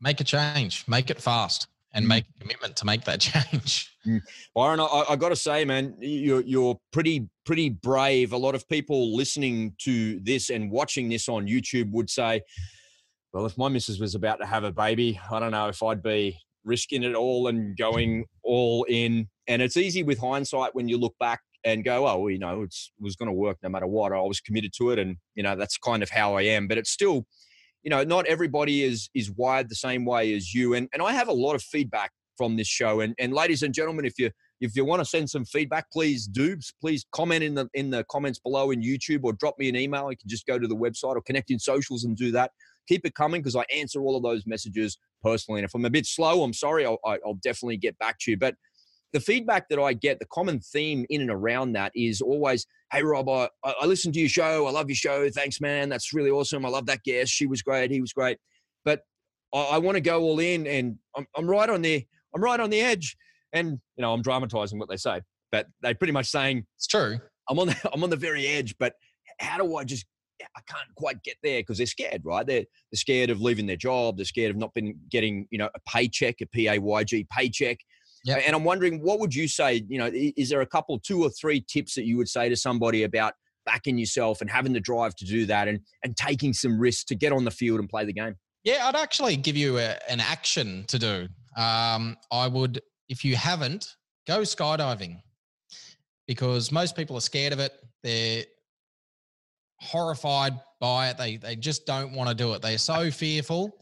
Make 0.00 0.20
a 0.20 0.24
change, 0.24 0.84
make 0.88 1.10
it 1.10 1.20
fast. 1.20 1.68
And 1.94 2.06
mm. 2.06 2.08
make 2.08 2.24
a 2.24 2.40
commitment 2.40 2.74
to 2.76 2.86
make 2.86 3.04
that 3.04 3.20
change. 3.20 3.94
Mm. 4.06 4.22
Byron, 4.54 4.80
I, 4.80 5.04
I 5.10 5.16
got 5.16 5.28
to 5.28 5.36
say, 5.36 5.66
man, 5.66 5.94
you're 6.00 6.40
you're 6.40 6.80
pretty 6.90 7.28
pretty 7.44 7.68
brave. 7.68 8.32
A 8.32 8.36
lot 8.36 8.54
of 8.54 8.66
people 8.66 9.14
listening 9.14 9.74
to 9.82 10.18
this 10.20 10.48
and 10.48 10.70
watching 10.70 11.10
this 11.10 11.28
on 11.28 11.46
YouTube 11.46 11.90
would 11.90 12.08
say, 12.08 12.40
well, 13.34 13.44
if 13.44 13.58
my 13.58 13.68
missus 13.68 14.00
was 14.00 14.14
about 14.14 14.40
to 14.40 14.46
have 14.46 14.64
a 14.64 14.72
baby, 14.72 15.20
I 15.30 15.38
don't 15.38 15.50
know 15.50 15.68
if 15.68 15.82
I'd 15.82 16.02
be 16.02 16.38
risking 16.64 17.02
it 17.02 17.14
all 17.14 17.48
and 17.48 17.76
going 17.76 18.24
all 18.42 18.84
in. 18.84 19.28
And 19.48 19.60
it's 19.60 19.76
easy 19.76 20.02
with 20.02 20.18
hindsight 20.18 20.74
when 20.74 20.88
you 20.88 20.98
look 20.98 21.14
back 21.18 21.40
and 21.64 21.84
go, 21.84 22.06
oh, 22.06 22.18
well, 22.18 22.30
you 22.30 22.38
know, 22.38 22.62
it 22.62 22.74
was 23.00 23.16
going 23.16 23.28
to 23.28 23.32
work 23.32 23.58
no 23.62 23.68
matter 23.68 23.86
what. 23.86 24.12
I 24.12 24.20
was 24.20 24.40
committed 24.40 24.72
to 24.78 24.90
it, 24.90 24.98
and 24.98 25.16
you 25.34 25.42
know 25.42 25.56
that's 25.56 25.78
kind 25.78 26.02
of 26.02 26.10
how 26.10 26.36
I 26.36 26.42
am. 26.42 26.68
But 26.68 26.78
it's 26.78 26.90
still, 26.90 27.26
you 27.82 27.90
know, 27.90 28.04
not 28.04 28.26
everybody 28.26 28.82
is 28.82 29.08
is 29.14 29.30
wired 29.30 29.68
the 29.68 29.74
same 29.74 30.04
way 30.04 30.34
as 30.34 30.52
you. 30.54 30.74
And 30.74 30.88
and 30.92 31.02
I 31.02 31.12
have 31.12 31.28
a 31.28 31.32
lot 31.32 31.54
of 31.54 31.62
feedback 31.62 32.12
from 32.36 32.56
this 32.56 32.68
show. 32.68 33.00
And 33.00 33.14
and 33.18 33.32
ladies 33.32 33.62
and 33.62 33.74
gentlemen, 33.74 34.04
if 34.04 34.18
you 34.18 34.30
if 34.60 34.76
you 34.76 34.84
want 34.84 35.00
to 35.00 35.04
send 35.04 35.28
some 35.28 35.44
feedback, 35.44 35.90
please 35.92 36.26
do. 36.26 36.56
Please 36.80 37.04
comment 37.12 37.42
in 37.42 37.54
the 37.54 37.68
in 37.74 37.90
the 37.90 38.04
comments 38.10 38.38
below 38.38 38.70
in 38.70 38.82
YouTube 38.82 39.20
or 39.24 39.32
drop 39.32 39.58
me 39.58 39.68
an 39.68 39.76
email. 39.76 40.10
You 40.10 40.16
can 40.16 40.28
just 40.28 40.46
go 40.46 40.58
to 40.58 40.66
the 40.68 40.76
website 40.76 41.16
or 41.16 41.22
connect 41.22 41.50
in 41.50 41.58
socials 41.58 42.04
and 42.04 42.16
do 42.16 42.32
that 42.32 42.50
keep 42.88 43.06
it 43.06 43.14
coming 43.14 43.40
because 43.40 43.56
I 43.56 43.64
answer 43.74 44.00
all 44.00 44.16
of 44.16 44.22
those 44.22 44.46
messages 44.46 44.98
personally. 45.22 45.60
And 45.60 45.68
if 45.68 45.74
I'm 45.74 45.84
a 45.84 45.90
bit 45.90 46.06
slow, 46.06 46.42
I'm 46.42 46.52
sorry. 46.52 46.84
I'll, 46.84 46.98
I'll 47.04 47.38
definitely 47.42 47.76
get 47.76 47.98
back 47.98 48.18
to 48.20 48.30
you. 48.30 48.36
But 48.36 48.54
the 49.12 49.20
feedback 49.20 49.68
that 49.68 49.78
I 49.78 49.92
get, 49.92 50.18
the 50.18 50.26
common 50.26 50.60
theme 50.60 51.04
in 51.10 51.20
and 51.20 51.30
around 51.30 51.72
that 51.72 51.92
is 51.94 52.20
always, 52.20 52.66
"Hey 52.92 53.02
Rob, 53.02 53.28
I, 53.28 53.48
I 53.64 53.86
listened 53.86 54.14
to 54.14 54.20
your 54.20 54.28
show. 54.28 54.66
I 54.66 54.70
love 54.70 54.88
your 54.88 54.96
show. 54.96 55.28
Thanks, 55.30 55.60
man. 55.60 55.88
That's 55.88 56.12
really 56.12 56.30
awesome. 56.30 56.64
I 56.64 56.68
love 56.68 56.86
that 56.86 57.02
guest. 57.04 57.30
She 57.32 57.46
was 57.46 57.62
great. 57.62 57.90
He 57.90 58.00
was 58.00 58.12
great. 58.12 58.38
But 58.84 59.02
I, 59.54 59.62
I 59.62 59.78
want 59.78 59.96
to 59.96 60.00
go 60.00 60.22
all 60.22 60.40
in, 60.40 60.66
and 60.66 60.96
I'm, 61.16 61.26
I'm 61.36 61.46
right 61.46 61.68
on 61.68 61.82
the 61.82 62.04
I'm 62.34 62.42
right 62.42 62.60
on 62.60 62.70
the 62.70 62.80
edge. 62.80 63.16
And 63.52 63.78
you 63.96 64.02
know, 64.02 64.12
I'm 64.12 64.22
dramatizing 64.22 64.78
what 64.78 64.88
they 64.88 64.96
say, 64.96 65.20
but 65.50 65.66
they're 65.82 65.94
pretty 65.94 66.12
much 66.12 66.26
saying 66.26 66.64
it's 66.76 66.86
true. 66.86 67.18
I'm 67.48 67.58
on 67.58 67.68
the 67.68 67.90
I'm 67.92 68.02
on 68.02 68.10
the 68.10 68.16
very 68.16 68.46
edge. 68.46 68.74
But 68.78 68.94
how 69.38 69.58
do 69.58 69.76
I 69.76 69.84
just 69.84 70.06
I 70.42 70.60
can't 70.66 70.88
quite 70.96 71.22
get 71.22 71.36
there 71.42 71.60
because 71.60 71.78
they're 71.78 71.86
scared, 71.86 72.22
right? 72.24 72.46
They're, 72.46 72.64
they're 72.90 72.96
scared 72.98 73.30
of 73.30 73.40
leaving 73.40 73.66
their 73.66 73.76
job. 73.76 74.16
They're 74.16 74.24
scared 74.24 74.50
of 74.50 74.56
not 74.56 74.74
been 74.74 74.98
getting, 75.10 75.46
you 75.50 75.58
know, 75.58 75.68
a 75.74 75.90
paycheck, 75.90 76.36
a 76.40 76.46
PAYG 76.46 77.28
paycheck. 77.28 77.78
Yep. 78.24 78.42
And 78.46 78.54
I'm 78.54 78.64
wondering, 78.64 79.02
what 79.02 79.18
would 79.18 79.34
you 79.34 79.48
say? 79.48 79.84
You 79.88 79.98
know, 79.98 80.10
is 80.12 80.48
there 80.48 80.60
a 80.60 80.66
couple, 80.66 80.98
two 80.98 81.22
or 81.22 81.30
three 81.30 81.60
tips 81.60 81.94
that 81.94 82.04
you 82.04 82.16
would 82.16 82.28
say 82.28 82.48
to 82.48 82.56
somebody 82.56 83.02
about 83.02 83.34
backing 83.66 83.98
yourself 83.98 84.40
and 84.40 84.50
having 84.50 84.72
the 84.72 84.80
drive 84.80 85.14
to 85.16 85.24
do 85.24 85.46
that 85.46 85.68
and 85.68 85.80
and 86.04 86.16
taking 86.16 86.52
some 86.52 86.78
risks 86.78 87.04
to 87.04 87.14
get 87.14 87.32
on 87.32 87.44
the 87.44 87.50
field 87.50 87.80
and 87.80 87.88
play 87.88 88.04
the 88.04 88.12
game? 88.12 88.36
Yeah, 88.64 88.86
I'd 88.86 88.96
actually 88.96 89.36
give 89.36 89.56
you 89.56 89.78
a, 89.78 89.98
an 90.08 90.20
action 90.20 90.84
to 90.86 90.98
do. 90.98 91.28
Um, 91.56 92.16
I 92.30 92.46
would, 92.46 92.80
if 93.08 93.24
you 93.24 93.34
haven't, 93.34 93.96
go 94.26 94.40
skydiving 94.40 95.20
because 96.28 96.70
most 96.70 96.94
people 96.94 97.16
are 97.16 97.20
scared 97.20 97.52
of 97.52 97.58
it. 97.58 97.72
They're 98.04 98.44
horrified 99.80 100.54
by 100.80 101.08
it. 101.10 101.18
They 101.18 101.36
they 101.36 101.56
just 101.56 101.86
don't 101.86 102.12
want 102.12 102.28
to 102.28 102.34
do 102.36 102.52
it. 102.54 102.62
They're 102.62 102.78
so 102.78 103.10
fearful. 103.10 103.72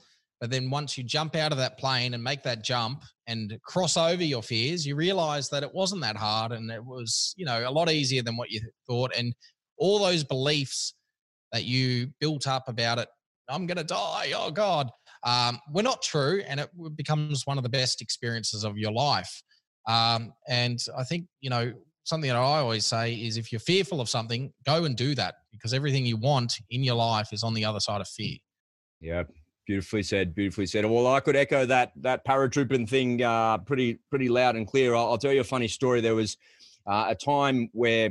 But 0.40 0.50
then 0.50 0.70
once 0.70 0.96
you 0.96 1.04
jump 1.04 1.36
out 1.36 1.52
of 1.52 1.58
that 1.58 1.78
plane 1.78 2.14
and 2.14 2.24
make 2.24 2.42
that 2.44 2.64
jump 2.64 3.04
and 3.26 3.58
cross 3.62 3.96
over 3.96 4.24
your 4.24 4.42
fears, 4.42 4.86
you 4.86 4.96
realize 4.96 5.50
that 5.50 5.62
it 5.62 5.74
wasn't 5.74 6.00
that 6.00 6.16
hard 6.16 6.52
and 6.52 6.70
it 6.70 6.84
was, 6.84 7.34
you 7.36 7.44
know, 7.44 7.68
a 7.68 7.70
lot 7.70 7.90
easier 7.90 8.22
than 8.22 8.36
what 8.36 8.50
you 8.50 8.60
thought. 8.88 9.12
And 9.16 9.34
all 9.76 9.98
those 9.98 10.24
beliefs 10.24 10.94
that 11.52 11.64
you 11.64 12.08
built 12.20 12.46
up 12.46 12.68
about 12.68 12.98
it, 12.98 13.08
I'm 13.50 13.66
going 13.66 13.76
to 13.76 13.84
die. 13.84 14.32
Oh 14.34 14.50
God. 14.50 14.90
Um, 15.24 15.58
were 15.70 15.82
not 15.82 16.00
true. 16.00 16.42
And 16.46 16.60
it 16.60 16.70
becomes 16.96 17.46
one 17.46 17.58
of 17.58 17.62
the 17.62 17.68
best 17.68 18.00
experiences 18.00 18.64
of 18.64 18.78
your 18.78 18.92
life. 18.92 19.42
Um, 19.86 20.32
and 20.48 20.78
I 20.96 21.04
think, 21.04 21.26
you 21.42 21.50
know, 21.50 21.74
something 22.04 22.28
that 22.28 22.36
I 22.36 22.40
always 22.40 22.86
say 22.86 23.14
is 23.14 23.36
if 23.36 23.52
you're 23.52 23.60
fearful 23.60 24.00
of 24.00 24.08
something, 24.08 24.52
go 24.64 24.84
and 24.84 24.96
do 24.96 25.14
that 25.16 25.34
because 25.52 25.74
everything 25.74 26.06
you 26.06 26.16
want 26.16 26.54
in 26.70 26.82
your 26.82 26.94
life 26.94 27.32
is 27.32 27.42
on 27.42 27.52
the 27.52 27.66
other 27.66 27.80
side 27.80 28.00
of 28.00 28.08
fear. 28.08 28.36
Yeah, 29.00 29.24
beautifully 29.70 30.02
said. 30.02 30.34
Beautifully 30.34 30.66
said. 30.66 30.84
Well, 30.84 31.06
I 31.06 31.20
could 31.20 31.36
echo 31.36 31.64
that 31.64 31.92
that 32.02 32.26
paratrooping 32.26 32.88
thing 32.88 33.22
uh, 33.22 33.58
pretty 33.58 34.00
pretty 34.10 34.28
loud 34.28 34.56
and 34.56 34.66
clear. 34.66 34.96
I'll, 34.96 35.10
I'll, 35.10 35.18
tell 35.18 35.32
you 35.32 35.42
a 35.42 35.44
funny 35.44 35.68
story. 35.68 36.00
There 36.00 36.16
was 36.16 36.36
uh, 36.88 37.06
a 37.10 37.14
time 37.14 37.68
where 37.72 38.10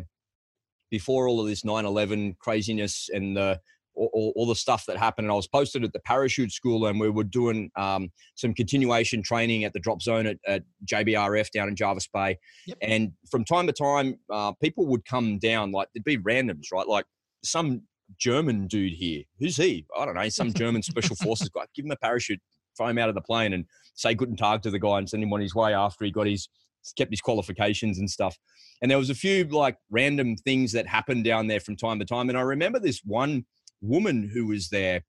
before 0.89 1.28
all 1.28 1.41
of 1.41 1.48
this 1.48 1.63
9/11 1.63 2.38
craziness 2.39 3.10
and 3.12 3.36
the 3.36 3.60
all, 3.93 4.32
all, 4.38 4.45
the 4.45 4.56
stuff 4.56 4.86
that 4.86 4.95
happened. 4.95 5.26
And 5.26 5.34
I 5.34 5.36
was 5.36 5.50
posted 5.50 5.84
at 5.84 5.91
the 5.91 6.00
parachute 6.00 6.54
school, 6.54 6.86
and 6.86 6.98
we 6.98 7.10
were 7.10 7.26
doing 7.26 7.69
um, 7.76 8.10
some 8.36 8.54
continuation 8.54 9.22
training 9.22 9.65
at 9.65 9.74
the 9.74 9.80
drop 9.80 10.02
zone 10.02 10.26
at, 10.28 10.38
at 10.48 10.63
JBRF 10.86 11.52
down 11.52 11.67
in 11.67 11.76
Jervis 11.76 12.08
Bay. 12.08 12.39
Yep. 12.67 12.78
And 12.82 13.12
from 13.30 13.43
time 13.43 13.67
to 13.67 13.74
time, 13.74 14.17
uh, 14.32 14.54
people 14.62 14.88
would 14.88 15.04
come 15.04 15.39
down, 15.39 15.74
like 15.74 15.89
there'd 15.93 16.06
be 16.06 16.17
randoms, 16.17 16.72
right? 16.72 16.88
Like 16.88 17.04
some 17.43 17.82
German 18.17 18.67
dude 18.67 18.93
here. 18.93 19.24
Who's 19.39 19.58
he? 19.58 19.86
I 19.98 20.06
don't 20.06 20.15
know. 20.15 20.30
Some 20.30 20.54
German 20.54 20.84
special 20.84 21.15
forces 21.22 21.50
guy. 21.50 21.65
Give 21.76 21.86
him 21.86 21.91
a 21.91 21.98
parachute, 21.98 22.39
throw 22.78 22.88
him 22.88 22.98
out 22.98 23.10
of 23.10 23.15
the 23.15 23.22
plane, 23.22 23.54
and 23.54 23.65
say 23.93 24.13
guten 24.13 24.36
tag 24.36 24.62
to 24.63 24.72
the 24.72 24.80
guy 24.80 24.98
and 24.98 25.10
send 25.10 25.24
him 25.24 25.34
on 25.34 25.41
his 25.41 25.56
way 25.56 25.74
after 25.74 26.06
he 26.06 26.12
got 26.12 26.28
his 26.28 26.50
kept 26.98 27.12
his 27.12 27.22
qualifications 27.22 28.00
and 28.00 28.10
stuff. 28.10 28.38
And 28.82 28.89
there 28.89 28.98
was 28.98 29.10
a 29.10 29.15
few 29.15 29.43
like 29.45 29.78
random 29.89 30.36
things 30.38 30.72
that 30.72 30.88
happened 30.88 31.26
down 31.26 31.48
there 31.48 31.60
from 31.60 31.76
time 31.76 32.00
to 32.00 32.06
time. 32.06 32.30
And 32.30 32.38
I 32.38 32.41
remember 32.41 32.80
this 32.80 33.02
one 33.04 33.45
woman 33.82 34.30
who 34.34 34.48
was 34.48 34.69
there. 34.69 35.04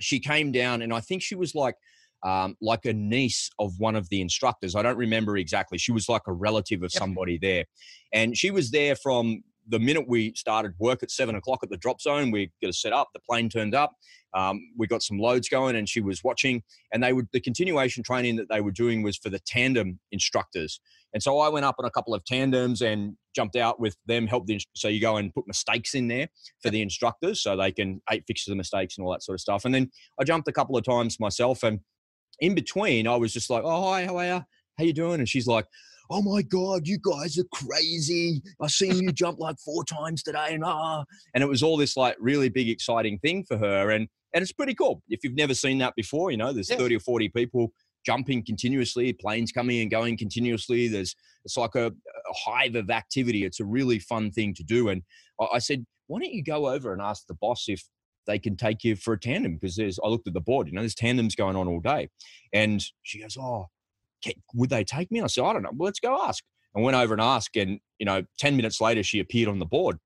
She 0.00 0.18
came 0.20 0.52
down, 0.52 0.82
and 0.82 0.92
I 0.92 1.00
think 1.00 1.22
she 1.22 1.34
was 1.34 1.54
like 1.54 1.74
um, 2.22 2.56
like 2.60 2.84
a 2.84 2.92
niece 2.92 3.50
of 3.58 3.72
one 3.78 3.96
of 3.96 4.08
the 4.08 4.20
instructors. 4.20 4.74
I 4.74 4.82
don't 4.82 4.96
remember 4.96 5.36
exactly. 5.36 5.78
She 5.78 5.92
was 5.92 6.08
like 6.08 6.22
a 6.26 6.32
relative 6.32 6.82
of 6.82 6.92
somebody 6.92 7.38
there, 7.38 7.64
and 8.12 8.36
she 8.36 8.50
was 8.50 8.70
there 8.70 8.96
from 8.96 9.42
the 9.68 9.78
minute 9.78 10.08
we 10.08 10.32
started 10.34 10.72
work 10.78 11.02
at 11.02 11.10
seven 11.10 11.34
o'clock 11.34 11.60
at 11.62 11.70
the 11.70 11.76
drop 11.76 12.00
zone, 12.00 12.30
we 12.30 12.50
get 12.60 12.70
a 12.70 12.72
set 12.72 12.92
up. 12.92 13.08
The 13.14 13.20
plane 13.20 13.48
turned 13.48 13.74
up. 13.74 13.92
Um, 14.34 14.60
we 14.78 14.86
got 14.86 15.02
some 15.02 15.18
loads 15.18 15.48
going, 15.48 15.76
and 15.76 15.88
she 15.88 16.00
was 16.00 16.22
watching. 16.22 16.62
And 16.92 17.02
they 17.02 17.12
would 17.12 17.28
the 17.32 17.40
continuation 17.40 18.02
training 18.02 18.36
that 18.36 18.48
they 18.48 18.60
were 18.60 18.70
doing 18.70 19.02
was 19.02 19.16
for 19.16 19.28
the 19.28 19.40
tandem 19.40 19.98
instructors. 20.12 20.80
And 21.12 21.22
so 21.22 21.38
I 21.38 21.48
went 21.48 21.64
up 21.64 21.76
on 21.78 21.84
a 21.84 21.90
couple 21.90 22.14
of 22.14 22.24
tandems 22.24 22.82
and 22.82 23.16
jumped 23.34 23.56
out 23.56 23.80
with 23.80 23.96
them. 24.06 24.26
Helped 24.26 24.46
the 24.46 24.60
so 24.74 24.88
you 24.88 25.00
go 25.00 25.16
and 25.16 25.34
put 25.34 25.46
mistakes 25.46 25.94
in 25.94 26.08
there 26.08 26.28
for 26.62 26.70
the 26.70 26.82
instructors, 26.82 27.42
so 27.42 27.56
they 27.56 27.72
can 27.72 28.00
eight 28.10 28.24
fix 28.26 28.44
the 28.44 28.54
mistakes 28.54 28.96
and 28.96 29.04
all 29.04 29.12
that 29.12 29.22
sort 29.22 29.34
of 29.34 29.40
stuff. 29.40 29.64
And 29.64 29.74
then 29.74 29.90
I 30.20 30.24
jumped 30.24 30.48
a 30.48 30.52
couple 30.52 30.76
of 30.76 30.84
times 30.84 31.18
myself, 31.18 31.62
and 31.62 31.80
in 32.38 32.54
between, 32.54 33.06
I 33.06 33.16
was 33.16 33.32
just 33.32 33.50
like, 33.50 33.62
"Oh 33.64 33.90
hi, 33.90 34.06
how 34.06 34.16
are 34.18 34.26
you? 34.26 34.44
How 34.78 34.84
you 34.84 34.92
doing?" 34.92 35.18
And 35.18 35.28
she's 35.28 35.46
like 35.46 35.66
oh 36.10 36.22
my 36.22 36.42
god 36.42 36.86
you 36.86 36.98
guys 36.98 37.38
are 37.38 37.44
crazy. 37.52 38.42
I've 38.60 38.70
seen 38.70 39.02
you 39.02 39.12
jump 39.12 39.38
like 39.38 39.58
four 39.58 39.84
times 39.84 40.22
today 40.22 40.48
and 40.50 40.64
ah. 40.64 41.04
And 41.34 41.42
it 41.42 41.46
was 41.46 41.62
all 41.62 41.76
this 41.76 41.96
like 41.96 42.16
really 42.18 42.48
big 42.48 42.68
exciting 42.68 43.18
thing 43.18 43.44
for 43.44 43.56
her 43.56 43.90
and 43.90 44.08
and 44.32 44.42
it's 44.42 44.52
pretty 44.52 44.74
cool. 44.74 45.02
If 45.08 45.24
you've 45.24 45.34
never 45.34 45.54
seen 45.54 45.78
that 45.78 45.94
before 45.94 46.30
you 46.30 46.36
know 46.36 46.52
there's 46.52 46.70
yeah. 46.70 46.76
30 46.76 46.96
or 46.96 47.00
40 47.00 47.28
people 47.30 47.72
jumping 48.04 48.44
continuously 48.44 49.12
planes 49.12 49.52
coming 49.52 49.80
and 49.80 49.90
going 49.90 50.16
continuously. 50.16 50.88
There's 50.88 51.14
it's 51.44 51.56
like 51.56 51.74
a, 51.74 51.86
a, 51.86 51.92
hive 52.32 52.74
of 52.74 52.90
activity. 52.90 53.44
It's 53.44 53.60
a 53.60 53.64
really 53.64 53.98
fun 53.98 54.30
thing 54.30 54.54
to 54.54 54.62
do 54.62 54.88
and 54.88 55.02
I, 55.40 55.46
I 55.54 55.58
said 55.58 55.84
why 56.06 56.18
don't 56.18 56.32
you 56.32 56.42
go 56.42 56.68
over 56.68 56.92
and 56.92 57.00
ask 57.00 57.26
the 57.28 57.34
boss 57.34 57.66
if 57.68 57.84
they 58.26 58.38
can 58.38 58.56
take 58.56 58.82
you 58.84 58.96
for 58.96 59.14
a 59.14 59.20
tandem? 59.20 59.54
Because 59.54 59.76
there's 59.76 59.98
I 60.02 60.08
looked 60.08 60.26
at 60.26 60.34
the 60.34 60.40
board, 60.40 60.66
you 60.66 60.72
know, 60.72 60.80
there's 60.80 60.94
tandems 60.94 61.36
going 61.36 61.56
on 61.56 61.68
all 61.68 61.80
day. 61.80 62.08
And 62.52 62.84
she 63.02 63.20
goes, 63.20 63.36
Oh, 63.38 63.66
would 64.54 64.70
they 64.70 64.84
take 64.84 65.10
me? 65.10 65.20
I 65.20 65.26
said, 65.26 65.44
I 65.44 65.52
don't 65.52 65.62
know. 65.62 65.70
Well, 65.74 65.86
let's 65.86 66.00
go 66.00 66.22
ask. 66.26 66.42
I 66.76 66.80
went 66.80 66.96
over 66.96 67.14
and 67.14 67.20
asked, 67.20 67.56
and 67.56 67.80
you 67.98 68.06
know, 68.06 68.22
ten 68.38 68.56
minutes 68.56 68.80
later, 68.80 69.02
she 69.02 69.18
appeared 69.18 69.48
on 69.48 69.58
the 69.58 69.66
board, 69.66 69.98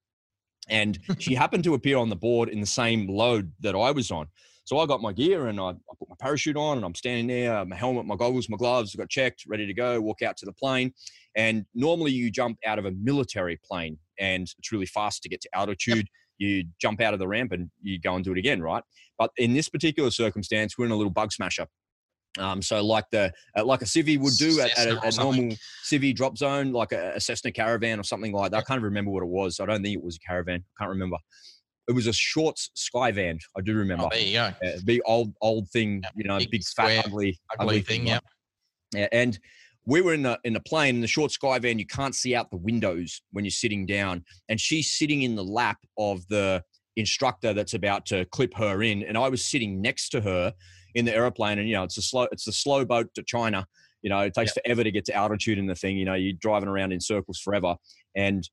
and 0.69 0.99
she 1.19 1.35
happened 1.35 1.65
to 1.65 1.75
appear 1.75 1.99
on 1.99 2.09
the 2.09 2.17
board 2.17 2.49
in 2.49 2.61
the 2.61 2.67
same 2.67 3.07
load 3.09 3.53
that 3.61 3.75
I 3.75 3.91
was 3.91 4.11
on. 4.11 4.29
So 4.65 4.79
I 4.79 4.87
got 4.87 5.03
my 5.03 5.13
gear 5.13 5.49
and 5.49 5.61
I, 5.61 5.71
I 5.71 5.95
put 5.99 6.09
my 6.09 6.17
parachute 6.19 6.57
on, 6.57 6.79
and 6.79 6.87
I'm 6.87 6.95
standing 6.95 7.27
there, 7.27 7.55
uh, 7.55 7.65
my 7.67 7.77
helmet, 7.77 8.07
my 8.07 8.17
goggles, 8.17 8.49
my 8.49 8.57
gloves, 8.57 8.95
I 8.95 8.99
got 8.99 9.11
checked, 9.11 9.45
ready 9.47 9.67
to 9.67 9.75
go. 9.75 10.01
Walk 10.01 10.23
out 10.23 10.39
to 10.39 10.47
the 10.47 10.53
plane, 10.53 10.93
and 11.37 11.67
normally 11.75 12.13
you 12.13 12.31
jump 12.31 12.59
out 12.67 12.79
of 12.79 12.87
a 12.87 12.93
military 12.93 13.61
plane, 13.63 13.99
and 14.19 14.45
it's 14.59 14.73
really 14.73 14.87
fast 14.87 15.23
to 15.23 15.29
get 15.29 15.43
to 15.43 15.49
altitude. 15.55 16.09
You 16.39 16.65
jump 16.81 17.01
out 17.01 17.13
of 17.13 17.21
the 17.21 17.29
ramp 17.29 17.53
and 17.53 17.71
you 17.81 18.01
go 18.01 18.17
and 18.17 18.25
do 18.25 18.33
it 18.33 18.39
again, 18.39 18.61
right? 18.61 18.83
But 19.19 19.31
in 19.37 19.55
this 19.55 19.69
particular 19.69 20.11
circumstance, 20.11 20.77
we're 20.77 20.87
in 20.87 20.91
a 20.91 20.97
little 20.97 21.13
bug 21.13 21.31
smasher 21.31 21.67
um, 22.39 22.63
so 22.63 22.85
like 22.85 23.05
the 23.11 23.33
uh, 23.57 23.65
like 23.65 23.83
a 23.83 23.85
civvy 23.85 24.19
would 24.19 24.35
do 24.37 24.61
at, 24.61 24.77
at 24.79 24.89
a, 24.89 25.07
a 25.07 25.11
normal 25.13 25.57
civvy 25.85 26.15
drop 26.15 26.37
zone, 26.37 26.73
like 26.73 26.93
a, 26.93 27.15
a, 27.15 27.21
Cessna 27.21 27.53
caravan 27.53 28.01
or 28.01 28.03
something 28.03 28.33
like 28.33 28.51
that. 28.51 28.59
I 28.59 28.63
can't 28.63 28.83
remember 28.83 29.11
what 29.11 29.23
it 29.23 29.29
was. 29.29 29.61
I 29.61 29.67
don't 29.67 29.83
think 29.83 29.97
it 29.97 30.03
was 30.03 30.17
a 30.17 30.27
caravan. 30.27 30.65
I 30.77 30.83
can't 30.83 30.91
remember. 30.91 31.17
It 31.89 31.93
was 31.93 32.07
a 32.07 32.13
short 32.13 32.57
Skyvan. 32.77 33.39
I 33.57 33.61
do 33.61 33.75
remember. 33.75 34.05
Oh, 34.07 34.09
there 34.11 34.21
you 34.21 34.33
go. 34.33 34.53
Uh, 34.67 34.79
big 34.85 35.01
old 35.05 35.33
old 35.41 35.69
thing, 35.71 36.01
yeah, 36.03 36.11
you 36.17 36.25
know, 36.25 36.39
big, 36.39 36.51
big 36.51 36.65
fat 36.65 37.07
ugly, 37.07 37.39
ugly, 37.53 37.67
ugly 37.67 37.81
thing. 37.83 38.07
Yeah. 38.07 38.19
yeah. 38.93 39.09
And 39.13 39.39
we 39.87 40.01
were 40.01 40.15
in 40.15 40.23
the 40.23 40.39
in 40.45 40.55
the 40.55 40.61
plane 40.61 40.97
in 40.97 41.01
the 41.03 41.07
short 41.07 41.31
Skyvan. 41.31 41.79
You 41.79 41.87
can't 41.87 42.15
see 42.15 42.35
out 42.35 42.51
the 42.51 42.57
windows 42.57 43.23
when 43.31 43.45
you're 43.45 43.53
sitting 43.53 43.87
down, 43.87 44.25
and 44.49 44.61
she's 44.61 44.93
sitting 44.93 45.23
in 45.23 45.37
the 45.37 45.45
lap 45.45 45.79
of 45.99 46.27
the 46.29 46.65
instructor 46.97 47.53
that's 47.53 47.75
about 47.75 48.07
to 48.07 48.25
clip 48.27 48.55
her 48.55 48.83
in, 48.83 49.05
and 49.05 49.17
I 49.17 49.29
was 49.29 49.45
sitting 49.45 49.81
next 49.81 50.09
to 50.11 50.21
her 50.21 50.53
in 50.95 51.05
the 51.05 51.15
aeroplane, 51.15 51.59
and 51.59 51.69
you 51.69 51.75
know 51.75 51.85
it's 51.85 51.99
a 51.99 52.03
slow 52.03 52.27
it's 52.33 52.47
a 52.47 52.53
slow 52.53 52.85
boat 52.85 53.09
to 53.15 53.23
China. 53.23 53.67
You 54.03 54.11
know, 54.11 54.21
it 54.21 54.35
takes 54.35 54.55
yep. 54.55 54.65
forever 54.65 54.85
to 54.85 54.91
get 54.91 55.07
to 55.07 55.15
altitude 55.15 55.59
in 55.59 55.67
the 55.67 55.75
thing. 55.75 55.97
You 55.97 56.05
know, 56.05 56.15
you're 56.15 56.35
driving 56.39 56.69
around 56.69 56.93
in 56.93 57.01
circles 57.01 57.39
forever. 57.39 57.77
And 58.15 58.47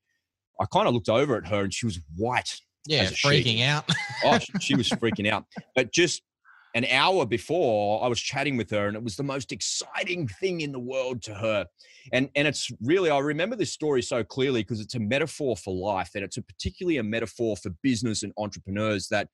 I 0.58 0.64
kind 0.72 0.88
of 0.88 0.94
looked 0.94 1.10
over 1.10 1.36
at 1.36 1.46
her, 1.48 1.62
and 1.62 1.74
she 1.74 1.86
was 1.86 2.00
white. 2.16 2.58
Yeah, 2.86 3.06
freaking 3.06 3.62
out. 3.62 3.88
oh, 4.24 4.38
she 4.60 4.74
was 4.74 4.88
freaking 4.88 5.30
out. 5.30 5.44
But 5.76 5.92
just 5.92 6.22
an 6.74 6.86
hour 6.86 7.26
before 7.26 8.02
I 8.02 8.08
was 8.08 8.20
chatting 8.20 8.56
with 8.56 8.70
her 8.70 8.86
and 8.86 8.96
it 8.96 9.02
was 9.02 9.16
the 9.16 9.22
most 9.22 9.52
exciting 9.52 10.26
thing 10.26 10.62
in 10.62 10.72
the 10.72 10.78
world 10.78 11.22
to 11.24 11.34
her. 11.34 11.66
And 12.12 12.30
and 12.34 12.48
it's 12.48 12.70
really 12.82 13.10
I 13.10 13.18
remember 13.18 13.56
this 13.56 13.72
story 13.72 14.02
so 14.02 14.24
clearly 14.24 14.62
because 14.62 14.80
it's 14.80 14.94
a 14.94 15.00
metaphor 15.00 15.56
for 15.56 15.74
life 15.74 16.10
and 16.14 16.24
it's 16.24 16.38
a 16.38 16.42
particularly 16.42 16.96
a 16.96 17.02
metaphor 17.02 17.56
for 17.56 17.70
business 17.82 18.22
and 18.22 18.32
entrepreneurs 18.38 19.08
that 19.08 19.28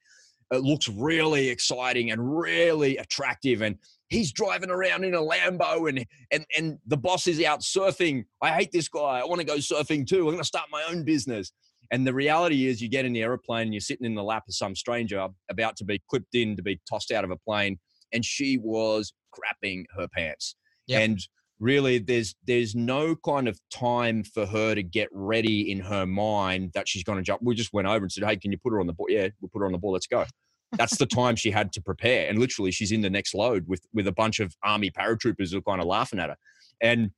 it 0.51 0.63
looks 0.63 0.89
really 0.89 1.49
exciting 1.49 2.11
and 2.11 2.39
really 2.39 2.97
attractive. 2.97 3.63
And 3.63 3.77
he's 4.09 4.33
driving 4.33 4.71
around 4.71 5.05
in 5.05 5.15
a 5.15 5.21
Lambo 5.21 5.89
and 5.89 6.05
and 6.33 6.45
and 6.57 6.79
the 6.87 6.97
boss 6.97 7.27
is 7.27 7.43
out 7.43 7.61
surfing. 7.61 8.25
I 8.43 8.51
hate 8.53 8.73
this 8.73 8.89
guy. 8.89 9.21
I 9.21 9.25
want 9.25 9.41
to 9.41 9.47
go 9.47 9.57
surfing 9.57 10.07
too. 10.07 10.21
I'm 10.21 10.35
going 10.35 10.39
to 10.39 10.45
start 10.45 10.67
my 10.71 10.85
own 10.89 11.05
business. 11.05 11.53
And 11.91 12.07
the 12.07 12.13
reality 12.13 12.67
is, 12.67 12.83
you 12.83 12.89
get 12.89 13.07
in 13.07 13.15
the 13.15 13.23
aeroplane, 13.23 13.63
and 13.63 13.73
you're 13.73 13.81
sitting 13.81 14.05
in 14.05 14.15
the 14.15 14.23
lap 14.23 14.45
of 14.47 14.55
some 14.55 14.75
stranger 14.75 15.27
about 15.51 15.77
to 15.77 15.85
be 15.85 16.03
clipped 16.11 16.35
in 16.35 16.55
to 16.57 16.63
be 16.63 16.81
tossed 16.89 17.11
out 17.11 17.25
of 17.25 17.31
a 17.31 17.37
plane, 17.37 17.79
and 18.13 18.25
she 18.25 18.59
was 18.59 19.15
crapping 19.35 19.85
her 19.97 20.07
pants. 20.09 20.55
Yep. 20.87 21.03
And 21.03 21.19
really 21.61 21.99
there's 21.99 22.35
there's 22.47 22.75
no 22.75 23.17
kind 23.25 23.49
of 23.49 23.59
time 23.71 24.25
for 24.25 24.47
her 24.47 24.75
to 24.75 24.83
get 24.83 25.09
ready 25.13 25.71
in 25.71 25.81
her 25.81 26.07
mind 26.07 26.71
that 26.75 26.89
she's 26.89 27.05
going 27.05 27.19
to 27.19 27.23
jump. 27.23 27.43
We 27.43 27.55
just 27.55 27.73
went 27.73 27.89
over 27.89 28.05
and 28.05 28.13
said, 28.13 28.25
"Hey, 28.25 28.37
can 28.37 28.53
you 28.53 28.59
put 28.59 28.73
her 28.73 28.81
on 28.81 28.87
the 28.87 28.93
board?" 28.93 29.11
Yeah, 29.11 29.29
we'll 29.41 29.51
put 29.53 29.61
her 29.61 29.67
on 29.67 29.73
the 29.73 29.79
ball. 29.79 29.93
Let's 29.93 30.07
go. 30.07 30.25
That's 30.73 30.99
the 30.99 31.07
time 31.07 31.37
she 31.37 31.51
had 31.51 31.73
to 31.73 31.83
prepare, 31.83 32.29
and 32.29 32.39
literally, 32.39 32.71
she's 32.71 32.93
in 32.93 33.01
the 33.01 33.11
next 33.11 33.35
load 33.35 33.65
with 33.67 33.83
with 33.93 34.07
a 34.07 34.13
bunch 34.13 34.41
of 34.41 34.55
army 34.63 34.91
paratroopers 34.91 35.53
who 35.53 35.59
are 35.59 35.63
kind 35.63 35.81
of 35.81 35.87
laughing 35.87 36.19
at 36.19 36.31
her, 36.31 36.37
and 36.81 37.11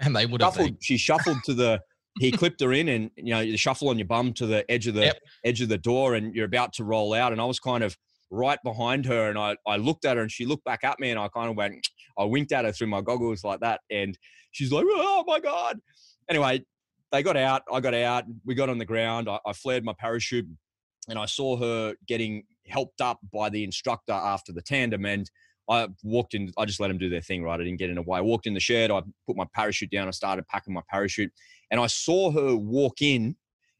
and 0.00 0.16
they 0.16 0.26
would 0.26 0.42
have. 0.42 0.54
Shuffled, 0.54 0.76
she 0.80 0.96
shuffled 0.96 1.38
to 1.44 1.54
the. 1.54 1.80
He 2.18 2.30
clipped 2.30 2.60
her 2.60 2.72
in, 2.72 2.88
and 2.88 3.10
you 3.16 3.32
know, 3.32 3.40
you 3.40 3.56
shuffle 3.56 3.88
on 3.88 3.98
your 3.98 4.06
bum 4.06 4.34
to 4.34 4.46
the 4.46 4.70
edge 4.70 4.86
of 4.86 4.94
the 4.94 5.02
yep. 5.02 5.18
edge 5.44 5.62
of 5.62 5.68
the 5.68 5.78
door, 5.78 6.14
and 6.14 6.34
you're 6.34 6.46
about 6.46 6.74
to 6.74 6.84
roll 6.84 7.14
out. 7.14 7.32
And 7.32 7.40
I 7.40 7.44
was 7.44 7.58
kind 7.58 7.82
of 7.82 7.96
right 8.32 8.58
behind 8.64 9.04
her 9.04 9.28
and 9.28 9.38
I, 9.38 9.56
I 9.66 9.76
looked 9.76 10.06
at 10.06 10.16
her 10.16 10.22
and 10.22 10.32
she 10.32 10.46
looked 10.46 10.64
back 10.64 10.82
at 10.82 10.98
me 10.98 11.10
and 11.10 11.20
I 11.20 11.28
kind 11.28 11.50
of 11.50 11.56
went, 11.56 11.86
I 12.18 12.24
winked 12.24 12.52
at 12.52 12.64
her 12.64 12.72
through 12.72 12.88
my 12.88 13.00
goggles 13.00 13.44
like 13.44 13.60
that. 13.60 13.80
And 13.90 14.18
she's 14.50 14.72
like, 14.72 14.84
oh 14.88 15.24
my 15.26 15.40
God. 15.40 15.78
Anyway, 16.28 16.64
they 17.10 17.22
got 17.22 17.36
out. 17.36 17.62
I 17.72 17.80
got 17.80 17.94
out. 17.94 18.24
We 18.44 18.54
got 18.54 18.68
on 18.68 18.78
the 18.78 18.84
ground. 18.84 19.28
I, 19.28 19.38
I 19.46 19.52
flared 19.52 19.84
my 19.84 19.94
parachute 19.98 20.46
and 21.08 21.18
I 21.18 21.26
saw 21.26 21.56
her 21.56 21.94
getting 22.06 22.44
helped 22.66 23.00
up 23.00 23.18
by 23.32 23.48
the 23.48 23.64
instructor 23.64 24.12
after 24.12 24.52
the 24.52 24.62
tandem. 24.62 25.04
And 25.04 25.30
I 25.68 25.88
walked 26.02 26.34
in, 26.34 26.52
I 26.56 26.64
just 26.64 26.80
let 26.80 26.88
them 26.88 26.98
do 26.98 27.08
their 27.08 27.20
thing, 27.20 27.42
right? 27.42 27.60
I 27.60 27.64
didn't 27.64 27.78
get 27.78 27.90
in 27.90 27.96
the 27.96 28.02
way. 28.02 28.18
I 28.18 28.22
walked 28.22 28.46
in 28.46 28.54
the 28.54 28.60
shed. 28.60 28.90
I 28.90 29.02
put 29.26 29.36
my 29.36 29.46
parachute 29.54 29.90
down. 29.90 30.08
I 30.08 30.12
started 30.12 30.46
packing 30.48 30.74
my 30.74 30.82
parachute. 30.88 31.32
And 31.70 31.80
I 31.80 31.86
saw 31.86 32.30
her 32.30 32.56
walk 32.56 33.02
in 33.02 33.36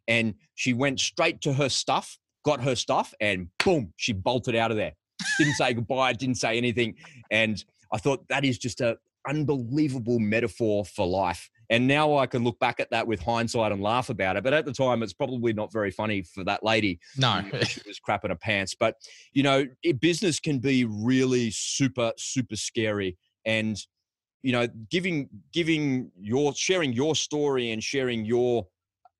and 0.08 0.34
she 0.54 0.72
went 0.72 1.00
straight 1.00 1.40
to 1.42 1.52
her 1.52 1.68
stuff 1.68 2.18
got 2.44 2.62
her 2.62 2.74
stuff, 2.74 3.14
and 3.20 3.48
boom, 3.64 3.92
she 3.96 4.12
bolted 4.12 4.54
out 4.54 4.70
of 4.70 4.76
there. 4.76 4.92
Didn't 5.38 5.54
say 5.54 5.74
goodbye, 5.74 6.12
didn't 6.14 6.36
say 6.36 6.56
anything. 6.56 6.96
And 7.30 7.64
I 7.92 7.98
thought 7.98 8.26
that 8.28 8.44
is 8.44 8.58
just 8.58 8.80
an 8.80 8.96
unbelievable 9.28 10.18
metaphor 10.18 10.84
for 10.84 11.06
life. 11.06 11.50
And 11.70 11.86
now 11.86 12.16
I 12.16 12.26
can 12.26 12.44
look 12.44 12.58
back 12.58 12.80
at 12.80 12.90
that 12.90 13.06
with 13.06 13.20
hindsight 13.20 13.72
and 13.72 13.82
laugh 13.82 14.10
about 14.10 14.36
it. 14.36 14.44
But 14.44 14.52
at 14.52 14.66
the 14.66 14.72
time, 14.72 15.02
it's 15.02 15.12
probably 15.12 15.52
not 15.52 15.72
very 15.72 15.90
funny 15.90 16.22
for 16.22 16.44
that 16.44 16.62
lady. 16.62 16.98
No, 17.16 17.42
she 17.64 17.80
was 17.86 17.98
crapping 18.06 18.28
her 18.28 18.36
pants. 18.36 18.74
But 18.78 18.96
you 19.32 19.42
know, 19.42 19.66
business 20.00 20.38
can 20.38 20.58
be 20.58 20.84
really 20.84 21.50
super, 21.50 22.12
super 22.18 22.56
scary. 22.56 23.16
And 23.46 23.78
you 24.42 24.52
know, 24.52 24.66
giving 24.90 25.28
giving 25.52 26.10
your 26.20 26.54
sharing 26.54 26.92
your 26.92 27.14
story 27.14 27.70
and 27.70 27.82
sharing 27.82 28.24
your 28.24 28.66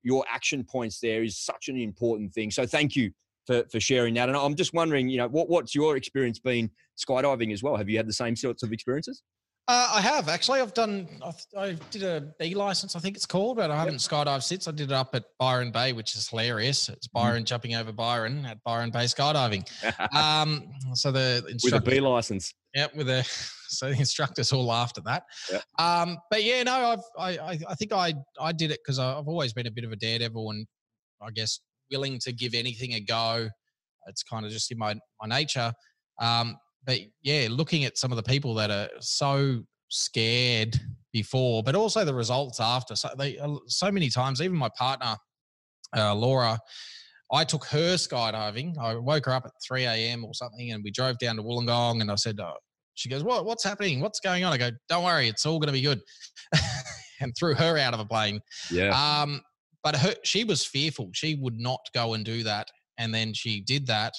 your 0.02 0.24
action 0.30 0.64
points 0.64 0.98
there 1.00 1.22
is 1.22 1.38
such 1.38 1.68
an 1.68 1.76
important 1.76 2.34
thing. 2.34 2.50
So 2.50 2.66
thank 2.66 2.96
you 2.96 3.12
for, 3.46 3.64
for 3.70 3.80
sharing 3.80 4.14
that. 4.14 4.28
And 4.28 4.36
I'm 4.36 4.54
just 4.54 4.74
wondering, 4.74 5.08
you 5.08 5.18
know, 5.18 5.28
what, 5.28 5.48
what's 5.48 5.74
your 5.74 5.96
experience 5.96 6.38
been 6.38 6.70
skydiving 7.04 7.52
as 7.52 7.62
well? 7.62 7.76
Have 7.76 7.88
you 7.88 7.96
had 7.96 8.06
the 8.06 8.12
same 8.12 8.36
sorts 8.36 8.62
of 8.62 8.72
experiences? 8.72 9.22
Uh, 9.68 9.92
I 9.94 10.00
have 10.00 10.28
actually. 10.28 10.60
I've 10.60 10.74
done. 10.74 11.06
I, 11.24 11.60
I 11.60 11.72
did 11.92 12.02
a 12.02 12.34
B 12.40 12.54
license, 12.54 12.96
I 12.96 12.98
think 12.98 13.16
it's 13.16 13.26
called, 13.26 13.58
but 13.58 13.70
I 13.70 13.76
haven't 13.76 13.96
skydived 13.96 14.42
since. 14.42 14.66
I 14.66 14.72
did 14.72 14.90
it 14.90 14.92
up 14.92 15.14
at 15.14 15.22
Byron 15.38 15.70
Bay, 15.70 15.92
which 15.92 16.16
is 16.16 16.28
hilarious. 16.28 16.88
It's 16.88 17.06
mm-hmm. 17.06 17.18
Byron 17.18 17.42
mm. 17.44 17.46
jumping 17.46 17.76
over 17.76 17.92
Byron 17.92 18.44
at 18.44 18.58
Byron 18.64 18.90
Bay 18.90 19.04
skydiving. 19.04 19.64
um, 20.16 20.64
so 20.94 21.12
the 21.12 21.44
instructor, 21.48 21.76
with 21.76 21.88
a 21.88 21.90
B 21.90 22.00
license. 22.00 22.52
Yep, 22.74 22.96
with 22.96 23.08
a 23.08 23.22
so 23.68 23.88
the 23.88 23.98
instructors 23.98 24.52
all 24.52 24.66
laughed 24.66 24.98
at 24.98 25.04
that. 25.04 25.22
Yep. 25.52 25.62
Um, 25.78 26.18
but 26.28 26.42
yeah, 26.42 26.64
no, 26.64 26.74
I've 26.74 27.04
I 27.16 27.58
I 27.68 27.74
think 27.76 27.92
I 27.92 28.14
I 28.40 28.50
did 28.50 28.72
it 28.72 28.80
because 28.84 28.98
I've 28.98 29.28
always 29.28 29.52
been 29.52 29.68
a 29.68 29.70
bit 29.70 29.84
of 29.84 29.92
a 29.92 29.96
daredevil 29.96 30.50
and 30.50 30.66
I 31.22 31.30
guess 31.30 31.60
willing 31.92 32.18
to 32.20 32.32
give 32.32 32.54
anything 32.54 32.94
a 32.94 33.00
go. 33.00 33.48
It's 34.08 34.24
kind 34.24 34.44
of 34.44 34.50
just 34.50 34.72
in 34.72 34.78
my 34.78 34.96
my 35.20 35.28
nature. 35.28 35.72
Um, 36.20 36.56
but 36.84 36.98
yeah, 37.22 37.48
looking 37.50 37.84
at 37.84 37.96
some 37.96 38.12
of 38.12 38.16
the 38.16 38.22
people 38.22 38.54
that 38.54 38.70
are 38.70 38.88
so 39.00 39.62
scared 39.88 40.78
before, 41.12 41.62
but 41.62 41.74
also 41.74 42.04
the 42.04 42.14
results 42.14 42.60
after. 42.60 42.96
So 42.96 43.10
they 43.16 43.38
uh, 43.38 43.56
so 43.66 43.90
many 43.90 44.08
times, 44.08 44.40
even 44.40 44.56
my 44.56 44.70
partner, 44.76 45.16
uh, 45.96 46.14
Laura, 46.14 46.58
I 47.32 47.44
took 47.44 47.64
her 47.66 47.94
skydiving. 47.94 48.78
I 48.78 48.94
woke 48.96 49.26
her 49.26 49.32
up 49.32 49.44
at 49.46 49.52
3 49.66 49.84
a.m. 49.84 50.24
or 50.24 50.34
something, 50.34 50.72
and 50.72 50.82
we 50.82 50.90
drove 50.90 51.18
down 51.18 51.36
to 51.36 51.42
Wollongong. 51.42 52.00
And 52.00 52.10
I 52.10 52.16
said, 52.16 52.40
oh, 52.40 52.54
she 52.94 53.08
goes, 53.08 53.24
"What? 53.24 53.44
What's 53.44 53.64
happening? 53.64 54.00
What's 54.00 54.20
going 54.20 54.44
on?" 54.44 54.52
I 54.52 54.58
go, 54.58 54.70
"Don't 54.88 55.04
worry, 55.04 55.28
it's 55.28 55.46
all 55.46 55.58
going 55.58 55.68
to 55.68 55.72
be 55.72 55.82
good." 55.82 56.00
and 57.20 57.32
threw 57.38 57.54
her 57.54 57.78
out 57.78 57.94
of 57.94 58.00
a 58.00 58.04
plane. 58.04 58.40
Yeah. 58.70 58.90
Um, 58.90 59.40
but 59.82 59.96
her, 59.96 60.14
she 60.24 60.44
was 60.44 60.64
fearful. 60.64 61.10
She 61.12 61.36
would 61.36 61.58
not 61.58 61.80
go 61.94 62.14
and 62.14 62.24
do 62.24 62.42
that, 62.42 62.68
and 62.98 63.14
then 63.14 63.32
she 63.32 63.60
did 63.60 63.86
that, 63.86 64.12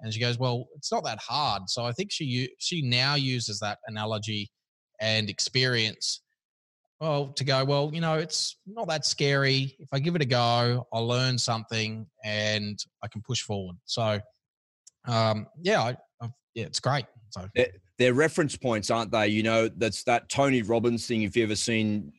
and 0.00 0.12
she 0.12 0.20
goes, 0.20 0.38
"Well, 0.38 0.66
it's 0.76 0.90
not 0.92 1.04
that 1.04 1.18
hard." 1.18 1.62
So 1.68 1.84
I 1.84 1.92
think 1.92 2.10
she 2.12 2.50
she 2.58 2.82
now 2.82 3.14
uses 3.14 3.60
that 3.60 3.78
analogy 3.86 4.50
and 5.00 5.28
experience. 5.30 6.22
Well, 7.00 7.28
to 7.28 7.44
go, 7.44 7.64
well, 7.64 7.90
you 7.94 8.02
know, 8.02 8.16
it's 8.16 8.58
not 8.66 8.86
that 8.88 9.06
scary. 9.06 9.74
If 9.78 9.88
I 9.90 10.00
give 10.00 10.16
it 10.16 10.22
a 10.22 10.26
go, 10.26 10.86
I'll 10.92 11.08
learn 11.08 11.38
something 11.38 12.06
and 12.22 12.78
I 13.02 13.08
can 13.08 13.22
push 13.22 13.40
forward. 13.40 13.76
So, 13.86 14.20
um, 15.08 15.46
yeah, 15.62 15.80
I, 15.80 15.96
I, 16.20 16.28
yeah, 16.54 16.66
it's 16.66 16.78
great. 16.78 17.06
So 17.30 17.48
they're, 17.54 17.70
they're 17.98 18.12
reference 18.12 18.54
points, 18.54 18.90
aren't 18.90 19.12
they? 19.12 19.28
You 19.28 19.42
know, 19.42 19.70
that's 19.78 20.04
that 20.04 20.28
Tony 20.28 20.60
Robbins 20.60 21.06
thing. 21.06 21.22
If 21.22 21.38
you 21.38 21.44
ever 21.44 21.56
seen 21.56 22.12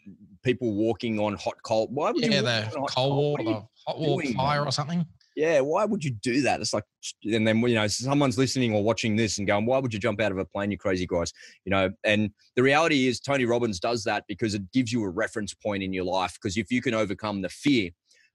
people 0.44 0.74
walking 0.74 1.20
on 1.20 1.36
hot 1.36 1.62
coal, 1.64 1.88
why 1.92 2.10
would 2.10 2.24
yeah, 2.24 2.30
you? 2.30 2.44
Yeah, 2.44 2.70
the 2.72 2.80
coal 2.90 3.34
water, 3.38 3.62
hot 3.86 4.00
water 4.00 4.34
fire 4.34 4.66
or 4.66 4.72
something 4.72 5.06
yeah, 5.36 5.60
why 5.62 5.86
would 5.86 6.04
you 6.04 6.12
do 6.12 6.42
that? 6.42 6.60
It's 6.60 6.74
like, 6.74 6.84
and 7.24 7.48
then, 7.48 7.60
you 7.60 7.76
know, 7.76 7.88
someone's 7.88 8.38
listening 8.38 8.74
or 8.74 8.84
watching 8.84 9.16
this 9.16 9.38
and 9.38 9.48
going, 9.48 9.66
why 9.66 9.80
would 9.80 9.94
you 9.94 10.00
jump 10.00 10.20
out 10.22 10.32
of 10.32 10.38
a 10.38 10.46
plane, 10.46 10.72
you 10.72 10.78
crazy 10.78 11.08
guys? 11.08 11.32
You 11.66 11.72
know, 11.72 11.90
and 12.04 12.32
the 12.56 12.64
reality 12.64 13.08
is 13.08 13.20
Tony 13.20 13.46
Robbins 13.46 13.80
does 13.80 14.04
that 14.04 14.26
because 14.28 14.54
it 14.54 14.72
gives 14.72 14.92
you 14.92 15.04
a 15.04 15.10
reference 15.10 15.54
point 15.54 15.84
in 15.84 15.94
your 15.94 16.04
life. 16.04 16.38
Because 16.42 16.58
if 16.58 16.72
you 16.72 16.82
can 16.82 16.94
overcome 16.94 17.42
the 17.42 17.50
fear 17.50 17.92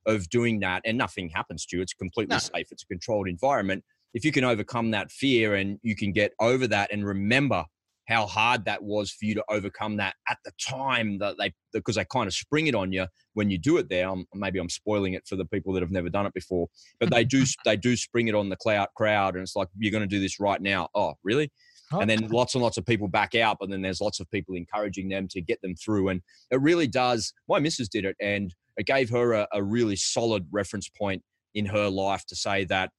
of 0.06 0.28
doing 0.30 0.60
that 0.60 0.82
and 0.84 0.96
nothing 0.96 1.28
happens 1.28 1.66
to 1.66 1.76
you, 1.76 1.82
it's 1.82 1.94
completely 1.94 2.34
no. 2.34 2.38
safe, 2.38 2.68
it's 2.70 2.82
a 2.82 2.86
controlled 2.86 3.28
environment. 3.28 3.84
If 4.14 4.24
you 4.24 4.32
can 4.32 4.44
overcome 4.44 4.92
that 4.92 5.10
fear 5.10 5.54
and 5.54 5.78
you 5.82 5.94
can 5.94 6.12
get 6.12 6.32
over 6.40 6.66
that 6.68 6.92
and 6.92 7.04
remember 7.04 7.64
how 8.06 8.26
hard 8.26 8.64
that 8.64 8.82
was 8.82 9.10
for 9.10 9.24
you 9.24 9.34
to 9.34 9.44
overcome 9.50 9.96
that 9.96 10.14
at 10.28 10.38
the 10.44 10.52
time 10.60 11.18
that 11.18 11.36
they 11.38 11.52
because 11.72 11.96
they 11.96 12.04
kind 12.04 12.26
of 12.26 12.34
spring 12.34 12.66
it 12.66 12.74
on 12.74 12.92
you 12.92 13.06
when 13.34 13.50
you 13.50 13.58
do 13.58 13.76
it 13.76 13.88
there. 13.88 14.08
I'm, 14.08 14.26
maybe 14.34 14.58
i'm 14.58 14.70
spoiling 14.70 15.14
it 15.14 15.26
for 15.26 15.36
the 15.36 15.44
people 15.44 15.72
that 15.74 15.82
have 15.82 15.90
never 15.90 16.08
done 16.08 16.26
it 16.26 16.34
before 16.34 16.68
but 17.00 17.10
they 17.10 17.24
do 17.24 17.44
they 17.64 17.76
do 17.76 17.96
spring 17.96 18.28
it 18.28 18.34
on 18.34 18.48
the 18.48 18.56
cloud 18.56 18.88
crowd 18.96 19.34
and 19.34 19.42
it's 19.42 19.56
like 19.56 19.68
you're 19.76 19.92
going 19.92 20.02
to 20.02 20.06
do 20.06 20.20
this 20.20 20.40
right 20.40 20.60
now. 20.60 20.88
Oh 20.94 21.14
really? 21.22 21.50
Oh. 21.92 22.00
and 22.00 22.10
then 22.10 22.26
lots 22.28 22.56
and 22.56 22.64
lots 22.64 22.78
of 22.78 22.84
people 22.84 23.06
back 23.06 23.36
out 23.36 23.58
but 23.60 23.70
then 23.70 23.80
there's 23.80 24.00
lots 24.00 24.18
of 24.18 24.28
people 24.32 24.56
encouraging 24.56 25.08
them 25.08 25.28
to 25.28 25.40
get 25.40 25.62
them 25.62 25.76
through 25.76 26.08
and 26.08 26.20
it 26.50 26.60
really 26.60 26.88
does 26.88 27.32
my 27.48 27.60
missus 27.60 27.88
did 27.88 28.04
it 28.04 28.16
and 28.20 28.52
it 28.76 28.86
gave 28.86 29.08
her 29.10 29.34
a, 29.34 29.46
a 29.52 29.62
really 29.62 29.94
solid 29.94 30.46
reference 30.50 30.88
point 30.88 31.22
in 31.54 31.64
her 31.64 31.88
life 31.88 32.26
to 32.26 32.34
say 32.34 32.64
that 32.64 32.90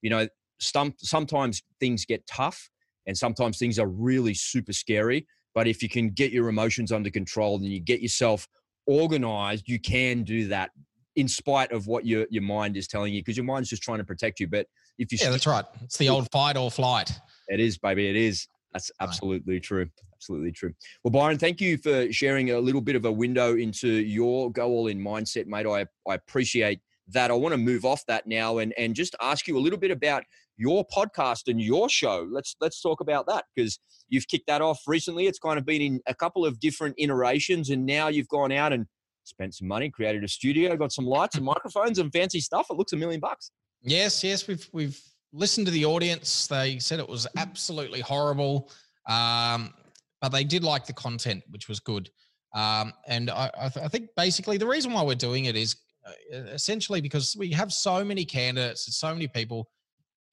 you 0.00 0.10
know 0.10 0.28
some, 0.60 0.94
sometimes 0.98 1.62
things 1.80 2.04
get 2.04 2.26
tough 2.26 2.70
and 3.06 3.16
sometimes 3.16 3.58
things 3.58 3.78
are 3.78 3.88
really 3.88 4.34
super 4.34 4.72
scary. 4.72 5.26
But 5.54 5.66
if 5.66 5.82
you 5.82 5.88
can 5.88 6.10
get 6.10 6.32
your 6.32 6.48
emotions 6.48 6.92
under 6.92 7.10
control 7.10 7.56
and 7.56 7.64
you 7.64 7.80
get 7.80 8.00
yourself 8.00 8.46
organized, 8.86 9.68
you 9.68 9.80
can 9.80 10.22
do 10.22 10.48
that 10.48 10.70
in 11.16 11.26
spite 11.28 11.72
of 11.72 11.86
what 11.86 12.04
your, 12.06 12.26
your 12.30 12.42
mind 12.42 12.76
is 12.76 12.86
telling 12.86 13.14
you 13.14 13.20
because 13.20 13.36
your 13.36 13.46
mind's 13.46 13.70
just 13.70 13.82
trying 13.82 13.98
to 13.98 14.04
protect 14.04 14.38
you. 14.38 14.46
But 14.46 14.66
if 14.98 15.10
you 15.12 15.18
yeah, 15.20 15.30
that's 15.30 15.46
right. 15.46 15.64
It's 15.82 15.96
the 15.96 16.10
old 16.10 16.30
fight 16.30 16.56
or 16.56 16.70
flight. 16.70 17.18
It 17.48 17.60
is, 17.60 17.78
baby. 17.78 18.08
It 18.08 18.16
is. 18.16 18.48
That's 18.72 18.90
absolutely 19.00 19.58
true. 19.60 19.88
Absolutely 20.14 20.52
true. 20.52 20.74
Well, 21.02 21.10
Byron, 21.10 21.38
thank 21.38 21.60
you 21.60 21.78
for 21.78 22.12
sharing 22.12 22.50
a 22.50 22.60
little 22.60 22.82
bit 22.82 22.96
of 22.96 23.06
a 23.06 23.12
window 23.12 23.56
into 23.56 23.88
your 23.88 24.52
go 24.52 24.68
all 24.68 24.88
in 24.88 24.98
mindset, 25.00 25.46
mate. 25.46 25.66
I, 25.66 25.86
I 26.10 26.14
appreciate 26.14 26.80
that. 27.08 27.30
I 27.30 27.34
want 27.34 27.54
to 27.54 27.58
move 27.58 27.86
off 27.86 28.04
that 28.06 28.26
now 28.26 28.58
and, 28.58 28.74
and 28.76 28.94
just 28.94 29.14
ask 29.22 29.46
you 29.48 29.56
a 29.56 29.60
little 29.60 29.78
bit 29.78 29.90
about 29.90 30.24
your 30.56 30.84
podcast 30.94 31.48
and 31.48 31.60
your 31.60 31.88
show. 31.88 32.26
Let's 32.30 32.56
let's 32.60 32.80
talk 32.80 33.00
about 33.00 33.26
that 33.26 33.44
because 33.54 33.78
you've 34.08 34.26
kicked 34.28 34.46
that 34.46 34.62
off 34.62 34.80
recently. 34.86 35.26
It's 35.26 35.38
kind 35.38 35.58
of 35.58 35.66
been 35.66 35.82
in 35.82 36.00
a 36.06 36.14
couple 36.14 36.44
of 36.44 36.58
different 36.60 36.94
iterations, 36.98 37.70
and 37.70 37.84
now 37.84 38.08
you've 38.08 38.28
gone 38.28 38.52
out 38.52 38.72
and 38.72 38.86
spent 39.24 39.54
some 39.54 39.68
money, 39.68 39.90
created 39.90 40.24
a 40.24 40.28
studio, 40.28 40.76
got 40.76 40.92
some 40.92 41.06
lights 41.06 41.36
and 41.36 41.44
microphones 41.54 41.98
and 41.98 42.12
fancy 42.12 42.40
stuff. 42.40 42.66
It 42.70 42.76
looks 42.76 42.92
a 42.92 42.96
million 42.96 43.20
bucks. 43.20 43.50
Yes, 43.82 44.24
yes, 44.24 44.46
we've 44.46 44.68
we've 44.72 45.00
listened 45.32 45.66
to 45.66 45.72
the 45.72 45.84
audience. 45.84 46.46
They 46.46 46.78
said 46.78 46.98
it 46.98 47.08
was 47.08 47.26
absolutely 47.36 48.00
horrible, 48.00 48.70
um, 49.08 49.74
but 50.20 50.30
they 50.30 50.44
did 50.44 50.64
like 50.64 50.86
the 50.86 50.92
content, 50.92 51.42
which 51.50 51.68
was 51.68 51.80
good. 51.80 52.10
Um, 52.54 52.94
and 53.06 53.30
I, 53.30 53.50
I, 53.58 53.68
th- 53.68 53.84
I 53.84 53.88
think 53.88 54.08
basically 54.16 54.56
the 54.56 54.66
reason 54.66 54.92
why 54.92 55.02
we're 55.02 55.14
doing 55.14 55.44
it 55.44 55.56
is 55.56 55.76
uh, 56.06 56.38
essentially 56.52 57.02
because 57.02 57.36
we 57.38 57.50
have 57.50 57.70
so 57.70 58.02
many 58.02 58.24
candidates 58.24 58.86
and 58.86 58.94
so 58.94 59.12
many 59.12 59.28
people 59.28 59.68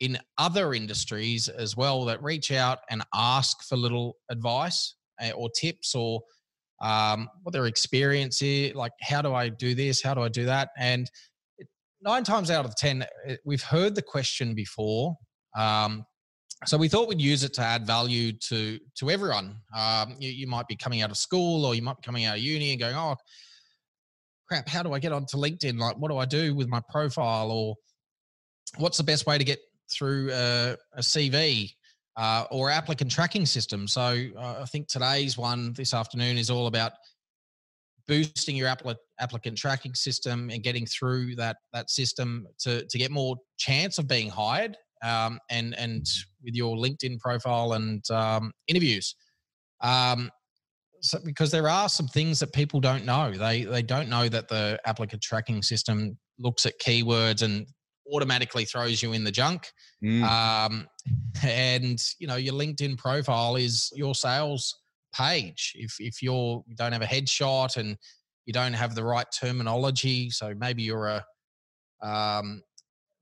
in 0.03 0.19
other 0.37 0.73
industries 0.73 1.47
as 1.47 1.77
well 1.77 2.03
that 2.03 2.21
reach 2.21 2.51
out 2.51 2.79
and 2.89 3.01
ask 3.15 3.63
for 3.63 3.77
little 3.77 4.17
advice 4.29 4.95
eh, 5.21 5.31
or 5.31 5.49
tips 5.49 5.95
or 5.95 6.21
um, 6.81 7.29
what 7.43 7.53
their 7.53 7.67
experience 7.67 8.41
is 8.41 8.75
like 8.75 8.91
how 9.01 9.21
do 9.21 9.33
i 9.33 9.47
do 9.47 9.73
this? 9.73 10.03
How 10.03 10.13
do 10.13 10.21
i 10.21 10.27
do 10.27 10.43
that? 10.45 10.69
And 10.77 11.09
nine 12.01 12.25
times 12.25 12.51
out 12.51 12.65
of 12.65 12.75
ten 12.75 13.05
eh, 13.25 13.37
we've 13.45 13.63
heard 13.63 13.95
the 13.95 14.01
question 14.01 14.53
before 14.53 15.15
um, 15.57 16.05
so 16.65 16.77
we 16.77 16.89
thought 16.89 17.07
we'd 17.07 17.21
use 17.21 17.45
it 17.45 17.53
to 17.53 17.61
add 17.61 17.87
value 17.87 18.33
to 18.49 18.79
to 18.97 19.09
everyone. 19.09 19.55
Um, 19.77 20.15
you, 20.19 20.29
you, 20.29 20.47
might 20.47 20.67
be 20.67 20.75
coming 20.75 21.01
out 21.01 21.11
of 21.11 21.17
school 21.17 21.65
or 21.65 21.75
you 21.75 21.81
might 21.81 21.97
be 21.97 22.03
coming 22.03 22.25
out 22.25 22.37
of 22.37 22.43
uni 22.43 22.71
and 22.71 22.79
going 22.79 22.95
oh 22.95 23.15
crap 24.49 24.67
how 24.67 24.83
do 24.83 24.91
i 24.91 24.99
get 24.99 25.13
onto 25.13 25.37
linkedin? 25.37 25.79
Like 25.79 25.97
what 25.97 26.11
do 26.11 26.17
i 26.17 26.25
do 26.25 26.53
with 26.53 26.67
my 26.67 26.81
profile? 26.91 27.51
Or 27.51 27.75
what's 28.77 28.97
the 28.97 29.03
best 29.03 29.25
way 29.25 29.37
to 29.37 29.43
get 29.45 29.59
through 29.91 30.29
a, 30.31 30.75
a 30.93 31.01
CV 31.01 31.71
uh, 32.17 32.45
or 32.51 32.69
applicant 32.69 33.11
tracking 33.11 33.45
system. 33.45 33.87
So 33.87 34.27
uh, 34.37 34.61
I 34.61 34.65
think 34.65 34.87
today's 34.87 35.37
one 35.37 35.73
this 35.73 35.93
afternoon 35.93 36.37
is 36.37 36.49
all 36.49 36.67
about 36.67 36.93
boosting 38.07 38.55
your 38.55 38.67
applicant 38.67 39.57
tracking 39.57 39.95
system 39.95 40.49
and 40.49 40.61
getting 40.61 40.85
through 40.85 41.35
that 41.35 41.57
that 41.71 41.89
system 41.89 42.45
to 42.59 42.85
to 42.85 42.97
get 42.97 43.11
more 43.11 43.37
chance 43.57 43.97
of 43.97 44.07
being 44.07 44.29
hired 44.29 44.75
um, 45.03 45.39
and 45.49 45.75
and 45.77 46.05
with 46.43 46.53
your 46.53 46.75
LinkedIn 46.75 47.19
profile 47.19 47.73
and 47.73 48.09
um, 48.11 48.51
interviews. 48.67 49.15
Um, 49.81 50.29
so 51.01 51.19
because 51.25 51.51
there 51.51 51.67
are 51.67 51.89
some 51.89 52.07
things 52.07 52.39
that 52.39 52.53
people 52.53 52.79
don't 52.79 53.05
know. 53.05 53.31
They 53.31 53.63
they 53.63 53.81
don't 53.81 54.09
know 54.09 54.29
that 54.29 54.47
the 54.47 54.79
applicant 54.85 55.21
tracking 55.21 55.61
system 55.61 56.17
looks 56.39 56.65
at 56.65 56.79
keywords 56.79 57.41
and 57.41 57.67
automatically 58.11 58.65
throws 58.65 59.01
you 59.01 59.13
in 59.13 59.23
the 59.23 59.31
junk. 59.31 59.71
Mm. 60.03 60.23
Um, 60.23 60.87
and 61.43 62.01
you 62.19 62.27
know 62.27 62.35
your 62.35 62.53
LinkedIn 62.53 62.97
profile 62.97 63.55
is 63.55 63.91
your 63.95 64.15
sales 64.15 64.77
page. 65.15 65.73
If 65.75 65.95
if 65.99 66.21
you're 66.21 66.63
you 66.67 66.75
don't 66.75 66.91
have 66.91 67.01
a 67.01 67.07
headshot 67.07 67.77
and 67.77 67.97
you 68.45 68.53
don't 68.53 68.73
have 68.73 68.95
the 68.95 69.03
right 69.03 69.27
terminology, 69.37 70.29
so 70.29 70.53
maybe 70.57 70.83
you're 70.83 71.07
a 71.07 71.25
um, 72.01 72.61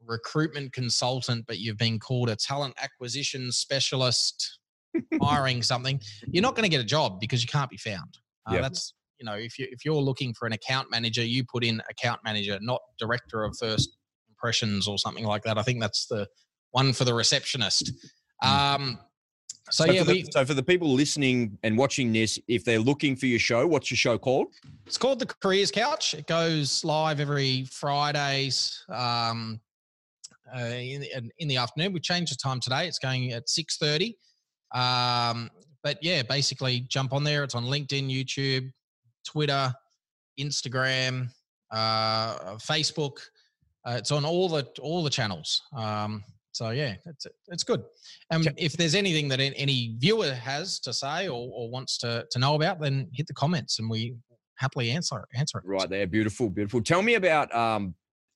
recruitment 0.06 0.74
consultant, 0.74 1.46
but 1.48 1.60
you've 1.60 1.78
been 1.78 2.00
called 2.00 2.30
a 2.30 2.36
talent 2.36 2.74
acquisition 2.82 3.52
specialist, 3.52 4.60
hiring 5.22 5.62
something, 5.62 6.02
you're 6.28 6.42
not 6.42 6.56
going 6.56 6.64
to 6.64 6.70
get 6.70 6.82
a 6.82 6.88
job 6.88 7.20
because 7.20 7.42
you 7.42 7.48
can't 7.48 7.70
be 7.70 7.78
found. 7.78 8.18
Uh, 8.50 8.54
yep. 8.54 8.62
That's 8.64 8.94
you 9.20 9.26
know 9.26 9.36
if 9.36 9.60
you 9.60 9.68
if 9.70 9.86
you're 9.86 10.02
looking 10.02 10.34
for 10.34 10.48
an 10.48 10.54
account 10.54 10.90
manager, 10.90 11.24
you 11.24 11.44
put 11.44 11.64
in 11.64 11.82
account 11.90 12.22
manager, 12.24 12.58
not 12.62 12.82
director 13.00 13.44
of 13.44 13.56
first 13.60 13.98
impressions 14.42 14.88
or 14.88 14.98
something 14.98 15.26
like 15.26 15.44
that. 15.44 15.58
I 15.58 15.64
think 15.64 15.80
that's 15.80 16.08
the 16.08 16.28
one 16.72 16.94
for 16.94 17.04
the 17.04 17.14
receptionist. 17.14 17.92
Hmm. 18.42 18.50
Um, 18.50 19.00
so, 19.70 19.86
so, 19.86 19.92
yeah, 19.92 20.02
for 20.02 20.08
the, 20.08 20.14
we, 20.14 20.26
so 20.32 20.46
for 20.46 20.54
the 20.54 20.64
people 20.64 20.92
listening 20.92 21.58
and 21.64 21.78
watching 21.78 22.12
this, 22.12 22.38
if 22.48 22.66
they're 22.66 22.80
looking 22.80 23.16
for 23.16 23.28
your 23.28 23.40
show, 23.40 23.66
what's 23.68 23.90
your 23.90 23.98
show 23.98 24.18
called? 24.18 24.48
It's 24.86 24.98
called 24.98 25.20
the 25.20 25.26
Careers 25.26 25.72
Couch. 25.72 26.14
It 26.14 26.28
goes 26.28 26.84
live 26.84 27.20
every 27.20 27.66
Fridays 27.66 28.84
um, 28.90 29.62
uh, 30.54 30.60
in, 30.60 31.06
in, 31.38 31.48
the 31.48 31.58
afternoon. 31.58 31.94
We 31.94 32.02
changed 32.02 32.34
the 32.34 32.38
time 32.38 32.60
today. 32.60 32.88
It's 32.88 33.00
going 33.00 33.32
at 33.32 33.48
six 33.48 33.78
thirty. 33.78 34.18
Um, 34.74 35.50
but 35.84 36.00
yeah, 36.02 36.24
basically 36.24 36.82
jump 36.82 37.14
on 37.14 37.24
there. 37.24 37.44
It's 37.44 37.56
on 37.56 37.66
LinkedIn, 37.66 38.10
YouTube, 38.12 38.72
Twitter, 39.26 39.74
Instagram, 40.40 41.30
uh, 41.72 42.56
Facebook. 42.58 43.20
Uh, 43.86 43.96
it's 43.98 44.12
on 44.12 44.26
all 44.26 44.48
the 44.50 44.68
all 44.82 45.04
the 45.04 45.10
channels. 45.10 45.62
Um, 45.76 46.24
so 46.52 46.72
yeah, 46.72 46.96
it's 47.06 47.28
it's 47.48 47.64
good. 47.64 47.84
And 48.30 48.48
um, 48.48 48.54
if 48.58 48.74
there's 48.74 48.96
anything 48.96 49.28
that 49.30 49.40
any 49.40 49.96
viewer 49.98 50.34
has 50.34 50.80
to 50.82 50.94
say 50.94 51.28
or, 51.28 51.50
or 51.54 51.70
wants 51.70 51.98
to 52.00 52.26
to 52.30 52.40
know 52.40 52.56
about, 52.56 52.80
then 52.80 53.10
hit 53.14 53.28
the 53.28 53.34
comments 53.34 53.80
and 53.80 53.90
we 53.90 54.16
happily 54.56 54.92
answer 54.92 55.28
answer 55.36 55.60
it. 55.60 55.64
Right 55.66 55.90
there, 55.90 56.06
beautiful, 56.08 56.50
beautiful. 56.50 56.82
Tell 56.82 57.02
me 57.02 57.16
about 57.16 57.54
um, 57.56 57.96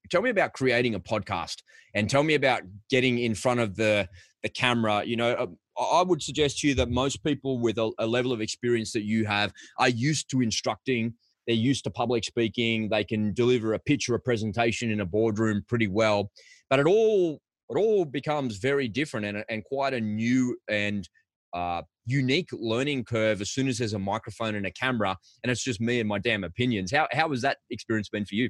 tell 0.10 0.22
me 0.22 0.30
about 0.30 0.54
creating 0.54 0.96
a 0.96 1.00
podcast 1.00 1.58
and 1.94 2.10
tell 2.10 2.24
me 2.24 2.36
about 2.36 2.62
getting 2.90 3.20
in 3.20 3.36
front 3.36 3.60
of 3.60 3.76
the 3.76 4.08
the 4.44 4.50
camera. 4.50 5.04
You 5.04 5.18
know, 5.18 5.36
um, 5.38 5.58
I 5.78 6.02
would 6.02 6.22
suggest 6.22 6.60
to 6.60 6.70
you 6.70 6.76
that 6.76 6.90
most 6.90 7.24
people 7.24 7.60
with 7.60 7.78
a, 7.78 7.92
a 8.00 8.08
level 8.08 8.32
of 8.32 8.42
experience 8.42 8.94
that 8.94 9.04
you 9.04 9.26
have 9.26 9.52
are 9.78 9.90
used 9.90 10.30
to 10.32 10.42
instructing. 10.42 11.14
They're 11.48 11.56
used 11.56 11.84
to 11.86 11.92
public 11.92 12.24
speaking. 12.24 12.90
They 12.90 13.04
can 13.04 13.34
deliver 13.34 13.74
a 13.74 13.80
pitch 13.80 14.10
or 14.10 14.16
a 14.16 14.20
presentation 14.20 14.92
in 14.92 15.02
a 15.02 15.06
boardroom 15.06 15.64
pretty 15.68 15.88
well. 15.88 16.32
But 16.70 16.80
it 16.80 16.88
all 16.88 17.40
it 17.70 17.78
all 17.78 18.06
becomes 18.06 18.58
very 18.58 18.88
different 18.88 19.26
and, 19.26 19.44
and 19.50 19.64
quite 19.64 19.94
a 19.94 20.00
new 20.00 20.58
and 20.70 21.08
uh, 21.54 21.82
unique 22.06 22.50
learning 22.52 23.04
curve 23.04 23.42
as 23.42 23.50
soon 23.50 23.68
as 23.68 23.78
there's 23.78 23.94
a 23.94 24.00
microphone 24.00 24.56
and 24.56 24.66
a 24.66 24.72
camera 24.72 25.16
and 25.44 25.52
it's 25.52 25.64
just 25.64 25.82
me 25.82 26.00
and 26.00 26.08
my 26.08 26.20
damn 26.20 26.44
opinions. 26.44 26.92
How 26.92 27.08
how 27.12 27.30
has 27.30 27.42
that 27.42 27.58
experience 27.70 28.10
been 28.10 28.26
for 28.26 28.36
you? 28.36 28.50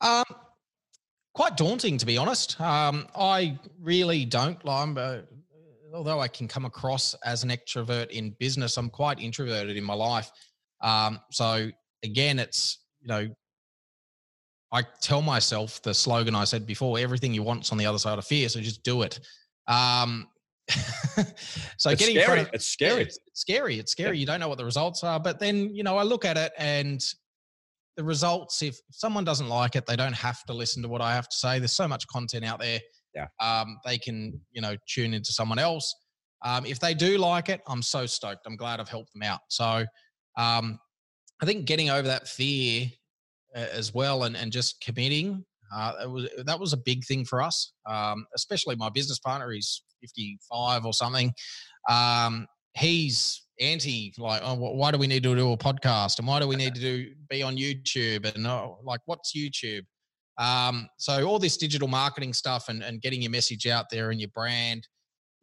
Um, 0.00 0.24
quite 1.34 1.56
daunting 1.56 1.98
to 1.98 2.06
be 2.06 2.16
honest. 2.16 2.60
Um, 2.60 3.06
I 3.14 3.58
really 3.80 4.24
don't. 4.24 4.58
I'm, 4.66 4.96
uh, 4.96 5.18
although 5.92 6.18
I 6.18 6.28
can 6.28 6.48
come 6.48 6.64
across 6.64 7.14
as 7.24 7.44
an 7.44 7.50
extrovert 7.50 8.10
in 8.10 8.30
business, 8.38 8.76
I'm 8.76 8.90
quite 8.90 9.20
introverted 9.20 9.76
in 9.76 9.84
my 9.84 9.94
life. 9.94 10.30
Um, 10.86 11.20
so 11.32 11.68
again, 12.04 12.38
it's 12.38 12.78
you 13.00 13.08
know, 13.08 13.28
I 14.72 14.84
tell 15.02 15.20
myself 15.20 15.82
the 15.82 15.92
slogan 15.92 16.34
I 16.34 16.44
said 16.44 16.64
before: 16.66 16.98
everything 16.98 17.34
you 17.34 17.42
want's 17.42 17.72
on 17.72 17.78
the 17.78 17.86
other 17.86 17.98
side 17.98 18.18
of 18.18 18.24
fear. 18.24 18.48
So 18.48 18.60
just 18.60 18.82
do 18.84 19.02
it. 19.02 19.18
Um, 19.66 20.28
so 21.76 21.90
it's 21.90 22.00
getting 22.00 22.20
scary. 22.20 22.40
Of, 22.40 22.50
it's 22.52 22.66
scary. 22.66 23.02
It's, 23.02 23.18
it's 23.26 23.40
scary. 23.40 23.78
It's 23.78 23.92
scary. 23.92 24.16
Yeah. 24.16 24.20
You 24.20 24.26
don't 24.26 24.40
know 24.40 24.48
what 24.48 24.58
the 24.58 24.64
results 24.64 25.02
are, 25.02 25.18
but 25.18 25.40
then 25.40 25.74
you 25.74 25.82
know 25.82 25.96
I 25.96 26.04
look 26.04 26.24
at 26.24 26.36
it 26.36 26.52
and 26.56 27.00
the 27.96 28.04
results. 28.04 28.62
If 28.62 28.78
someone 28.90 29.24
doesn't 29.24 29.48
like 29.48 29.74
it, 29.74 29.86
they 29.86 29.96
don't 29.96 30.14
have 30.14 30.44
to 30.44 30.52
listen 30.52 30.82
to 30.82 30.88
what 30.88 31.00
I 31.00 31.14
have 31.14 31.28
to 31.28 31.36
say. 31.36 31.58
There's 31.58 31.72
so 31.72 31.88
much 31.88 32.06
content 32.06 32.44
out 32.44 32.60
there. 32.60 32.80
Yeah. 33.14 33.26
Um, 33.40 33.78
they 33.84 33.98
can 33.98 34.40
you 34.52 34.60
know 34.60 34.76
tune 34.88 35.14
into 35.14 35.32
someone 35.32 35.58
else. 35.58 35.92
Um, 36.44 36.66
if 36.66 36.78
they 36.78 36.94
do 36.94 37.18
like 37.18 37.48
it, 37.48 37.60
I'm 37.66 37.82
so 37.82 38.06
stoked. 38.06 38.46
I'm 38.46 38.56
glad 38.56 38.78
I've 38.78 38.88
helped 38.88 39.12
them 39.14 39.22
out. 39.22 39.40
So 39.48 39.84
um, 40.36 40.78
I 41.40 41.46
think 41.46 41.66
getting 41.66 41.90
over 41.90 42.08
that 42.08 42.28
fear 42.28 42.86
as 43.54 43.94
well 43.94 44.24
and, 44.24 44.36
and 44.36 44.52
just 44.52 44.80
committing 44.80 45.44
uh, 45.74 45.92
it 46.02 46.10
was 46.10 46.28
that 46.44 46.58
was 46.58 46.72
a 46.72 46.76
big 46.76 47.04
thing 47.04 47.24
for 47.24 47.42
us, 47.42 47.72
um, 47.86 48.26
especially 48.34 48.76
my 48.76 48.88
business 48.88 49.18
partner. 49.18 49.50
He's 49.50 49.82
55 50.00 50.84
or 50.84 50.92
something. 50.92 51.32
Um, 51.88 52.46
he's 52.74 53.42
anti 53.60 54.12
like, 54.18 54.42
oh, 54.44 54.54
why 54.54 54.90
do 54.90 54.98
we 54.98 55.06
need 55.06 55.22
to 55.22 55.34
do 55.34 55.52
a 55.52 55.56
podcast 55.56 56.18
and 56.18 56.28
why 56.28 56.40
do 56.40 56.46
we 56.46 56.56
need 56.56 56.74
to 56.76 56.80
do 56.80 57.10
be 57.28 57.42
on 57.42 57.56
YouTube 57.56 58.32
and 58.34 58.46
oh, 58.46 58.78
like 58.84 59.00
what's 59.06 59.36
YouTube? 59.36 59.82
Um, 60.38 60.88
so 60.98 61.26
all 61.26 61.38
this 61.38 61.56
digital 61.56 61.88
marketing 61.88 62.34
stuff 62.34 62.68
and, 62.68 62.82
and 62.82 63.00
getting 63.00 63.22
your 63.22 63.30
message 63.30 63.66
out 63.66 63.86
there 63.90 64.10
and 64.10 64.20
your 64.20 64.28
brand 64.34 64.86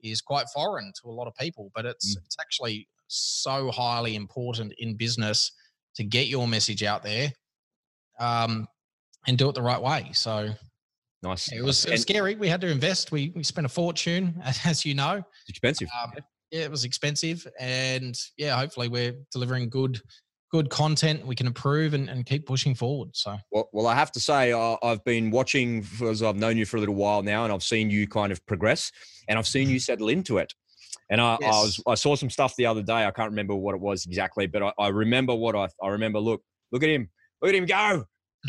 is 0.03 0.21
quite 0.21 0.45
foreign 0.53 0.91
to 1.01 1.09
a 1.09 1.11
lot 1.11 1.27
of 1.27 1.33
people, 1.35 1.71
but 1.73 1.85
it's 1.85 2.15
mm. 2.15 2.23
it's 2.25 2.37
actually 2.39 2.87
so 3.07 3.71
highly 3.71 4.15
important 4.15 4.73
in 4.77 4.95
business 4.95 5.51
to 5.95 6.03
get 6.03 6.27
your 6.27 6.47
message 6.47 6.83
out 6.83 7.03
there 7.03 7.31
um, 8.19 8.67
and 9.27 9.37
do 9.37 9.49
it 9.49 9.55
the 9.55 9.61
right 9.61 9.81
way. 9.81 10.09
So 10.13 10.49
Nice. 11.23 11.53
It 11.53 11.63
was, 11.63 11.85
it 11.85 11.91
was 11.91 12.01
scary. 12.01 12.35
We 12.35 12.49
had 12.49 12.59
to 12.61 12.67
invest. 12.67 13.13
We 13.13 13.31
we 13.33 13.43
spent 13.43 13.65
a 13.65 13.69
fortune, 13.69 14.35
as 14.65 14.85
you 14.85 14.93
know. 14.93 15.23
It's 15.47 15.49
expensive. 15.49 15.87
Um, 16.03 16.11
yeah, 16.51 16.65
it 16.65 16.71
was 16.71 16.83
expensive, 16.83 17.47
and 17.59 18.15
yeah, 18.37 18.57
hopefully 18.57 18.89
we're 18.89 19.15
delivering 19.31 19.69
good 19.69 20.01
good 20.51 20.69
content 20.69 21.25
we 21.25 21.33
can 21.33 21.47
improve 21.47 21.95
and, 21.95 22.09
and 22.09 22.27
keep 22.27 22.45
pushing 22.45 22.75
forward. 22.75 23.09
So, 23.13 23.35
well, 23.51 23.69
well, 23.73 23.87
I 23.87 23.95
have 23.95 24.11
to 24.11 24.19
say, 24.19 24.51
uh, 24.51 24.75
I've 24.83 25.03
been 25.03 25.31
watching 25.31 25.83
as 26.03 26.21
I've 26.21 26.35
known 26.35 26.57
you 26.57 26.65
for 26.67 26.77
a 26.77 26.79
little 26.79 26.93
while 26.93 27.23
now, 27.23 27.43
and 27.43 27.51
I've 27.51 27.63
seen 27.63 27.89
you 27.89 28.07
kind 28.07 28.31
of 28.31 28.45
progress, 28.45 28.91
and 29.27 29.39
I've 29.39 29.47
seen 29.47 29.69
you 29.69 29.77
mm-hmm. 29.77 29.81
settle 29.81 30.09
into 30.09 30.37
it. 30.37 30.53
And 31.09 31.19
I, 31.21 31.37
yes. 31.41 31.53
I 31.53 31.61
was 31.61 31.83
I 31.87 31.95
saw 31.95 32.15
some 32.15 32.29
stuff 32.29 32.55
the 32.55 32.65
other 32.65 32.81
day. 32.81 33.05
I 33.05 33.11
can't 33.11 33.29
remember 33.29 33.55
what 33.55 33.75
it 33.75 33.81
was 33.81 34.05
exactly, 34.05 34.47
but 34.47 34.63
I, 34.63 34.71
I 34.79 34.87
remember 34.87 35.35
what 35.35 35.55
I 35.55 35.67
I 35.81 35.89
remember. 35.89 36.19
Look, 36.19 36.41
look 36.71 36.83
at 36.83 36.89
him, 36.89 37.09
look 37.41 37.49
at 37.49 37.55
him 37.55 37.65
go, 37.65 38.05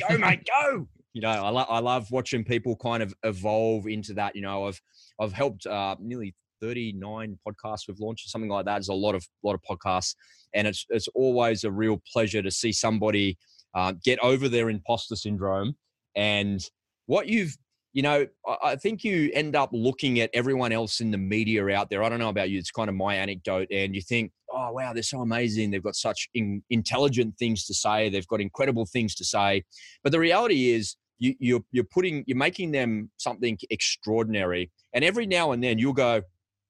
go, 0.08 0.18
mate, 0.18 0.46
go 0.46 0.88
you 1.14 1.20
know, 1.20 1.28
I, 1.28 1.48
lo- 1.48 1.66
I 1.68 1.78
love 1.78 2.10
watching 2.10 2.44
people 2.44 2.76
kind 2.76 3.02
of 3.02 3.14
evolve 3.22 3.86
into 3.86 4.12
that. 4.14 4.34
You 4.34 4.42
know, 4.42 4.66
I've 4.66 4.80
I've 5.20 5.32
helped 5.32 5.64
uh, 5.64 5.96
nearly 6.00 6.34
39 6.60 7.38
podcasts 7.46 7.86
we've 7.88 8.00
launched 8.00 8.26
or 8.26 8.30
something 8.30 8.50
like 8.50 8.66
that. 8.66 8.74
There's 8.74 8.88
a 8.88 8.94
lot 8.94 9.14
of 9.14 9.26
lot 9.44 9.54
of 9.54 9.62
podcasts, 9.62 10.16
and 10.54 10.66
it's 10.66 10.84
it's 10.90 11.08
always 11.14 11.64
a 11.64 11.70
real 11.70 12.02
pleasure 12.12 12.42
to 12.42 12.50
see 12.50 12.72
somebody 12.72 13.38
uh, 13.74 13.94
get 14.04 14.18
over 14.20 14.48
their 14.48 14.68
imposter 14.70 15.16
syndrome 15.16 15.76
and 16.16 16.60
what 17.06 17.28
you've 17.28 17.56
you 17.94 18.02
know, 18.02 18.26
I 18.62 18.74
think 18.74 19.04
you 19.04 19.30
end 19.32 19.54
up 19.54 19.70
looking 19.72 20.18
at 20.18 20.28
everyone 20.34 20.72
else 20.72 21.00
in 21.00 21.12
the 21.12 21.16
media 21.16 21.68
out 21.68 21.90
there. 21.90 22.02
I 22.02 22.08
don't 22.08 22.18
know 22.18 22.28
about 22.28 22.50
you; 22.50 22.58
it's 22.58 22.72
kind 22.72 22.88
of 22.88 22.96
my 22.96 23.14
anecdote, 23.14 23.68
and 23.70 23.94
you 23.94 24.02
think, 24.02 24.32
"Oh, 24.52 24.72
wow, 24.72 24.92
they're 24.92 25.04
so 25.04 25.20
amazing. 25.20 25.70
They've 25.70 25.82
got 25.82 25.94
such 25.94 26.28
in, 26.34 26.62
intelligent 26.70 27.38
things 27.38 27.64
to 27.66 27.74
say. 27.74 28.08
They've 28.10 28.26
got 28.26 28.40
incredible 28.40 28.84
things 28.84 29.14
to 29.14 29.24
say." 29.24 29.62
But 30.02 30.10
the 30.10 30.18
reality 30.18 30.72
is, 30.72 30.96
you, 31.20 31.36
you're 31.38 31.64
you're 31.70 31.84
putting 31.84 32.24
you're 32.26 32.36
making 32.36 32.72
them 32.72 33.12
something 33.16 33.56
extraordinary, 33.70 34.72
and 34.92 35.04
every 35.04 35.26
now 35.26 35.52
and 35.52 35.62
then 35.62 35.78
you'll 35.78 35.92
go, 35.92 36.22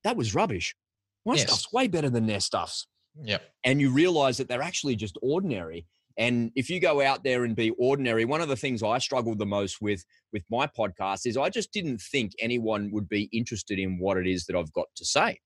"That 0.05 0.19
was 0.19 0.35
rubbish. 0.35 0.77
My 1.25 1.37
yes. 1.37 1.45
stuff's 1.45 1.73
way 1.73 1.89
better 1.89 2.11
than 2.11 2.27
their 2.27 2.41
stuffs." 2.41 2.87
Yep. 3.23 3.43
And 3.65 3.81
you 3.81 3.91
realize 3.91 4.37
that 4.37 4.49
they're 4.49 4.61
actually 4.61 4.97
just 4.97 5.17
ordinary. 5.23 5.87
And 6.17 6.53
if 6.55 6.71
you 6.71 6.81
go 6.81 7.01
out 7.01 7.25
there 7.25 7.45
and 7.45 7.57
be 7.57 7.71
ordinary, 7.71 8.25
one 8.25 8.41
of 8.41 8.49
the 8.49 8.57
things 8.57 8.83
I 8.83 8.99
struggled 8.99 9.39
the 9.39 9.47
most 9.47 9.81
with 9.81 10.05
with 10.33 10.45
my 10.51 10.67
podcast 10.67 11.27
is 11.27 11.37
I 11.37 11.49
just 11.49 11.73
didn't 11.73 12.01
think 12.01 12.33
anyone 12.41 12.91
would 12.93 13.09
be 13.09 13.29
interested 13.33 13.79
in 13.79 13.99
what 13.99 14.17
it 14.17 14.27
is 14.27 14.47
that 14.47 14.57
I've 14.57 14.73
got 14.73 14.87
to 14.97 15.05
say, 15.05 15.41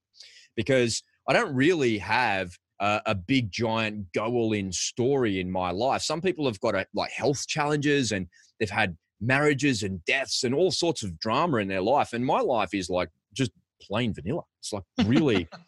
because 0.56 1.02
I 1.28 1.32
don't 1.32 1.54
really 1.54 1.98
have 1.98 2.50
a, 2.80 3.00
a 3.06 3.14
big 3.14 3.50
giant 3.50 4.12
go 4.12 4.26
all 4.26 4.52
in 4.52 4.72
story 4.72 5.40
in 5.40 5.50
my 5.50 5.70
life. 5.70 6.02
Some 6.02 6.20
people 6.20 6.46
have 6.46 6.60
got 6.60 6.74
a, 6.74 6.86
like 6.94 7.10
health 7.10 7.46
challenges 7.46 8.12
and 8.12 8.26
they've 8.58 8.70
had 8.70 8.96
marriages 9.20 9.82
and 9.82 10.04
deaths 10.04 10.44
and 10.44 10.54
all 10.54 10.70
sorts 10.70 11.02
of 11.02 11.18
drama 11.18 11.58
in 11.58 11.68
their 11.68 11.80
life. 11.80 12.12
And 12.12 12.24
my 12.24 12.40
life 12.40 12.74
is 12.74 12.88
like 12.88 13.10
just 13.32 13.52
plain 13.82 14.14
vanilla. 14.14 14.42
It's 14.60 14.72
like 14.72 14.84
really. 15.06 15.48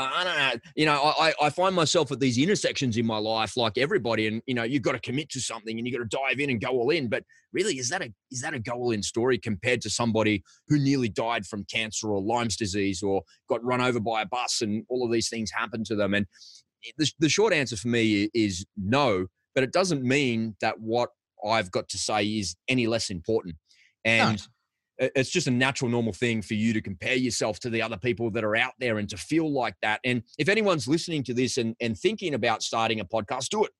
I 0.00 0.24
don't 0.24 0.36
know. 0.36 0.52
You 0.76 0.86
know, 0.86 1.14
I, 1.18 1.32
I 1.40 1.50
find 1.50 1.74
myself 1.74 2.12
at 2.12 2.20
these 2.20 2.38
intersections 2.38 2.96
in 2.96 3.06
my 3.06 3.18
life, 3.18 3.56
like 3.56 3.78
everybody, 3.78 4.26
and 4.26 4.42
you 4.46 4.54
know, 4.54 4.62
you've 4.62 4.82
got 4.82 4.92
to 4.92 5.00
commit 5.00 5.30
to 5.30 5.40
something 5.40 5.78
and 5.78 5.86
you've 5.86 5.96
got 5.96 6.08
to 6.08 6.16
dive 6.16 6.40
in 6.40 6.50
and 6.50 6.60
go 6.60 6.70
all 6.70 6.90
in. 6.90 7.08
But 7.08 7.24
really, 7.52 7.78
is 7.78 7.88
that 7.90 8.02
a 8.02 8.12
is 8.30 8.40
that 8.42 8.54
a 8.54 8.58
go 8.58 8.72
all 8.72 8.90
in 8.92 9.02
story 9.02 9.38
compared 9.38 9.80
to 9.82 9.90
somebody 9.90 10.42
who 10.68 10.78
nearly 10.78 11.08
died 11.08 11.46
from 11.46 11.64
cancer 11.64 12.08
or 12.08 12.20
Lyme's 12.20 12.56
disease 12.56 13.02
or 13.02 13.22
got 13.48 13.64
run 13.64 13.80
over 13.80 14.00
by 14.00 14.22
a 14.22 14.26
bus 14.26 14.60
and 14.62 14.84
all 14.88 15.04
of 15.04 15.12
these 15.12 15.28
things 15.28 15.50
happened 15.50 15.86
to 15.86 15.96
them? 15.96 16.14
And 16.14 16.26
the, 16.96 17.10
the 17.18 17.28
short 17.28 17.52
answer 17.52 17.76
for 17.76 17.88
me 17.88 18.30
is 18.34 18.64
no. 18.76 19.26
But 19.54 19.64
it 19.64 19.72
doesn't 19.72 20.02
mean 20.02 20.54
that 20.60 20.78
what 20.78 21.10
I've 21.44 21.70
got 21.70 21.88
to 21.88 21.98
say 21.98 22.24
is 22.24 22.56
any 22.68 22.86
less 22.86 23.10
important. 23.10 23.56
And 24.04 24.38
no. 24.38 24.44
It's 24.98 25.30
just 25.30 25.46
a 25.46 25.50
natural, 25.50 25.90
normal 25.90 26.12
thing 26.12 26.42
for 26.42 26.54
you 26.54 26.72
to 26.72 26.80
compare 26.80 27.14
yourself 27.14 27.60
to 27.60 27.70
the 27.70 27.80
other 27.80 27.96
people 27.96 28.30
that 28.32 28.44
are 28.44 28.56
out 28.56 28.72
there 28.80 28.98
and 28.98 29.08
to 29.08 29.16
feel 29.16 29.52
like 29.52 29.76
that. 29.82 30.00
And 30.04 30.22
if 30.38 30.48
anyone's 30.48 30.88
listening 30.88 31.22
to 31.24 31.34
this 31.34 31.56
and, 31.56 31.76
and 31.80 31.96
thinking 31.96 32.34
about 32.34 32.62
starting 32.62 33.00
a 33.00 33.04
podcast, 33.04 33.48
do 33.48 33.64
it. 33.64 33.70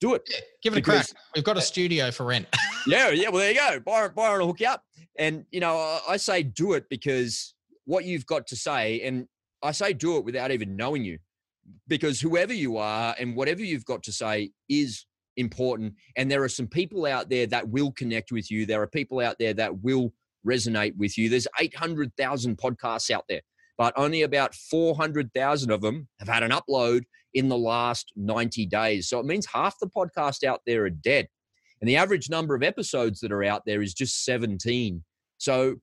Do 0.00 0.14
it. 0.14 0.22
Yeah, 0.30 0.36
give 0.62 0.72
it 0.74 0.76
because, 0.76 1.10
a 1.10 1.14
crack. 1.14 1.22
We've 1.34 1.44
got 1.44 1.56
a 1.56 1.60
eh, 1.60 1.64
studio 1.64 2.10
for 2.10 2.24
rent. 2.24 2.46
yeah, 2.86 3.10
yeah. 3.10 3.30
Well, 3.30 3.40
there 3.40 3.50
you 3.50 3.56
go. 3.56 3.80
Byron, 3.80 4.12
Byron 4.14 4.40
will 4.40 4.48
hook 4.48 4.60
you 4.60 4.68
up. 4.68 4.82
And, 5.18 5.44
you 5.50 5.60
know, 5.60 6.00
I 6.08 6.16
say 6.16 6.42
do 6.42 6.74
it 6.74 6.84
because 6.88 7.54
what 7.84 8.04
you've 8.04 8.26
got 8.26 8.46
to 8.48 8.56
say, 8.56 9.00
and 9.02 9.26
I 9.62 9.72
say 9.72 9.92
do 9.92 10.16
it 10.18 10.24
without 10.24 10.50
even 10.50 10.76
knowing 10.76 11.04
you, 11.04 11.18
because 11.88 12.20
whoever 12.20 12.52
you 12.52 12.76
are 12.76 13.14
and 13.18 13.36
whatever 13.36 13.62
you've 13.62 13.84
got 13.84 14.02
to 14.04 14.12
say 14.12 14.50
is 14.68 15.06
important. 15.36 15.94
And 16.16 16.30
there 16.30 16.42
are 16.42 16.48
some 16.48 16.66
people 16.66 17.06
out 17.06 17.28
there 17.28 17.46
that 17.48 17.68
will 17.68 17.92
connect 17.92 18.30
with 18.30 18.50
you. 18.50 18.66
There 18.66 18.82
are 18.82 18.86
people 18.86 19.20
out 19.20 19.36
there 19.38 19.54
that 19.54 19.82
will 19.82 20.12
resonate 20.46 20.96
with 20.96 21.16
you. 21.18 21.28
There's 21.28 21.48
800,000 21.60 22.56
podcasts 22.58 23.10
out 23.10 23.24
there, 23.28 23.40
but 23.78 23.94
only 23.96 24.22
about 24.22 24.54
400,000 24.54 25.70
of 25.70 25.80
them 25.80 26.08
have 26.18 26.28
had 26.28 26.42
an 26.42 26.50
upload 26.50 27.02
in 27.34 27.48
the 27.48 27.58
last 27.58 28.12
90 28.16 28.66
days. 28.66 29.08
So 29.08 29.18
it 29.18 29.26
means 29.26 29.46
half 29.46 29.78
the 29.80 29.88
podcasts 29.88 30.44
out 30.44 30.60
there 30.66 30.84
are 30.84 30.90
dead. 30.90 31.28
And 31.80 31.88
the 31.88 31.96
average 31.96 32.30
number 32.30 32.54
of 32.54 32.62
episodes 32.62 33.20
that 33.20 33.32
are 33.32 33.44
out 33.44 33.62
there 33.66 33.82
is 33.82 33.92
just 33.92 34.24
17. 34.24 35.02
So 35.38 35.76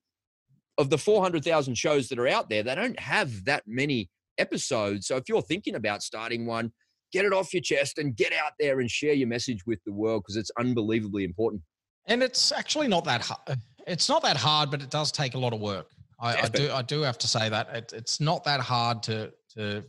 of 0.77 0.89
the 0.89 0.97
400,000 0.97 1.75
shows 1.75 2.07
that 2.09 2.19
are 2.19 2.27
out 2.27 2.49
there, 2.49 2.63
they 2.63 2.75
don't 2.75 2.99
have 2.99 3.45
that 3.45 3.63
many 3.67 4.09
episodes. 4.37 5.07
So 5.07 5.17
if 5.17 5.23
you're 5.27 5.41
thinking 5.41 5.75
about 5.75 6.01
starting 6.01 6.45
one, 6.45 6.71
get 7.11 7.25
it 7.25 7.33
off 7.33 7.53
your 7.53 7.61
chest 7.61 7.97
and 7.97 8.15
get 8.15 8.33
out 8.33 8.53
there 8.59 8.79
and 8.79 8.89
share 8.89 9.13
your 9.13 9.27
message 9.27 9.65
with 9.65 9.79
the 9.85 9.91
world 9.91 10.23
because 10.23 10.37
it's 10.37 10.51
unbelievably 10.57 11.23
important. 11.23 11.61
And 12.07 12.23
it's 12.23 12.51
actually 12.51 12.87
not 12.87 13.03
that 13.05 13.21
hard. 13.21 13.59
It's 13.91 14.07
not 14.07 14.23
that 14.23 14.37
hard, 14.37 14.71
but 14.71 14.81
it 14.81 14.89
does 14.89 15.11
take 15.11 15.35
a 15.35 15.37
lot 15.37 15.53
of 15.53 15.59
work. 15.59 15.87
I, 16.19 16.43
I 16.43 16.47
do. 16.47 16.71
I 16.71 16.81
do 16.81 17.01
have 17.01 17.17
to 17.19 17.27
say 17.27 17.49
that 17.49 17.69
it, 17.75 17.93
it's 17.93 18.19
not 18.19 18.43
that 18.45 18.59
hard 18.59 19.03
to 19.03 19.31
to 19.55 19.83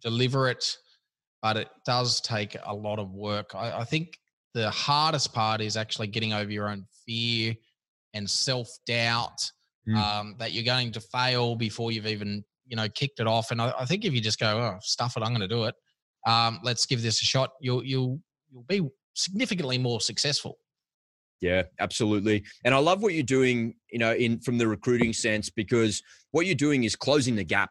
deliver 0.00 0.48
it, 0.48 0.76
but 1.40 1.56
it 1.56 1.68
does 1.84 2.20
take 2.20 2.56
a 2.64 2.74
lot 2.74 2.98
of 2.98 3.10
work. 3.12 3.54
I, 3.54 3.80
I 3.80 3.84
think 3.84 4.18
the 4.54 4.70
hardest 4.70 5.32
part 5.32 5.60
is 5.60 5.76
actually 5.76 6.08
getting 6.08 6.32
over 6.32 6.50
your 6.50 6.68
own 6.68 6.84
fear 7.06 7.54
and 8.14 8.28
self 8.28 8.68
doubt 8.86 9.50
mm. 9.88 9.96
um, 9.96 10.36
that 10.38 10.52
you're 10.52 10.64
going 10.64 10.92
to 10.92 11.00
fail 11.00 11.56
before 11.56 11.90
you've 11.90 12.06
even 12.06 12.44
you 12.66 12.76
know 12.76 12.88
kicked 12.88 13.18
it 13.18 13.26
off. 13.26 13.50
And 13.50 13.60
I, 13.60 13.72
I 13.80 13.84
think 13.84 14.04
if 14.04 14.12
you 14.12 14.20
just 14.20 14.38
go, 14.38 14.58
oh, 14.58 14.78
stuff 14.82 15.16
it, 15.16 15.22
I'm 15.22 15.30
going 15.30 15.40
to 15.40 15.48
do 15.48 15.64
it. 15.64 15.74
Um, 16.26 16.60
let's 16.62 16.86
give 16.86 17.02
this 17.02 17.20
a 17.22 17.24
shot. 17.24 17.50
You'll 17.60 17.84
you'll 17.84 18.20
you'll 18.50 18.64
be 18.68 18.86
significantly 19.14 19.78
more 19.78 20.00
successful. 20.00 20.58
Yeah, 21.42 21.64
absolutely. 21.80 22.44
And 22.64 22.74
I 22.74 22.78
love 22.78 23.02
what 23.02 23.14
you're 23.14 23.24
doing, 23.24 23.74
you 23.90 23.98
know, 23.98 24.14
in 24.14 24.40
from 24.40 24.58
the 24.58 24.66
recruiting 24.66 25.12
sense 25.12 25.50
because 25.50 26.02
what 26.30 26.46
you're 26.46 26.54
doing 26.54 26.84
is 26.84 26.96
closing 26.96 27.36
the 27.36 27.44
gap. 27.44 27.70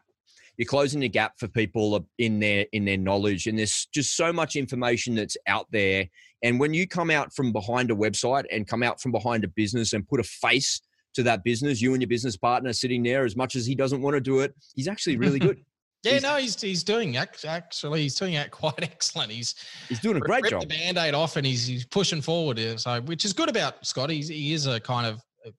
You're 0.58 0.66
closing 0.66 1.00
the 1.00 1.08
gap 1.08 1.32
for 1.38 1.48
people 1.48 2.06
in 2.18 2.38
their 2.38 2.66
in 2.72 2.84
their 2.84 2.98
knowledge 2.98 3.46
and 3.46 3.58
there's 3.58 3.88
just 3.94 4.14
so 4.16 4.32
much 4.32 4.54
information 4.54 5.14
that's 5.14 5.36
out 5.48 5.66
there 5.72 6.06
and 6.42 6.58
when 6.58 6.74
you 6.74 6.86
come 6.86 7.10
out 7.10 7.32
from 7.34 7.52
behind 7.52 7.90
a 7.90 7.94
website 7.94 8.44
and 8.50 8.66
come 8.66 8.82
out 8.82 9.00
from 9.00 9.12
behind 9.12 9.44
a 9.44 9.48
business 9.48 9.92
and 9.92 10.06
put 10.06 10.20
a 10.20 10.24
face 10.24 10.80
to 11.14 11.22
that 11.22 11.44
business, 11.44 11.80
you 11.80 11.92
and 11.92 12.02
your 12.02 12.08
business 12.08 12.36
partner 12.36 12.72
sitting 12.72 13.02
there, 13.02 13.24
as 13.24 13.36
much 13.36 13.54
as 13.54 13.66
he 13.66 13.74
doesn't 13.74 14.02
want 14.02 14.14
to 14.14 14.20
do 14.20 14.40
it, 14.40 14.54
he's 14.74 14.88
actually 14.88 15.16
really 15.16 15.38
good. 15.38 15.64
Yeah, 16.02 16.12
he's, 16.14 16.22
no, 16.22 16.36
he's 16.36 16.60
he's 16.60 16.84
doing 16.84 17.16
actually 17.16 18.02
he's 18.02 18.14
doing 18.14 18.34
it 18.34 18.50
quite 18.50 18.82
excellent. 18.82 19.30
He's 19.30 19.54
he's 19.88 20.00
doing 20.00 20.16
a 20.16 20.20
great 20.20 20.44
job. 20.46 20.62
The 20.62 20.66
band-aid 20.66 21.14
off 21.14 21.36
and 21.36 21.46
he's 21.46 21.66
he's 21.66 21.84
pushing 21.84 22.20
forward. 22.20 22.60
So 22.80 23.00
which 23.02 23.24
is 23.24 23.32
good 23.32 23.48
about 23.48 23.86
Scott. 23.86 24.10
He's, 24.10 24.28
he 24.28 24.52
is 24.52 24.66
a 24.66 24.80
kind 24.80 25.06
of 25.06 25.20
a, 25.46 25.50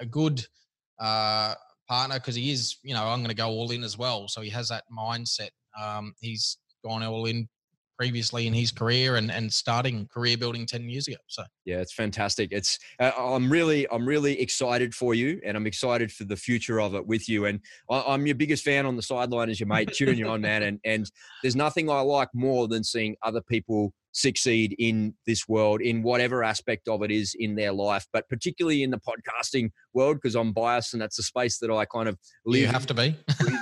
a 0.00 0.06
good 0.06 0.44
uh, 0.98 1.54
partner 1.88 2.18
because 2.18 2.34
he 2.34 2.50
is 2.50 2.78
you 2.82 2.94
know 2.94 3.04
I'm 3.04 3.18
going 3.18 3.28
to 3.28 3.34
go 3.34 3.48
all 3.48 3.70
in 3.70 3.84
as 3.84 3.98
well. 3.98 4.28
So 4.28 4.40
he 4.40 4.50
has 4.50 4.68
that 4.68 4.84
mindset. 4.96 5.50
Um, 5.80 6.14
he's 6.20 6.58
gone 6.84 7.02
all 7.02 7.26
in 7.26 7.48
previously 7.96 8.46
in 8.46 8.54
his 8.54 8.70
career 8.70 9.16
and, 9.16 9.30
and 9.30 9.52
starting 9.52 10.06
career 10.08 10.36
building 10.36 10.66
10 10.66 10.88
years 10.88 11.08
ago 11.08 11.16
so. 11.26 11.42
Yeah 11.64 11.80
it's 11.80 11.92
fantastic. 11.92 12.50
It's 12.52 12.78
uh, 12.98 13.12
i'm 13.18 13.50
really 13.50 13.88
i'm 13.90 14.06
really 14.06 14.40
excited 14.40 14.94
for 14.94 15.14
you 15.14 15.40
and 15.44 15.56
i'm 15.56 15.66
excited 15.66 16.10
for 16.10 16.24
the 16.24 16.36
future 16.36 16.80
of 16.80 16.94
it 16.94 17.06
with 17.06 17.28
you 17.28 17.46
and 17.46 17.60
I, 17.90 18.14
am 18.14 18.26
your 18.26 18.34
biggest 18.34 18.64
fan 18.64 18.86
on 18.86 18.96
the 18.96 19.02
sideline 19.02 19.50
as 19.50 19.60
your 19.60 19.68
mate 19.68 19.92
cheering 19.92 20.18
you 20.18 20.28
on 20.28 20.40
man 20.40 20.62
and 20.62 20.80
and 20.84 21.10
there's 21.42 21.56
nothing 21.56 21.90
i 21.90 22.00
like 22.00 22.28
more 22.34 22.68
than 22.68 22.84
seeing 22.84 23.16
other 23.22 23.40
people 23.40 23.92
succeed 24.12 24.74
in 24.78 25.14
this 25.26 25.48
world 25.48 25.80
in 25.80 26.02
whatever 26.02 26.44
aspect 26.44 26.86
of 26.86 27.02
it 27.02 27.10
is 27.10 27.34
in 27.38 27.54
their 27.54 27.72
life 27.72 28.06
but 28.12 28.28
particularly 28.28 28.82
in 28.82 28.90
the 28.90 28.98
podcasting 28.98 29.70
world 29.94 30.16
because 30.16 30.34
i'm 30.34 30.52
biased 30.52 30.92
and 30.92 31.00
that's 31.00 31.18
a 31.18 31.22
space 31.22 31.58
that 31.58 31.70
i 31.70 31.84
kind 31.86 32.08
of 32.08 32.18
live 32.44 32.60
you 32.60 32.66
have 32.66 32.86
to 32.86 32.94
be. 32.94 33.16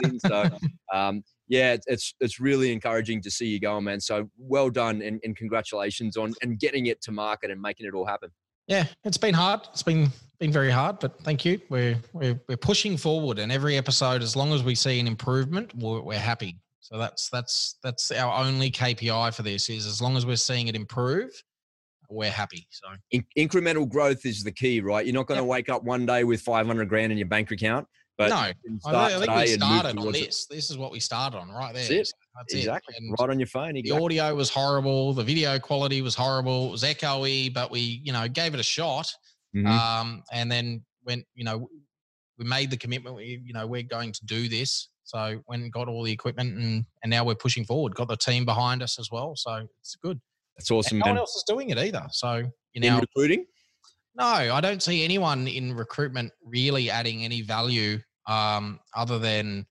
in, 0.04 0.18
so 0.20 0.48
um, 0.92 1.22
yeah, 1.50 1.76
it's 1.88 2.14
it's 2.20 2.38
really 2.38 2.72
encouraging 2.72 3.20
to 3.22 3.30
see 3.30 3.46
you 3.46 3.58
going, 3.58 3.84
man. 3.84 4.00
So 4.00 4.30
well 4.38 4.70
done 4.70 5.02
and, 5.02 5.20
and 5.24 5.36
congratulations 5.36 6.16
on 6.16 6.32
and 6.42 6.60
getting 6.60 6.86
it 6.86 7.02
to 7.02 7.12
market 7.12 7.50
and 7.50 7.60
making 7.60 7.86
it 7.86 7.94
all 7.94 8.06
happen. 8.06 8.30
Yeah, 8.68 8.84
it's 9.02 9.16
been 9.16 9.34
hard. 9.34 9.62
It's 9.72 9.82
been 9.82 10.10
been 10.38 10.52
very 10.52 10.70
hard, 10.70 11.00
but 11.00 11.20
thank 11.24 11.44
you. 11.44 11.60
We're 11.68 11.98
we're 12.12 12.40
we're 12.48 12.56
pushing 12.56 12.96
forward, 12.96 13.40
and 13.40 13.50
every 13.50 13.76
episode, 13.76 14.22
as 14.22 14.36
long 14.36 14.52
as 14.52 14.62
we 14.62 14.76
see 14.76 15.00
an 15.00 15.08
improvement, 15.08 15.74
we're, 15.74 16.00
we're 16.00 16.20
happy. 16.20 16.56
So 16.78 16.98
that's 16.98 17.28
that's 17.30 17.78
that's 17.82 18.12
our 18.12 18.44
only 18.44 18.70
KPI 18.70 19.34
for 19.34 19.42
this. 19.42 19.68
Is 19.68 19.86
as 19.86 20.00
long 20.00 20.16
as 20.16 20.24
we're 20.24 20.36
seeing 20.36 20.68
it 20.68 20.76
improve, 20.76 21.32
we're 22.08 22.30
happy. 22.30 22.68
So 22.70 22.86
In- 23.10 23.24
incremental 23.36 23.88
growth 23.88 24.24
is 24.24 24.44
the 24.44 24.52
key, 24.52 24.80
right? 24.80 25.04
You're 25.04 25.14
not 25.14 25.26
going 25.26 25.38
to 25.38 25.44
yep. 25.44 25.50
wake 25.50 25.68
up 25.68 25.82
one 25.82 26.06
day 26.06 26.22
with 26.22 26.40
500 26.42 26.88
grand 26.88 27.10
in 27.10 27.18
your 27.18 27.26
bank 27.26 27.50
account. 27.50 27.88
But 28.20 28.28
no, 28.28 28.90
I 28.90 29.18
think 29.18 29.34
we 29.34 29.46
started 29.46 29.98
on 29.98 30.12
this. 30.12 30.46
It. 30.50 30.54
This 30.54 30.70
is 30.70 30.76
what 30.76 30.92
we 30.92 31.00
started 31.00 31.38
on 31.38 31.48
right 31.50 31.72
there. 31.72 31.82
That's 31.82 32.10
it. 32.10 32.12
That's 32.36 32.54
exactly. 32.54 32.94
It. 32.98 33.16
right 33.18 33.30
on 33.30 33.38
your 33.38 33.46
phone. 33.46 33.76
Exactly. 33.76 33.98
The 33.98 34.04
audio 34.04 34.34
was 34.34 34.50
horrible. 34.50 35.14
The 35.14 35.24
video 35.24 35.58
quality 35.58 36.02
was 36.02 36.14
horrible. 36.14 36.68
It 36.68 36.70
was 36.72 36.82
echoey, 36.82 37.52
but 37.52 37.70
we, 37.70 38.02
you 38.04 38.12
know, 38.12 38.28
gave 38.28 38.52
it 38.52 38.60
a 38.60 38.64
shot. 38.64 39.10
Mm-hmm. 39.56 39.66
Um, 39.66 40.22
and 40.32 40.52
then 40.52 40.84
when, 41.04 41.24
you 41.34 41.44
know, 41.44 41.66
we 42.38 42.44
made 42.44 42.70
the 42.70 42.76
commitment, 42.76 43.16
we, 43.16 43.40
you 43.42 43.54
know, 43.54 43.66
we're 43.66 43.84
going 43.84 44.12
to 44.12 44.26
do 44.26 44.50
this. 44.50 44.90
So 45.04 45.40
when 45.46 45.70
got 45.70 45.88
all 45.88 46.02
the 46.02 46.12
equipment 46.12 46.58
and, 46.58 46.84
and 47.02 47.10
now 47.10 47.24
we're 47.24 47.36
pushing 47.36 47.64
forward, 47.64 47.94
got 47.94 48.08
the 48.08 48.18
team 48.18 48.44
behind 48.44 48.82
us 48.82 48.98
as 48.98 49.08
well. 49.10 49.32
So 49.34 49.66
it's 49.80 49.96
good. 50.02 50.20
That's 50.58 50.70
awesome. 50.70 50.96
And 50.96 51.06
no 51.06 51.10
one 51.12 51.18
else 51.18 51.36
is 51.36 51.44
doing 51.48 51.70
it 51.70 51.78
either. 51.78 52.06
So, 52.10 52.42
you 52.74 52.82
know, 52.82 52.96
in 52.96 53.00
recruiting? 53.00 53.46
No, 54.14 54.26
I 54.26 54.60
don't 54.60 54.82
see 54.82 55.04
anyone 55.04 55.48
in 55.48 55.74
recruitment 55.74 56.32
really 56.44 56.90
adding 56.90 57.24
any 57.24 57.40
value 57.40 57.98
um, 58.26 58.80
other 58.96 59.18
than 59.18 59.66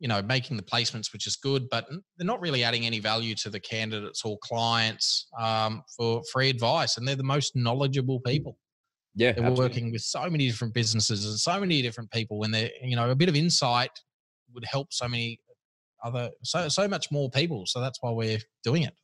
you 0.00 0.08
know 0.08 0.22
making 0.22 0.56
the 0.56 0.62
placements, 0.62 1.12
which 1.12 1.26
is 1.26 1.36
good, 1.36 1.68
but 1.70 1.86
they're 2.16 2.26
not 2.26 2.40
really 2.40 2.64
adding 2.64 2.86
any 2.86 3.00
value 3.00 3.34
to 3.36 3.50
the 3.50 3.60
candidates 3.60 4.24
or 4.24 4.38
clients 4.42 5.28
um, 5.40 5.82
for 5.96 6.22
free 6.32 6.50
advice, 6.50 6.96
and 6.96 7.06
they're 7.06 7.16
the 7.16 7.22
most 7.22 7.56
knowledgeable 7.56 8.20
people. 8.20 8.58
Yeah, 9.14 9.32
they're 9.32 9.44
absolutely. 9.44 9.64
working 9.64 9.92
with 9.92 10.02
so 10.02 10.28
many 10.28 10.48
different 10.48 10.74
businesses 10.74 11.24
and 11.24 11.38
so 11.38 11.60
many 11.60 11.82
different 11.82 12.10
people. 12.10 12.38
When 12.38 12.50
they're 12.50 12.70
you 12.82 12.96
know 12.96 13.10
a 13.10 13.14
bit 13.14 13.28
of 13.28 13.36
insight 13.36 13.90
would 14.52 14.64
help 14.64 14.92
so 14.92 15.08
many 15.08 15.40
other 16.04 16.30
so 16.42 16.68
so 16.68 16.88
much 16.88 17.10
more 17.10 17.30
people. 17.30 17.64
So 17.66 17.80
that's 17.80 17.98
why 18.02 18.10
we're 18.10 18.38
doing 18.62 18.82
it. 18.82 18.94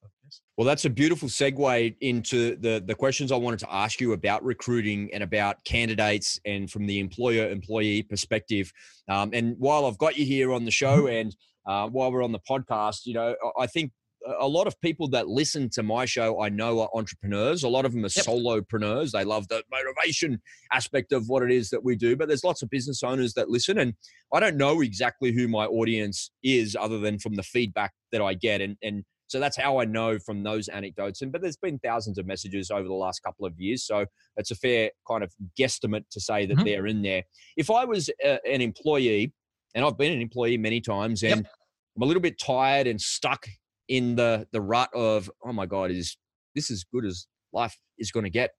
Well, 0.57 0.67
that's 0.67 0.85
a 0.85 0.91
beautiful 0.91 1.29
segue 1.29 1.97
into 2.01 2.57
the 2.57 2.83
the 2.85 2.95
questions 2.95 3.33
I 3.33 3.37
wanted 3.37 3.61
to 3.61 3.73
ask 3.73 4.01
you 4.01 4.13
about 4.13 4.45
recruiting 4.45 5.11
and 5.13 5.23
about 5.23 5.63
candidates 5.65 6.39
and 6.45 6.71
from 6.71 6.87
the 6.87 6.99
employer 6.99 7.49
employee 7.49 8.03
perspective. 8.03 8.73
Um, 9.09 9.31
and 9.33 9.57
while 9.59 9.87
I've 9.87 9.99
got 9.99 10.17
you 10.17 10.25
here 10.25 10.53
on 10.53 10.65
the 10.65 10.71
show 10.71 11.03
mm-hmm. 11.03 11.17
and 11.17 11.37
uh, 11.67 11.89
while 11.89 12.11
we're 12.11 12.25
on 12.25 12.33
the 12.33 12.41
podcast, 12.41 13.07
you 13.07 13.15
know, 13.15 13.35
I 13.59 13.67
think 13.67 13.93
a 14.39 14.47
lot 14.47 14.67
of 14.67 14.79
people 14.81 15.09
that 15.09 15.29
listen 15.29 15.69
to 15.71 15.83
my 15.83 16.05
show 16.05 16.43
I 16.43 16.49
know 16.49 16.81
are 16.81 16.91
entrepreneurs. 16.95 17.63
A 17.63 17.69
lot 17.69 17.85
of 17.85 17.93
them 17.93 18.05
are 18.05 18.11
yep. 18.15 18.27
solopreneurs. 18.27 19.13
They 19.13 19.25
love 19.25 19.49
the 19.49 19.63
motivation 19.71 20.41
aspect 20.73 21.13
of 21.13 21.29
what 21.29 21.43
it 21.43 21.51
is 21.51 21.71
that 21.71 21.85
we 21.85 21.97
do, 21.97 22.17
but 22.17 22.29
there's 22.29 22.45
lots 22.45 22.63
of 22.63 22.71
business 22.71 23.03
owners 23.03 23.35
that 23.35 23.49
listen. 23.49 23.79
And 23.79 23.95
I 24.33 24.41
don't 24.41 24.57
know 24.57 24.83
exactly 24.83 25.33
who 25.33 25.49
my 25.49 25.65
audience 25.67 26.31
is 26.43 26.77
other 26.79 26.99
than 26.99 27.19
from 27.19 27.35
the 27.35 27.43
feedback 27.43 27.93
that 28.13 28.21
I 28.21 28.35
get. 28.35 28.61
And, 28.61 28.77
and 28.83 29.05
so 29.31 29.39
that's 29.39 29.57
how 29.57 29.79
I 29.79 29.85
know 29.85 30.19
from 30.19 30.43
those 30.43 30.67
anecdotes. 30.67 31.23
And 31.23 31.31
but 31.31 31.41
there's 31.41 31.57
been 31.57 31.79
thousands 31.79 32.19
of 32.19 32.27
messages 32.27 32.69
over 32.69 32.89
the 32.89 32.95
last 32.95 33.23
couple 33.23 33.47
of 33.47 33.55
years, 33.61 33.87
so 33.87 34.07
it's 34.37 34.51
a 34.51 34.57
fair 34.57 34.91
kind 35.09 35.23
of 35.23 35.33
guesstimate 35.57 36.03
to 36.11 36.21
say 36.21 36.47
that 36.47 36.55
mm-hmm. 36.55 36.65
they're 36.65 36.87
in 36.89 37.03
there. 37.03 37.23
If 37.57 37.71
I 37.71 37.85
was 37.85 38.11
a, 38.25 38.41
an 38.45 38.61
employee, 38.61 39.33
and 39.73 39.85
I've 39.85 39.97
been 39.97 40.13
an 40.13 40.21
employee 40.21 40.59
many 40.59 40.81
times, 40.81 41.23
and 41.23 41.43
yep. 41.43 41.53
I'm 41.97 42.03
a 42.03 42.07
little 42.07 42.21
bit 42.21 42.41
tired 42.41 42.89
and 42.89 43.01
stuck 43.01 43.47
in 43.87 44.17
the 44.17 44.49
the 44.51 44.61
rut 44.61 44.91
of 44.95 45.31
oh 45.45 45.53
my 45.53 45.67
god, 45.67 45.93
is 45.93 46.17
this 46.57 46.69
as 46.69 46.83
good 46.83 47.05
as 47.05 47.29
life 47.53 47.79
is 47.99 48.11
going 48.11 48.25
to 48.25 48.31
get? 48.31 48.51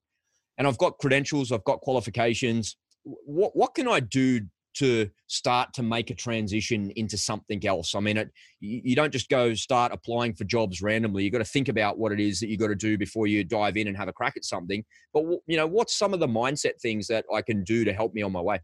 And 0.57 0.65
I've 0.65 0.77
got 0.77 0.99
credentials, 0.99 1.51
I've 1.51 1.65
got 1.65 1.81
qualifications. 1.81 2.77
What 3.03 3.57
what 3.57 3.75
can 3.75 3.89
I 3.89 3.99
do 3.99 4.39
to 4.73 5.09
start 5.27 5.73
to 5.73 5.83
make 5.83 6.09
a 6.09 6.15
transition 6.15 6.91
into 6.95 7.17
something 7.17 7.65
else. 7.65 7.93
I 7.95 7.99
mean, 7.99 8.17
it, 8.17 8.31
you 8.59 8.95
don't 8.95 9.11
just 9.11 9.29
go 9.29 9.53
start 9.53 9.91
applying 9.91 10.33
for 10.33 10.43
jobs 10.45 10.81
randomly. 10.81 11.23
You've 11.23 11.33
got 11.33 11.39
to 11.39 11.45
think 11.45 11.67
about 11.67 11.97
what 11.97 12.11
it 12.11 12.19
is 12.19 12.39
that 12.39 12.47
you've 12.47 12.59
got 12.59 12.67
to 12.67 12.75
do 12.75 12.97
before 12.97 13.27
you 13.27 13.43
dive 13.43 13.77
in 13.77 13.87
and 13.87 13.97
have 13.97 14.07
a 14.07 14.13
crack 14.13 14.37
at 14.37 14.45
something. 14.45 14.83
But 15.13 15.23
you 15.47 15.57
know, 15.57 15.67
what's 15.67 15.95
some 15.95 16.13
of 16.13 16.19
the 16.19 16.27
mindset 16.27 16.79
things 16.81 17.07
that 17.07 17.25
I 17.33 17.41
can 17.41 17.63
do 17.63 17.83
to 17.83 17.93
help 17.93 18.13
me 18.13 18.21
on 18.21 18.31
my 18.31 18.41
way? 18.41 18.59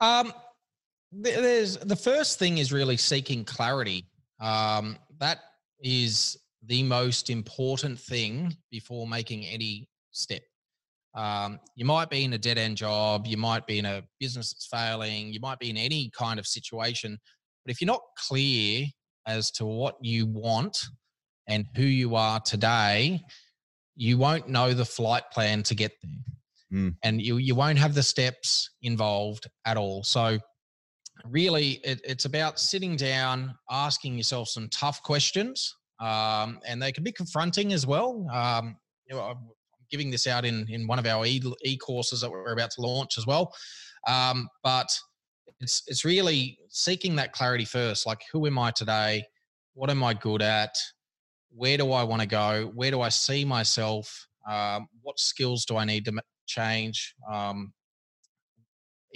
Um, 0.00 0.32
there's 1.12 1.76
the 1.76 1.96
first 1.96 2.38
thing 2.38 2.58
is 2.58 2.72
really 2.72 2.96
seeking 2.96 3.44
clarity. 3.44 4.06
Um, 4.40 4.98
that 5.18 5.38
is 5.80 6.36
the 6.66 6.82
most 6.82 7.30
important 7.30 7.98
thing 7.98 8.56
before 8.70 9.06
making 9.06 9.44
any 9.44 9.88
step. 10.10 10.42
Um, 11.14 11.60
you 11.76 11.84
might 11.84 12.10
be 12.10 12.24
in 12.24 12.32
a 12.32 12.38
dead 12.38 12.58
end 12.58 12.76
job, 12.76 13.26
you 13.26 13.36
might 13.36 13.66
be 13.66 13.78
in 13.78 13.84
a 13.84 14.02
business 14.18 14.52
that's 14.52 14.66
failing, 14.66 15.32
you 15.32 15.40
might 15.40 15.58
be 15.58 15.70
in 15.70 15.76
any 15.76 16.10
kind 16.16 16.38
of 16.40 16.46
situation. 16.46 17.18
But 17.64 17.72
if 17.72 17.80
you're 17.80 17.86
not 17.86 18.02
clear 18.28 18.86
as 19.26 19.50
to 19.52 19.64
what 19.64 19.94
you 20.02 20.26
want 20.26 20.76
and 21.48 21.66
who 21.76 21.84
you 21.84 22.16
are 22.16 22.40
today, 22.40 23.20
you 23.96 24.18
won't 24.18 24.48
know 24.48 24.74
the 24.74 24.84
flight 24.84 25.24
plan 25.32 25.62
to 25.64 25.74
get 25.74 25.92
there. 26.02 26.80
Mm. 26.80 26.94
And 27.04 27.22
you, 27.22 27.36
you 27.36 27.54
won't 27.54 27.78
have 27.78 27.94
the 27.94 28.02
steps 28.02 28.70
involved 28.82 29.46
at 29.64 29.76
all. 29.76 30.02
So, 30.02 30.38
really, 31.24 31.80
it, 31.84 32.00
it's 32.02 32.24
about 32.24 32.58
sitting 32.58 32.96
down, 32.96 33.54
asking 33.70 34.16
yourself 34.16 34.48
some 34.48 34.68
tough 34.70 35.00
questions. 35.02 35.76
Um, 36.00 36.58
and 36.66 36.82
they 36.82 36.90
can 36.90 37.04
be 37.04 37.12
confronting 37.12 37.72
as 37.72 37.86
well. 37.86 38.26
Um, 38.32 38.76
you 39.08 39.16
know, 39.16 39.34
giving 39.94 40.10
this 40.10 40.26
out 40.26 40.44
in 40.44 40.66
in 40.68 40.88
one 40.88 40.98
of 40.98 41.06
our 41.06 41.24
e, 41.24 41.76
courses 41.76 42.20
that 42.20 42.28
we're 42.28 42.52
about 42.52 42.72
to 42.72 42.80
launch 42.80 43.16
as 43.16 43.28
well. 43.28 43.54
Um, 44.08 44.48
but 44.64 44.88
it's 45.60 45.84
it's 45.86 46.04
really 46.04 46.58
seeking 46.68 47.14
that 47.14 47.32
clarity 47.32 47.64
first. 47.64 48.04
Like, 48.04 48.22
who 48.32 48.44
am 48.48 48.58
I 48.58 48.72
today? 48.72 49.22
What 49.74 49.90
am 49.90 50.02
I 50.02 50.14
good 50.14 50.42
at? 50.42 50.74
Where 51.50 51.76
do 51.76 51.92
I 51.92 52.02
want 52.02 52.22
to 52.22 52.26
go? 52.26 52.72
Where 52.74 52.90
do 52.90 53.00
I 53.02 53.08
see 53.08 53.44
myself? 53.44 54.26
Um, 54.50 54.88
what 55.02 55.20
skills 55.20 55.64
do 55.64 55.76
I 55.76 55.84
need 55.84 56.04
to 56.06 56.12
change? 56.46 57.14
Um, 57.32 57.72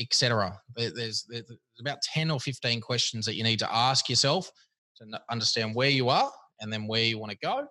Etc. 0.00 0.56
There's, 0.76 1.24
there's 1.28 1.50
about 1.80 1.98
10 2.02 2.30
or 2.30 2.38
15 2.38 2.80
questions 2.80 3.26
that 3.26 3.34
you 3.34 3.42
need 3.42 3.58
to 3.58 3.74
ask 3.74 4.08
yourself 4.08 4.48
to 4.98 5.20
understand 5.28 5.74
where 5.74 5.90
you 5.90 6.08
are 6.08 6.30
and 6.60 6.72
then 6.72 6.86
where 6.86 7.02
you 7.02 7.18
want 7.18 7.32
to 7.32 7.38
go. 7.42 7.66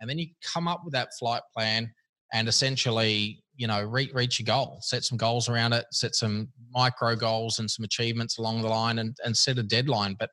And 0.00 0.08
then 0.08 0.18
you 0.18 0.28
come 0.42 0.66
up 0.68 0.80
with 0.84 0.94
that 0.94 1.10
flight 1.18 1.42
plan 1.54 1.92
and 2.32 2.48
essentially, 2.48 3.42
you 3.56 3.66
know, 3.66 3.82
reach, 3.82 4.12
reach 4.12 4.38
your 4.40 4.44
goal, 4.44 4.78
set 4.82 5.04
some 5.04 5.18
goals 5.18 5.48
around 5.48 5.72
it, 5.72 5.86
set 5.92 6.14
some 6.14 6.48
micro 6.72 7.14
goals 7.14 7.58
and 7.58 7.70
some 7.70 7.84
achievements 7.84 8.38
along 8.38 8.62
the 8.62 8.68
line 8.68 8.98
and, 8.98 9.16
and 9.24 9.36
set 9.36 9.58
a 9.58 9.62
deadline. 9.62 10.16
But 10.18 10.30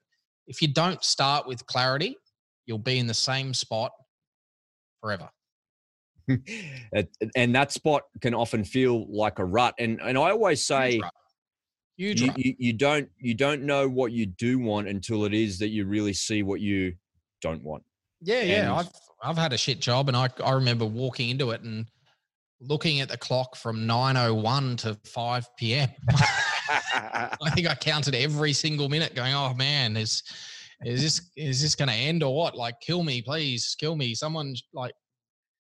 if 0.47 0.61
you 0.61 0.73
don't 0.73 1.03
start 1.03 1.47
with 1.47 1.65
clarity, 1.67 2.17
you'll 2.65 2.79
be 2.79 2.99
in 2.99 3.07
the 3.07 3.13
same 3.13 3.53
spot 3.53 3.91
forever. 5.01 5.29
and 7.35 7.55
that 7.55 7.71
spot 7.71 8.03
can 8.21 8.33
often 8.33 8.63
feel 8.63 9.05
like 9.13 9.39
a 9.39 9.45
rut. 9.45 9.75
And 9.77 9.99
and 10.01 10.17
I 10.17 10.31
always 10.31 10.65
say 10.65 11.01
Huge 11.97 12.21
you, 12.21 12.31
you, 12.37 12.55
you, 12.57 12.73
don't 12.73 13.07
you 13.19 13.35
don't 13.35 13.63
know 13.63 13.87
what 13.87 14.11
you 14.11 14.25
do 14.25 14.57
want 14.57 14.87
until 14.87 15.25
it 15.25 15.33
is 15.33 15.59
that 15.59 15.67
you 15.67 15.85
really 15.85 16.13
see 16.13 16.41
what 16.41 16.59
you 16.59 16.95
don't 17.41 17.63
want. 17.63 17.83
Yeah, 18.24 18.39
and 18.39 18.49
yeah. 18.49 18.76
I've 18.76 18.89
I've 19.21 19.38
had 19.38 19.53
a 19.53 19.57
shit 19.57 19.80
job, 19.80 20.07
and 20.07 20.17
I 20.17 20.30
I 20.43 20.51
remember 20.51 20.86
walking 20.86 21.30
into 21.30 21.51
it 21.51 21.61
and 21.61 21.86
looking 22.61 23.01
at 23.01 23.09
the 23.09 23.17
clock 23.17 23.55
from 23.55 23.86
nine 23.86 24.15
oh 24.17 24.34
one 24.34 24.78
to 24.78 24.97
five 25.05 25.47
p.m. 25.57 25.89
I 26.09 27.49
think 27.53 27.67
I 27.67 27.76
counted 27.76 28.15
every 28.15 28.53
single 28.53 28.89
minute, 28.89 29.13
going, 29.15 29.34
"Oh 29.34 29.53
man, 29.53 29.97
is 29.97 30.24
is 30.86 31.01
this 31.01 31.32
is 31.36 31.61
this 31.61 31.76
going 31.76 31.89
to 31.89 31.95
end 31.95 32.24
or 32.24 32.36
what? 32.36 32.55
Like, 32.55 32.76
kill 32.82 33.03
me, 33.03 33.21
please, 33.21 33.76
kill 33.80 33.95
me. 33.95 34.15
Someone 34.15 34.55
like." 34.74 34.93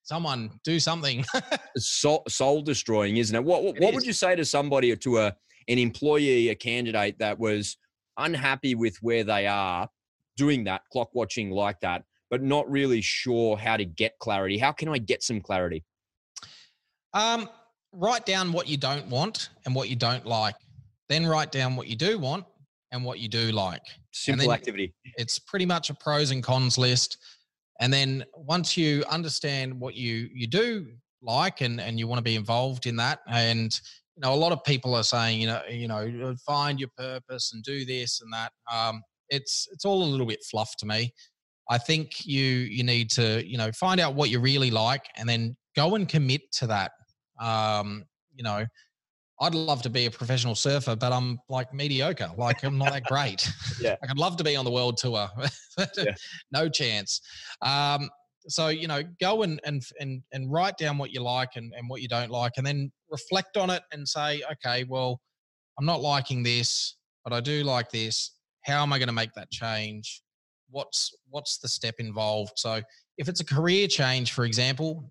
Someone 0.05 0.51
do 0.65 0.81
something. 0.81 1.23
soul, 1.77 2.23
soul 2.27 2.61
destroying, 2.61 3.15
isn't 3.15 3.33
it? 3.33 3.41
What 3.41 3.63
what, 3.63 3.77
it 3.77 3.81
what 3.81 3.93
would 3.93 4.05
you 4.05 4.11
say 4.11 4.35
to 4.35 4.43
somebody 4.43 4.91
or 4.91 4.97
to 4.97 5.19
a 5.19 5.33
an 5.69 5.77
employee, 5.77 6.49
a 6.49 6.55
candidate 6.55 7.17
that 7.19 7.39
was 7.39 7.77
unhappy 8.17 8.75
with 8.75 8.97
where 9.01 9.23
they 9.23 9.47
are 9.47 9.87
doing 10.35 10.65
that, 10.65 10.81
clock 10.91 11.11
watching 11.13 11.51
like 11.51 11.79
that, 11.79 12.03
but 12.33 12.41
not 12.41 12.67
really 12.67 12.99
sure 12.99 13.55
how 13.55 13.77
to 13.77 13.85
get 13.85 14.17
clarity. 14.17 14.57
How 14.57 14.71
can 14.71 14.89
I 14.89 14.97
get 14.97 15.21
some 15.21 15.39
clarity? 15.39 15.83
Um, 17.13 17.47
write 17.91 18.25
down 18.25 18.51
what 18.51 18.67
you 18.67 18.75
don't 18.75 19.05
want 19.05 19.49
and 19.67 19.75
what 19.75 19.87
you 19.87 19.95
don't 19.95 20.25
like. 20.25 20.55
Then 21.09 21.27
write 21.27 21.51
down 21.51 21.75
what 21.75 21.85
you 21.89 21.95
do 21.95 22.17
want 22.17 22.43
and 22.91 23.05
what 23.05 23.19
you 23.19 23.29
do 23.29 23.51
like. 23.51 23.83
Simple 24.13 24.51
activity. 24.51 24.95
It's 25.15 25.37
pretty 25.37 25.67
much 25.67 25.91
a 25.91 25.93
pros 25.93 26.31
and 26.31 26.41
cons 26.41 26.75
list. 26.75 27.19
And 27.79 27.93
then 27.93 28.25
once 28.35 28.75
you 28.75 29.03
understand 29.11 29.79
what 29.79 29.93
you 29.93 30.27
you 30.33 30.47
do 30.47 30.87
like 31.21 31.61
and 31.61 31.79
and 31.79 31.99
you 31.99 32.07
want 32.07 32.17
to 32.17 32.23
be 32.23 32.35
involved 32.35 32.87
in 32.87 32.95
that 32.95 33.19
and 33.27 33.79
you 34.15 34.21
know, 34.21 34.33
a 34.33 34.41
lot 34.43 34.51
of 34.51 34.63
people 34.63 34.95
are 34.95 35.03
saying, 35.03 35.39
you 35.39 35.45
know, 35.45 35.61
you 35.69 35.87
know, 35.87 36.35
find 36.43 36.79
your 36.79 36.89
purpose 36.97 37.53
and 37.53 37.63
do 37.63 37.85
this 37.85 38.21
and 38.21 38.33
that. 38.33 38.51
Um, 38.73 39.03
it's 39.29 39.67
it's 39.71 39.85
all 39.85 40.03
a 40.03 40.05
little 40.05 40.25
bit 40.25 40.43
fluff 40.49 40.75
to 40.77 40.85
me. 40.85 41.13
I 41.69 41.77
think 41.77 42.25
you 42.25 42.43
you 42.43 42.83
need 42.83 43.09
to 43.11 43.47
you 43.47 43.57
know 43.57 43.71
find 43.71 43.99
out 43.99 44.15
what 44.15 44.29
you 44.29 44.39
really 44.39 44.71
like 44.71 45.05
and 45.17 45.27
then 45.27 45.55
go 45.75 45.95
and 45.95 46.07
commit 46.07 46.51
to 46.53 46.67
that. 46.67 46.91
Um, 47.39 48.05
you 48.35 48.43
know, 48.43 48.65
I'd 49.41 49.55
love 49.55 49.81
to 49.83 49.89
be 49.89 50.05
a 50.05 50.11
professional 50.11 50.55
surfer, 50.55 50.95
but 50.95 51.11
I'm 51.11 51.39
like 51.49 51.73
mediocre. 51.73 52.29
Like 52.37 52.63
I'm 52.63 52.77
not 52.77 52.93
that 52.93 53.05
great. 53.05 53.49
yeah, 53.81 53.95
like 54.01 54.09
I'd 54.09 54.17
love 54.17 54.37
to 54.37 54.43
be 54.43 54.55
on 54.55 54.65
the 54.65 54.71
world 54.71 54.97
tour. 54.97 55.29
yeah. 55.97 56.15
No 56.51 56.69
chance. 56.69 57.21
Um, 57.61 58.09
so 58.47 58.67
you 58.67 58.87
know 58.87 59.01
go 59.19 59.43
and 59.43 59.59
and 59.65 59.83
and, 59.99 60.21
and 60.31 60.51
write 60.51 60.77
down 60.77 60.97
what 60.97 61.11
you 61.11 61.21
like 61.21 61.51
and, 61.55 61.73
and 61.75 61.89
what 61.89 62.01
you 62.01 62.07
don't 62.07 62.31
like 62.31 62.53
and 62.57 62.65
then 62.65 62.91
reflect 63.09 63.57
on 63.57 63.69
it 63.69 63.83
and 63.91 64.07
say 64.07 64.41
okay 64.51 64.83
well 64.89 65.21
i'm 65.79 65.85
not 65.85 66.01
liking 66.01 66.43
this 66.43 66.97
but 67.23 67.33
i 67.33 67.39
do 67.39 67.63
like 67.63 67.89
this 67.89 68.31
how 68.63 68.81
am 68.81 68.91
i 68.91 68.97
going 68.97 69.07
to 69.07 69.13
make 69.13 69.33
that 69.33 69.49
change 69.51 70.22
what's 70.73 71.11
what's 71.29 71.57
the 71.59 71.67
step 71.67 71.95
involved 71.99 72.51
so 72.55 72.81
if 73.17 73.29
it's 73.29 73.39
a 73.39 73.45
career 73.45 73.87
change 73.87 74.33
for 74.33 74.43
example 74.43 75.09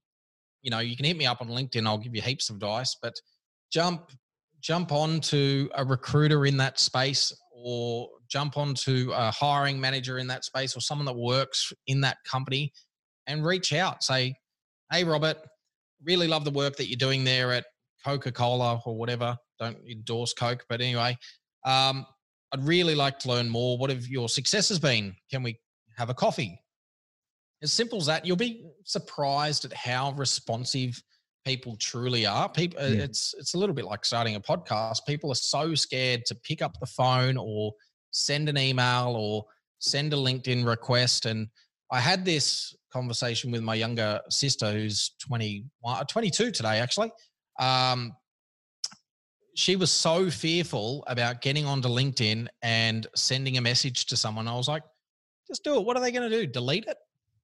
you 0.62 0.70
know 0.70 0.80
you 0.80 0.96
can 0.96 1.06
hit 1.06 1.16
me 1.16 1.24
up 1.24 1.40
on 1.40 1.48
linkedin 1.48 1.86
i'll 1.86 1.98
give 1.98 2.14
you 2.14 2.20
heaps 2.20 2.50
of 2.50 2.56
advice 2.56 2.96
but 3.00 3.14
jump 3.72 4.10
jump 4.60 4.92
on 4.92 5.20
to 5.20 5.70
a 5.74 5.84
recruiter 5.84 6.46
in 6.46 6.56
that 6.56 6.78
space 6.78 7.32
or 7.52 8.08
jump 8.28 8.56
on 8.56 8.74
to 8.74 9.12
a 9.14 9.30
hiring 9.30 9.80
manager 9.80 10.18
in 10.18 10.26
that 10.26 10.44
space 10.44 10.76
or 10.76 10.80
someone 10.80 11.06
that 11.06 11.16
works 11.16 11.72
in 11.86 12.00
that 12.00 12.16
company 12.24 12.72
and 13.26 13.44
reach 13.44 13.72
out. 13.72 14.02
Say, 14.02 14.34
hey, 14.90 15.04
Robert, 15.04 15.36
really 16.04 16.28
love 16.28 16.44
the 16.44 16.50
work 16.50 16.76
that 16.76 16.88
you're 16.88 16.96
doing 16.96 17.24
there 17.24 17.52
at 17.52 17.64
Coca 18.04 18.32
Cola 18.32 18.80
or 18.84 18.96
whatever. 18.96 19.36
Don't 19.58 19.78
endorse 19.88 20.32
Coke, 20.32 20.64
but 20.68 20.80
anyway, 20.80 21.16
um, 21.64 22.06
I'd 22.52 22.64
really 22.66 22.94
like 22.94 23.18
to 23.20 23.28
learn 23.28 23.48
more. 23.48 23.78
What 23.78 23.90
have 23.90 24.06
your 24.06 24.28
successes 24.28 24.78
been? 24.78 25.14
Can 25.30 25.42
we 25.42 25.58
have 25.96 26.10
a 26.10 26.14
coffee? 26.14 26.60
As 27.62 27.72
simple 27.72 27.98
as 27.98 28.06
that. 28.06 28.26
You'll 28.26 28.36
be 28.36 28.64
surprised 28.84 29.64
at 29.64 29.72
how 29.72 30.12
responsive 30.12 31.00
people 31.44 31.76
truly 31.76 32.26
are. 32.26 32.48
People, 32.48 32.80
uh, 32.80 32.88
yeah. 32.88 33.02
it's 33.02 33.34
it's 33.38 33.54
a 33.54 33.58
little 33.58 33.74
bit 33.74 33.84
like 33.84 34.04
starting 34.04 34.34
a 34.36 34.40
podcast. 34.40 34.98
People 35.06 35.30
are 35.30 35.36
so 35.36 35.74
scared 35.74 36.24
to 36.26 36.34
pick 36.34 36.62
up 36.62 36.78
the 36.80 36.86
phone 36.86 37.36
or 37.36 37.72
send 38.10 38.48
an 38.48 38.58
email 38.58 39.14
or 39.16 39.44
send 39.78 40.12
a 40.12 40.16
LinkedIn 40.16 40.66
request. 40.66 41.26
And 41.26 41.48
I 41.90 42.00
had 42.00 42.24
this 42.24 42.74
conversation 42.92 43.50
with 43.50 43.62
my 43.62 43.74
younger 43.74 44.20
sister 44.28 44.70
who's 44.70 45.12
20, 45.26 45.64
uh, 45.84 46.04
22 46.04 46.50
today, 46.50 46.78
actually. 46.78 47.10
Um, 47.58 48.12
she 49.54 49.76
was 49.76 49.90
so 49.90 50.30
fearful 50.30 51.04
about 51.06 51.42
getting 51.42 51.66
onto 51.66 51.88
LinkedIn 51.88 52.48
and 52.62 53.06
sending 53.14 53.58
a 53.58 53.60
message 53.60 54.06
to 54.06 54.16
someone. 54.16 54.48
I 54.48 54.54
was 54.54 54.68
like, 54.68 54.82
just 55.46 55.64
do 55.64 55.76
it. 55.76 55.84
What 55.84 55.96
are 55.96 56.00
they 56.00 56.12
going 56.12 56.28
to 56.28 56.36
do? 56.36 56.46
Delete 56.46 56.86
it? 56.86 56.96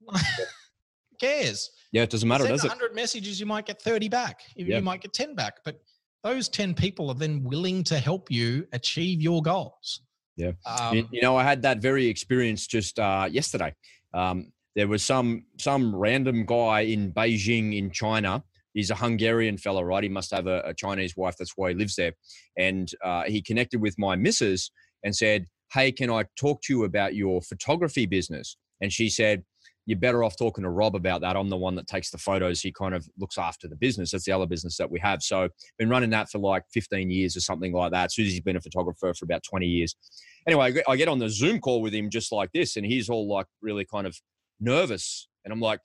Who 0.11 1.17
cares? 1.21 1.71
Yeah, 1.93 2.03
it 2.03 2.11
doesn't 2.11 2.29
matter, 2.29 2.45
Send 2.45 2.55
does 2.55 2.63
100 2.63 2.85
it? 2.85 2.89
100 2.89 2.95
messages, 2.95 3.41
you 3.41 3.47
might 3.47 3.67
get 3.67 3.81
30 3.81 4.09
back. 4.09 4.41
Yeah. 4.57 4.77
You 4.77 4.83
might 4.83 5.01
get 5.01 5.13
10 5.13 5.35
back. 5.35 5.59
But 5.65 5.81
those 6.23 6.49
10 6.49 6.75
people 6.75 7.11
are 7.11 7.15
then 7.15 7.45
willing 7.45 7.85
to 7.85 7.99
help 7.99 8.31
you 8.31 8.67
achieve 8.73 9.21
your 9.21 9.43
goals. 9.43 10.03
Yeah. 10.37 10.53
Um, 10.67 11.09
you 11.11 11.21
know, 11.21 11.37
I 11.37 11.43
had 11.43 11.63
that 11.63 11.79
very 11.79 12.07
experience 12.07 12.67
just 12.67 12.99
uh, 12.99 13.29
yesterday. 13.31 13.75
Um, 14.15 14.53
there 14.77 14.87
was 14.87 15.05
some 15.05 15.45
some 15.59 15.95
random 15.95 16.47
guy 16.47 16.83
in 16.83 17.13
Beijing 17.13 17.77
in 17.77 17.91
China. 17.91 18.45
He's 18.79 18.91
a 18.93 18.95
Hungarian 18.95 19.59
fella, 19.59 19.85
right? 19.85 20.05
He 20.05 20.09
must 20.09 20.31
have 20.31 20.47
a, 20.47 20.61
a 20.65 20.73
Chinese 20.73 21.17
wife. 21.17 21.35
That's 21.37 21.55
why 21.57 21.71
he 21.71 21.75
lives 21.75 21.97
there. 21.97 22.13
And 22.57 22.89
uh, 23.05 23.25
he 23.25 23.43
connected 23.43 23.83
with 23.83 23.99
my 23.99 24.15
missus 24.15 24.71
and 25.03 25.17
said, 25.17 25.47
"Hey, 25.73 25.91
can 25.91 26.11
I 26.11 26.27
talk 26.39 26.63
to 26.63 26.73
you 26.73 26.85
about 26.85 27.17
your 27.17 27.43
photography 27.43 28.07
business?" 28.07 28.57
And 28.81 28.93
she 28.93 29.11
said, 29.11 29.43
"You're 29.87 29.99
better 29.99 30.23
off 30.23 30.37
talking 30.37 30.63
to 30.63 30.71
Rob 30.71 30.95
about 30.95 31.23
that. 31.23 31.37
I'm 31.37 31.49
the 31.49 31.57
one 31.57 31.75
that 31.75 31.89
takes 31.89 32.13
the 32.13 32.19
photos. 32.19 32.61
He 32.61 32.71
kind 32.71 32.95
of 32.95 33.05
looks 33.19 33.37
after 33.37 33.67
the 33.67 33.75
business. 33.75 34.13
That's 34.13 34.27
the 34.27 34.31
other 34.31 34.47
business 34.47 34.77
that 34.77 34.89
we 34.89 35.01
have. 35.01 35.25
So 35.25 35.49
been 35.77 35.89
running 35.89 36.11
that 36.11 36.31
for 36.31 36.39
like 36.39 36.63
15 36.73 37.11
years 37.11 37.37
or 37.37 37.41
something 37.41 37.73
like 37.73 37.91
that. 37.91 38.13
Susie's 38.13 38.41
been 38.41 38.55
a 38.55 38.61
photographer 38.61 39.13
for 39.13 39.25
about 39.25 39.43
20 39.43 39.67
years. 39.67 39.97
Anyway, 40.47 40.81
I 40.87 40.95
get 40.95 41.09
on 41.09 41.19
the 41.19 41.29
Zoom 41.29 41.59
call 41.59 41.83
with 41.83 41.93
him 41.93 42.11
just 42.11 42.31
like 42.31 42.53
this, 42.53 42.77
and 42.77 42.87
he's 42.87 43.09
all 43.09 43.27
like 43.27 43.47
really 43.61 43.85
kind 43.85 44.07
of 44.07 44.17
nervous. 44.61 45.27
And 45.45 45.53
I'm 45.53 45.59
like, 45.59 45.81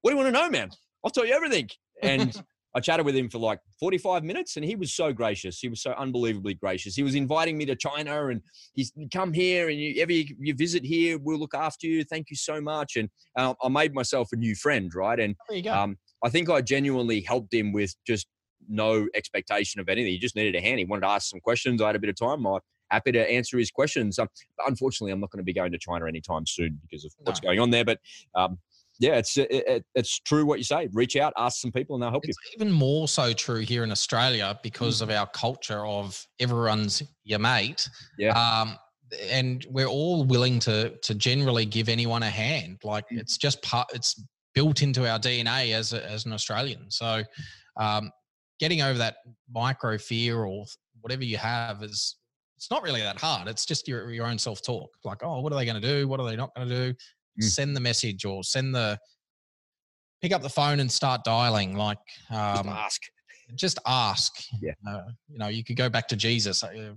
what 0.00 0.10
do 0.10 0.16
you 0.16 0.24
want 0.24 0.34
to 0.34 0.40
know, 0.42 0.50
man? 0.50 0.70
I'll 1.04 1.12
tell 1.12 1.24
you 1.24 1.34
everything. 1.34 1.68
And 2.02 2.42
I 2.74 2.80
chatted 2.80 3.04
with 3.04 3.14
him 3.14 3.28
for 3.28 3.38
like 3.38 3.60
45 3.78 4.24
minutes 4.24 4.56
and 4.56 4.64
he 4.64 4.76
was 4.76 4.94
so 4.94 5.12
gracious. 5.12 5.58
He 5.58 5.68
was 5.68 5.82
so 5.82 5.92
unbelievably 5.92 6.54
gracious. 6.54 6.94
He 6.94 7.02
was 7.02 7.14
inviting 7.14 7.58
me 7.58 7.66
to 7.66 7.76
China 7.76 8.28
and 8.28 8.40
he's 8.74 8.92
come 9.12 9.32
here 9.32 9.68
and 9.68 9.78
you, 9.78 10.00
ever 10.00 10.12
you 10.12 10.54
visit 10.54 10.82
here, 10.82 11.18
we'll 11.18 11.38
look 11.38 11.54
after 11.54 11.86
you. 11.86 12.02
Thank 12.04 12.30
you 12.30 12.36
so 12.36 12.60
much. 12.60 12.96
And 12.96 13.10
uh, 13.36 13.54
I 13.62 13.68
made 13.68 13.94
myself 13.94 14.28
a 14.32 14.36
new 14.36 14.54
friend, 14.54 14.90
right? 14.94 15.20
And 15.20 15.36
um, 15.74 15.98
I 16.24 16.30
think 16.30 16.48
I 16.48 16.62
genuinely 16.62 17.20
helped 17.20 17.52
him 17.52 17.72
with 17.72 17.94
just 18.06 18.26
no 18.68 19.06
expectation 19.14 19.80
of 19.80 19.88
anything. 19.88 20.12
He 20.12 20.18
just 20.18 20.36
needed 20.36 20.54
a 20.54 20.60
hand. 20.60 20.78
He 20.78 20.86
wanted 20.86 21.02
to 21.02 21.08
ask 21.08 21.28
some 21.28 21.40
questions. 21.40 21.82
I 21.82 21.88
had 21.88 21.96
a 21.96 21.98
bit 21.98 22.10
of 22.10 22.16
time. 22.16 22.46
I 22.46 22.58
happy 22.92 23.12
to 23.12 23.30
answer 23.30 23.58
his 23.58 23.70
questions. 23.70 24.18
Um, 24.18 24.28
unfortunately, 24.66 25.12
I'm 25.12 25.20
not 25.20 25.30
going 25.30 25.38
to 25.38 25.44
be 25.44 25.52
going 25.52 25.72
to 25.72 25.78
China 25.78 26.06
anytime 26.06 26.46
soon 26.46 26.78
because 26.82 27.04
of 27.04 27.12
what's 27.20 27.40
going 27.40 27.58
on 27.58 27.70
there. 27.70 27.84
But 27.84 27.98
um, 28.34 28.58
yeah, 28.98 29.16
it's 29.16 29.36
it, 29.36 29.48
it, 29.50 29.84
it's 29.94 30.20
true 30.20 30.44
what 30.44 30.58
you 30.58 30.64
say. 30.64 30.88
Reach 30.92 31.16
out, 31.16 31.32
ask 31.36 31.60
some 31.60 31.72
people, 31.72 31.96
and 31.96 32.02
they'll 32.02 32.10
help 32.10 32.24
it's 32.24 32.36
you. 32.44 32.52
Even 32.56 32.72
more 32.72 33.08
so 33.08 33.32
true 33.32 33.60
here 33.60 33.84
in 33.84 33.90
Australia 33.90 34.58
because 34.62 34.98
mm. 34.98 35.02
of 35.02 35.10
our 35.10 35.26
culture 35.28 35.84
of 35.86 36.24
everyone's 36.40 37.02
your 37.24 37.38
mate. 37.38 37.88
Yeah. 38.18 38.38
Um, 38.38 38.76
and 39.30 39.66
we're 39.70 39.86
all 39.86 40.24
willing 40.24 40.58
to 40.60 40.96
to 40.98 41.14
generally 41.14 41.66
give 41.66 41.88
anyone 41.88 42.22
a 42.22 42.30
hand. 42.30 42.78
Like 42.84 43.04
mm. 43.12 43.18
it's 43.18 43.36
just 43.36 43.62
part. 43.62 43.88
It's 43.94 44.22
built 44.54 44.82
into 44.82 45.10
our 45.10 45.18
DNA 45.18 45.74
as 45.74 45.92
a, 45.92 46.08
as 46.10 46.26
an 46.26 46.32
Australian. 46.32 46.90
So, 46.90 47.22
um, 47.78 48.10
getting 48.60 48.82
over 48.82 48.98
that 48.98 49.16
micro 49.52 49.98
fear 49.98 50.44
or 50.44 50.64
whatever 51.00 51.24
you 51.24 51.38
have 51.38 51.82
is 51.82 52.16
it's 52.56 52.70
not 52.70 52.82
really 52.82 53.00
that 53.00 53.18
hard. 53.18 53.48
It's 53.48 53.66
just 53.66 53.88
your 53.88 54.10
your 54.10 54.26
own 54.26 54.38
self 54.38 54.62
talk. 54.62 54.90
Like, 55.04 55.24
oh, 55.24 55.40
what 55.40 55.52
are 55.52 55.56
they 55.56 55.64
going 55.64 55.80
to 55.80 55.86
do? 55.86 56.06
What 56.06 56.20
are 56.20 56.26
they 56.26 56.36
not 56.36 56.54
going 56.54 56.68
to 56.68 56.74
do? 56.74 56.94
Mm. 57.40 57.44
Send 57.44 57.76
the 57.76 57.80
message 57.80 58.24
or 58.24 58.44
send 58.44 58.74
the 58.74 58.98
pick 60.20 60.32
up 60.32 60.42
the 60.42 60.48
phone 60.48 60.80
and 60.80 60.90
start 60.90 61.24
dialing. 61.24 61.76
Like, 61.76 61.98
um, 62.30 62.64
just 62.64 62.68
ask. 62.68 63.02
Just 63.54 63.78
ask. 63.86 64.32
Yeah. 64.60 64.72
Uh, 64.86 65.02
you 65.28 65.38
know, 65.38 65.48
you 65.48 65.64
could 65.64 65.76
go 65.76 65.88
back 65.88 66.08
to 66.08 66.16
Jesus. 66.16 66.62
Uh, 66.62 66.94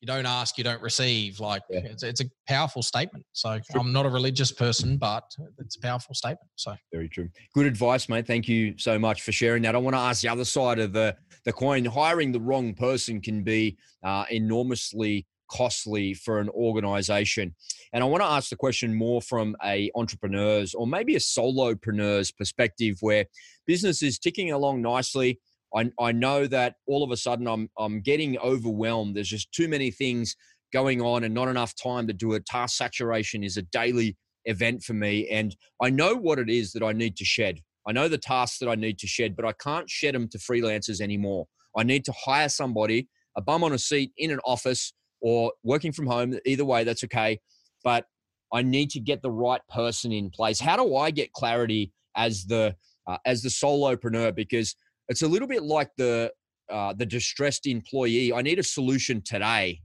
you 0.00 0.06
don't 0.06 0.24
ask, 0.24 0.56
you 0.56 0.64
don't 0.64 0.80
receive. 0.80 1.40
Like 1.40 1.62
yeah. 1.68 1.80
it's, 1.84 2.02
it's, 2.02 2.22
a 2.22 2.24
powerful 2.48 2.82
statement. 2.82 3.24
So. 3.32 3.58
I'm 3.74 3.92
not 3.92 4.06
a 4.06 4.08
religious 4.08 4.50
person, 4.50 4.96
but 4.96 5.24
it's 5.58 5.76
a 5.76 5.80
powerful 5.80 6.14
statement. 6.14 6.48
So 6.56 6.74
very 6.92 7.08
true. 7.08 7.28
Good 7.54 7.66
advice, 7.66 8.08
mate. 8.08 8.26
Thank 8.26 8.48
you 8.48 8.74
so 8.78 8.98
much 8.98 9.22
for 9.22 9.32
sharing 9.32 9.62
that. 9.64 9.74
I 9.74 9.78
want 9.78 9.94
to 9.94 10.00
ask 10.00 10.22
the 10.22 10.28
other 10.28 10.44
side 10.44 10.78
of 10.78 10.92
the 10.92 11.16
the 11.44 11.52
coin. 11.52 11.84
Hiring 11.84 12.32
the 12.32 12.40
wrong 12.40 12.74
person 12.74 13.20
can 13.20 13.42
be 13.42 13.76
uh, 14.02 14.24
enormously 14.30 15.26
costly 15.50 16.14
for 16.14 16.38
an 16.38 16.48
organization. 16.50 17.54
And 17.92 18.02
I 18.02 18.06
want 18.06 18.22
to 18.22 18.28
ask 18.28 18.50
the 18.50 18.56
question 18.56 18.94
more 18.94 19.20
from 19.20 19.56
a 19.64 19.90
entrepreneur's 19.94 20.74
or 20.74 20.86
maybe 20.86 21.16
a 21.16 21.20
solopreneur's 21.20 22.30
perspective 22.32 22.96
where 23.00 23.26
business 23.66 24.02
is 24.02 24.18
ticking 24.18 24.52
along 24.52 24.82
nicely 24.82 25.40
I, 25.74 25.90
I 26.00 26.12
know 26.12 26.46
that 26.46 26.74
all 26.86 27.02
of 27.04 27.10
a 27.10 27.16
sudden 27.16 27.46
I'm, 27.46 27.68
I'm 27.78 28.00
getting 28.00 28.38
overwhelmed. 28.38 29.16
There's 29.16 29.28
just 29.28 29.52
too 29.52 29.68
many 29.68 29.90
things 29.90 30.34
going 30.72 31.00
on 31.00 31.24
and 31.24 31.34
not 31.34 31.48
enough 31.48 31.74
time 31.80 32.06
to 32.08 32.12
do 32.12 32.32
it. 32.32 32.46
Task 32.46 32.76
saturation 32.76 33.44
is 33.44 33.56
a 33.56 33.62
daily 33.62 34.16
event 34.44 34.82
for 34.82 34.94
me. 34.94 35.28
And 35.28 35.54
I 35.82 35.90
know 35.90 36.14
what 36.14 36.38
it 36.38 36.48
is 36.48 36.72
that 36.72 36.82
I 36.82 36.92
need 36.92 37.16
to 37.16 37.24
shed. 37.24 37.60
I 37.86 37.92
know 37.92 38.08
the 38.08 38.18
tasks 38.18 38.58
that 38.58 38.68
I 38.68 38.74
need 38.74 38.98
to 38.98 39.06
shed, 39.06 39.36
but 39.36 39.44
I 39.44 39.52
can't 39.52 39.88
shed 39.88 40.14
them 40.14 40.28
to 40.28 40.38
freelancers 40.38 41.00
anymore. 41.00 41.46
I 41.76 41.82
need 41.82 42.04
to 42.06 42.12
hire 42.12 42.48
somebody, 42.48 43.08
a 43.36 43.42
bum 43.42 43.64
on 43.64 43.72
a 43.72 43.78
seat 43.78 44.12
in 44.16 44.30
an 44.30 44.40
office 44.44 44.92
or 45.20 45.52
working 45.62 45.92
from 45.92 46.06
home. 46.06 46.38
Either 46.44 46.64
way, 46.64 46.84
that's 46.84 47.04
okay. 47.04 47.40
But 47.84 48.06
I 48.52 48.62
need 48.62 48.90
to 48.90 49.00
get 49.00 49.22
the 49.22 49.30
right 49.30 49.60
person 49.68 50.12
in 50.12 50.30
place. 50.30 50.60
How 50.60 50.76
do 50.76 50.96
I 50.96 51.10
get 51.10 51.32
clarity 51.32 51.92
as 52.16 52.44
the 52.44 52.74
uh, 53.06 53.18
as 53.24 53.42
the 53.42 53.48
solopreneur? 53.48 54.34
Because 54.34 54.74
it's 55.08 55.22
a 55.22 55.28
little 55.28 55.48
bit 55.48 55.62
like 55.62 55.90
the 55.96 56.32
uh, 56.70 56.92
the 56.94 57.06
distressed 57.06 57.66
employee. 57.66 58.32
I 58.32 58.42
need 58.42 58.58
a 58.58 58.64
solution 58.64 59.22
today, 59.22 59.80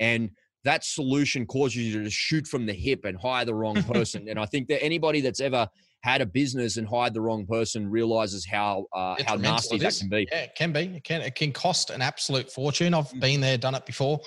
and 0.00 0.30
that 0.64 0.84
solution 0.84 1.46
causes 1.46 1.76
you 1.76 2.04
to 2.04 2.10
shoot 2.10 2.46
from 2.46 2.66
the 2.66 2.72
hip 2.72 3.04
and 3.04 3.18
hire 3.18 3.44
the 3.44 3.54
wrong 3.54 3.82
person. 3.92 4.28
and 4.28 4.38
I 4.38 4.46
think 4.46 4.68
that 4.68 4.82
anybody 4.82 5.20
that's 5.20 5.40
ever 5.40 5.68
had 6.02 6.20
a 6.20 6.26
business 6.26 6.76
and 6.76 6.88
hired 6.88 7.14
the 7.14 7.20
wrong 7.20 7.46
person 7.46 7.88
realizes 7.88 8.44
how 8.44 8.86
uh, 8.92 9.16
how 9.26 9.36
nasty 9.36 9.78
that 9.78 9.96
can 9.98 10.08
be. 10.08 10.28
Yeah, 10.30 10.38
it 10.42 10.54
can 10.56 10.72
be. 10.72 10.80
It 10.80 11.04
can 11.04 11.22
it 11.22 11.34
can 11.34 11.52
cost 11.52 11.90
an 11.90 12.02
absolute 12.02 12.50
fortune. 12.50 12.92
I've 12.92 13.08
mm. 13.10 13.20
been 13.20 13.40
there, 13.40 13.56
done 13.56 13.74
it 13.74 13.86
before. 13.86 14.20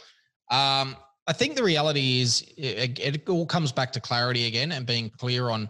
Um, 0.52 0.96
I 1.28 1.34
think 1.34 1.56
the 1.56 1.64
reality 1.64 2.22
is 2.22 2.46
it, 2.58 3.00
it 3.00 3.30
all 3.30 3.46
comes 3.46 3.72
back 3.72 3.92
to 3.94 4.00
clarity 4.00 4.46
again 4.46 4.72
and 4.72 4.86
being 4.86 5.10
clear 5.10 5.50
on 5.50 5.70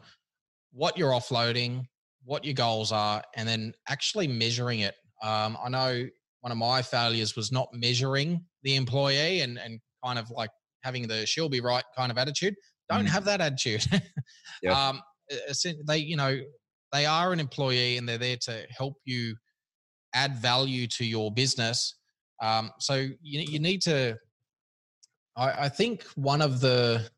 what 0.74 0.98
you're 0.98 1.12
offloading, 1.12 1.86
what 2.24 2.44
your 2.44 2.54
goals 2.54 2.92
are, 2.92 3.24
and 3.36 3.48
then 3.48 3.74
actually 3.88 4.28
measuring 4.28 4.82
it. 4.82 4.96
Um, 5.24 5.58
I 5.64 5.70
know 5.70 6.06
one 6.42 6.52
of 6.52 6.58
my 6.58 6.82
failures 6.82 7.36
was 7.36 7.52
not 7.52 7.70
measuring 7.74 8.44
the 8.64 8.76
employee 8.76 9.42
and 9.42 9.58
and 9.58 9.80
kind 10.04 10.20
of 10.20 10.30
like 10.30 10.52
having 10.84 11.08
the 11.08 11.26
she'll 11.26 11.50
be 11.50 11.62
right 11.62 11.84
kind 11.98 12.12
of 12.12 12.18
attitude. 12.18 12.56
Don't 12.90 13.06
mm. 13.06 13.10
have 13.10 13.26
that 13.26 13.42
attitude. 13.42 13.84
yeah. 14.62 14.90
um, 14.90 15.02
they, 15.88 15.98
you 15.98 16.16
know, 16.16 16.40
they 16.92 17.06
are 17.06 17.34
an 17.34 17.40
employee 17.40 17.98
and 17.98 18.08
they're 18.08 18.18
there 18.18 18.38
to 18.44 18.66
help 18.70 18.96
you 19.06 19.36
add 20.14 20.36
value 20.36 20.88
to 20.88 21.06
your 21.06 21.32
business. 21.32 21.96
Um, 22.42 22.72
so 22.80 22.96
you 22.96 23.16
you 23.22 23.60
need 23.60 23.82
to. 23.84 24.18
I, 25.36 25.66
I 25.66 25.70
think 25.70 26.04
one 26.16 26.42
of 26.42 26.62
the 26.62 27.10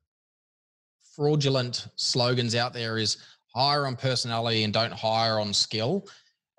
fraudulent 1.16 1.88
slogans 1.96 2.56
out 2.56 2.74
there 2.74 2.98
is 2.98 3.18
hire 3.54 3.88
on 3.88 3.96
personality 3.96 4.64
and 4.64 4.74
don't 4.74 4.94
hire 4.94 5.40
on 5.40 5.54
skill. 5.54 6.08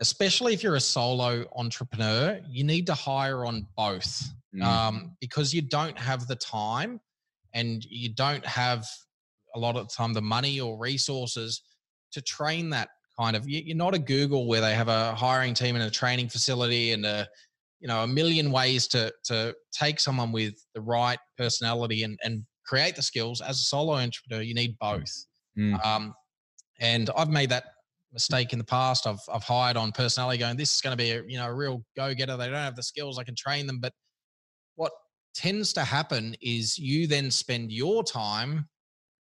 Especially 0.00 0.54
if 0.54 0.62
you're 0.62 0.76
a 0.76 0.80
solo 0.80 1.44
entrepreneur, 1.56 2.40
you 2.48 2.62
need 2.62 2.86
to 2.86 2.94
hire 2.94 3.44
on 3.44 3.66
both 3.76 4.30
mm. 4.54 4.62
um, 4.62 5.16
because 5.20 5.52
you 5.52 5.60
don't 5.60 5.98
have 5.98 6.26
the 6.28 6.36
time 6.36 7.00
and 7.54 7.84
you 7.84 8.08
don't 8.14 8.44
have 8.46 8.86
a 9.54 9.58
lot 9.58 9.76
of 9.76 9.88
the 9.88 9.94
time 9.94 10.12
the 10.12 10.22
money 10.22 10.60
or 10.60 10.78
resources 10.78 11.62
to 12.12 12.22
train 12.22 12.70
that 12.70 12.90
kind 13.18 13.34
of. 13.34 13.48
You're 13.48 13.76
not 13.76 13.94
a 13.94 13.98
Google 13.98 14.46
where 14.46 14.60
they 14.60 14.74
have 14.74 14.88
a 14.88 15.14
hiring 15.14 15.54
team 15.54 15.74
and 15.74 15.84
a 15.84 15.90
training 15.90 16.28
facility 16.28 16.92
and 16.92 17.04
a 17.04 17.28
you 17.80 17.88
know 17.88 18.02
a 18.02 18.06
million 18.06 18.50
ways 18.50 18.86
to 18.88 19.12
to 19.24 19.54
take 19.72 20.00
someone 20.00 20.32
with 20.32 20.54
the 20.74 20.80
right 20.80 21.18
personality 21.36 22.02
and 22.02 22.18
and 22.22 22.44
create 22.66 22.96
the 22.96 23.02
skills 23.02 23.40
as 23.40 23.56
a 23.56 23.62
solo 23.62 23.94
entrepreneur 23.94 24.42
you 24.42 24.54
need 24.54 24.76
both 24.78 25.26
mm. 25.58 25.86
um, 25.86 26.14
and 26.80 27.10
I've 27.16 27.30
made 27.30 27.50
that 27.50 27.64
mistake 28.12 28.52
in 28.52 28.58
the 28.58 28.64
past. 28.64 29.06
I've 29.06 29.20
I've 29.32 29.42
hired 29.42 29.76
on 29.76 29.92
personality, 29.92 30.38
going, 30.38 30.56
this 30.56 30.74
is 30.74 30.80
going 30.80 30.96
to 30.96 31.02
be 31.02 31.10
a 31.10 31.22
you 31.26 31.38
know 31.38 31.46
a 31.46 31.54
real 31.54 31.84
go 31.96 32.14
getter. 32.14 32.36
They 32.36 32.46
don't 32.46 32.54
have 32.54 32.76
the 32.76 32.82
skills. 32.82 33.18
I 33.18 33.24
can 33.24 33.34
train 33.34 33.66
them, 33.66 33.78
but 33.80 33.92
what 34.76 34.92
tends 35.34 35.72
to 35.74 35.84
happen 35.84 36.34
is 36.40 36.78
you 36.78 37.06
then 37.06 37.30
spend 37.30 37.72
your 37.72 38.02
time 38.02 38.68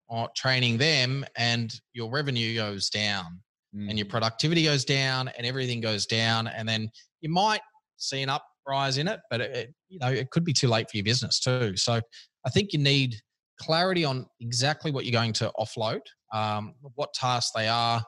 on 0.09 0.27
training 0.35 0.77
them, 0.77 1.25
and 1.35 1.73
your 1.93 2.09
revenue 2.09 2.55
goes 2.55 2.89
down, 2.89 3.41
mm. 3.75 3.89
and 3.89 3.97
your 3.97 4.07
mm. 4.07 4.11
productivity 4.11 4.63
goes 4.63 4.85
down, 4.85 5.29
and 5.37 5.45
everything 5.45 5.81
goes 5.81 6.05
down, 6.05 6.47
and 6.47 6.67
then 6.67 6.89
you 7.21 7.29
might 7.29 7.61
see 7.97 8.21
an 8.21 8.29
uprise 8.29 8.97
in 8.97 9.07
it, 9.07 9.19
but 9.29 9.41
it, 9.41 9.73
you 9.89 9.99
know 9.99 10.07
it 10.07 10.29
could 10.31 10.43
be 10.43 10.53
too 10.53 10.67
late 10.67 10.89
for 10.89 10.97
your 10.97 11.03
business 11.03 11.39
too. 11.39 11.75
So 11.75 12.01
I 12.45 12.49
think 12.49 12.73
you 12.73 12.79
need 12.79 13.15
clarity 13.59 14.05
on 14.05 14.25
exactly 14.39 14.91
what 14.91 15.05
you're 15.05 15.19
going 15.19 15.33
to 15.33 15.51
offload, 15.59 16.01
um, 16.33 16.75
what 16.95 17.13
tasks 17.13 17.51
they 17.55 17.67
are, 17.67 18.01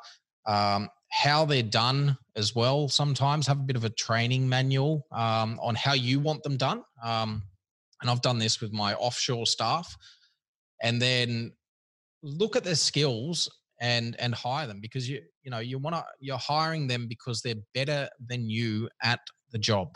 um, 0.47 0.89
how 1.11 1.45
they're 1.45 1.63
done 1.63 2.17
as 2.35 2.55
well. 2.55 2.87
Sometimes 2.87 3.47
have 3.47 3.59
a 3.59 3.63
bit 3.63 3.75
of 3.75 3.83
a 3.83 3.89
training 3.89 4.47
manual 4.47 5.05
um, 5.11 5.59
on 5.61 5.75
how 5.75 5.93
you 5.93 6.19
want 6.19 6.43
them 6.43 6.57
done. 6.57 6.83
Um, 7.03 7.43
and 8.01 8.09
I've 8.09 8.21
done 8.21 8.37
this 8.37 8.61
with 8.61 8.71
my 8.71 8.93
offshore 8.95 9.45
staff. 9.45 9.95
And 10.81 11.01
then 11.01 11.51
look 12.23 12.55
at 12.55 12.63
their 12.63 12.75
skills 12.75 13.49
and 13.81 14.15
and 14.19 14.35
hire 14.35 14.67
them 14.67 14.79
because 14.81 15.09
you 15.09 15.21
you 15.43 15.51
know 15.51 15.59
you 15.59 15.77
want 15.77 15.95
to 15.95 16.03
you're 16.19 16.37
hiring 16.37 16.87
them 16.87 17.07
because 17.07 17.41
they're 17.41 17.55
better 17.73 18.09
than 18.27 18.49
you 18.49 18.89
at 19.03 19.19
the 19.52 19.58
job 19.58 19.95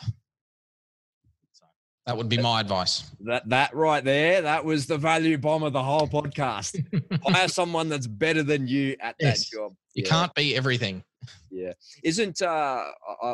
that 2.05 2.17
would 2.17 2.27
be 2.27 2.37
my 2.37 2.59
advice. 2.59 3.09
That 3.21 3.47
that 3.49 3.73
right 3.73 4.03
there, 4.03 4.41
that 4.41 4.65
was 4.65 4.87
the 4.87 4.97
value 4.97 5.37
bomb 5.37 5.63
of 5.63 5.71
the 5.71 5.83
whole 5.83 6.07
podcast. 6.07 6.83
Hire 7.25 7.47
someone 7.47 7.87
that's 7.87 8.07
better 8.07 8.43
than 8.43 8.67
you 8.67 8.97
at 8.99 9.15
yes. 9.19 9.49
that 9.49 9.57
job. 9.57 9.73
You 9.93 10.03
yeah. 10.05 10.09
can't 10.09 10.35
be 10.35 10.55
everything. 10.55 11.03
Yeah, 11.49 11.71
isn't 12.03 12.41
uh, 12.41 12.83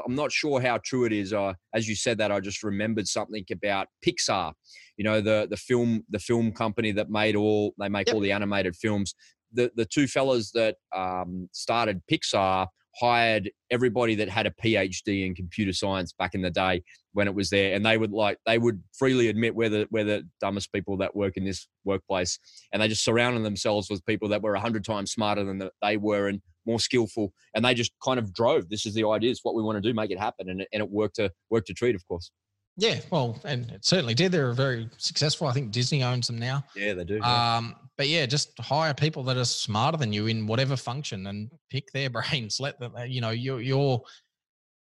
I'm 0.05 0.13
not 0.13 0.31
sure 0.31 0.61
how 0.61 0.79
true 0.83 1.05
it 1.05 1.13
is. 1.13 1.33
Uh, 1.33 1.53
as 1.73 1.89
you 1.89 1.95
said 1.95 2.19
that, 2.19 2.31
I 2.31 2.39
just 2.39 2.61
remembered 2.61 3.07
something 3.07 3.43
about 3.51 3.87
Pixar. 4.05 4.53
You 4.97 5.03
know, 5.03 5.19
the 5.19 5.47
the 5.49 5.57
film 5.57 6.03
the 6.09 6.19
film 6.19 6.51
company 6.51 6.91
that 6.91 7.09
made 7.09 7.35
all 7.35 7.73
they 7.79 7.89
make 7.89 8.07
yep. 8.07 8.15
all 8.15 8.21
the 8.21 8.31
animated 8.31 8.75
films. 8.75 9.15
The 9.53 9.71
the 9.75 9.85
two 9.85 10.05
fellas 10.05 10.51
that 10.51 10.75
um, 10.95 11.49
started 11.53 12.01
Pixar 12.11 12.67
hired 12.99 13.49
everybody 13.71 14.15
that 14.15 14.29
had 14.29 14.45
a 14.45 14.51
PhD 14.51 15.25
in 15.25 15.35
computer 15.35 15.73
science 15.73 16.13
back 16.13 16.33
in 16.33 16.41
the 16.41 16.49
day 16.49 16.83
when 17.13 17.27
it 17.27 17.33
was 17.33 17.49
there, 17.49 17.73
and 17.73 17.85
they 17.85 17.97
would 17.97 18.11
like 18.11 18.37
they 18.45 18.57
would 18.57 18.81
freely 18.97 19.29
admit 19.29 19.55
we're 19.55 19.69
the 19.69 19.87
we're 19.91 20.03
the 20.03 20.27
dumbest 20.41 20.71
people 20.71 20.97
that 20.97 21.15
work 21.15 21.37
in 21.37 21.45
this 21.45 21.67
workplace, 21.85 22.39
and 22.71 22.81
they 22.81 22.87
just 22.87 23.03
surrounded 23.03 23.43
themselves 23.43 23.89
with 23.89 24.05
people 24.05 24.27
that 24.29 24.41
were 24.41 24.55
hundred 24.55 24.85
times 24.85 25.11
smarter 25.11 25.43
than 25.43 25.69
they 25.81 25.97
were 25.97 26.27
and 26.27 26.41
more 26.65 26.79
skillful, 26.79 27.33
and 27.55 27.63
they 27.63 27.73
just 27.73 27.91
kind 28.03 28.19
of 28.19 28.33
drove. 28.33 28.69
This 28.69 28.85
is 28.85 28.93
the 28.93 29.07
idea. 29.07 29.31
It's 29.31 29.43
what 29.43 29.55
we 29.55 29.63
want 29.63 29.77
to 29.77 29.81
do. 29.81 29.93
Make 29.93 30.11
it 30.11 30.19
happen, 30.19 30.49
and 30.49 30.61
it, 30.61 30.67
and 30.73 30.81
it 30.81 30.89
worked 30.89 31.15
to 31.15 31.31
worked 31.49 31.67
to 31.67 31.73
treat, 31.73 31.95
of 31.95 32.07
course. 32.07 32.31
Yeah, 32.79 33.01
well, 33.11 33.37
and 33.43 33.69
it 33.71 33.83
certainly 33.83 34.13
did. 34.13 34.31
They're 34.31 34.53
very 34.53 34.89
successful. 34.97 35.47
I 35.47 35.51
think 35.51 35.71
Disney 35.71 36.01
owns 36.01 36.27
them 36.27 36.39
now. 36.39 36.63
Yeah, 36.77 36.93
they 36.93 37.03
do. 37.03 37.15
Yeah. 37.21 37.57
Um, 37.57 37.75
but 37.97 38.07
yeah, 38.07 38.25
just 38.25 38.57
hire 38.57 38.93
people 38.93 39.21
that 39.23 39.35
are 39.35 39.43
smarter 39.43 39.97
than 39.97 40.13
you 40.13 40.27
in 40.27 40.47
whatever 40.47 40.77
function 40.77 41.27
and 41.27 41.51
pick 41.69 41.91
their 41.91 42.09
brains. 42.09 42.59
Let 42.61 42.79
them, 42.79 42.93
you 43.05 43.19
know, 43.19 43.31
you're 43.31 43.59
you're 43.59 44.01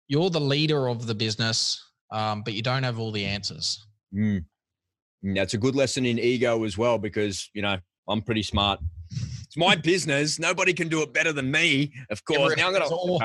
you're 0.08 0.30
the 0.30 0.40
leader 0.40 0.88
of 0.88 1.06
the 1.06 1.14
business, 1.14 1.80
um, 2.10 2.42
but 2.42 2.54
you 2.54 2.62
don't 2.62 2.82
have 2.82 2.98
all 2.98 3.12
the 3.12 3.24
answers. 3.24 3.86
Mm. 4.12 4.44
That's 5.22 5.54
a 5.54 5.58
good 5.58 5.76
lesson 5.76 6.04
in 6.06 6.18
ego 6.18 6.64
as 6.64 6.76
well, 6.76 6.98
because 6.98 7.48
you 7.54 7.62
know 7.62 7.78
I'm 8.08 8.20
pretty 8.20 8.42
smart. 8.42 8.80
It's 9.12 9.56
my 9.56 9.76
business. 9.76 10.40
Nobody 10.40 10.74
can 10.74 10.88
do 10.88 11.02
it 11.02 11.12
better 11.12 11.32
than 11.32 11.52
me. 11.52 11.92
Of 12.10 12.24
course. 12.24 12.56
Now 12.56 12.66
I'm 12.66 12.72
gonna. 12.72 12.88
There's, 12.88 12.92
all, 12.92 13.22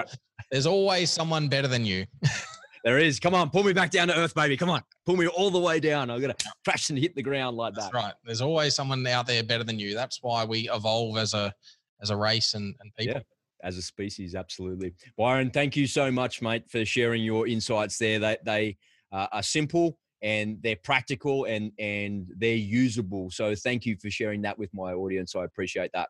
there's 0.52 0.66
always 0.68 1.10
someone 1.10 1.48
better 1.48 1.68
than 1.68 1.84
you. 1.84 2.06
There 2.84 2.98
is. 2.98 3.20
Come 3.20 3.36
on, 3.36 3.50
pull 3.50 3.64
me 3.64 3.74
back 3.74 3.92
down 3.92 4.08
to 4.08 4.18
earth, 4.18 4.34
baby. 4.34 4.58
Come 4.58 4.70
on, 4.70 4.82
pull 5.06 5.18
me 5.18 5.28
all 5.28 5.52
the 5.52 5.60
way 5.60 5.80
down. 5.80 6.10
I'm 6.10 6.20
gonna 6.20 6.36
crash 6.66 6.90
and 6.90 6.98
hit 6.98 7.16
the 7.16 7.22
ground 7.22 7.58
like 7.58 7.74
That's 7.76 7.88
that. 7.88 7.94
right. 7.94 8.14
There's 8.24 8.42
always 8.42 8.76
someone 8.76 9.06
out 9.08 9.28
there 9.28 9.44
better 9.44 9.64
than 9.64 9.80
you. 9.80 9.94
That's 9.94 10.20
why 10.22 10.46
we 10.46 10.70
evolve 10.70 11.18
as 11.18 11.34
a 11.34 11.54
as 12.02 12.10
a 12.10 12.16
race 12.16 12.54
and, 12.54 12.76
and 12.80 12.92
people. 12.98 13.16
Yeah 13.16 13.22
as 13.64 13.78
a 13.78 13.82
species. 13.82 14.36
Absolutely. 14.36 14.94
Byron, 15.18 15.52
thank 15.52 15.76
you 15.76 15.88
so 15.88 16.12
much, 16.12 16.42
mate, 16.42 16.70
for 16.70 16.84
sharing 16.86 17.24
your 17.24 17.48
insights 17.48 17.98
there. 17.98 18.20
They, 18.20 18.38
they 18.44 18.78
uh, 19.12 19.28
are 19.32 19.44
simple 19.44 19.98
and 20.22 20.58
they're 20.62 20.78
practical 20.84 21.46
and 21.46 21.72
and 21.80 22.28
they're 22.38 22.56
usable. 22.56 23.30
So 23.32 23.56
thank 23.56 23.86
you 23.86 23.98
for 24.02 24.10
sharing 24.10 24.42
that 24.44 24.58
with 24.58 24.74
my 24.74 24.94
audience. 24.94 25.36
I 25.36 25.44
appreciate 25.46 25.92
that. 25.94 26.10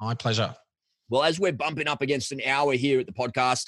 My 0.00 0.14
pleasure. 0.14 0.54
Well, 1.08 1.24
as 1.24 1.40
we're 1.40 1.52
bumping 1.52 1.88
up 1.88 2.02
against 2.02 2.32
an 2.32 2.40
hour 2.46 2.72
here 2.74 3.00
at 3.00 3.06
the 3.06 3.12
podcast, 3.12 3.64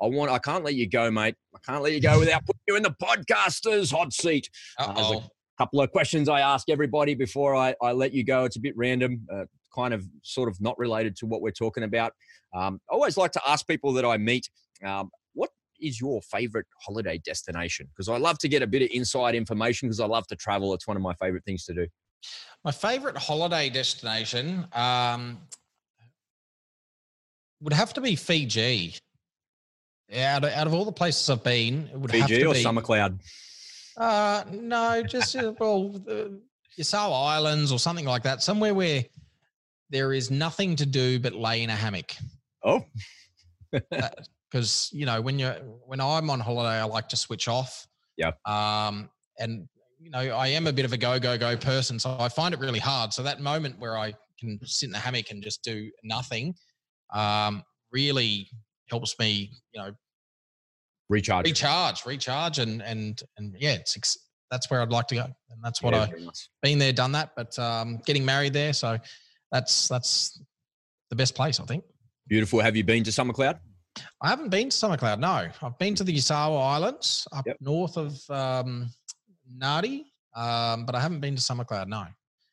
I 0.00 0.06
want 0.06 0.30
I 0.30 0.38
can't 0.38 0.64
let 0.64 0.74
you 0.74 0.88
go, 0.88 1.10
mate. 1.10 1.34
I 1.54 1.58
can't 1.64 1.82
let 1.82 1.92
you 1.92 2.00
go 2.00 2.18
without 2.18 2.44
putting 2.44 2.60
you 2.68 2.76
in 2.76 2.82
the 2.82 2.94
podcaster's 3.02 3.90
hot 3.90 4.12
seat. 4.12 4.50
Uh, 4.78 4.92
there's 4.92 5.22
a 5.22 5.30
couple 5.58 5.80
of 5.80 5.90
questions 5.90 6.28
I 6.28 6.40
ask 6.40 6.68
everybody 6.68 7.14
before 7.14 7.54
I, 7.56 7.74
I 7.82 7.92
let 7.92 8.12
you 8.12 8.24
go. 8.24 8.44
It's 8.44 8.56
a 8.56 8.60
bit 8.60 8.74
random, 8.76 9.26
uh, 9.32 9.44
kind 9.74 9.94
of 9.94 10.04
sort 10.22 10.48
of 10.48 10.60
not 10.60 10.78
related 10.78 11.16
to 11.16 11.26
what 11.26 11.40
we're 11.40 11.50
talking 11.50 11.84
about. 11.84 12.12
Um, 12.54 12.80
I 12.90 12.94
always 12.94 13.16
like 13.16 13.32
to 13.32 13.40
ask 13.46 13.66
people 13.66 13.92
that 13.94 14.04
I 14.04 14.16
meet, 14.18 14.48
um, 14.84 15.10
what 15.34 15.50
is 15.80 16.00
your 16.00 16.20
favorite 16.22 16.66
holiday 16.82 17.18
destination? 17.18 17.88
Because 17.88 18.08
I 18.08 18.18
love 18.18 18.38
to 18.38 18.48
get 18.48 18.62
a 18.62 18.66
bit 18.66 18.82
of 18.82 18.88
inside 18.92 19.34
information 19.34 19.88
because 19.88 20.00
I 20.00 20.06
love 20.06 20.26
to 20.28 20.36
travel. 20.36 20.74
It's 20.74 20.86
one 20.86 20.96
of 20.96 21.02
my 21.02 21.14
favorite 21.14 21.44
things 21.44 21.64
to 21.66 21.74
do. 21.74 21.86
My 22.64 22.72
favorite 22.72 23.16
holiday 23.16 23.70
destination 23.70 24.66
um, 24.72 25.38
would 27.60 27.72
have 27.72 27.92
to 27.94 28.00
be 28.00 28.16
Fiji. 28.16 28.96
Out 30.14 30.44
of, 30.44 30.52
out 30.52 30.66
of 30.66 30.74
all 30.74 30.84
the 30.84 30.92
places 30.92 31.28
I've 31.28 31.42
been, 31.42 31.88
it 31.92 31.98
would 31.98 32.10
Fiji 32.10 32.34
have 32.34 32.42
to 32.42 32.46
or 32.46 32.54
be 32.54 32.62
Summer 32.62 32.80
Cloud. 32.80 33.18
Uh, 33.96 34.44
no, 34.52 35.02
just 35.02 35.34
uh, 35.34 35.52
well, 35.58 36.00
uh, 36.08 36.28
Yasawa 36.78 37.28
Islands 37.28 37.72
or 37.72 37.78
something 37.78 38.04
like 38.04 38.22
that. 38.22 38.42
Somewhere 38.42 38.72
where 38.72 39.04
there 39.90 40.12
is 40.12 40.30
nothing 40.30 40.76
to 40.76 40.86
do 40.86 41.18
but 41.18 41.34
lay 41.34 41.62
in 41.62 41.70
a 41.70 41.74
hammock. 41.74 42.12
Oh, 42.64 42.84
because 44.50 44.90
you 44.92 45.06
know 45.06 45.20
when 45.20 45.38
you're 45.38 45.54
when 45.86 46.00
I'm 46.00 46.30
on 46.30 46.40
holiday, 46.40 46.78
I 46.80 46.84
like 46.84 47.08
to 47.08 47.16
switch 47.16 47.48
off. 47.48 47.86
Yeah. 48.16 48.32
Um, 48.44 49.10
and 49.38 49.68
you 49.98 50.10
know 50.10 50.18
I 50.18 50.48
am 50.48 50.66
a 50.66 50.72
bit 50.72 50.84
of 50.84 50.92
a 50.92 50.96
go 50.96 51.18
go 51.18 51.36
go 51.36 51.56
person, 51.56 51.98
so 51.98 52.16
I 52.18 52.28
find 52.28 52.54
it 52.54 52.60
really 52.60 52.78
hard. 52.78 53.12
So 53.12 53.22
that 53.22 53.40
moment 53.40 53.78
where 53.78 53.96
I 53.96 54.14
can 54.38 54.58
sit 54.64 54.86
in 54.86 54.92
the 54.92 54.98
hammock 54.98 55.30
and 55.30 55.42
just 55.42 55.64
do 55.64 55.90
nothing, 56.02 56.54
um, 57.12 57.62
really 57.90 58.48
helps 58.88 59.18
me. 59.18 59.50
You 59.72 59.82
know, 59.82 59.90
recharge, 61.08 61.46
recharge, 61.46 62.04
recharge, 62.06 62.58
and 62.58 62.82
and 62.82 63.22
and 63.38 63.54
yeah, 63.58 63.74
it's 63.74 64.18
that's 64.50 64.70
where 64.70 64.80
I'd 64.82 64.90
like 64.90 65.08
to 65.08 65.14
go, 65.16 65.24
and 65.24 65.60
that's 65.62 65.82
what 65.82 65.94
yeah, 65.94 66.02
I 66.02 66.24
nice. 66.24 66.48
been 66.62 66.78
there, 66.78 66.92
done 66.92 67.12
that. 67.12 67.30
But 67.36 67.58
um, 67.58 68.00
getting 68.06 68.24
married 68.24 68.52
there, 68.52 68.72
so 68.72 68.98
that's 69.52 69.88
that's 69.88 70.40
the 71.10 71.16
best 71.16 71.34
place, 71.34 71.60
I 71.60 71.64
think. 71.64 71.84
Beautiful. 72.28 72.60
Have 72.60 72.76
you 72.76 72.84
been 72.84 73.04
to 73.04 73.12
Summer 73.12 73.32
Cloud? 73.32 73.58
I 74.22 74.28
haven't 74.28 74.50
been 74.50 74.70
to 74.70 74.76
Summer 74.76 74.96
Cloud. 74.96 75.20
No, 75.20 75.48
I've 75.62 75.78
been 75.78 75.94
to 75.94 76.04
the 76.04 76.14
Yasawa 76.14 76.60
Islands 76.60 77.26
up 77.32 77.46
yep. 77.46 77.56
north 77.60 77.96
of 77.96 78.18
um, 78.30 78.90
Nadi, 79.58 80.04
um, 80.34 80.84
but 80.84 80.94
I 80.94 81.00
haven't 81.00 81.20
been 81.20 81.36
to 81.36 81.42
Summer 81.42 81.64
Cloud. 81.64 81.88
No. 81.88 82.04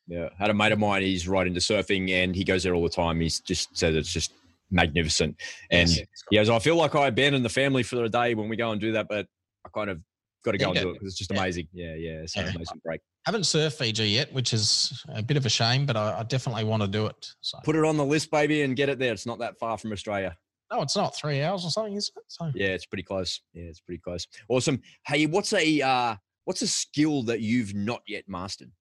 Yeah, 0.06 0.28
had 0.38 0.50
a 0.50 0.54
mate 0.54 0.72
of 0.72 0.78
mine. 0.78 1.02
He's 1.02 1.26
right 1.26 1.46
into 1.46 1.60
surfing, 1.60 2.10
and 2.10 2.36
he 2.36 2.44
goes 2.44 2.62
there 2.62 2.74
all 2.74 2.82
the 2.82 2.90
time. 2.90 3.20
He's 3.20 3.40
just 3.40 3.76
says 3.76 3.94
it's 3.94 4.12
just 4.12 4.32
magnificent. 4.74 5.36
And 5.70 5.88
yes, 5.88 6.06
he 6.28 6.36
goes, 6.36 6.50
I 6.50 6.58
feel 6.58 6.76
like 6.76 6.94
I 6.94 7.06
abandon 7.06 7.42
the 7.42 7.48
family 7.48 7.82
for 7.82 7.96
the 7.96 8.08
day 8.08 8.34
when 8.34 8.48
we 8.48 8.56
go 8.56 8.72
and 8.72 8.80
do 8.80 8.92
that, 8.92 9.06
but 9.08 9.26
I 9.64 9.68
kind 9.70 9.88
of 9.88 10.00
got 10.44 10.52
to 10.52 10.58
go 10.58 10.70
and 10.70 10.78
do 10.78 10.90
it 10.90 10.92
because 10.94 11.08
it's 11.08 11.18
just 11.18 11.30
amazing. 11.30 11.68
Yeah, 11.72 11.94
yeah, 11.94 12.22
it's 12.22 12.36
yeah. 12.36 12.42
an 12.42 12.56
amazing 12.56 12.80
break. 12.84 13.00
Haven't 13.24 13.42
surfed 13.42 13.74
Fiji 13.74 14.08
yet, 14.08 14.32
which 14.32 14.52
is 14.52 15.02
a 15.08 15.22
bit 15.22 15.38
of 15.38 15.46
a 15.46 15.48
shame, 15.48 15.86
but 15.86 15.96
I, 15.96 16.20
I, 16.20 16.22
definitely 16.24 16.64
want 16.64 16.82
to 16.82 16.88
do 16.88 17.06
it. 17.06 17.26
So 17.40 17.58
put 17.64 17.74
it 17.74 17.84
on 17.84 17.96
the 17.96 18.04
list, 18.04 18.30
baby, 18.30 18.62
and 18.62 18.76
get 18.76 18.90
it 18.90 18.98
there. 18.98 19.12
It's 19.12 19.24
not 19.24 19.38
that 19.38 19.58
far 19.58 19.78
from 19.78 19.92
Australia. 19.92 20.36
No, 20.70 20.82
it's 20.82 20.96
not 20.96 21.16
three 21.16 21.42
hours 21.42 21.64
or 21.64 21.70
something, 21.70 21.94
is 21.94 22.10
it? 22.14 22.22
So 22.28 22.50
yeah, 22.54 22.68
it's 22.68 22.86
pretty 22.86 23.02
close. 23.02 23.40
Yeah, 23.54 23.64
it's 23.64 23.80
pretty 23.80 24.00
close. 24.00 24.26
Awesome. 24.48 24.82
Hey, 25.06 25.26
what's 25.26 25.52
a 25.52 25.80
uh, 25.80 26.16
what's 26.44 26.62
a 26.62 26.66
skill 26.66 27.22
that 27.24 27.40
you've 27.40 27.74
not 27.74 28.02
yet 28.06 28.24
mastered? 28.26 28.72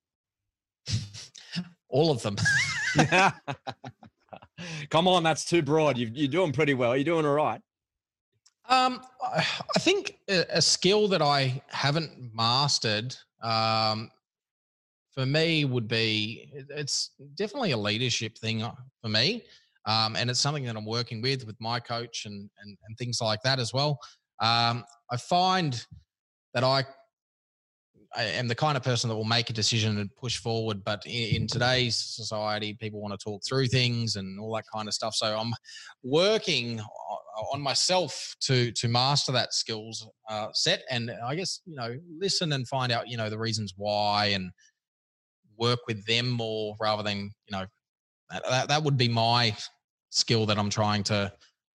All 1.89 2.11
of 2.11 2.21
them. 2.21 2.35
Come 4.89 5.07
on, 5.07 5.23
that's 5.23 5.45
too 5.45 5.61
broad. 5.61 5.97
you 5.97 6.25
are 6.25 6.31
doing 6.31 6.51
pretty 6.51 6.73
well. 6.73 6.95
You're 6.95 7.03
doing 7.03 7.25
all 7.25 7.33
right. 7.33 7.61
Um, 8.69 9.01
I 9.21 9.79
think 9.79 10.17
a 10.29 10.61
skill 10.61 11.07
that 11.09 11.21
I 11.21 11.61
haven't 11.67 12.31
mastered 12.33 13.15
um, 13.41 14.09
for 15.11 15.25
me 15.25 15.65
would 15.65 15.87
be 15.87 16.49
it's 16.69 17.11
definitely 17.35 17.71
a 17.71 17.77
leadership 17.77 18.37
thing 18.37 18.63
uh, 18.63 18.73
for 19.01 19.09
me. 19.09 19.43
Um, 19.85 20.15
and 20.15 20.29
it's 20.29 20.39
something 20.39 20.63
that 20.63 20.77
I'm 20.77 20.85
working 20.85 21.21
with 21.21 21.45
with 21.45 21.59
my 21.59 21.79
coach 21.79 22.25
and, 22.25 22.49
and, 22.63 22.77
and 22.87 22.97
things 22.97 23.19
like 23.21 23.41
that 23.43 23.59
as 23.59 23.73
well. 23.73 23.99
Um, 24.39 24.85
I 25.11 25.17
find 25.17 25.85
that 26.53 26.63
I 26.63 26.85
I 28.15 28.23
am 28.23 28.47
the 28.47 28.55
kind 28.55 28.77
of 28.77 28.83
person 28.83 29.09
that 29.09 29.15
will 29.15 29.23
make 29.23 29.49
a 29.49 29.53
decision 29.53 29.97
and 29.97 30.15
push 30.15 30.37
forward. 30.37 30.83
But 30.83 31.05
in, 31.05 31.35
in, 31.35 31.47
today's 31.47 31.95
society, 31.95 32.73
people 32.73 33.01
want 33.01 33.17
to 33.17 33.23
talk 33.23 33.41
through 33.47 33.67
things 33.67 34.15
and 34.15 34.39
all 34.39 34.53
that 34.55 34.65
kind 34.73 34.87
of 34.87 34.93
stuff. 34.93 35.15
So 35.15 35.37
I'm 35.37 35.53
working 36.03 36.81
on 37.51 37.61
myself 37.61 38.35
to 38.41 38.71
to 38.73 38.87
master 38.87 39.31
that 39.31 39.53
skills 39.53 40.07
uh, 40.29 40.47
set, 40.53 40.83
and 40.89 41.11
I 41.25 41.35
guess 41.35 41.61
you 41.65 41.75
know 41.75 41.95
listen 42.19 42.53
and 42.53 42.67
find 42.67 42.91
out 42.91 43.07
you 43.07 43.17
know 43.17 43.29
the 43.29 43.39
reasons 43.39 43.73
why 43.77 44.27
and 44.27 44.51
work 45.57 45.79
with 45.87 46.05
them 46.05 46.29
more 46.29 46.75
rather 46.79 47.03
than 47.03 47.31
you 47.47 47.51
know 47.51 47.65
that, 48.29 48.43
that, 48.49 48.67
that 48.69 48.83
would 48.83 48.97
be 48.97 49.07
my 49.07 49.55
skill 50.09 50.45
that 50.45 50.57
I'm 50.57 50.69
trying 50.69 51.03
to 51.05 51.31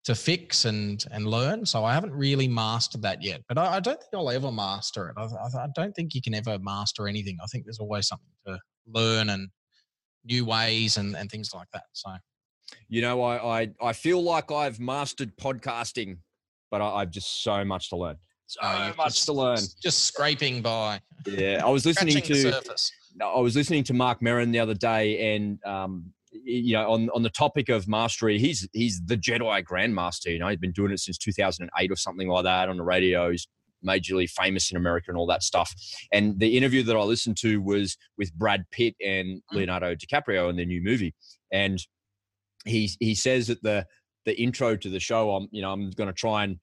to 0.08 0.16
fix 0.16 0.64
and 0.64 1.04
and 1.12 1.28
learn. 1.28 1.66
So 1.66 1.84
I 1.84 1.94
haven't 1.94 2.14
really 2.14 2.48
mastered 2.48 3.02
that 3.02 3.22
yet, 3.22 3.42
but 3.50 3.58
I, 3.58 3.76
I 3.76 3.80
don't 3.82 4.00
think 4.00 4.14
I'll 4.14 4.30
ever 4.30 4.54
master 4.54 5.10
it. 5.10 5.16
I, 5.18 5.26
I, 5.26 5.68
don't 5.76 5.94
think 5.94 6.16
you 6.16 6.22
can 6.22 6.34
ever 6.34 6.58
master 6.60 7.10
anything. 7.10 7.38
I 7.44 7.46
think 7.48 7.66
there's 7.66 7.80
always 7.80 8.08
something 8.08 8.30
to 8.46 8.58
learn 8.88 9.32
and 9.32 9.50
new 10.24 10.46
ways 10.46 10.96
and 10.96 11.14
and 11.18 11.30
things 11.30 11.52
like 11.54 11.68
that. 11.74 11.84
So, 11.92 12.12
you 12.88 13.02
know, 13.02 13.22
I 13.22 13.64
I, 13.64 13.70
I 13.82 13.92
feel 13.92 14.24
like 14.24 14.50
I've 14.50 14.80
mastered 14.80 15.36
podcasting, 15.36 16.20
but 16.72 16.80
I, 16.80 16.88
I've 17.02 17.12
just 17.12 17.44
so 17.44 17.66
much 17.66 17.90
to 17.90 17.98
learn. 17.98 18.16
So 18.46 18.62
oh, 18.64 18.94
much 18.98 19.16
just, 19.16 19.26
to 19.26 19.34
learn. 19.34 19.60
Just 19.84 20.06
scraping 20.06 20.62
by. 20.62 21.02
Yeah, 21.26 21.66
I 21.66 21.70
was 21.70 21.86
listening 21.86 22.22
to. 22.22 22.88
I 23.22 23.40
was 23.42 23.58
listening 23.58 23.84
to 23.86 23.94
Marc 23.94 24.22
Maron 24.22 24.52
the 24.52 24.60
other 24.60 24.74
day, 24.74 25.36
and 25.36 25.60
um, 25.66 26.14
you 26.44 26.74
know, 26.74 26.92
on, 26.92 27.10
on 27.14 27.24
the 27.24 27.30
topic 27.30 27.70
of 27.70 27.88
mastery, 27.88 28.40
he's 28.40 28.68
he's 28.74 29.02
the 29.06 29.18
Jedi 29.18 29.64
Grandmaster. 29.64 30.32
You 30.32 30.40
know, 30.40 30.48
he's 30.48 30.60
been 30.60 30.72
doing 30.72 30.92
it 30.92 31.00
since 31.00 31.18
2008 31.18 31.92
or 31.92 31.96
something 31.96 32.28
like 32.28 32.44
that 32.44 32.70
on 32.70 32.78
the 32.78 32.84
radio. 32.84 33.32
He's 33.32 33.48
majorly 33.86 34.30
famous 34.30 34.72
in 34.72 34.78
America 34.78 35.06
and 35.10 35.18
all 35.18 35.28
that 35.28 35.44
stuff. 35.44 35.74
And 36.12 36.40
the 36.40 36.58
interview 36.58 36.84
that 36.84 36.96
I 36.96 37.02
listened 37.02 37.38
to 37.38 37.62
was 37.62 37.98
with 38.18 38.34
Brad 38.34 38.66
Pitt 38.72 38.96
and 39.04 39.38
mm. 39.38 39.42
Leonardo 39.54 39.96
DiCaprio 39.96 40.50
in 40.50 40.56
their 40.56 40.66
new 40.66 40.82
movie. 40.82 41.14
And 41.52 41.80
he 42.66 42.92
he 43.00 43.16
says 43.16 43.48
that 43.48 43.62
the 43.64 43.86
the 44.26 44.40
intro 44.42 44.76
to 44.76 44.90
the 44.90 45.00
show, 45.00 45.36
I'm 45.36 45.48
you 45.52 45.62
know 45.62 45.72
I'm 45.72 45.92
going 45.92 46.08
to 46.08 46.14
try 46.14 46.44
and 46.44 46.58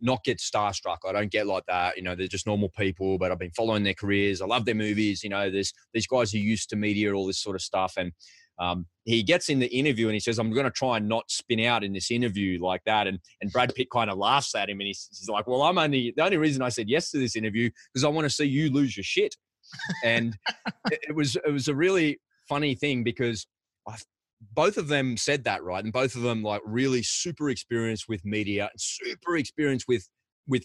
not 0.00 0.22
get 0.24 0.38
starstruck. 0.38 0.98
I 1.08 1.12
don't 1.12 1.30
get 1.30 1.46
like 1.46 1.64
that. 1.66 1.96
You 1.96 2.02
know, 2.02 2.14
they're 2.14 2.28
just 2.28 2.46
normal 2.46 2.68
people, 2.76 3.18
but 3.18 3.32
I've 3.32 3.38
been 3.38 3.52
following 3.52 3.84
their 3.84 3.94
careers. 3.94 4.42
I 4.42 4.46
love 4.46 4.64
their 4.64 4.74
movies. 4.74 5.22
You 5.22 5.30
know, 5.30 5.50
there's 5.50 5.72
these 5.94 6.06
guys 6.06 6.30
who 6.30 6.38
used 6.38 6.68
to 6.70 6.76
media, 6.76 7.12
all 7.14 7.26
this 7.26 7.40
sort 7.40 7.56
of 7.56 7.62
stuff, 7.62 7.94
and 7.96 8.12
um, 8.58 8.86
he 9.04 9.22
gets 9.22 9.48
in 9.48 9.58
the 9.58 9.66
interview 9.66 10.06
and 10.06 10.14
he 10.14 10.20
says, 10.20 10.38
I'm 10.38 10.52
going 10.52 10.64
to 10.64 10.70
try 10.70 10.96
and 10.96 11.08
not 11.08 11.30
spin 11.30 11.60
out 11.60 11.84
in 11.84 11.92
this 11.92 12.10
interview 12.10 12.62
like 12.62 12.82
that. 12.86 13.06
And, 13.06 13.18
and 13.40 13.52
Brad 13.52 13.74
Pitt 13.74 13.88
kind 13.90 14.10
of 14.10 14.18
laughs 14.18 14.54
at 14.54 14.68
him 14.68 14.80
and 14.80 14.86
he's, 14.86 15.08
he's 15.10 15.28
like, 15.28 15.46
Well, 15.46 15.62
I'm 15.62 15.78
only, 15.78 16.12
the 16.16 16.24
only 16.24 16.36
reason 16.36 16.62
I 16.62 16.68
said 16.68 16.88
yes 16.88 17.10
to 17.12 17.18
this 17.18 17.36
interview 17.36 17.70
because 17.92 18.04
I 18.04 18.08
want 18.08 18.26
to 18.26 18.30
see 18.30 18.44
you 18.44 18.70
lose 18.70 18.96
your 18.96 19.04
shit. 19.04 19.34
And 20.04 20.36
it, 20.90 21.00
it, 21.08 21.14
was, 21.14 21.36
it 21.36 21.50
was 21.50 21.68
a 21.68 21.74
really 21.74 22.20
funny 22.48 22.74
thing 22.74 23.04
because 23.04 23.46
I, 23.86 23.96
both 24.54 24.76
of 24.76 24.88
them 24.88 25.16
said 25.16 25.44
that, 25.44 25.62
right? 25.62 25.82
And 25.82 25.92
both 25.92 26.14
of 26.14 26.22
them 26.22 26.42
like 26.42 26.62
really 26.64 27.02
super 27.02 27.50
experienced 27.50 28.08
with 28.08 28.24
media 28.24 28.68
and 28.70 28.80
super 28.80 29.36
experienced 29.36 29.86
with, 29.88 30.08
with 30.46 30.64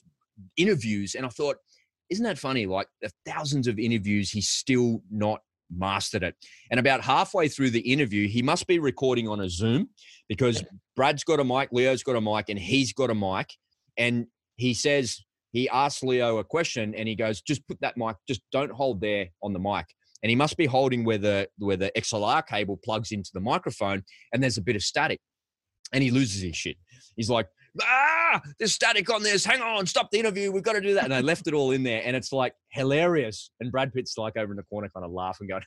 interviews. 0.57 1.15
And 1.15 1.25
I 1.25 1.29
thought, 1.29 1.57
isn't 2.09 2.25
that 2.25 2.37
funny? 2.37 2.65
Like 2.65 2.87
the 3.01 3.09
thousands 3.25 3.67
of 3.67 3.79
interviews, 3.79 4.29
he's 4.29 4.49
still 4.49 5.01
not 5.09 5.41
mastered 5.71 6.23
it. 6.23 6.35
And 6.71 6.79
about 6.79 7.01
halfway 7.01 7.47
through 7.47 7.71
the 7.71 7.79
interview, 7.79 8.27
he 8.27 8.41
must 8.41 8.67
be 8.67 8.79
recording 8.79 9.27
on 9.27 9.41
a 9.41 9.49
Zoom 9.49 9.89
because 10.29 10.63
Brad's 10.95 11.23
got 11.23 11.39
a 11.39 11.43
mic, 11.43 11.69
Leo's 11.71 12.03
got 12.03 12.15
a 12.15 12.21
mic, 12.21 12.49
and 12.49 12.59
he's 12.59 12.93
got 12.93 13.09
a 13.09 13.15
mic. 13.15 13.53
And 13.97 14.27
he 14.55 14.73
says, 14.73 15.19
he 15.51 15.69
asks 15.69 16.03
Leo 16.03 16.37
a 16.37 16.43
question 16.43 16.95
and 16.95 17.07
he 17.07 17.15
goes, 17.15 17.41
just 17.41 17.65
put 17.67 17.79
that 17.81 17.95
mic, 17.95 18.15
just 18.27 18.41
don't 18.51 18.71
hold 18.71 19.01
there 19.01 19.27
on 19.41 19.53
the 19.53 19.59
mic. 19.59 19.85
And 20.21 20.29
he 20.29 20.35
must 20.35 20.57
be 20.57 20.65
holding 20.65 21.03
where 21.03 21.17
the 21.17 21.49
where 21.57 21.77
the 21.77 21.91
XLR 21.97 22.45
cable 22.47 22.79
plugs 22.83 23.11
into 23.11 23.29
the 23.33 23.41
microphone 23.41 24.03
and 24.33 24.41
there's 24.41 24.57
a 24.57 24.61
bit 24.61 24.75
of 24.75 24.81
static. 24.81 25.19
And 25.91 26.01
he 26.01 26.11
loses 26.11 26.41
his 26.41 26.55
shit. 26.55 26.77
He's 27.15 27.29
like, 27.29 27.47
ah, 27.81 28.41
there's 28.59 28.73
static 28.73 29.09
on 29.13 29.23
this. 29.23 29.45
Hang 29.45 29.61
on, 29.61 29.85
stop 29.85 30.11
the 30.11 30.19
interview. 30.19 30.51
We've 30.51 30.63
got 30.63 30.73
to 30.73 30.81
do 30.81 30.93
that. 30.95 31.05
And 31.05 31.13
I 31.13 31.21
left 31.21 31.47
it 31.47 31.53
all 31.53 31.71
in 31.71 31.83
there. 31.83 32.01
And 32.03 32.15
it's 32.15 32.31
like 32.31 32.53
hilarious. 32.69 33.51
And 33.59 33.71
Brad 33.71 33.93
Pitt's 33.93 34.17
like 34.17 34.37
over 34.37 34.51
in 34.51 34.57
the 34.57 34.63
corner, 34.63 34.89
kind 34.93 35.05
of 35.05 35.11
laughing, 35.11 35.47
going, 35.47 35.63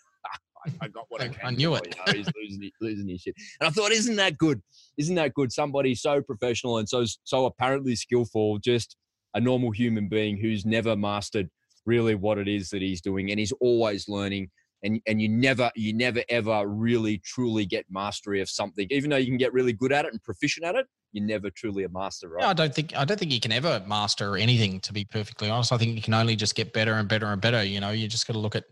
I 0.81 0.89
got 0.89 1.07
what 1.09 1.23
I, 1.23 1.31
I 1.45 1.51
knew 1.51 1.75
it. 1.75 1.87
You 1.87 2.13
know, 2.13 2.19
he's 2.19 2.33
losing, 2.35 2.71
losing 2.81 3.09
his 3.09 3.21
shit. 3.21 3.35
And 3.61 3.69
I 3.69 3.71
thought, 3.71 3.93
isn't 3.93 4.17
that 4.17 4.39
good? 4.39 4.63
Isn't 4.97 5.15
that 5.17 5.35
good? 5.35 5.53
Somebody 5.53 5.95
so 5.95 6.21
professional 6.23 6.79
and 6.79 6.89
so 6.89 7.05
so 7.25 7.47
apparently 7.47 7.95
skillful, 7.95 8.59
just 8.59 8.97
a 9.35 9.41
normal 9.41 9.71
human 9.71 10.09
being 10.09 10.37
who's 10.37 10.65
never 10.65 10.97
mastered 10.97 11.49
really 11.85 12.15
what 12.15 12.39
it 12.39 12.49
is 12.49 12.71
that 12.71 12.83
he's 12.83 13.01
doing, 13.01 13.31
and 13.31 13.39
he's 13.39 13.53
always 13.61 14.09
learning. 14.09 14.51
And, 14.83 15.01
and 15.07 15.23
you 15.23 15.29
never 15.31 15.71
you 15.75 15.95
never 15.95 16.23
ever 16.29 16.69
really 16.69 17.19
truly 17.25 17.65
get 17.65 17.87
mastery 17.89 18.43
of 18.43 18.51
something 18.51 18.87
even 18.91 19.09
though 19.09 19.17
you 19.17 19.27
can 19.27 19.39
get 19.39 19.55
really 19.55 19.73
good 19.73 19.91
at 19.91 20.05
it 20.05 20.13
and 20.13 20.23
proficient 20.23 20.67
at 20.67 20.75
it 20.75 20.87
you're 21.17 21.25
never 21.25 21.51
truly 21.51 21.85
a 21.85 21.89
master 21.89 22.29
right 22.29 22.43
yeah, 22.43 22.51
i 22.51 22.53
don't 22.53 22.75
think 22.75 22.95
i 22.97 23.05
don't 23.05 23.19
think 23.19 23.33
you 23.33 23.41
can 23.41 23.53
ever 23.53 23.83
master 23.87 24.37
anything 24.37 24.79
to 24.81 24.93
be 24.93 25.05
perfectly 25.05 25.49
honest 25.49 25.73
i 25.73 25.79
think 25.79 25.95
you 25.97 26.03
can 26.03 26.15
only 26.15 26.37
just 26.37 26.55
get 26.55 26.73
better 26.73 26.95
and 26.95 27.09
better 27.09 27.27
and 27.27 27.41
better 27.41 27.65
you 27.65 27.81
know 27.81 27.91
you 27.91 28.07
just 28.07 28.27
got 28.27 28.35
to 28.35 28.39
look 28.39 28.55
at 28.55 28.65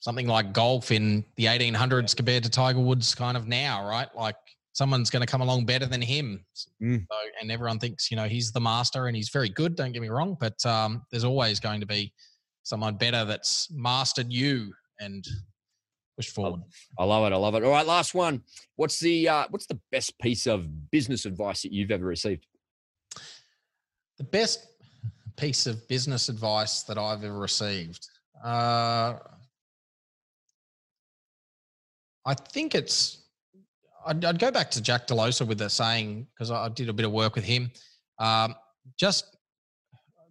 something 0.00 0.26
like 0.26 0.52
golf 0.52 0.90
in 0.90 1.24
the 1.36 1.44
1800s 1.44 2.16
compared 2.16 2.42
to 2.42 2.50
tiger 2.50 2.80
woods 2.80 3.14
kind 3.14 3.36
of 3.36 3.46
now 3.46 3.86
right 3.86 4.08
like 4.16 4.36
someone's 4.78 5.10
going 5.10 5.20
to 5.20 5.26
come 5.26 5.40
along 5.40 5.66
better 5.66 5.86
than 5.86 6.00
him. 6.00 6.44
Mm. 6.80 7.04
So, 7.10 7.16
and 7.40 7.50
everyone 7.50 7.80
thinks, 7.80 8.12
you 8.12 8.16
know, 8.16 8.28
he's 8.28 8.52
the 8.52 8.60
master 8.60 9.08
and 9.08 9.16
he's 9.16 9.28
very 9.28 9.48
good. 9.48 9.74
Don't 9.74 9.90
get 9.90 10.00
me 10.00 10.08
wrong, 10.08 10.36
but 10.38 10.64
um, 10.64 11.02
there's 11.10 11.24
always 11.24 11.58
going 11.58 11.80
to 11.80 11.86
be 11.86 12.12
someone 12.62 12.94
better 12.94 13.24
that's 13.24 13.68
mastered 13.72 14.32
you 14.32 14.72
and 15.00 15.26
push 16.18 16.28
forward. 16.28 16.62
I 16.98 17.04
love 17.04 17.30
it. 17.30 17.34
I 17.34 17.38
love 17.38 17.54
it. 17.54 17.62
All 17.62 17.70
right, 17.70 17.86
last 17.86 18.12
one. 18.12 18.42
What's 18.74 18.98
the 18.98 19.28
uh, 19.28 19.46
what's 19.50 19.66
the 19.66 19.78
best 19.92 20.18
piece 20.18 20.46
of 20.46 20.90
business 20.90 21.24
advice 21.24 21.62
that 21.62 21.72
you've 21.72 21.92
ever 21.92 22.04
received? 22.04 22.44
The 24.18 24.24
best 24.24 24.66
piece 25.36 25.66
of 25.66 25.86
business 25.86 26.28
advice 26.28 26.82
that 26.82 26.98
I've 26.98 27.22
ever 27.22 27.38
received. 27.38 28.08
Uh, 28.44 29.14
I 32.26 32.34
think 32.34 32.74
it's 32.74 33.22
I'd, 34.04 34.24
I'd, 34.24 34.38
go 34.40 34.50
back 34.50 34.70
to 34.72 34.82
Jack 34.82 35.06
Delosa 35.06 35.46
with 35.46 35.58
the 35.58 35.70
saying 35.70 36.26
because 36.34 36.50
I 36.50 36.68
did 36.68 36.88
a 36.88 36.92
bit 36.92 37.06
of 37.06 37.12
work 37.12 37.36
with 37.36 37.44
him. 37.44 37.70
Um, 38.18 38.56
just 38.98 39.36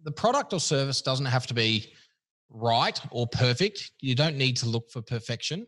the 0.04 0.12
product 0.12 0.52
or 0.52 0.60
service 0.60 1.00
doesn't 1.00 1.26
have 1.26 1.46
to 1.46 1.54
be 1.54 1.92
right 2.50 3.00
or 3.10 3.26
perfect. 3.26 3.92
You 4.00 4.14
don't 4.14 4.36
need 4.36 4.56
to 4.58 4.68
look 4.68 4.90
for 4.90 5.02
perfection, 5.02 5.66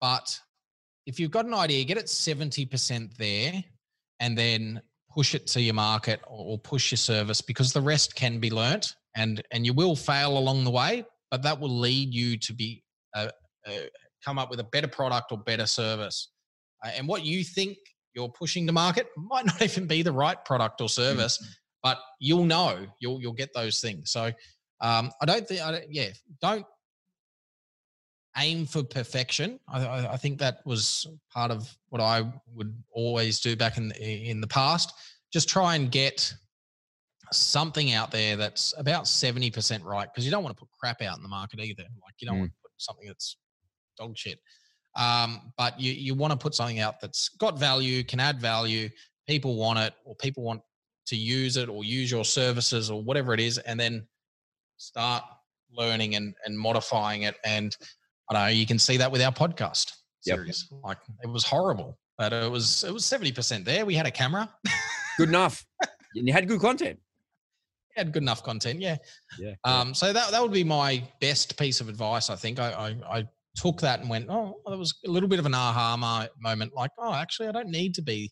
but 0.00 0.38
if 1.06 1.20
you've 1.20 1.30
got 1.30 1.46
an 1.46 1.54
idea, 1.54 1.84
get 1.84 1.98
it 1.98 2.08
seventy 2.08 2.64
percent 2.64 3.16
there, 3.18 3.52
and 4.20 4.36
then 4.36 4.80
push 5.12 5.34
it 5.34 5.46
to 5.48 5.60
your 5.60 5.74
market 5.74 6.20
or 6.26 6.58
push 6.58 6.90
your 6.90 6.98
service 6.98 7.40
because 7.40 7.72
the 7.72 7.80
rest 7.80 8.14
can 8.14 8.38
be 8.38 8.50
learnt 8.50 8.94
and 9.14 9.42
and 9.50 9.64
you 9.64 9.72
will 9.72 9.96
fail 9.96 10.36
along 10.36 10.64
the 10.64 10.70
way, 10.70 11.04
but 11.30 11.42
that 11.42 11.58
will 11.58 11.78
lead 11.78 12.12
you 12.12 12.36
to 12.38 12.52
be 12.52 12.82
uh, 13.14 13.28
uh, 13.66 13.70
come 14.24 14.38
up 14.38 14.50
with 14.50 14.60
a 14.60 14.64
better 14.64 14.88
product 14.88 15.32
or 15.32 15.38
better 15.38 15.66
service 15.66 16.30
uh, 16.84 16.90
and 16.96 17.06
what 17.06 17.24
you 17.24 17.42
think 17.44 17.76
you're 18.14 18.28
pushing 18.28 18.66
to 18.66 18.72
market 18.72 19.08
might 19.16 19.46
not 19.46 19.62
even 19.62 19.86
be 19.86 20.02
the 20.02 20.12
right 20.12 20.42
product 20.44 20.80
or 20.80 20.88
service, 20.88 21.38
mm-hmm. 21.38 21.50
but 21.82 21.98
you'll 22.20 22.44
know 22.44 22.86
you'll 23.00 23.20
you'll 23.20 23.32
get 23.32 23.52
those 23.54 23.80
things. 23.80 24.10
So 24.10 24.32
um, 24.80 25.10
I 25.20 25.26
don't 25.26 25.46
think, 25.46 25.62
I 25.62 25.70
don't, 25.72 25.84
yeah, 25.88 26.08
don't 26.40 26.66
aim 28.38 28.66
for 28.66 28.82
perfection. 28.82 29.58
I, 29.68 29.84
I, 29.84 30.12
I, 30.12 30.16
think 30.16 30.38
that 30.38 30.58
was 30.66 31.06
part 31.32 31.50
of 31.50 31.74
what 31.88 32.02
I 32.02 32.30
would 32.54 32.74
always 32.90 33.40
do 33.40 33.56
back 33.56 33.78
in 33.78 33.88
the, 33.88 34.02
in 34.02 34.40
the 34.40 34.46
past. 34.46 34.92
Just 35.32 35.48
try 35.48 35.74
and 35.74 35.90
get 35.90 36.32
something 37.32 37.92
out 37.92 38.10
there 38.10 38.36
that's 38.36 38.74
about 38.78 39.08
seventy 39.08 39.50
percent 39.50 39.82
right, 39.84 40.08
because 40.12 40.24
you 40.24 40.30
don't 40.30 40.44
want 40.44 40.56
to 40.56 40.60
put 40.60 40.68
crap 40.78 41.02
out 41.02 41.16
in 41.16 41.22
the 41.22 41.28
market 41.28 41.60
either. 41.60 41.82
Like 41.82 42.14
you 42.18 42.28
don't 42.28 42.36
mm. 42.36 42.40
want 42.40 42.52
to 42.52 42.56
put 42.62 42.70
something 42.76 43.06
that's 43.06 43.36
dog 43.98 44.16
shit. 44.16 44.38
Um, 44.96 45.52
but 45.58 45.78
you, 45.78 45.92
you 45.92 46.14
want 46.14 46.32
to 46.32 46.38
put 46.38 46.54
something 46.54 46.80
out 46.80 47.00
that's 47.00 47.28
got 47.28 47.58
value, 47.58 48.02
can 48.02 48.20
add 48.20 48.40
value, 48.40 48.88
people 49.28 49.56
want 49.56 49.78
it, 49.78 49.92
or 50.04 50.14
people 50.16 50.42
want 50.42 50.62
to 51.06 51.16
use 51.16 51.56
it 51.56 51.68
or 51.68 51.84
use 51.84 52.10
your 52.10 52.24
services 52.24 52.90
or 52.90 53.02
whatever 53.02 53.34
it 53.34 53.40
is, 53.40 53.58
and 53.58 53.78
then 53.78 54.06
start 54.76 55.24
learning 55.72 56.16
and, 56.16 56.34
and 56.44 56.58
modifying 56.58 57.22
it. 57.22 57.36
And 57.44 57.74
I 58.30 58.34
know 58.34 58.46
you 58.48 58.66
can 58.66 58.78
see 58.78 58.96
that 58.96 59.10
with 59.10 59.22
our 59.22 59.32
podcast 59.32 59.92
series. 60.20 60.68
Yep. 60.70 60.80
Like 60.84 60.98
it 61.22 61.28
was 61.28 61.44
horrible, 61.44 61.98
but 62.18 62.32
it 62.32 62.50
was 62.50 62.84
it 62.84 62.92
was 62.92 63.04
70% 63.04 63.64
there. 63.64 63.86
We 63.86 63.94
had 63.94 64.06
a 64.06 64.10
camera. 64.10 64.48
good 65.18 65.28
enough. 65.28 65.64
and 66.14 66.26
you 66.26 66.32
had 66.32 66.48
good 66.48 66.60
content. 66.60 66.98
had 67.96 68.12
good 68.12 68.22
enough 68.22 68.42
content, 68.42 68.80
yeah. 68.80 68.96
Yeah. 69.38 69.54
Um, 69.64 69.94
so 69.94 70.12
that 70.12 70.30
that 70.30 70.42
would 70.42 70.52
be 70.52 70.64
my 70.64 71.02
best 71.20 71.58
piece 71.58 71.80
of 71.80 71.88
advice. 71.88 72.30
I 72.30 72.36
think 72.36 72.58
I, 72.58 72.72
I, 72.72 73.18
I 73.18 73.28
took 73.56 73.80
that 73.80 74.00
and 74.00 74.10
went, 74.10 74.26
oh, 74.28 74.56
that 74.66 74.76
was 74.76 74.94
a 75.06 75.10
little 75.10 75.28
bit 75.28 75.38
of 75.38 75.46
an 75.46 75.54
aha 75.54 76.28
moment, 76.38 76.72
like, 76.74 76.90
oh, 76.98 77.14
actually, 77.14 77.48
I 77.48 77.52
don't 77.52 77.70
need 77.70 77.94
to 77.94 78.02
be 78.02 78.30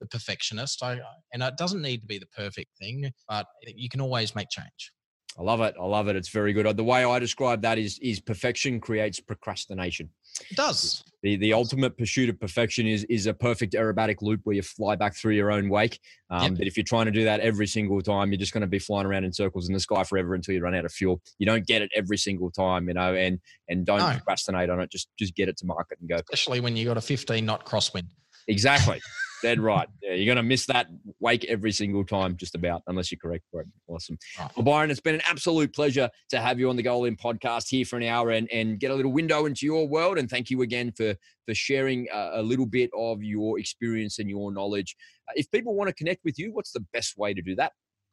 the 0.00 0.06
perfectionist. 0.06 0.82
I 0.82 0.98
and 1.32 1.42
it 1.42 1.56
doesn't 1.56 1.80
need 1.80 2.00
to 2.00 2.06
be 2.06 2.18
the 2.18 2.26
perfect 2.36 2.70
thing, 2.80 3.10
but 3.28 3.46
you 3.66 3.88
can 3.88 4.00
always 4.00 4.34
make 4.34 4.48
change. 4.50 4.92
I 5.36 5.42
love 5.42 5.60
it. 5.60 5.74
I 5.80 5.84
love 5.84 6.08
it. 6.08 6.16
It's 6.16 6.28
very 6.28 6.52
good. 6.52 6.76
The 6.76 6.84
way 6.84 7.04
I 7.04 7.18
describe 7.18 7.62
that 7.62 7.78
is 7.78 7.98
is 8.00 8.20
perfection 8.20 8.80
creates 8.80 9.18
procrastination. 9.20 10.10
It 10.50 10.56
does. 10.56 11.02
The 11.22 11.36
the 11.36 11.52
ultimate 11.52 11.98
pursuit 11.98 12.28
of 12.28 12.38
perfection 12.38 12.86
is 12.86 13.04
is 13.04 13.26
a 13.26 13.34
perfect 13.34 13.74
aerobatic 13.74 14.22
loop 14.22 14.40
where 14.44 14.54
you 14.54 14.62
fly 14.62 14.94
back 14.94 15.16
through 15.16 15.34
your 15.34 15.50
own 15.50 15.68
wake. 15.68 15.98
Um, 16.30 16.42
yep. 16.42 16.58
But 16.58 16.66
if 16.68 16.76
you're 16.76 16.84
trying 16.84 17.06
to 17.06 17.12
do 17.12 17.24
that 17.24 17.40
every 17.40 17.66
single 17.66 18.00
time, 18.00 18.30
you're 18.30 18.38
just 18.38 18.52
going 18.52 18.62
to 18.62 18.68
be 18.68 18.78
flying 18.78 19.06
around 19.06 19.24
in 19.24 19.32
circles 19.32 19.68
in 19.68 19.74
the 19.74 19.80
sky 19.80 20.04
forever 20.04 20.34
until 20.34 20.54
you 20.54 20.60
run 20.60 20.74
out 20.74 20.84
of 20.84 20.92
fuel. 20.92 21.20
You 21.38 21.46
don't 21.46 21.66
get 21.66 21.82
it 21.82 21.90
every 21.96 22.16
single 22.16 22.50
time, 22.50 22.86
you 22.88 22.94
know, 22.94 23.14
and 23.14 23.40
and 23.68 23.84
don't 23.84 23.98
no. 23.98 24.10
procrastinate 24.10 24.70
on 24.70 24.80
it. 24.80 24.90
Just 24.90 25.08
just 25.18 25.34
get 25.34 25.48
it 25.48 25.56
to 25.58 25.66
market 25.66 25.98
and 26.00 26.08
go. 26.08 26.16
Especially 26.16 26.60
when 26.60 26.76
you 26.76 26.84
got 26.84 26.96
a 26.96 27.02
15 27.02 27.44
knot 27.44 27.66
crosswind. 27.66 28.08
Exactly. 28.46 29.00
Dead 29.44 29.60
right. 29.60 29.86
Yeah, 30.02 30.14
you're 30.14 30.24
going 30.24 30.36
to 30.36 30.42
miss 30.42 30.64
that 30.66 30.86
wake 31.20 31.44
every 31.44 31.70
single 31.70 32.02
time, 32.02 32.34
just 32.34 32.54
about, 32.54 32.80
unless 32.86 33.12
you're 33.12 33.18
correct 33.18 33.44
for 33.50 33.60
it. 33.60 33.66
Awesome. 33.88 34.18
Well, 34.56 34.64
Byron, 34.64 34.90
it's 34.90 35.00
been 35.00 35.16
an 35.16 35.20
absolute 35.28 35.74
pleasure 35.74 36.08
to 36.30 36.40
have 36.40 36.58
you 36.58 36.70
on 36.70 36.76
the 36.76 36.82
Go 36.82 36.94
All 36.94 37.04
In 37.04 37.14
podcast 37.14 37.68
here 37.68 37.84
for 37.84 37.96
an 37.96 38.04
hour 38.04 38.30
and, 38.30 38.50
and 38.50 38.80
get 38.80 38.90
a 38.90 38.94
little 38.94 39.12
window 39.12 39.44
into 39.44 39.66
your 39.66 39.86
world. 39.86 40.16
And 40.16 40.30
thank 40.30 40.48
you 40.48 40.62
again 40.62 40.92
for 40.96 41.14
for 41.46 41.54
sharing 41.54 42.08
a, 42.10 42.30
a 42.36 42.42
little 42.42 42.64
bit 42.64 42.88
of 42.96 43.22
your 43.22 43.58
experience 43.58 44.18
and 44.18 44.30
your 44.30 44.50
knowledge. 44.50 44.96
Uh, 45.28 45.32
if 45.36 45.50
people 45.50 45.74
want 45.74 45.88
to 45.88 45.94
connect 45.94 46.24
with 46.24 46.38
you, 46.38 46.50
what's 46.54 46.72
the 46.72 46.84
best 46.94 47.18
way 47.18 47.34
to 47.34 47.42
do 47.42 47.54
that? 47.56 47.72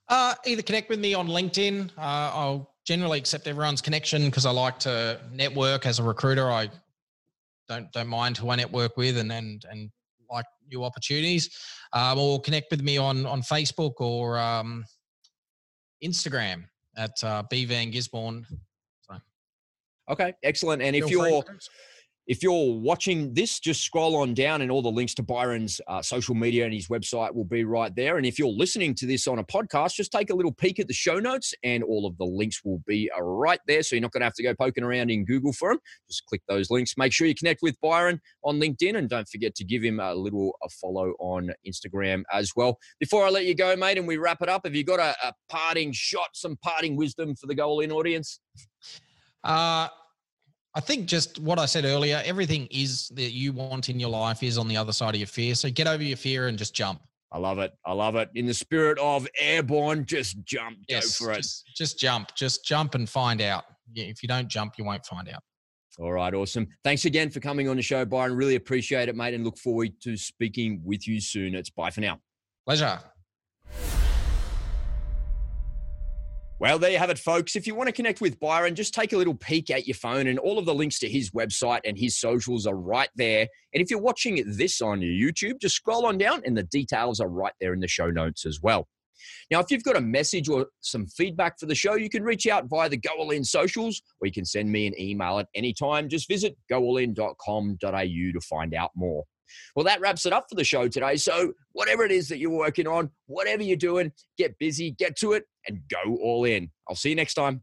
Uh, 0.09 0.35
either 0.45 0.61
connect 0.61 0.89
with 0.89 0.99
me 0.99 1.13
on 1.13 1.29
LinkedIn. 1.29 1.91
Uh, 1.97 2.01
I'll 2.01 2.75
generally 2.85 3.19
accept 3.19 3.47
everyone's 3.47 3.81
connection 3.81 4.25
because 4.25 4.45
I 4.45 4.51
like 4.51 4.79
to 4.79 5.21
network 5.31 5.85
as 5.85 5.99
a 5.99 6.03
recruiter. 6.03 6.51
I 6.51 6.69
don't 7.69 7.89
don't 7.93 8.09
mind 8.09 8.35
who 8.35 8.49
I 8.49 8.57
network 8.57 8.97
with 8.97 9.17
and 9.17 9.31
and 9.31 9.63
and 9.69 9.91
like 10.31 10.45
new 10.69 10.83
opportunities, 10.83 11.49
um, 11.93 12.17
or 12.17 12.39
connect 12.41 12.71
with 12.71 12.81
me 12.81 12.97
on 12.97 13.25
on 13.25 13.41
Facebook 13.41 13.99
or 13.99 14.37
um, 14.39 14.85
Instagram 16.03 16.65
at 16.97 17.11
uh, 17.23 17.43
B 17.49 17.65
Van 17.65 17.91
Gisborne. 17.91 18.45
So. 19.01 19.15
Okay, 20.09 20.33
excellent. 20.43 20.81
And 20.81 20.95
if 20.95 21.09
you're 21.09 21.43
if 22.27 22.43
you're 22.43 22.79
watching 22.79 23.33
this, 23.33 23.59
just 23.59 23.81
scroll 23.81 24.15
on 24.17 24.33
down 24.33 24.61
and 24.61 24.71
all 24.71 24.81
the 24.81 24.91
links 24.91 25.13
to 25.15 25.23
Byron's 25.23 25.81
uh, 25.87 26.01
social 26.01 26.35
media 26.35 26.65
and 26.65 26.73
his 26.73 26.87
website 26.87 27.33
will 27.33 27.45
be 27.45 27.63
right 27.63 27.93
there. 27.95 28.17
And 28.17 28.25
if 28.25 28.37
you're 28.37 28.47
listening 28.47 28.93
to 28.95 29.05
this 29.05 29.27
on 29.27 29.39
a 29.39 29.43
podcast, 29.43 29.95
just 29.95 30.11
take 30.11 30.29
a 30.29 30.35
little 30.35 30.53
peek 30.53 30.79
at 30.79 30.87
the 30.87 30.93
show 30.93 31.19
notes 31.19 31.53
and 31.63 31.83
all 31.83 32.05
of 32.05 32.17
the 32.17 32.25
links 32.25 32.63
will 32.63 32.81
be 32.85 33.09
uh, 33.17 33.21
right 33.21 33.59
there. 33.67 33.81
So 33.83 33.95
you're 33.95 34.01
not 34.01 34.11
going 34.11 34.21
to 34.21 34.25
have 34.25 34.35
to 34.35 34.43
go 34.43 34.53
poking 34.53 34.83
around 34.83 35.09
in 35.09 35.25
Google 35.25 35.51
for 35.51 35.71
them. 35.71 35.79
Just 36.07 36.25
click 36.27 36.41
those 36.47 36.69
links. 36.69 36.93
Make 36.95 37.11
sure 37.11 37.27
you 37.27 37.35
connect 37.35 37.61
with 37.63 37.75
Byron 37.81 38.21
on 38.43 38.59
LinkedIn 38.59 38.97
and 38.97 39.09
don't 39.09 39.27
forget 39.27 39.55
to 39.55 39.63
give 39.63 39.83
him 39.83 39.99
a 39.99 40.13
little 40.13 40.55
a 40.63 40.69
follow 40.69 41.13
on 41.19 41.51
Instagram 41.67 42.23
as 42.31 42.51
well. 42.55 42.77
Before 42.99 43.25
I 43.25 43.29
let 43.29 43.45
you 43.45 43.55
go, 43.55 43.75
mate, 43.75 43.97
and 43.97 44.07
we 44.07 44.17
wrap 44.17 44.41
it 44.41 44.49
up, 44.49 44.61
have 44.65 44.75
you 44.75 44.83
got 44.83 44.99
a, 44.99 45.15
a 45.27 45.33
parting 45.49 45.91
shot, 45.91 46.29
some 46.33 46.57
parting 46.63 46.95
wisdom 46.95 47.35
for 47.35 47.47
the 47.47 47.55
Go 47.55 47.67
All 47.67 47.79
In 47.79 47.91
audience? 47.91 48.39
Uh, 49.43 49.87
I 50.73 50.79
think 50.79 51.05
just 51.05 51.39
what 51.39 51.59
I 51.59 51.65
said 51.65 51.83
earlier, 51.83 52.21
everything 52.23 52.67
is 52.71 53.09
that 53.09 53.31
you 53.31 53.51
want 53.51 53.89
in 53.89 53.99
your 53.99 54.09
life 54.09 54.41
is 54.41 54.57
on 54.57 54.67
the 54.67 54.77
other 54.77 54.93
side 54.93 55.13
of 55.13 55.19
your 55.19 55.27
fear. 55.27 55.53
So 55.55 55.69
get 55.69 55.87
over 55.87 56.01
your 56.01 56.17
fear 56.17 56.47
and 56.47 56.57
just 56.57 56.73
jump. 56.73 57.01
I 57.33 57.37
love 57.37 57.59
it. 57.59 57.73
I 57.85 57.93
love 57.93 58.15
it. 58.15 58.29
In 58.35 58.45
the 58.45 58.53
spirit 58.53 58.97
of 58.99 59.27
airborne, 59.39 60.05
just 60.05 60.43
jump. 60.43 60.79
Yes, 60.87 61.19
Go 61.19 61.25
for 61.25 61.33
just, 61.33 61.65
it. 61.67 61.75
Just 61.75 61.99
jump. 61.99 62.35
Just 62.35 62.65
jump 62.65 62.95
and 62.95 63.07
find 63.09 63.41
out. 63.41 63.65
If 63.95 64.23
you 64.23 64.27
don't 64.27 64.47
jump, 64.47 64.73
you 64.77 64.83
won't 64.85 65.05
find 65.05 65.27
out. 65.29 65.41
All 65.99 66.11
right, 66.11 66.33
awesome. 66.33 66.67
Thanks 66.83 67.05
again 67.05 67.29
for 67.29 67.39
coming 67.41 67.67
on 67.67 67.75
the 67.75 67.81
show, 67.81 68.05
Byron. 68.05 68.35
Really 68.35 68.55
appreciate 68.55 69.09
it, 69.09 69.15
mate, 69.15 69.33
and 69.33 69.43
look 69.43 69.57
forward 69.57 69.91
to 70.01 70.15
speaking 70.15 70.81
with 70.83 71.07
you 71.07 71.19
soon. 71.19 71.53
It's 71.53 71.69
bye 71.69 71.89
for 71.89 72.01
now. 72.01 72.19
Pleasure. 72.65 72.99
Well, 76.61 76.77
there 76.77 76.91
you 76.91 76.99
have 76.99 77.09
it, 77.09 77.17
folks. 77.17 77.55
If 77.55 77.65
you 77.65 77.73
want 77.73 77.87
to 77.87 77.91
connect 77.91 78.21
with 78.21 78.39
Byron, 78.39 78.75
just 78.75 78.93
take 78.93 79.13
a 79.13 79.17
little 79.17 79.33
peek 79.33 79.71
at 79.71 79.87
your 79.87 79.95
phone, 79.95 80.27
and 80.27 80.37
all 80.37 80.59
of 80.59 80.65
the 80.65 80.75
links 80.75 80.99
to 80.99 81.09
his 81.09 81.31
website 81.31 81.79
and 81.85 81.97
his 81.97 82.19
socials 82.19 82.67
are 82.67 82.75
right 82.75 83.09
there. 83.15 83.47
And 83.73 83.81
if 83.81 83.89
you're 83.89 83.99
watching 83.99 84.43
this 84.45 84.79
on 84.79 84.99
YouTube, 84.99 85.59
just 85.59 85.75
scroll 85.75 86.05
on 86.05 86.19
down, 86.19 86.43
and 86.45 86.55
the 86.55 86.61
details 86.61 87.19
are 87.19 87.29
right 87.29 87.53
there 87.59 87.73
in 87.73 87.79
the 87.79 87.87
show 87.87 88.11
notes 88.11 88.45
as 88.45 88.59
well. 88.61 88.87
Now, 89.49 89.59
if 89.59 89.71
you've 89.71 89.83
got 89.83 89.95
a 89.95 90.01
message 90.01 90.49
or 90.49 90.67
some 90.81 91.07
feedback 91.07 91.59
for 91.59 91.65
the 91.65 91.73
show, 91.73 91.95
you 91.95 92.09
can 92.09 92.21
reach 92.21 92.45
out 92.45 92.65
via 92.69 92.89
the 92.89 92.97
Go 92.97 93.09
All 93.17 93.31
In 93.31 93.43
socials, 93.43 93.99
or 94.21 94.27
you 94.27 94.31
can 94.31 94.45
send 94.45 94.71
me 94.71 94.85
an 94.85 94.93
email 95.01 95.39
at 95.39 95.47
any 95.55 95.73
time. 95.73 96.09
Just 96.09 96.27
visit 96.27 96.55
goallin.com.au 96.71 97.77
to 97.79 98.41
find 98.47 98.75
out 98.75 98.91
more. 98.93 99.23
Well, 99.75 99.85
that 99.85 100.01
wraps 100.01 100.25
it 100.25 100.33
up 100.33 100.45
for 100.49 100.55
the 100.55 100.63
show 100.63 100.87
today. 100.87 101.15
So, 101.17 101.53
whatever 101.73 102.03
it 102.03 102.11
is 102.11 102.27
that 102.29 102.39
you're 102.39 102.49
working 102.51 102.87
on, 102.87 103.09
whatever 103.27 103.63
you're 103.63 103.77
doing, 103.77 104.11
get 104.37 104.57
busy, 104.59 104.91
get 104.91 105.15
to 105.17 105.33
it, 105.33 105.45
and 105.67 105.81
go 105.89 106.15
all 106.21 106.45
in. 106.45 106.69
I'll 106.89 106.95
see 106.95 107.09
you 107.09 107.15
next 107.15 107.35
time. 107.35 107.61